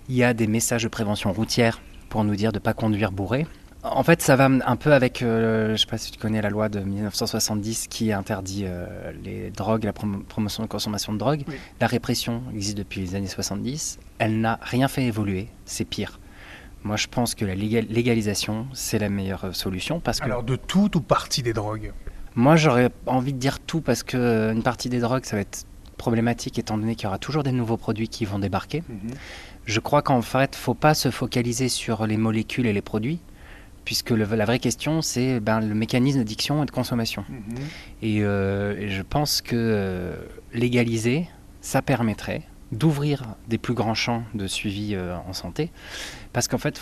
Il 0.09 0.15
y 0.15 0.23
a 0.23 0.33
des 0.33 0.47
messages 0.47 0.81
de 0.81 0.87
prévention 0.87 1.31
routière 1.31 1.79
pour 2.09 2.23
nous 2.23 2.35
dire 2.35 2.51
de 2.51 2.57
ne 2.57 2.63
pas 2.63 2.73
conduire 2.73 3.11
bourré. 3.11 3.45
En 3.83 4.03
fait, 4.03 4.21
ça 4.23 4.35
va 4.35 4.45
un 4.45 4.75
peu 4.75 4.93
avec, 4.93 5.21
euh, 5.21 5.67
je 5.67 5.71
ne 5.73 5.77
sais 5.77 5.85
pas 5.85 5.99
si 5.99 6.11
tu 6.11 6.17
connais 6.17 6.41
la 6.41 6.49
loi 6.49 6.69
de 6.69 6.79
1970 6.79 7.87
qui 7.87 8.11
interdit 8.11 8.63
euh, 8.65 9.11
les 9.23 9.51
drogues, 9.51 9.83
la 9.83 9.93
promotion 9.93 10.63
de 10.63 10.67
consommation 10.67 11.13
de 11.13 11.19
drogue. 11.19 11.43
La 11.79 11.85
répression 11.85 12.41
existe 12.53 12.77
depuis 12.77 13.01
les 13.01 13.13
années 13.13 13.27
70. 13.27 13.99
Elle 14.17 14.41
n'a 14.41 14.59
rien 14.63 14.87
fait 14.87 15.03
évoluer. 15.03 15.49
C'est 15.65 15.85
pire. 15.85 16.19
Moi, 16.83 16.95
je 16.95 17.07
pense 17.07 17.35
que 17.35 17.45
la 17.45 17.53
légalisation, 17.53 18.67
c'est 18.73 18.97
la 18.97 19.09
meilleure 19.09 19.45
euh, 19.45 19.51
solution 19.51 19.99
parce 19.99 20.19
que. 20.19 20.25
Alors, 20.25 20.43
de 20.43 20.55
tout 20.55 20.97
ou 20.97 21.01
partie 21.01 21.43
des 21.43 21.53
drogues? 21.53 21.93
Moi, 22.37 22.55
j'aurais 22.55 22.91
envie 23.07 23.33
de 23.33 23.39
dire 23.39 23.59
tout 23.59 23.81
parce 23.81 24.03
que 24.03 24.53
une 24.53 24.61
partie 24.61 24.89
des 24.89 24.99
drogues, 24.99 25.25
ça 25.25 25.35
va 25.35 25.41
être 25.41 25.65
problématique 25.97 26.59
étant 26.59 26.77
donné 26.77 26.95
qu'il 26.95 27.05
y 27.05 27.07
aura 27.07 27.17
toujours 27.17 27.41
des 27.41 27.51
nouveaux 27.51 27.77
produits 27.77 28.07
qui 28.07 28.25
vont 28.25 28.37
débarquer. 28.37 28.83
Mhm. 28.87 29.15
Je 29.65 29.79
crois 29.79 30.03
qu'en 30.03 30.21
fait, 30.21 30.51
il 30.53 30.59
ne 30.59 30.61
faut 30.61 30.75
pas 30.75 30.93
se 30.93 31.09
focaliser 31.09 31.67
sur 31.67 32.05
les 32.05 32.15
molécules 32.15 32.67
et 32.67 32.73
les 32.73 32.83
produits, 32.83 33.19
puisque 33.85 34.11
la 34.11 34.45
vraie 34.45 34.59
question, 34.59 35.01
c'est 35.01 35.39
ben, 35.39 35.61
le 35.61 35.73
mécanisme 35.73 36.19
d'addiction 36.19 36.61
et 36.61 36.67
de 36.67 36.71
consommation. 36.71 37.25
Mhm. 37.27 37.41
Euh, 38.03 38.77
et, 38.79 38.89
je 38.89 39.01
pense 39.01 39.41
que 39.41 39.55
euh, 39.55 40.15
légaliser, 40.53 41.27
ça 41.61 41.81
permettrait 41.81 42.43
d'ouvrir 42.71 43.23
des 43.47 43.57
plus 43.57 43.73
grands 43.73 43.95
champs 43.95 44.21
de 44.35 44.45
suivi 44.45 44.93
euh, 44.93 45.15
en 45.27 45.33
santé, 45.33 45.71
parce 46.33 46.47
qu'en 46.47 46.59
fait, 46.59 46.79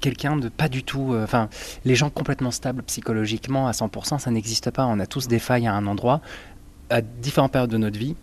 quelqu'un 0.00 0.36
de 0.36 0.48
pas 0.48 0.68
du 0.68 0.82
tout, 0.82 1.14
enfin, 1.22 1.48
les 1.84 1.94
gens 1.94 2.10
complètement 2.10 2.50
stables 2.50 2.82
psychologiquement 2.84 3.68
à 3.68 3.72
100%, 3.72 4.18
ça 4.18 4.30
n'existe 4.30 4.70
pas. 4.70 4.86
On 4.86 4.98
a 4.98 5.06
tous 5.06 5.28
des 5.28 5.38
failles 5.38 5.66
à 5.66 5.74
un 5.74 5.86
endroit, 5.86 6.20
à 6.88 7.00
différentes 7.00 7.52
périodes 7.52 7.70
de 7.70 7.78
notre 7.78 7.98
vie. 7.98 8.16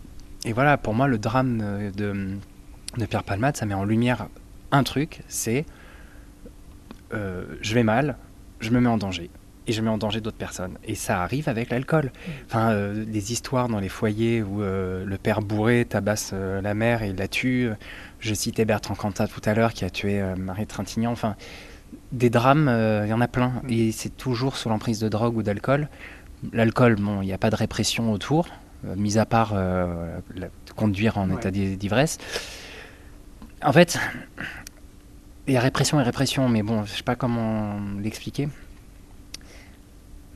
Et 0.44 0.52
voilà, 0.52 0.76
pour 0.76 0.94
moi, 0.94 1.08
le 1.08 1.18
drame 1.18 1.90
de 1.96 2.36
de 2.96 3.06
Pierre 3.06 3.24
Palmade, 3.24 3.56
ça 3.56 3.66
met 3.66 3.74
en 3.74 3.84
lumière 3.84 4.28
un 4.72 4.82
truc, 4.82 5.20
c'est 5.28 5.64
euh, 7.12 7.44
je 7.62 7.74
vais 7.74 7.82
mal, 7.82 8.16
je 8.60 8.70
me 8.70 8.80
mets 8.80 8.88
en 8.88 8.98
danger. 8.98 9.30
Et 9.66 9.72
je 9.72 9.82
mets 9.82 9.90
en 9.90 9.98
danger 9.98 10.22
d'autres 10.22 10.38
personnes. 10.38 10.78
Et 10.84 10.94
ça 10.94 11.22
arrive 11.22 11.46
avec 11.46 11.68
l'alcool. 11.68 12.10
Enfin, 12.46 12.70
euh, 12.70 13.04
des 13.04 13.32
histoires 13.32 13.68
dans 13.68 13.80
les 13.80 13.90
foyers 13.90 14.42
où 14.42 14.62
euh, 14.62 15.04
le 15.04 15.18
père 15.18 15.42
bourré 15.42 15.84
tabasse 15.84 16.32
la 16.32 16.72
mère 16.72 17.02
et 17.02 17.12
la 17.12 17.28
tue. 17.28 17.68
Je 18.18 18.32
citais 18.32 18.64
Bertrand 18.64 18.94
Cantat 18.94 19.28
tout 19.28 19.42
à 19.44 19.52
l'heure 19.52 19.74
qui 19.74 19.84
a 19.84 19.90
tué 19.90 20.22
Marie 20.38 20.66
Trintignant. 20.66 21.12
Enfin, 21.12 21.36
des 22.12 22.30
drames, 22.30 22.70
il 23.04 23.08
y 23.08 23.12
en 23.12 23.20
a 23.20 23.28
plein. 23.28 23.52
Et 23.68 23.92
c'est 23.92 24.16
toujours 24.16 24.56
sous 24.56 24.68
l'emprise 24.68 24.98
de 25.00 25.08
drogue 25.08 25.36
ou 25.36 25.42
d'alcool. 25.42 25.88
L'alcool, 26.52 26.96
bon, 26.96 27.22
il 27.22 27.26
n'y 27.26 27.32
a 27.32 27.38
pas 27.38 27.50
de 27.50 27.56
répression 27.56 28.12
autour, 28.12 28.48
mis 28.96 29.18
à 29.18 29.26
part 29.26 29.54
conduire 30.76 31.18
en 31.18 31.30
état 31.30 31.50
d'ivresse. 31.50 32.18
En 33.62 33.72
fait, 33.72 33.98
il 35.48 35.54
y 35.54 35.56
a 35.56 35.60
répression 35.60 35.98
et 36.00 36.02
répression, 36.02 36.48
mais 36.48 36.62
bon, 36.62 36.84
je 36.84 36.94
sais 36.94 37.02
pas 37.02 37.16
comment 37.16 37.80
l'expliquer. 38.00 38.48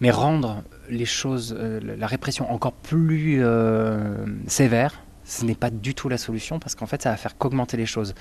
Mais 0.01 0.11
rendre 0.11 0.64
les 0.91 1.05
choses, 1.05 1.55
euh, 1.57 1.81
la 1.97 2.07
répression 2.09 2.51
encore 2.51 2.73
plus 2.73 3.39
euh, 3.41 4.27
sévère, 4.49 5.01
ce 5.25 5.45
n'est 5.45 5.55
pas 5.55 5.70
du 5.70 5.95
tout 5.95 6.09
la 6.09 6.18
solution 6.18 6.59
parce 6.59 6.75
qu'en 6.75 6.87
fait, 6.87 7.03
ça 7.03 7.11
va 7.11 7.16
faire 7.16 7.39
qu'augmenter 7.39 7.77
les 7.77 7.87
choses. 7.87 8.14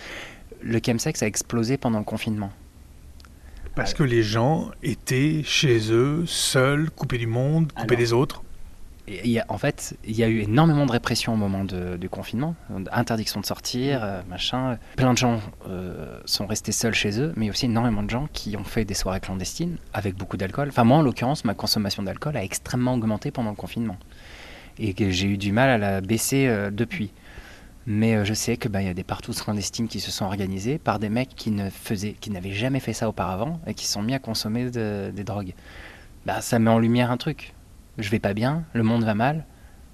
Le 0.62 0.80
chemsex 0.86 1.24
a 1.24 1.26
explosé 1.26 1.78
pendant 1.78 1.97
le 1.97 2.06
confinement. 2.06 2.52
Parce 3.76 3.93
que 3.93 4.03
les 4.03 4.24
gens 4.24 4.69
étaient 4.84 5.41
chez 5.43 5.91
eux, 5.91 6.26
seuls, 6.26 6.89
coupés 6.91 7.17
du 7.17 7.28
monde, 7.28 7.72
coupés 7.74 7.95
des 7.95 8.13
autres 8.13 8.43
en 9.47 9.57
fait, 9.57 9.97
il 10.05 10.15
y 10.15 10.24
a 10.24 10.28
eu 10.28 10.41
énormément 10.41 10.86
de 10.86 10.91
répression 10.91 11.34
au 11.34 11.36
moment 11.36 11.63
du 11.63 12.09
confinement, 12.09 12.55
interdiction 12.91 13.39
de 13.39 13.45
sortir, 13.45 14.03
euh, 14.03 14.22
machin. 14.30 14.78
Plein 14.95 15.13
de 15.13 15.17
gens 15.17 15.41
euh, 15.67 16.19
sont 16.26 16.45
restés 16.45 16.72
seuls 16.72 16.93
chez 16.93 17.19
eux, 17.19 17.34
mais 17.36 17.45
il 17.45 17.47
y 17.47 17.49
a 17.49 17.51
aussi 17.51 17.65
énormément 17.65 18.03
de 18.03 18.09
gens 18.09 18.28
qui 18.34 18.55
ont 18.57 18.63
fait 18.63 18.86
des 18.86 18.93
soirées 18.93 19.19
clandestines 19.19 19.78
avec 19.93 20.15
beaucoup 20.15 20.38
d'alcool. 20.38 20.69
Enfin, 20.69 20.84
moi, 20.84 20.97
en 20.97 21.01
l'occurrence, 21.01 21.45
ma 21.45 21.53
consommation 21.53 22.03
d'alcool 22.03 22.38
a 22.38 22.43
extrêmement 22.43 22.93
augmenté 22.93 23.32
pendant 23.32 23.49
le 23.49 23.55
confinement. 23.55 23.97
Et 24.80 24.95
j'ai 25.11 25.28
eu 25.28 25.38
du 25.38 25.51
mal 25.51 25.69
à 25.69 25.78
la 25.78 26.01
baisser 26.01 26.47
euh, 26.47 26.72
depuis. 26.72 27.11
Mais 27.88 28.23
je 28.25 28.34
sais 28.34 28.57
qu'il 28.57 28.69
bah, 28.71 28.82
y 28.82 28.88
a 28.88 28.93
des 28.93 29.03
partout 29.03 29.34
clandestines 29.34 29.88
qui 29.88 29.99
se 29.99 30.11
sont 30.11 30.25
organisées 30.25 30.77
par 30.77 30.99
des 30.99 31.09
mecs 31.09 31.36
qui 31.36 31.51
ne 31.51 31.69
faisaient, 31.69 32.13
qui 32.13 32.29
n'avaient 32.29 32.53
jamais 32.53 32.79
fait 32.79 32.93
ça 32.93 33.09
auparavant 33.09 33.59
et 33.65 33.73
qui 33.73 33.86
se 33.86 33.93
sont 33.93 34.03
mis 34.03 34.13
à 34.13 34.19
consommer 34.19 34.69
des 34.69 35.23
drogues. 35.23 35.53
Bah, 36.25 36.41
ça 36.41 36.59
met 36.59 36.69
en 36.69 36.77
lumière 36.77 37.09
un 37.11 37.17
truc. 37.17 37.53
Je 37.97 38.09
vais 38.09 38.19
pas 38.19 38.34
bien, 38.34 38.63
le 38.73 38.84
monde 38.84 39.03
va 39.03 39.15
mal. 39.15 39.45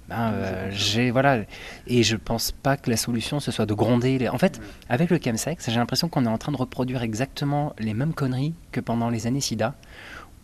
Ben, 0.08 0.32
euh, 0.32 0.68
j'ai 0.72 1.10
voilà. 1.10 1.42
Et 1.86 2.02
je 2.02 2.16
pense 2.16 2.52
pas 2.52 2.76
que 2.78 2.88
la 2.88 2.96
solution 2.96 3.40
ce 3.40 3.50
soit 3.50 3.66
de 3.66 3.74
gronder 3.74 4.28
en 4.28 4.38
fait 4.38 4.58
avec 4.88 5.10
le 5.10 5.18
chemsex 5.22 5.68
j'ai 5.68 5.76
l'impression 5.76 6.08
qu'on 6.08 6.24
est 6.24 6.30
en 6.30 6.38
train 6.38 6.50
de 6.50 6.56
reproduire 6.56 7.02
exactement 7.02 7.74
les 7.78 7.92
mêmes 7.92 8.14
conneries 8.14 8.54
que 8.72 8.80
pendant 8.80 9.10
les 9.10 9.26
années 9.26 9.42
sida 9.42 9.74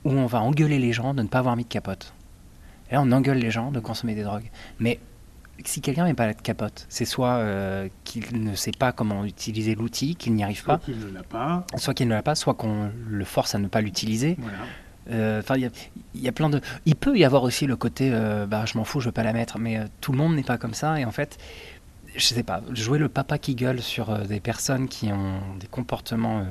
où 0.05 0.11
on 0.11 0.27
va 0.27 0.43
engueuler 0.43 0.79
les 0.79 0.93
gens 0.93 1.15
de 1.15 1.23
ne 1.23 1.29
pas 1.29 1.39
avoir 1.39 1.57
mis 1.57 1.65
de 1.65 1.69
capote. 1.69 2.13
Et 2.91 2.95
là 2.95 3.01
on 3.01 3.11
engueule 3.11 3.39
les 3.39 3.51
gens 3.51 3.71
de 3.71 3.81
consommer 3.81 4.15
des 4.15 4.23
drogues. 4.23 4.51
Mais 4.81 4.99
si 5.65 5.81
quelqu'un 5.81 6.05
met 6.05 6.15
pas 6.15 6.33
de 6.33 6.41
capote, 6.41 6.87
c'est 6.89 7.05
soit 7.05 7.37
euh, 7.37 7.89
qu'il 8.05 8.43
ne 8.43 8.55
sait 8.55 8.73
pas 8.73 8.93
comment 8.93 9.25
utiliser 9.25 9.75
l'outil, 9.75 10.17
qu'il 10.17 10.35
n'y 10.35 10.43
arrive 10.43 10.65
pas, 10.65 10.79
soit 10.79 10.85
qu'il 10.85 10.99
ne 10.99 11.13
l'a 11.13 11.23
pas, 11.23 11.67
soit 11.77 11.95
qu'il 11.95 12.09
ne 12.09 12.15
l'a 12.15 12.23
pas, 12.23 12.35
soit 12.35 12.55
qu'on 12.55 12.91
le 13.09 13.25
force 13.25 13.55
à 13.55 13.59
ne 13.59 13.69
pas 13.69 13.81
l'utiliser. 13.81 14.37
Voilà. 14.39 14.59
Euh, 15.11 15.41
enfin, 15.41 15.57
il 15.57 15.71
y, 16.15 16.29
a 16.29 16.33
plein 16.33 16.49
de. 16.49 16.61
Il 16.87 16.97
peut 16.97 17.17
y 17.17 17.25
avoir 17.25 17.43
aussi 17.43 17.67
le 17.67 17.77
côté, 17.77 18.11
euh, 18.13 18.47
bah, 18.47 18.65
je 18.67 18.79
m'en 18.79 18.85
fous, 18.85 19.01
je 19.01 19.07
veux 19.07 19.13
pas 19.13 19.23
la 19.23 19.35
mettre, 19.35 19.59
mais 19.59 19.81
tout 20.01 20.13
le 20.13 20.19
monde 20.19 20.35
n'est 20.35 20.43
pas 20.43 20.57
comme 20.57 20.75
ça. 20.75 20.99
Et 20.99 21.05
en 21.05 21.11
fait, 21.11 21.37
je 22.17 22.25
sais 22.25 22.43
pas, 22.43 22.63
jouer 22.73 22.99
le 22.99 23.09
papa 23.09 23.39
qui 23.39 23.55
gueule 23.55 23.83
sur 23.83 24.19
des 24.21 24.41
personnes 24.41 24.89
qui 24.89 25.13
ont 25.13 25.41
des 25.61 25.67
comportements 25.67 26.47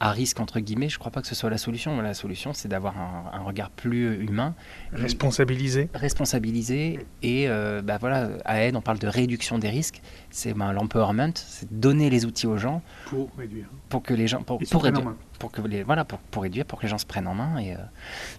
à 0.00 0.12
risque, 0.12 0.40
entre 0.40 0.60
guillemets, 0.60 0.88
je 0.88 0.98
crois 0.98 1.12
pas 1.12 1.20
que 1.20 1.26
ce 1.26 1.34
soit 1.34 1.50
la 1.50 1.58
solution. 1.58 2.00
La 2.00 2.14
solution, 2.14 2.54
c'est 2.54 2.68
d'avoir 2.68 2.94
un, 2.98 3.42
regard 3.42 3.68
plus 3.68 4.24
humain. 4.24 4.54
Responsabilisé. 4.92 5.90
Responsabilisé. 5.92 7.06
Et 7.22 7.48
bah 7.84 7.98
voilà, 8.00 8.30
à 8.46 8.62
aide, 8.62 8.76
on 8.76 8.80
parle 8.80 8.98
de 8.98 9.06
réduction 9.06 9.58
des 9.58 9.68
risques. 9.68 10.00
C'est 10.30 10.54
ben, 10.54 10.72
l'empowerment, 10.72 11.32
c'est 11.34 11.70
donner 11.70 12.08
les 12.08 12.24
outils 12.24 12.46
aux 12.46 12.56
gens. 12.56 12.80
Pour 13.06 13.28
réduire. 13.36 13.66
Pour 13.90 14.02
que 14.02 14.14
les 14.14 14.26
gens. 14.26 14.42
Pour, 14.42 14.58
pour 14.70 14.82
réduire. 14.82 15.14
Pour, 15.38 15.52
que 15.52 15.60
les, 15.60 15.82
voilà, 15.82 16.06
pour, 16.06 16.18
pour, 16.18 16.44
réduire, 16.44 16.64
pour 16.64 16.78
que 16.78 16.84
les 16.84 16.90
gens 16.90 16.98
se 16.98 17.06
prennent 17.06 17.28
en 17.28 17.34
main. 17.34 17.58
Et, 17.58 17.76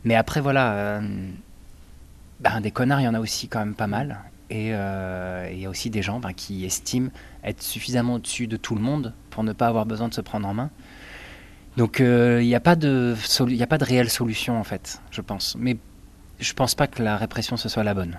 mais 0.04 0.16
après, 0.16 0.42
voilà. 0.42 1.00
Ben, 2.40 2.60
des 2.60 2.72
connards, 2.72 3.02
il 3.02 3.04
y 3.04 3.08
en 3.08 3.14
a 3.14 3.20
aussi 3.20 3.48
quand 3.48 3.60
même 3.60 3.76
pas 3.76 3.88
mal. 3.88 4.20
Et 4.50 4.70
il 4.70 5.60
y 5.60 5.66
a 5.66 5.70
aussi 5.70 5.92
des 5.92 6.02
gens 6.02 6.20
ben, 6.20 6.34
qui 6.34 6.66
estiment 6.66 7.12
être 7.44 7.62
suffisamment 7.62 8.16
au-dessus 8.16 8.48
de 8.48 8.58
tout 8.58 8.74
le 8.74 8.82
monde 8.82 9.14
pour 9.30 9.44
ne 9.44 9.54
pas 9.54 9.68
avoir 9.68 9.86
besoin 9.86 10.08
de 10.08 10.14
se 10.16 10.22
prendre 10.22 10.48
en 10.48 10.56
main. 10.56 10.72
Donc 11.78 12.00
il 12.00 12.06
euh, 12.06 12.44
n'y 12.44 12.56
a, 12.56 12.60
pas 12.60 12.76
de 12.76 13.16
a 13.16 13.68
pas 13.68 13.78
de 13.78 13.86
réelle 13.86 14.10
solution 14.10 14.60
en 14.60 14.64
fait, 14.64 15.02
je 15.12 15.22
pense. 15.22 15.56
Mais 15.58 15.78
je 16.40 16.54
pense 16.54 16.76
pas 16.76 16.88
que 16.88 17.02
la 17.02 17.18
répression 17.18 17.58
ce 17.58 17.70
soit 17.70 17.84
la 17.84 17.94
bonne. 17.94 18.18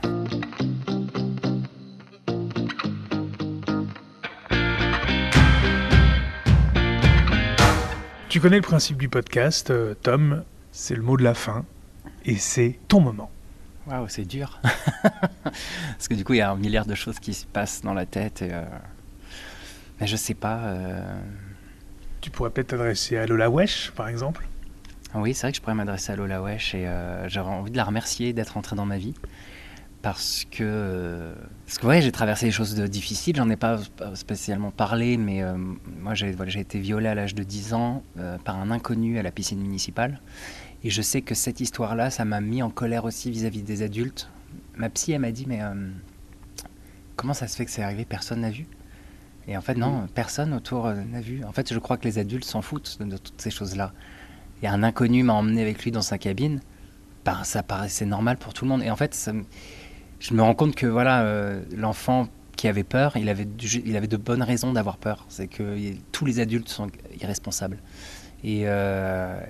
Tu 8.29 8.41
connais 8.41 8.57
le 8.57 8.63
principe 8.63 8.97
du 8.97 9.11
podcast, 9.11 9.71
euh, 9.71 9.93
Tom, 9.93 10.43
c'est 10.71 10.95
le 10.95 11.03
mot 11.03 11.19
de 11.19 11.23
la 11.23 11.35
fin, 11.35 11.67
et 12.25 12.37
c'est 12.37 12.79
ton 12.89 12.99
moment. 12.99 13.31
Waouh, 13.87 14.09
c'est 14.09 14.25
dur. 14.25 14.59
Parce 15.43 16.09
que 16.09 16.15
du 16.15 16.25
coup, 16.25 16.33
il 16.33 16.39
y 16.39 16.41
a 16.41 16.51
un 16.51 16.57
milliard 16.57 16.87
de 16.87 16.95
choses 16.95 17.19
qui 17.19 17.35
se 17.35 17.45
passent 17.45 17.83
dans 17.83 17.93
la 17.93 18.07
tête. 18.07 18.41
Et, 18.41 18.49
euh... 18.51 18.63
Mais 20.01 20.07
je 20.07 20.17
sais 20.17 20.33
pas. 20.33 20.75
Euh, 22.23 22.25
tu 22.25 22.31
pourrais 22.31 22.51
peut-être 22.51 22.69
t'adresser 22.69 23.17
à 23.17 23.27
Lola 23.27 23.51
Wesh, 23.51 23.91
par 23.93 24.09
exemple 24.09 24.47
Oui, 25.15 25.35
c'est 25.35 25.43
vrai 25.43 25.53
que 25.53 25.57
je 25.57 25.63
pourrais 25.63 25.75
m'adresser 25.75 26.13
à 26.13 26.17
Lola 26.17 26.43
Wesh 26.43 26.75
et 26.75 26.87
euh, 26.87 27.29
j'aurais 27.29 27.51
envie 27.51 27.71
de 27.71 27.77
la 27.77 27.85
remercier 27.85 28.33
d'être 28.33 28.57
entrée 28.57 28.77
dans 28.77 28.87
ma 28.87 28.99
vie. 28.99 29.15
parce 30.03 30.45
que, 30.51 31.33
parce 31.67 31.79
que 31.79 31.87
ouais, 31.87 32.03
j'ai 32.03 32.13
traversé 32.13 32.47
des 32.47 32.53
choses 32.53 32.75
difficiles, 32.75 33.37
j'en 33.37 33.49
ai 33.51 33.57
pas 33.57 33.79
spécialement 34.15 34.71
parlé, 34.71 35.17
mais 35.17 35.43
euh, 35.43 35.57
moi 35.57 36.15
j'ai 36.15 36.61
été 36.61 36.79
violée 36.79 37.09
à 37.09 37.15
l'âge 37.15 37.35
de 37.35 37.43
10 37.43 37.75
ans 37.75 38.03
euh, 38.19 38.39
par 38.39 38.59
un 38.59 38.71
inconnu 38.71 39.19
à 39.19 39.23
la 39.23 39.31
piscine 39.31 39.61
municipale. 39.61 40.21
Et 40.85 40.91
je 40.91 41.03
sais 41.03 41.23
que 41.23 41.37
cette 41.37 41.61
histoire-là, 41.61 42.11
ça 42.11 42.25
m'a 42.25 42.41
mis 42.41 42.61
en 42.63 42.71
colère 42.71 43.05
aussi 43.05 43.31
vis-à-vis 43.31 43.63
des 43.63 43.83
adultes. 43.83 44.29
Ma 44.77 44.89
psy, 44.91 45.13
elle 45.13 45.21
m'a 45.21 45.31
dit, 45.31 45.47
mais 45.47 45.61
comment 47.15 47.35
ça 47.35 47.47
se 47.47 47.57
fait 47.57 47.65
que 47.65 47.71
c'est 47.71 47.85
arrivé? 47.85 48.05
Personne 48.05 48.41
n'a 48.41 48.51
vu? 48.51 48.67
Et 49.49 49.57
en 49.57 49.61
fait, 49.61 49.75
non, 49.75 50.07
personne 50.15 50.55
autour 50.55 50.87
n'a 50.89 51.21
vu. 51.21 51.45
En 51.45 51.53
fait, 51.53 51.73
je 51.73 51.79
crois 51.79 51.97
que 51.97 52.05
les 52.05 52.19
adultes 52.19 52.45
s'en 52.45 52.63
foutent 52.63 52.99
de, 53.01 53.17
toutes 53.17 53.41
ces 53.41 53.51
choses-là. 53.51 53.93
Et 54.63 54.69
un 54.69 54.83
inconnu 54.83 55.25
m'a 55.25 55.33
emmené 55.33 55.63
avec 55.63 55.83
lui 55.83 55.91
dans 55.91 56.03
sa 56.03 56.19
cabine. 56.19 56.61
Ben, 57.25 57.43
ça 57.45 57.63
paraissait 57.63 58.07
normal 58.07 58.37
pour 58.37 58.55
tout 58.55 58.65
le 58.65 58.71
monde. 58.71 58.83
Et 58.83 58.91
en 58.91 58.97
fait, 58.97 59.15
ça, 59.15 59.33
je 60.21 60.35
me 60.35 60.43
rends 60.43 60.55
compte 60.55 60.77
que 60.77 60.87
voilà, 60.87 61.23
euh, 61.23 61.63
l'enfant 61.77 62.29
qui 62.57 62.69
avait 62.69 62.85
peur, 62.85 63.17
il 63.17 63.29
avait, 63.29 63.49
il 63.85 63.97
avait 63.97 64.07
de 64.07 64.17
bonnes 64.17 64.43
raisons 64.43 64.73
d'avoir 64.73 64.97
peur. 64.97 65.25
C'est 65.29 65.49
que 65.49 65.77
tous 66.13 66.25
les 66.25 66.39
adultes 66.39 66.69
sont 66.69 66.89
irresponsables. 67.21 67.79
Et, 68.45 68.63
euh, 68.67 69.41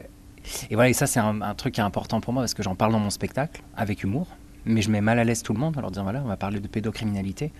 et 0.70 0.74
voilà, 0.74 0.90
et 0.90 0.93
ça 0.93 1.07
c'est 1.07 1.20
un, 1.20 1.55
truc 1.55 1.74
qui 1.74 1.80
est 1.80 1.84
important 1.84 2.20
pour 2.20 2.32
moi 2.32 2.43
parce 2.43 2.55
que 2.55 2.62
j'en 2.62 2.74
parle 2.74 2.93
dans 2.93 2.99
mon 2.99 3.11
spectacle 3.11 3.62
avec 3.76 4.03
humour, 4.03 4.28
mais 4.64 4.82
je 4.82 4.90
mets 4.90 5.01
mal 5.01 5.18
à 5.18 5.24
l'aise 5.24 5.43
tout 5.43 5.53
le 5.53 5.61
monde 5.61 5.76
en 5.76 5.80
leur 5.80 5.90
disant 5.90 6.05
voilà, 6.05 6.22
on 6.24 6.28
va 6.28 6.36
parler 6.36 6.61
de 6.61 6.68
pédocriminalité. 6.68 7.53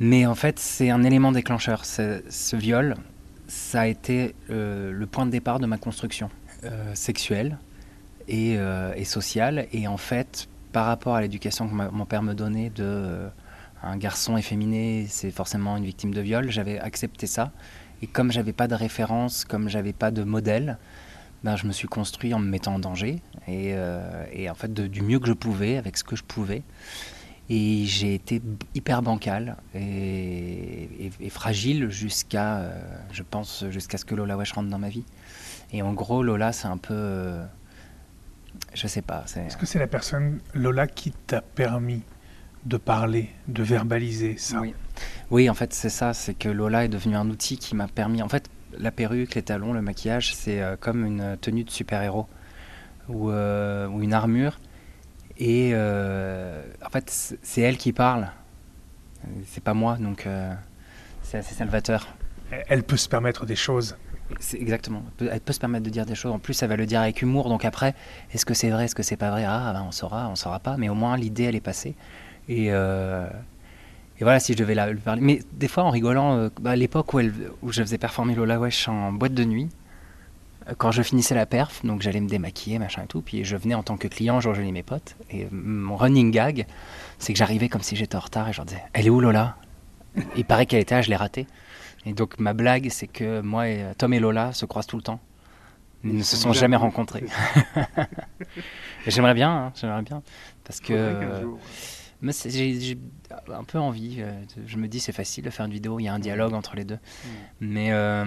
Mais 0.00 0.26
en 0.26 0.34
fait, 0.34 0.58
c'est 0.58 0.90
un 0.90 1.02
élément 1.02 1.32
déclencheur. 1.32 1.84
Ce 1.84 2.56
viol, 2.56 2.96
ça 3.48 3.82
a 3.82 3.86
été 3.86 4.34
euh, 4.50 4.92
le 4.92 5.06
point 5.06 5.26
de 5.26 5.30
départ 5.30 5.58
de 5.58 5.66
ma 5.66 5.78
construction 5.78 6.30
sexuelle 6.94 7.58
et, 8.26 8.56
et 8.96 9.04
sociale. 9.04 9.68
Et 9.72 9.86
en 9.86 9.96
fait, 9.96 10.48
par 10.76 10.84
rapport 10.84 11.14
à 11.14 11.22
l'éducation 11.22 11.66
que 11.66 11.72
mon 11.72 12.04
père 12.04 12.22
me 12.22 12.34
donnait 12.34 12.68
de 12.68 12.84
euh, 12.84 13.28
un 13.82 13.96
garçon 13.96 14.36
efféminé, 14.36 15.06
c'est 15.08 15.30
forcément 15.30 15.78
une 15.78 15.86
victime 15.86 16.12
de 16.12 16.20
viol, 16.20 16.50
j'avais 16.50 16.78
accepté 16.78 17.26
ça. 17.26 17.50
Et 18.02 18.06
comme 18.06 18.30
j'avais 18.30 18.52
pas 18.52 18.68
de 18.68 18.74
référence, 18.74 19.46
comme 19.46 19.70
j'avais 19.70 19.94
pas 19.94 20.10
de 20.10 20.22
modèle, 20.22 20.76
ben, 21.44 21.56
je 21.56 21.66
me 21.66 21.72
suis 21.72 21.88
construit 21.88 22.34
en 22.34 22.40
me 22.40 22.50
mettant 22.50 22.74
en 22.74 22.78
danger 22.78 23.22
et, 23.48 23.72
euh, 23.72 24.50
en 24.50 24.54
fait 24.54 24.70
du 24.70 25.00
mieux 25.00 25.18
que 25.18 25.28
je 25.28 25.32
pouvais 25.32 25.78
avec 25.78 25.96
ce 25.96 26.04
que 26.04 26.14
je 26.14 26.24
pouvais. 26.24 26.62
Et 27.48 27.84
j'ai 27.84 28.14
été 28.14 28.42
hyper 28.74 29.02
bancal 29.02 29.56
et, 29.74 31.10
fragile 31.30 31.90
jusqu'à, 31.90 32.58
euh, 32.58 32.80
je 33.12 33.22
pense, 33.22 33.64
jusqu'à 33.70 33.98
ce 33.98 34.04
que 34.04 34.14
Lola 34.16 34.36
Wesh 34.36 34.52
rentre 34.52 34.68
dans 34.68 34.78
ma 34.78 34.88
vie. 34.88 35.04
Et 35.72 35.82
en 35.82 35.92
gros, 35.92 36.22
Lola, 36.22 36.52
c'est 36.52 36.66
un 36.66 36.76
peu 36.76 37.38
je 38.74 38.86
sais 38.86 39.02
pas. 39.02 39.24
Est-ce 39.36 39.56
que 39.56 39.66
c'est 39.66 39.78
la 39.78 39.86
personne, 39.86 40.40
Lola, 40.54 40.86
qui 40.86 41.12
t'a 41.12 41.40
permis 41.40 42.02
de 42.64 42.76
parler, 42.76 43.30
de 43.48 43.62
verbaliser 43.62 44.36
ça? 44.36 44.60
Oui. 44.60 44.74
oui, 45.30 45.50
en 45.50 45.54
fait, 45.54 45.72
c'est 45.72 45.88
ça. 45.88 46.12
C'est 46.12 46.34
que 46.34 46.48
Lola 46.48 46.84
est 46.84 46.88
devenue 46.88 47.16
un 47.16 47.28
outil 47.30 47.58
qui 47.58 47.74
m'a 47.74 47.88
permis. 47.88 48.22
En 48.22 48.28
fait, 48.28 48.48
la 48.78 48.90
perruque, 48.90 49.34
les 49.34 49.42
talons, 49.42 49.72
le 49.72 49.82
maquillage, 49.82 50.34
c'est 50.34 50.60
euh, 50.60 50.76
comme 50.78 51.04
une 51.04 51.36
tenue 51.40 51.64
de 51.64 51.70
super-héros 51.70 52.26
ou, 53.08 53.30
euh, 53.30 53.88
une 53.88 54.12
armure. 54.12 54.58
Et 55.38 55.72
euh, 55.74 56.62
en 56.84 56.88
fait, 56.88 57.38
c'est 57.42 57.60
elle 57.60 57.76
qui 57.76 57.92
parle. 57.92 58.28
C'est 59.46 59.62
pas 59.62 59.74
moi, 59.74 59.96
donc 59.96 60.28
c'est 61.22 61.38
assez 61.38 61.54
salvateur. 61.54 62.06
Elle 62.68 62.84
peut 62.84 62.96
se 62.96 63.08
permettre 63.08 63.44
des 63.44 63.56
choses 63.56 63.96
exactement. 64.54 65.02
Elle 65.20 65.40
peut 65.40 65.52
se 65.52 65.60
permettre 65.60 65.84
de 65.84 65.90
dire 65.90 66.06
des 66.06 66.14
choses. 66.14 66.32
En 66.32 66.38
plus, 66.38 66.62
elle 66.62 66.68
va 66.68 66.76
le 66.76 66.86
dire 66.86 67.00
avec 67.00 67.22
humour. 67.22 67.48
Donc 67.48 67.64
après, 67.64 67.94
est-ce 68.32 68.44
que 68.44 68.54
c'est 68.54 68.70
vrai, 68.70 68.84
est-ce 68.86 68.94
que 68.94 69.02
c'est 69.02 69.16
pas 69.16 69.30
vrai? 69.30 69.44
Ah, 69.46 69.72
ben, 69.72 69.84
on 69.86 69.92
saura, 69.92 70.28
on 70.28 70.36
saura 70.36 70.58
pas. 70.58 70.76
Mais 70.76 70.88
au 70.88 70.94
moins, 70.94 71.16
l'idée, 71.16 71.44
elle 71.44 71.56
est 71.56 71.60
passée. 71.60 71.94
Et, 72.48 72.68
euh, 72.70 73.28
et 74.18 74.24
voilà, 74.24 74.40
si 74.40 74.52
je 74.52 74.58
devais 74.58 74.74
la, 74.74 74.94
parler. 74.94 75.22
Mais 75.22 75.40
des 75.52 75.68
fois, 75.68 75.84
en 75.84 75.90
rigolant, 75.90 76.36
euh, 76.36 76.48
bah, 76.60 76.70
à 76.70 76.76
l'époque 76.76 77.14
où, 77.14 77.20
où 77.62 77.72
je 77.72 77.82
faisais 77.82 77.98
performer 77.98 78.34
Lola 78.34 78.58
Wesh 78.58 78.88
en 78.88 79.12
boîte 79.12 79.34
de 79.34 79.44
nuit, 79.44 79.68
euh, 79.68 79.85
quand 80.78 80.90
je 80.90 81.02
finissais 81.02 81.34
la 81.34 81.46
perf, 81.46 81.84
donc 81.84 82.02
j'allais 82.02 82.20
me 82.20 82.28
démaquiller, 82.28 82.78
machin 82.78 83.02
et 83.04 83.06
tout, 83.06 83.22
puis 83.22 83.44
je 83.44 83.56
venais 83.56 83.74
en 83.74 83.82
tant 83.82 83.96
que 83.96 84.08
client, 84.08 84.40
je 84.40 84.48
rejoignais 84.48 84.72
mes 84.72 84.82
potes. 84.82 85.16
Et 85.30 85.46
mon 85.50 85.96
running 85.96 86.30
gag, 86.30 86.66
c'est 87.18 87.32
que 87.32 87.38
j'arrivais 87.38 87.68
comme 87.68 87.82
si 87.82 87.96
j'étais 87.96 88.16
en 88.16 88.20
retard 88.20 88.48
et 88.48 88.52
je 88.52 88.58
leur 88.58 88.66
disais 88.66 88.82
Elle 88.92 89.06
est 89.06 89.10
où 89.10 89.20
Lola? 89.20 89.56
Il 90.36 90.44
paraît 90.44 90.66
qu'elle 90.66 90.80
était 90.80 90.94
là, 90.94 91.02
je 91.02 91.10
l'ai 91.10 91.16
ratée. 91.16 91.46
Et 92.04 92.12
donc 92.12 92.38
ma 92.38 92.52
blague, 92.52 92.88
c'est 92.90 93.06
que 93.06 93.40
moi 93.40 93.68
et 93.68 93.84
Tom 93.98 94.12
et 94.14 94.20
Lola 94.20 94.52
se 94.52 94.64
croisent 94.64 94.86
tout 94.86 94.96
le 94.96 95.02
temps. 95.02 95.20
Ils 96.04 96.16
ne 96.18 96.22
se 96.22 96.36
sont 96.36 96.52
jamais 96.52 96.76
rencontrés. 96.76 97.24
j'aimerais 99.06 99.34
bien, 99.34 99.50
hein, 99.50 99.72
j'aimerais 99.74 100.02
bien, 100.02 100.22
parce 100.64 100.80
que 100.80 101.44
j'ai 102.22 102.98
un 103.52 103.64
peu 103.64 103.78
envie. 103.78 104.16
Euh, 104.20 104.32
je 104.66 104.76
me 104.76 104.88
dis 104.88 105.00
c'est 105.00 105.12
facile 105.12 105.44
de 105.44 105.50
faire 105.50 105.66
une 105.66 105.72
vidéo, 105.72 105.98
il 105.98 106.04
y 106.04 106.08
a 106.08 106.14
un 106.14 106.18
dialogue 106.18 106.54
entre 106.54 106.76
les 106.76 106.84
deux. 106.84 106.94
Mm. 106.94 107.28
Mais 107.60 107.92
euh, 107.92 108.24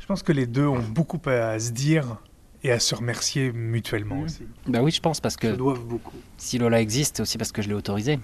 je 0.00 0.06
pense 0.06 0.22
que 0.22 0.32
les 0.32 0.46
deux 0.46 0.66
ont 0.66 0.82
beaucoup 0.82 1.20
à 1.26 1.58
se 1.58 1.72
dire 1.72 2.18
et 2.62 2.72
à 2.72 2.80
se 2.80 2.94
remercier 2.94 3.52
mutuellement 3.52 4.16
mm. 4.16 4.24
aussi. 4.24 4.42
Bah 4.66 4.82
oui, 4.82 4.90
je 4.90 5.00
pense 5.00 5.20
parce 5.20 5.36
que 5.36 5.48
doivent 5.48 5.84
beaucoup. 5.84 6.16
Si 6.36 6.58
Lola 6.58 6.80
existe, 6.80 7.16
c'est 7.16 7.22
aussi 7.22 7.38
parce 7.38 7.52
que 7.52 7.62
je 7.62 7.68
l'ai 7.68 7.74
autorisée. 7.74 8.18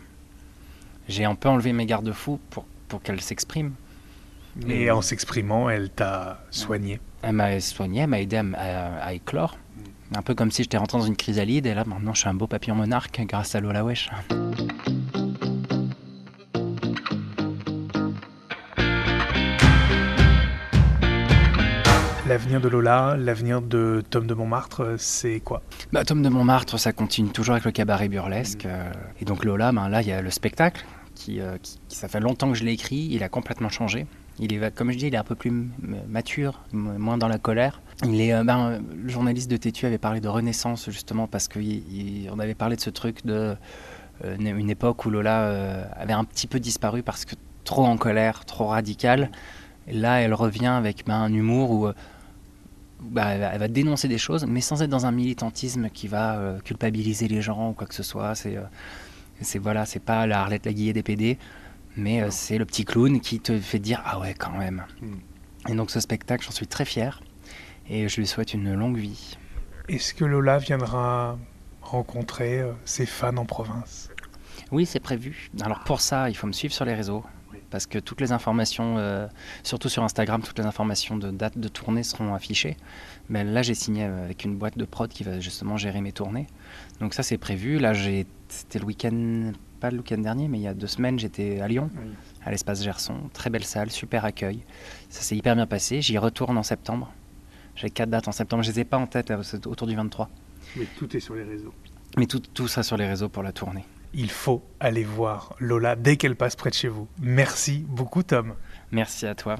J'ai 1.08 1.24
un 1.24 1.34
peu 1.34 1.48
enlevé 1.48 1.72
mes 1.72 1.86
garde-fous 1.86 2.38
pour 2.50 2.66
pour 2.88 3.00
qu'elle 3.02 3.20
s'exprime. 3.20 3.72
Et 4.68 4.90
en 4.90 5.00
s'exprimant, 5.00 5.70
elle 5.70 5.90
t'a 5.90 6.44
soigné. 6.50 7.00
Elle 7.22 7.34
m'a 7.34 7.60
soigné, 7.60 8.00
elle 8.00 8.08
m'a 8.08 8.20
aidé 8.20 8.36
à, 8.36 9.14
éclore. 9.14 9.56
Un 10.12 10.22
peu 10.22 10.34
comme 10.34 10.50
si 10.50 10.64
j'étais 10.64 10.76
rentré 10.76 10.98
dans 10.98 11.04
une 11.04 11.16
chrysalide 11.16 11.66
et 11.66 11.74
là 11.74 11.84
maintenant 11.84 12.14
je 12.14 12.20
suis 12.20 12.28
un 12.28 12.34
beau 12.34 12.48
papillon 12.48 12.74
monarque 12.74 13.20
grâce 13.26 13.54
à 13.54 13.60
Lola 13.60 13.84
Wesh. 13.84 14.10
L'avenir 22.26 22.60
de 22.60 22.68
Lola, 22.68 23.16
l'avenir 23.16 23.62
de 23.62 24.02
Tom 24.08 24.26
de 24.26 24.34
Montmartre, 24.34 24.94
c'est 24.98 25.40
quoi? 25.40 25.62
Bah, 25.92 26.04
Tom 26.04 26.22
de 26.22 26.28
Montmartre, 26.28 26.78
ça 26.78 26.92
continue 26.92 27.30
toujours 27.30 27.54
avec 27.54 27.64
le 27.64 27.72
cabaret 27.72 28.08
burlesque. 28.08 28.66
Euh, 28.66 28.92
et 29.20 29.24
donc 29.24 29.44
Lola, 29.44 29.72
ben, 29.72 29.88
là, 29.88 30.00
il 30.00 30.06
y 30.06 30.12
a 30.12 30.22
le 30.22 30.30
spectacle, 30.30 30.84
qui, 31.16 31.40
euh, 31.40 31.56
qui, 31.60 31.80
ça 31.88 32.06
fait 32.06 32.20
longtemps 32.20 32.48
que 32.52 32.56
je 32.56 32.62
l'ai 32.62 32.70
écrit, 32.70 33.08
il 33.10 33.24
a 33.24 33.28
complètement 33.28 33.68
changé. 33.68 34.06
Il 34.38 34.52
est, 34.52 34.72
comme 34.72 34.92
je 34.92 34.96
dis, 34.96 35.08
il 35.08 35.14
est 35.14 35.18
un 35.18 35.24
peu 35.24 35.34
plus 35.34 35.52
mature, 36.08 36.60
moins 36.72 37.18
dans 37.18 37.26
la 37.26 37.38
colère. 37.38 37.82
Il 38.04 38.20
est, 38.20 38.32
euh, 38.32 38.44
ben, 38.44 38.82
le 38.94 39.08
journaliste 39.08 39.50
de 39.50 39.56
Tétu 39.56 39.86
avait 39.86 39.98
parlé 39.98 40.20
de 40.20 40.28
renaissance 40.28 40.90
justement 40.90 41.26
parce 41.26 41.48
qu'on 41.48 42.38
avait 42.38 42.54
parlé 42.54 42.76
de 42.76 42.80
ce 42.80 42.90
truc 42.90 43.24
de 43.26 43.54
euh, 44.24 44.36
une 44.38 44.70
époque 44.70 45.04
où 45.04 45.10
Lola 45.10 45.42
euh, 45.42 45.84
avait 45.96 46.12
un 46.12 46.24
petit 46.24 46.46
peu 46.46 46.60
disparu 46.60 47.02
parce 47.02 47.24
que 47.24 47.34
trop 47.64 47.84
en 47.84 47.96
colère, 47.96 48.44
trop 48.44 48.66
radicale. 48.66 49.30
là, 49.88 50.20
elle 50.20 50.34
revient 50.34 50.66
avec 50.66 51.04
ben, 51.06 51.20
un 51.20 51.32
humour 51.32 51.70
où 51.70 51.88
bah, 53.00 53.28
elle 53.28 53.58
va 53.58 53.68
dénoncer 53.68 54.08
des 54.08 54.18
choses, 54.18 54.44
mais 54.46 54.60
sans 54.60 54.82
être 54.82 54.90
dans 54.90 55.06
un 55.06 55.12
militantisme 55.12 55.88
qui 55.90 56.08
va 56.08 56.56
culpabiliser 56.64 57.28
les 57.28 57.42
gens 57.42 57.70
ou 57.70 57.72
quoi 57.72 57.86
que 57.86 57.94
ce 57.94 58.02
soit. 58.02 58.34
C'est, 58.34 58.58
c'est 59.40 59.58
voilà, 59.58 59.86
c'est 59.86 60.00
pas 60.00 60.26
la 60.26 60.40
Arlette 60.40 60.66
Laguillet 60.66 60.92
des 60.92 61.02
PD 61.02 61.38
mais 61.96 62.22
euh, 62.22 62.28
c'est 62.30 62.58
le 62.58 62.64
petit 62.64 62.84
clown 62.84 63.20
qui 63.20 63.40
te 63.40 63.58
fait 63.58 63.78
dire 63.78 64.02
ah 64.04 64.18
ouais 64.18 64.34
quand 64.34 64.52
même. 64.52 64.84
Hmm. 65.00 65.70
Et 65.70 65.74
donc 65.74 65.90
ce 65.90 66.00
spectacle, 66.00 66.44
j'en 66.44 66.52
suis 66.52 66.66
très 66.66 66.84
fier 66.84 67.20
et 67.88 68.08
je 68.08 68.16
lui 68.16 68.26
souhaite 68.26 68.54
une 68.54 68.74
longue 68.74 68.98
vie. 68.98 69.36
Est-ce 69.88 70.14
que 70.14 70.24
Lola 70.24 70.58
viendra 70.58 71.38
rencontrer 71.82 72.60
euh, 72.60 72.72
ses 72.84 73.06
fans 73.06 73.36
en 73.36 73.44
province? 73.44 74.10
Oui, 74.70 74.86
c'est 74.86 75.00
prévu. 75.00 75.50
Alors 75.60 75.80
pour 75.80 76.00
ça, 76.00 76.30
il 76.30 76.36
faut 76.36 76.46
me 76.46 76.52
suivre 76.52 76.74
sur 76.74 76.84
les 76.84 76.94
réseaux 76.94 77.24
parce 77.70 77.86
que 77.86 77.98
toutes 77.98 78.20
les 78.20 78.32
informations, 78.32 78.96
euh, 78.98 79.26
surtout 79.62 79.88
sur 79.88 80.02
Instagram, 80.02 80.42
toutes 80.42 80.58
les 80.58 80.66
informations 80.66 81.16
de 81.16 81.30
date 81.30 81.56
de 81.56 81.68
tournée 81.68 82.02
seront 82.02 82.34
affichées. 82.34 82.76
Mais 83.28 83.44
là, 83.44 83.62
j'ai 83.62 83.74
signé 83.74 84.04
avec 84.04 84.44
une 84.44 84.56
boîte 84.56 84.76
de 84.76 84.84
prod 84.84 85.08
qui 85.08 85.22
va 85.22 85.40
justement 85.40 85.76
gérer 85.76 86.00
mes 86.00 86.12
tournées. 86.12 86.46
Donc 87.00 87.14
ça, 87.14 87.22
c'est 87.22 87.38
prévu. 87.38 87.78
Là, 87.78 87.92
c'était 88.48 88.78
le 88.80 88.84
week-end 88.84 89.52
pas 89.80 89.90
le 89.90 89.96
week-end 89.96 90.18
dernier, 90.18 90.46
mais 90.46 90.58
il 90.58 90.62
y 90.62 90.68
a 90.68 90.74
deux 90.74 90.86
semaines, 90.86 91.18
j'étais 91.18 91.60
à 91.60 91.66
Lyon, 91.66 91.88
à 92.44 92.50
l'espace 92.50 92.84
Gerson. 92.84 93.30
Très 93.32 93.48
belle 93.48 93.64
salle, 93.64 93.90
super 93.90 94.26
accueil. 94.26 94.62
Ça 95.08 95.22
s'est 95.22 95.36
hyper 95.36 95.56
bien 95.56 95.66
passé. 95.66 96.02
J'y 96.02 96.18
retourne 96.18 96.58
en 96.58 96.62
septembre. 96.62 97.10
J'ai 97.80 97.88
quatre 97.88 98.10
dates 98.10 98.28
en 98.28 98.32
septembre. 98.32 98.62
Je 98.62 98.68
ne 98.68 98.74
les 98.74 98.80
ai 98.80 98.84
pas 98.84 98.98
en 98.98 99.06
tête, 99.06 99.32
c'est 99.42 99.66
autour 99.66 99.86
du 99.86 99.96
23. 99.96 100.28
Mais 100.76 100.86
tout 100.98 101.16
est 101.16 101.20
sur 101.20 101.34
les 101.34 101.44
réseaux. 101.44 101.72
Mais 102.18 102.26
tout, 102.26 102.40
tout 102.40 102.68
ça 102.68 102.82
sur 102.82 102.98
les 102.98 103.06
réseaux 103.06 103.30
pour 103.30 103.42
la 103.42 103.52
tournée. 103.52 103.84
Il 104.12 104.30
faut 104.30 104.62
aller 104.80 105.04
voir 105.04 105.54
Lola 105.60 105.96
dès 105.96 106.16
qu'elle 106.16 106.36
passe 106.36 106.56
près 106.56 106.70
de 106.70 106.74
chez 106.74 106.88
vous. 106.88 107.08
Merci 107.22 107.86
beaucoup, 107.88 108.22
Tom. 108.22 108.54
Merci 108.92 109.26
à 109.26 109.34
toi. 109.34 109.56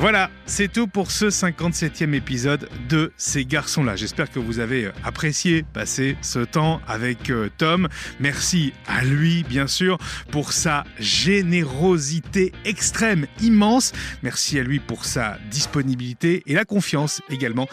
Voilà, 0.00 0.30
c'est 0.46 0.72
tout 0.72 0.86
pour 0.86 1.10
ce 1.10 1.26
57e 1.26 2.14
épisode 2.14 2.70
de 2.88 3.12
Ces 3.18 3.44
garçons-là. 3.44 3.96
J'espère 3.96 4.30
que 4.30 4.38
vous 4.38 4.58
avez 4.58 4.86
euh, 4.86 4.92
apprécié 5.04 5.62
passer 5.62 6.16
ce 6.22 6.38
temps 6.38 6.80
avec 6.88 7.28
euh, 7.28 7.50
Tom. 7.58 7.86
Merci 8.18 8.72
à 8.88 9.04
lui, 9.04 9.44
bien 9.44 9.66
sûr, 9.66 9.98
pour 10.30 10.54
sa 10.54 10.84
générosité 10.98 12.52
extrême, 12.64 13.26
immense. 13.42 13.92
Merci 14.22 14.58
à 14.58 14.62
lui 14.62 14.78
pour 14.78 15.04
sa 15.04 15.36
disponibilité 15.50 16.44
et 16.46 16.54
la 16.54 16.64
confiance 16.64 17.20
également 17.28 17.68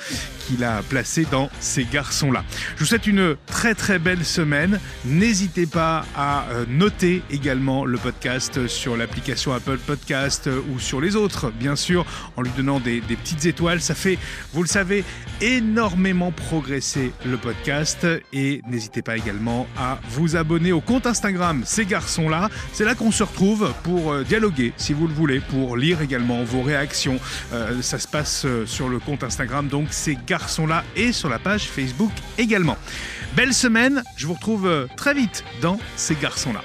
qu'il 0.46 0.66
a 0.66 0.84
placée 0.84 1.26
dans 1.32 1.50
ces 1.62 1.86
garçons-là. 1.86 2.44
Je 2.76 2.82
vous 2.82 2.88
souhaite 2.88 3.08
une 3.08 3.38
très 3.46 3.74
très 3.74 4.00
belle 4.00 4.26
semaine. 4.26 4.82
N'hésitez 5.06 5.66
pas 5.66 6.06
à 6.14 6.46
euh, 6.50 6.66
noter 6.68 7.24
également 7.32 7.86
le 7.86 7.98
podcast 7.98 8.68
sur 8.68 8.98
l'application 8.98 9.54
Apple 9.54 9.78
Podcast 9.78 10.50
ou 10.74 10.78
sur 10.82 11.00
les 11.00 11.16
autres, 11.16 11.52
bien 11.52 11.78
sûr 11.78 12.06
en 12.36 12.42
lui 12.42 12.52
donnant 12.56 12.80
des, 12.80 13.02
petites 13.02 13.46
étoiles. 13.46 13.82
Ça 13.82 13.96
fait, 13.96 14.18
vous 14.54 14.62
le 14.62 14.68
savez, 14.68 15.04
énormément 15.42 16.32
progresser 16.32 17.12
le 17.26 17.38
podcast. 17.38 18.08
Et 18.34 18.62
n'hésitez 18.68 19.02
pas 19.02 19.18
également 19.18 19.68
à 19.78 20.00
vous 20.10 20.36
abonner 20.36 20.72
au 20.72 20.82
compte 20.82 21.08
Instagram 21.08 21.64
Ces 21.66 21.86
garçons-là. 21.86 22.50
C'est 22.74 22.86
là, 22.86 22.96
qu'on 22.96 23.12
se 23.12 23.24
retrouve 23.24 23.74
pour 23.84 24.12
euh, 24.12 24.24
dialoguer, 24.24 24.74
si 24.78 24.94
vous 24.94 25.08
le 25.08 25.14
voulez, 25.14 25.40
pour 25.40 25.78
lire 25.78 26.02
également 26.02 26.44
vos 26.44 26.62
réactions. 26.62 27.20
Euh, 27.54 27.82
ça 27.82 28.00
se 28.00 28.08
passe 28.08 28.46
euh, 28.46 28.66
sur 28.66 28.90
le 28.90 29.00
compte 29.00 29.24
Instagram, 29.24 29.68
donc 29.68 29.88
Ces 29.92 30.18
garçons-là, 30.28 30.84
et 30.96 31.12
sur 31.12 31.30
la 31.30 31.40
page 31.40 31.64
Facebook 31.70 32.12
également. 32.38 32.78
Belle 33.36 33.54
semaine, 33.54 34.04
je 34.16 34.28
vous 34.28 34.34
retrouve 34.34 34.88
très 34.96 35.14
vite 35.14 35.44
dans 35.62 35.80
Ces 35.96 36.16
garçons-là. 36.16 36.62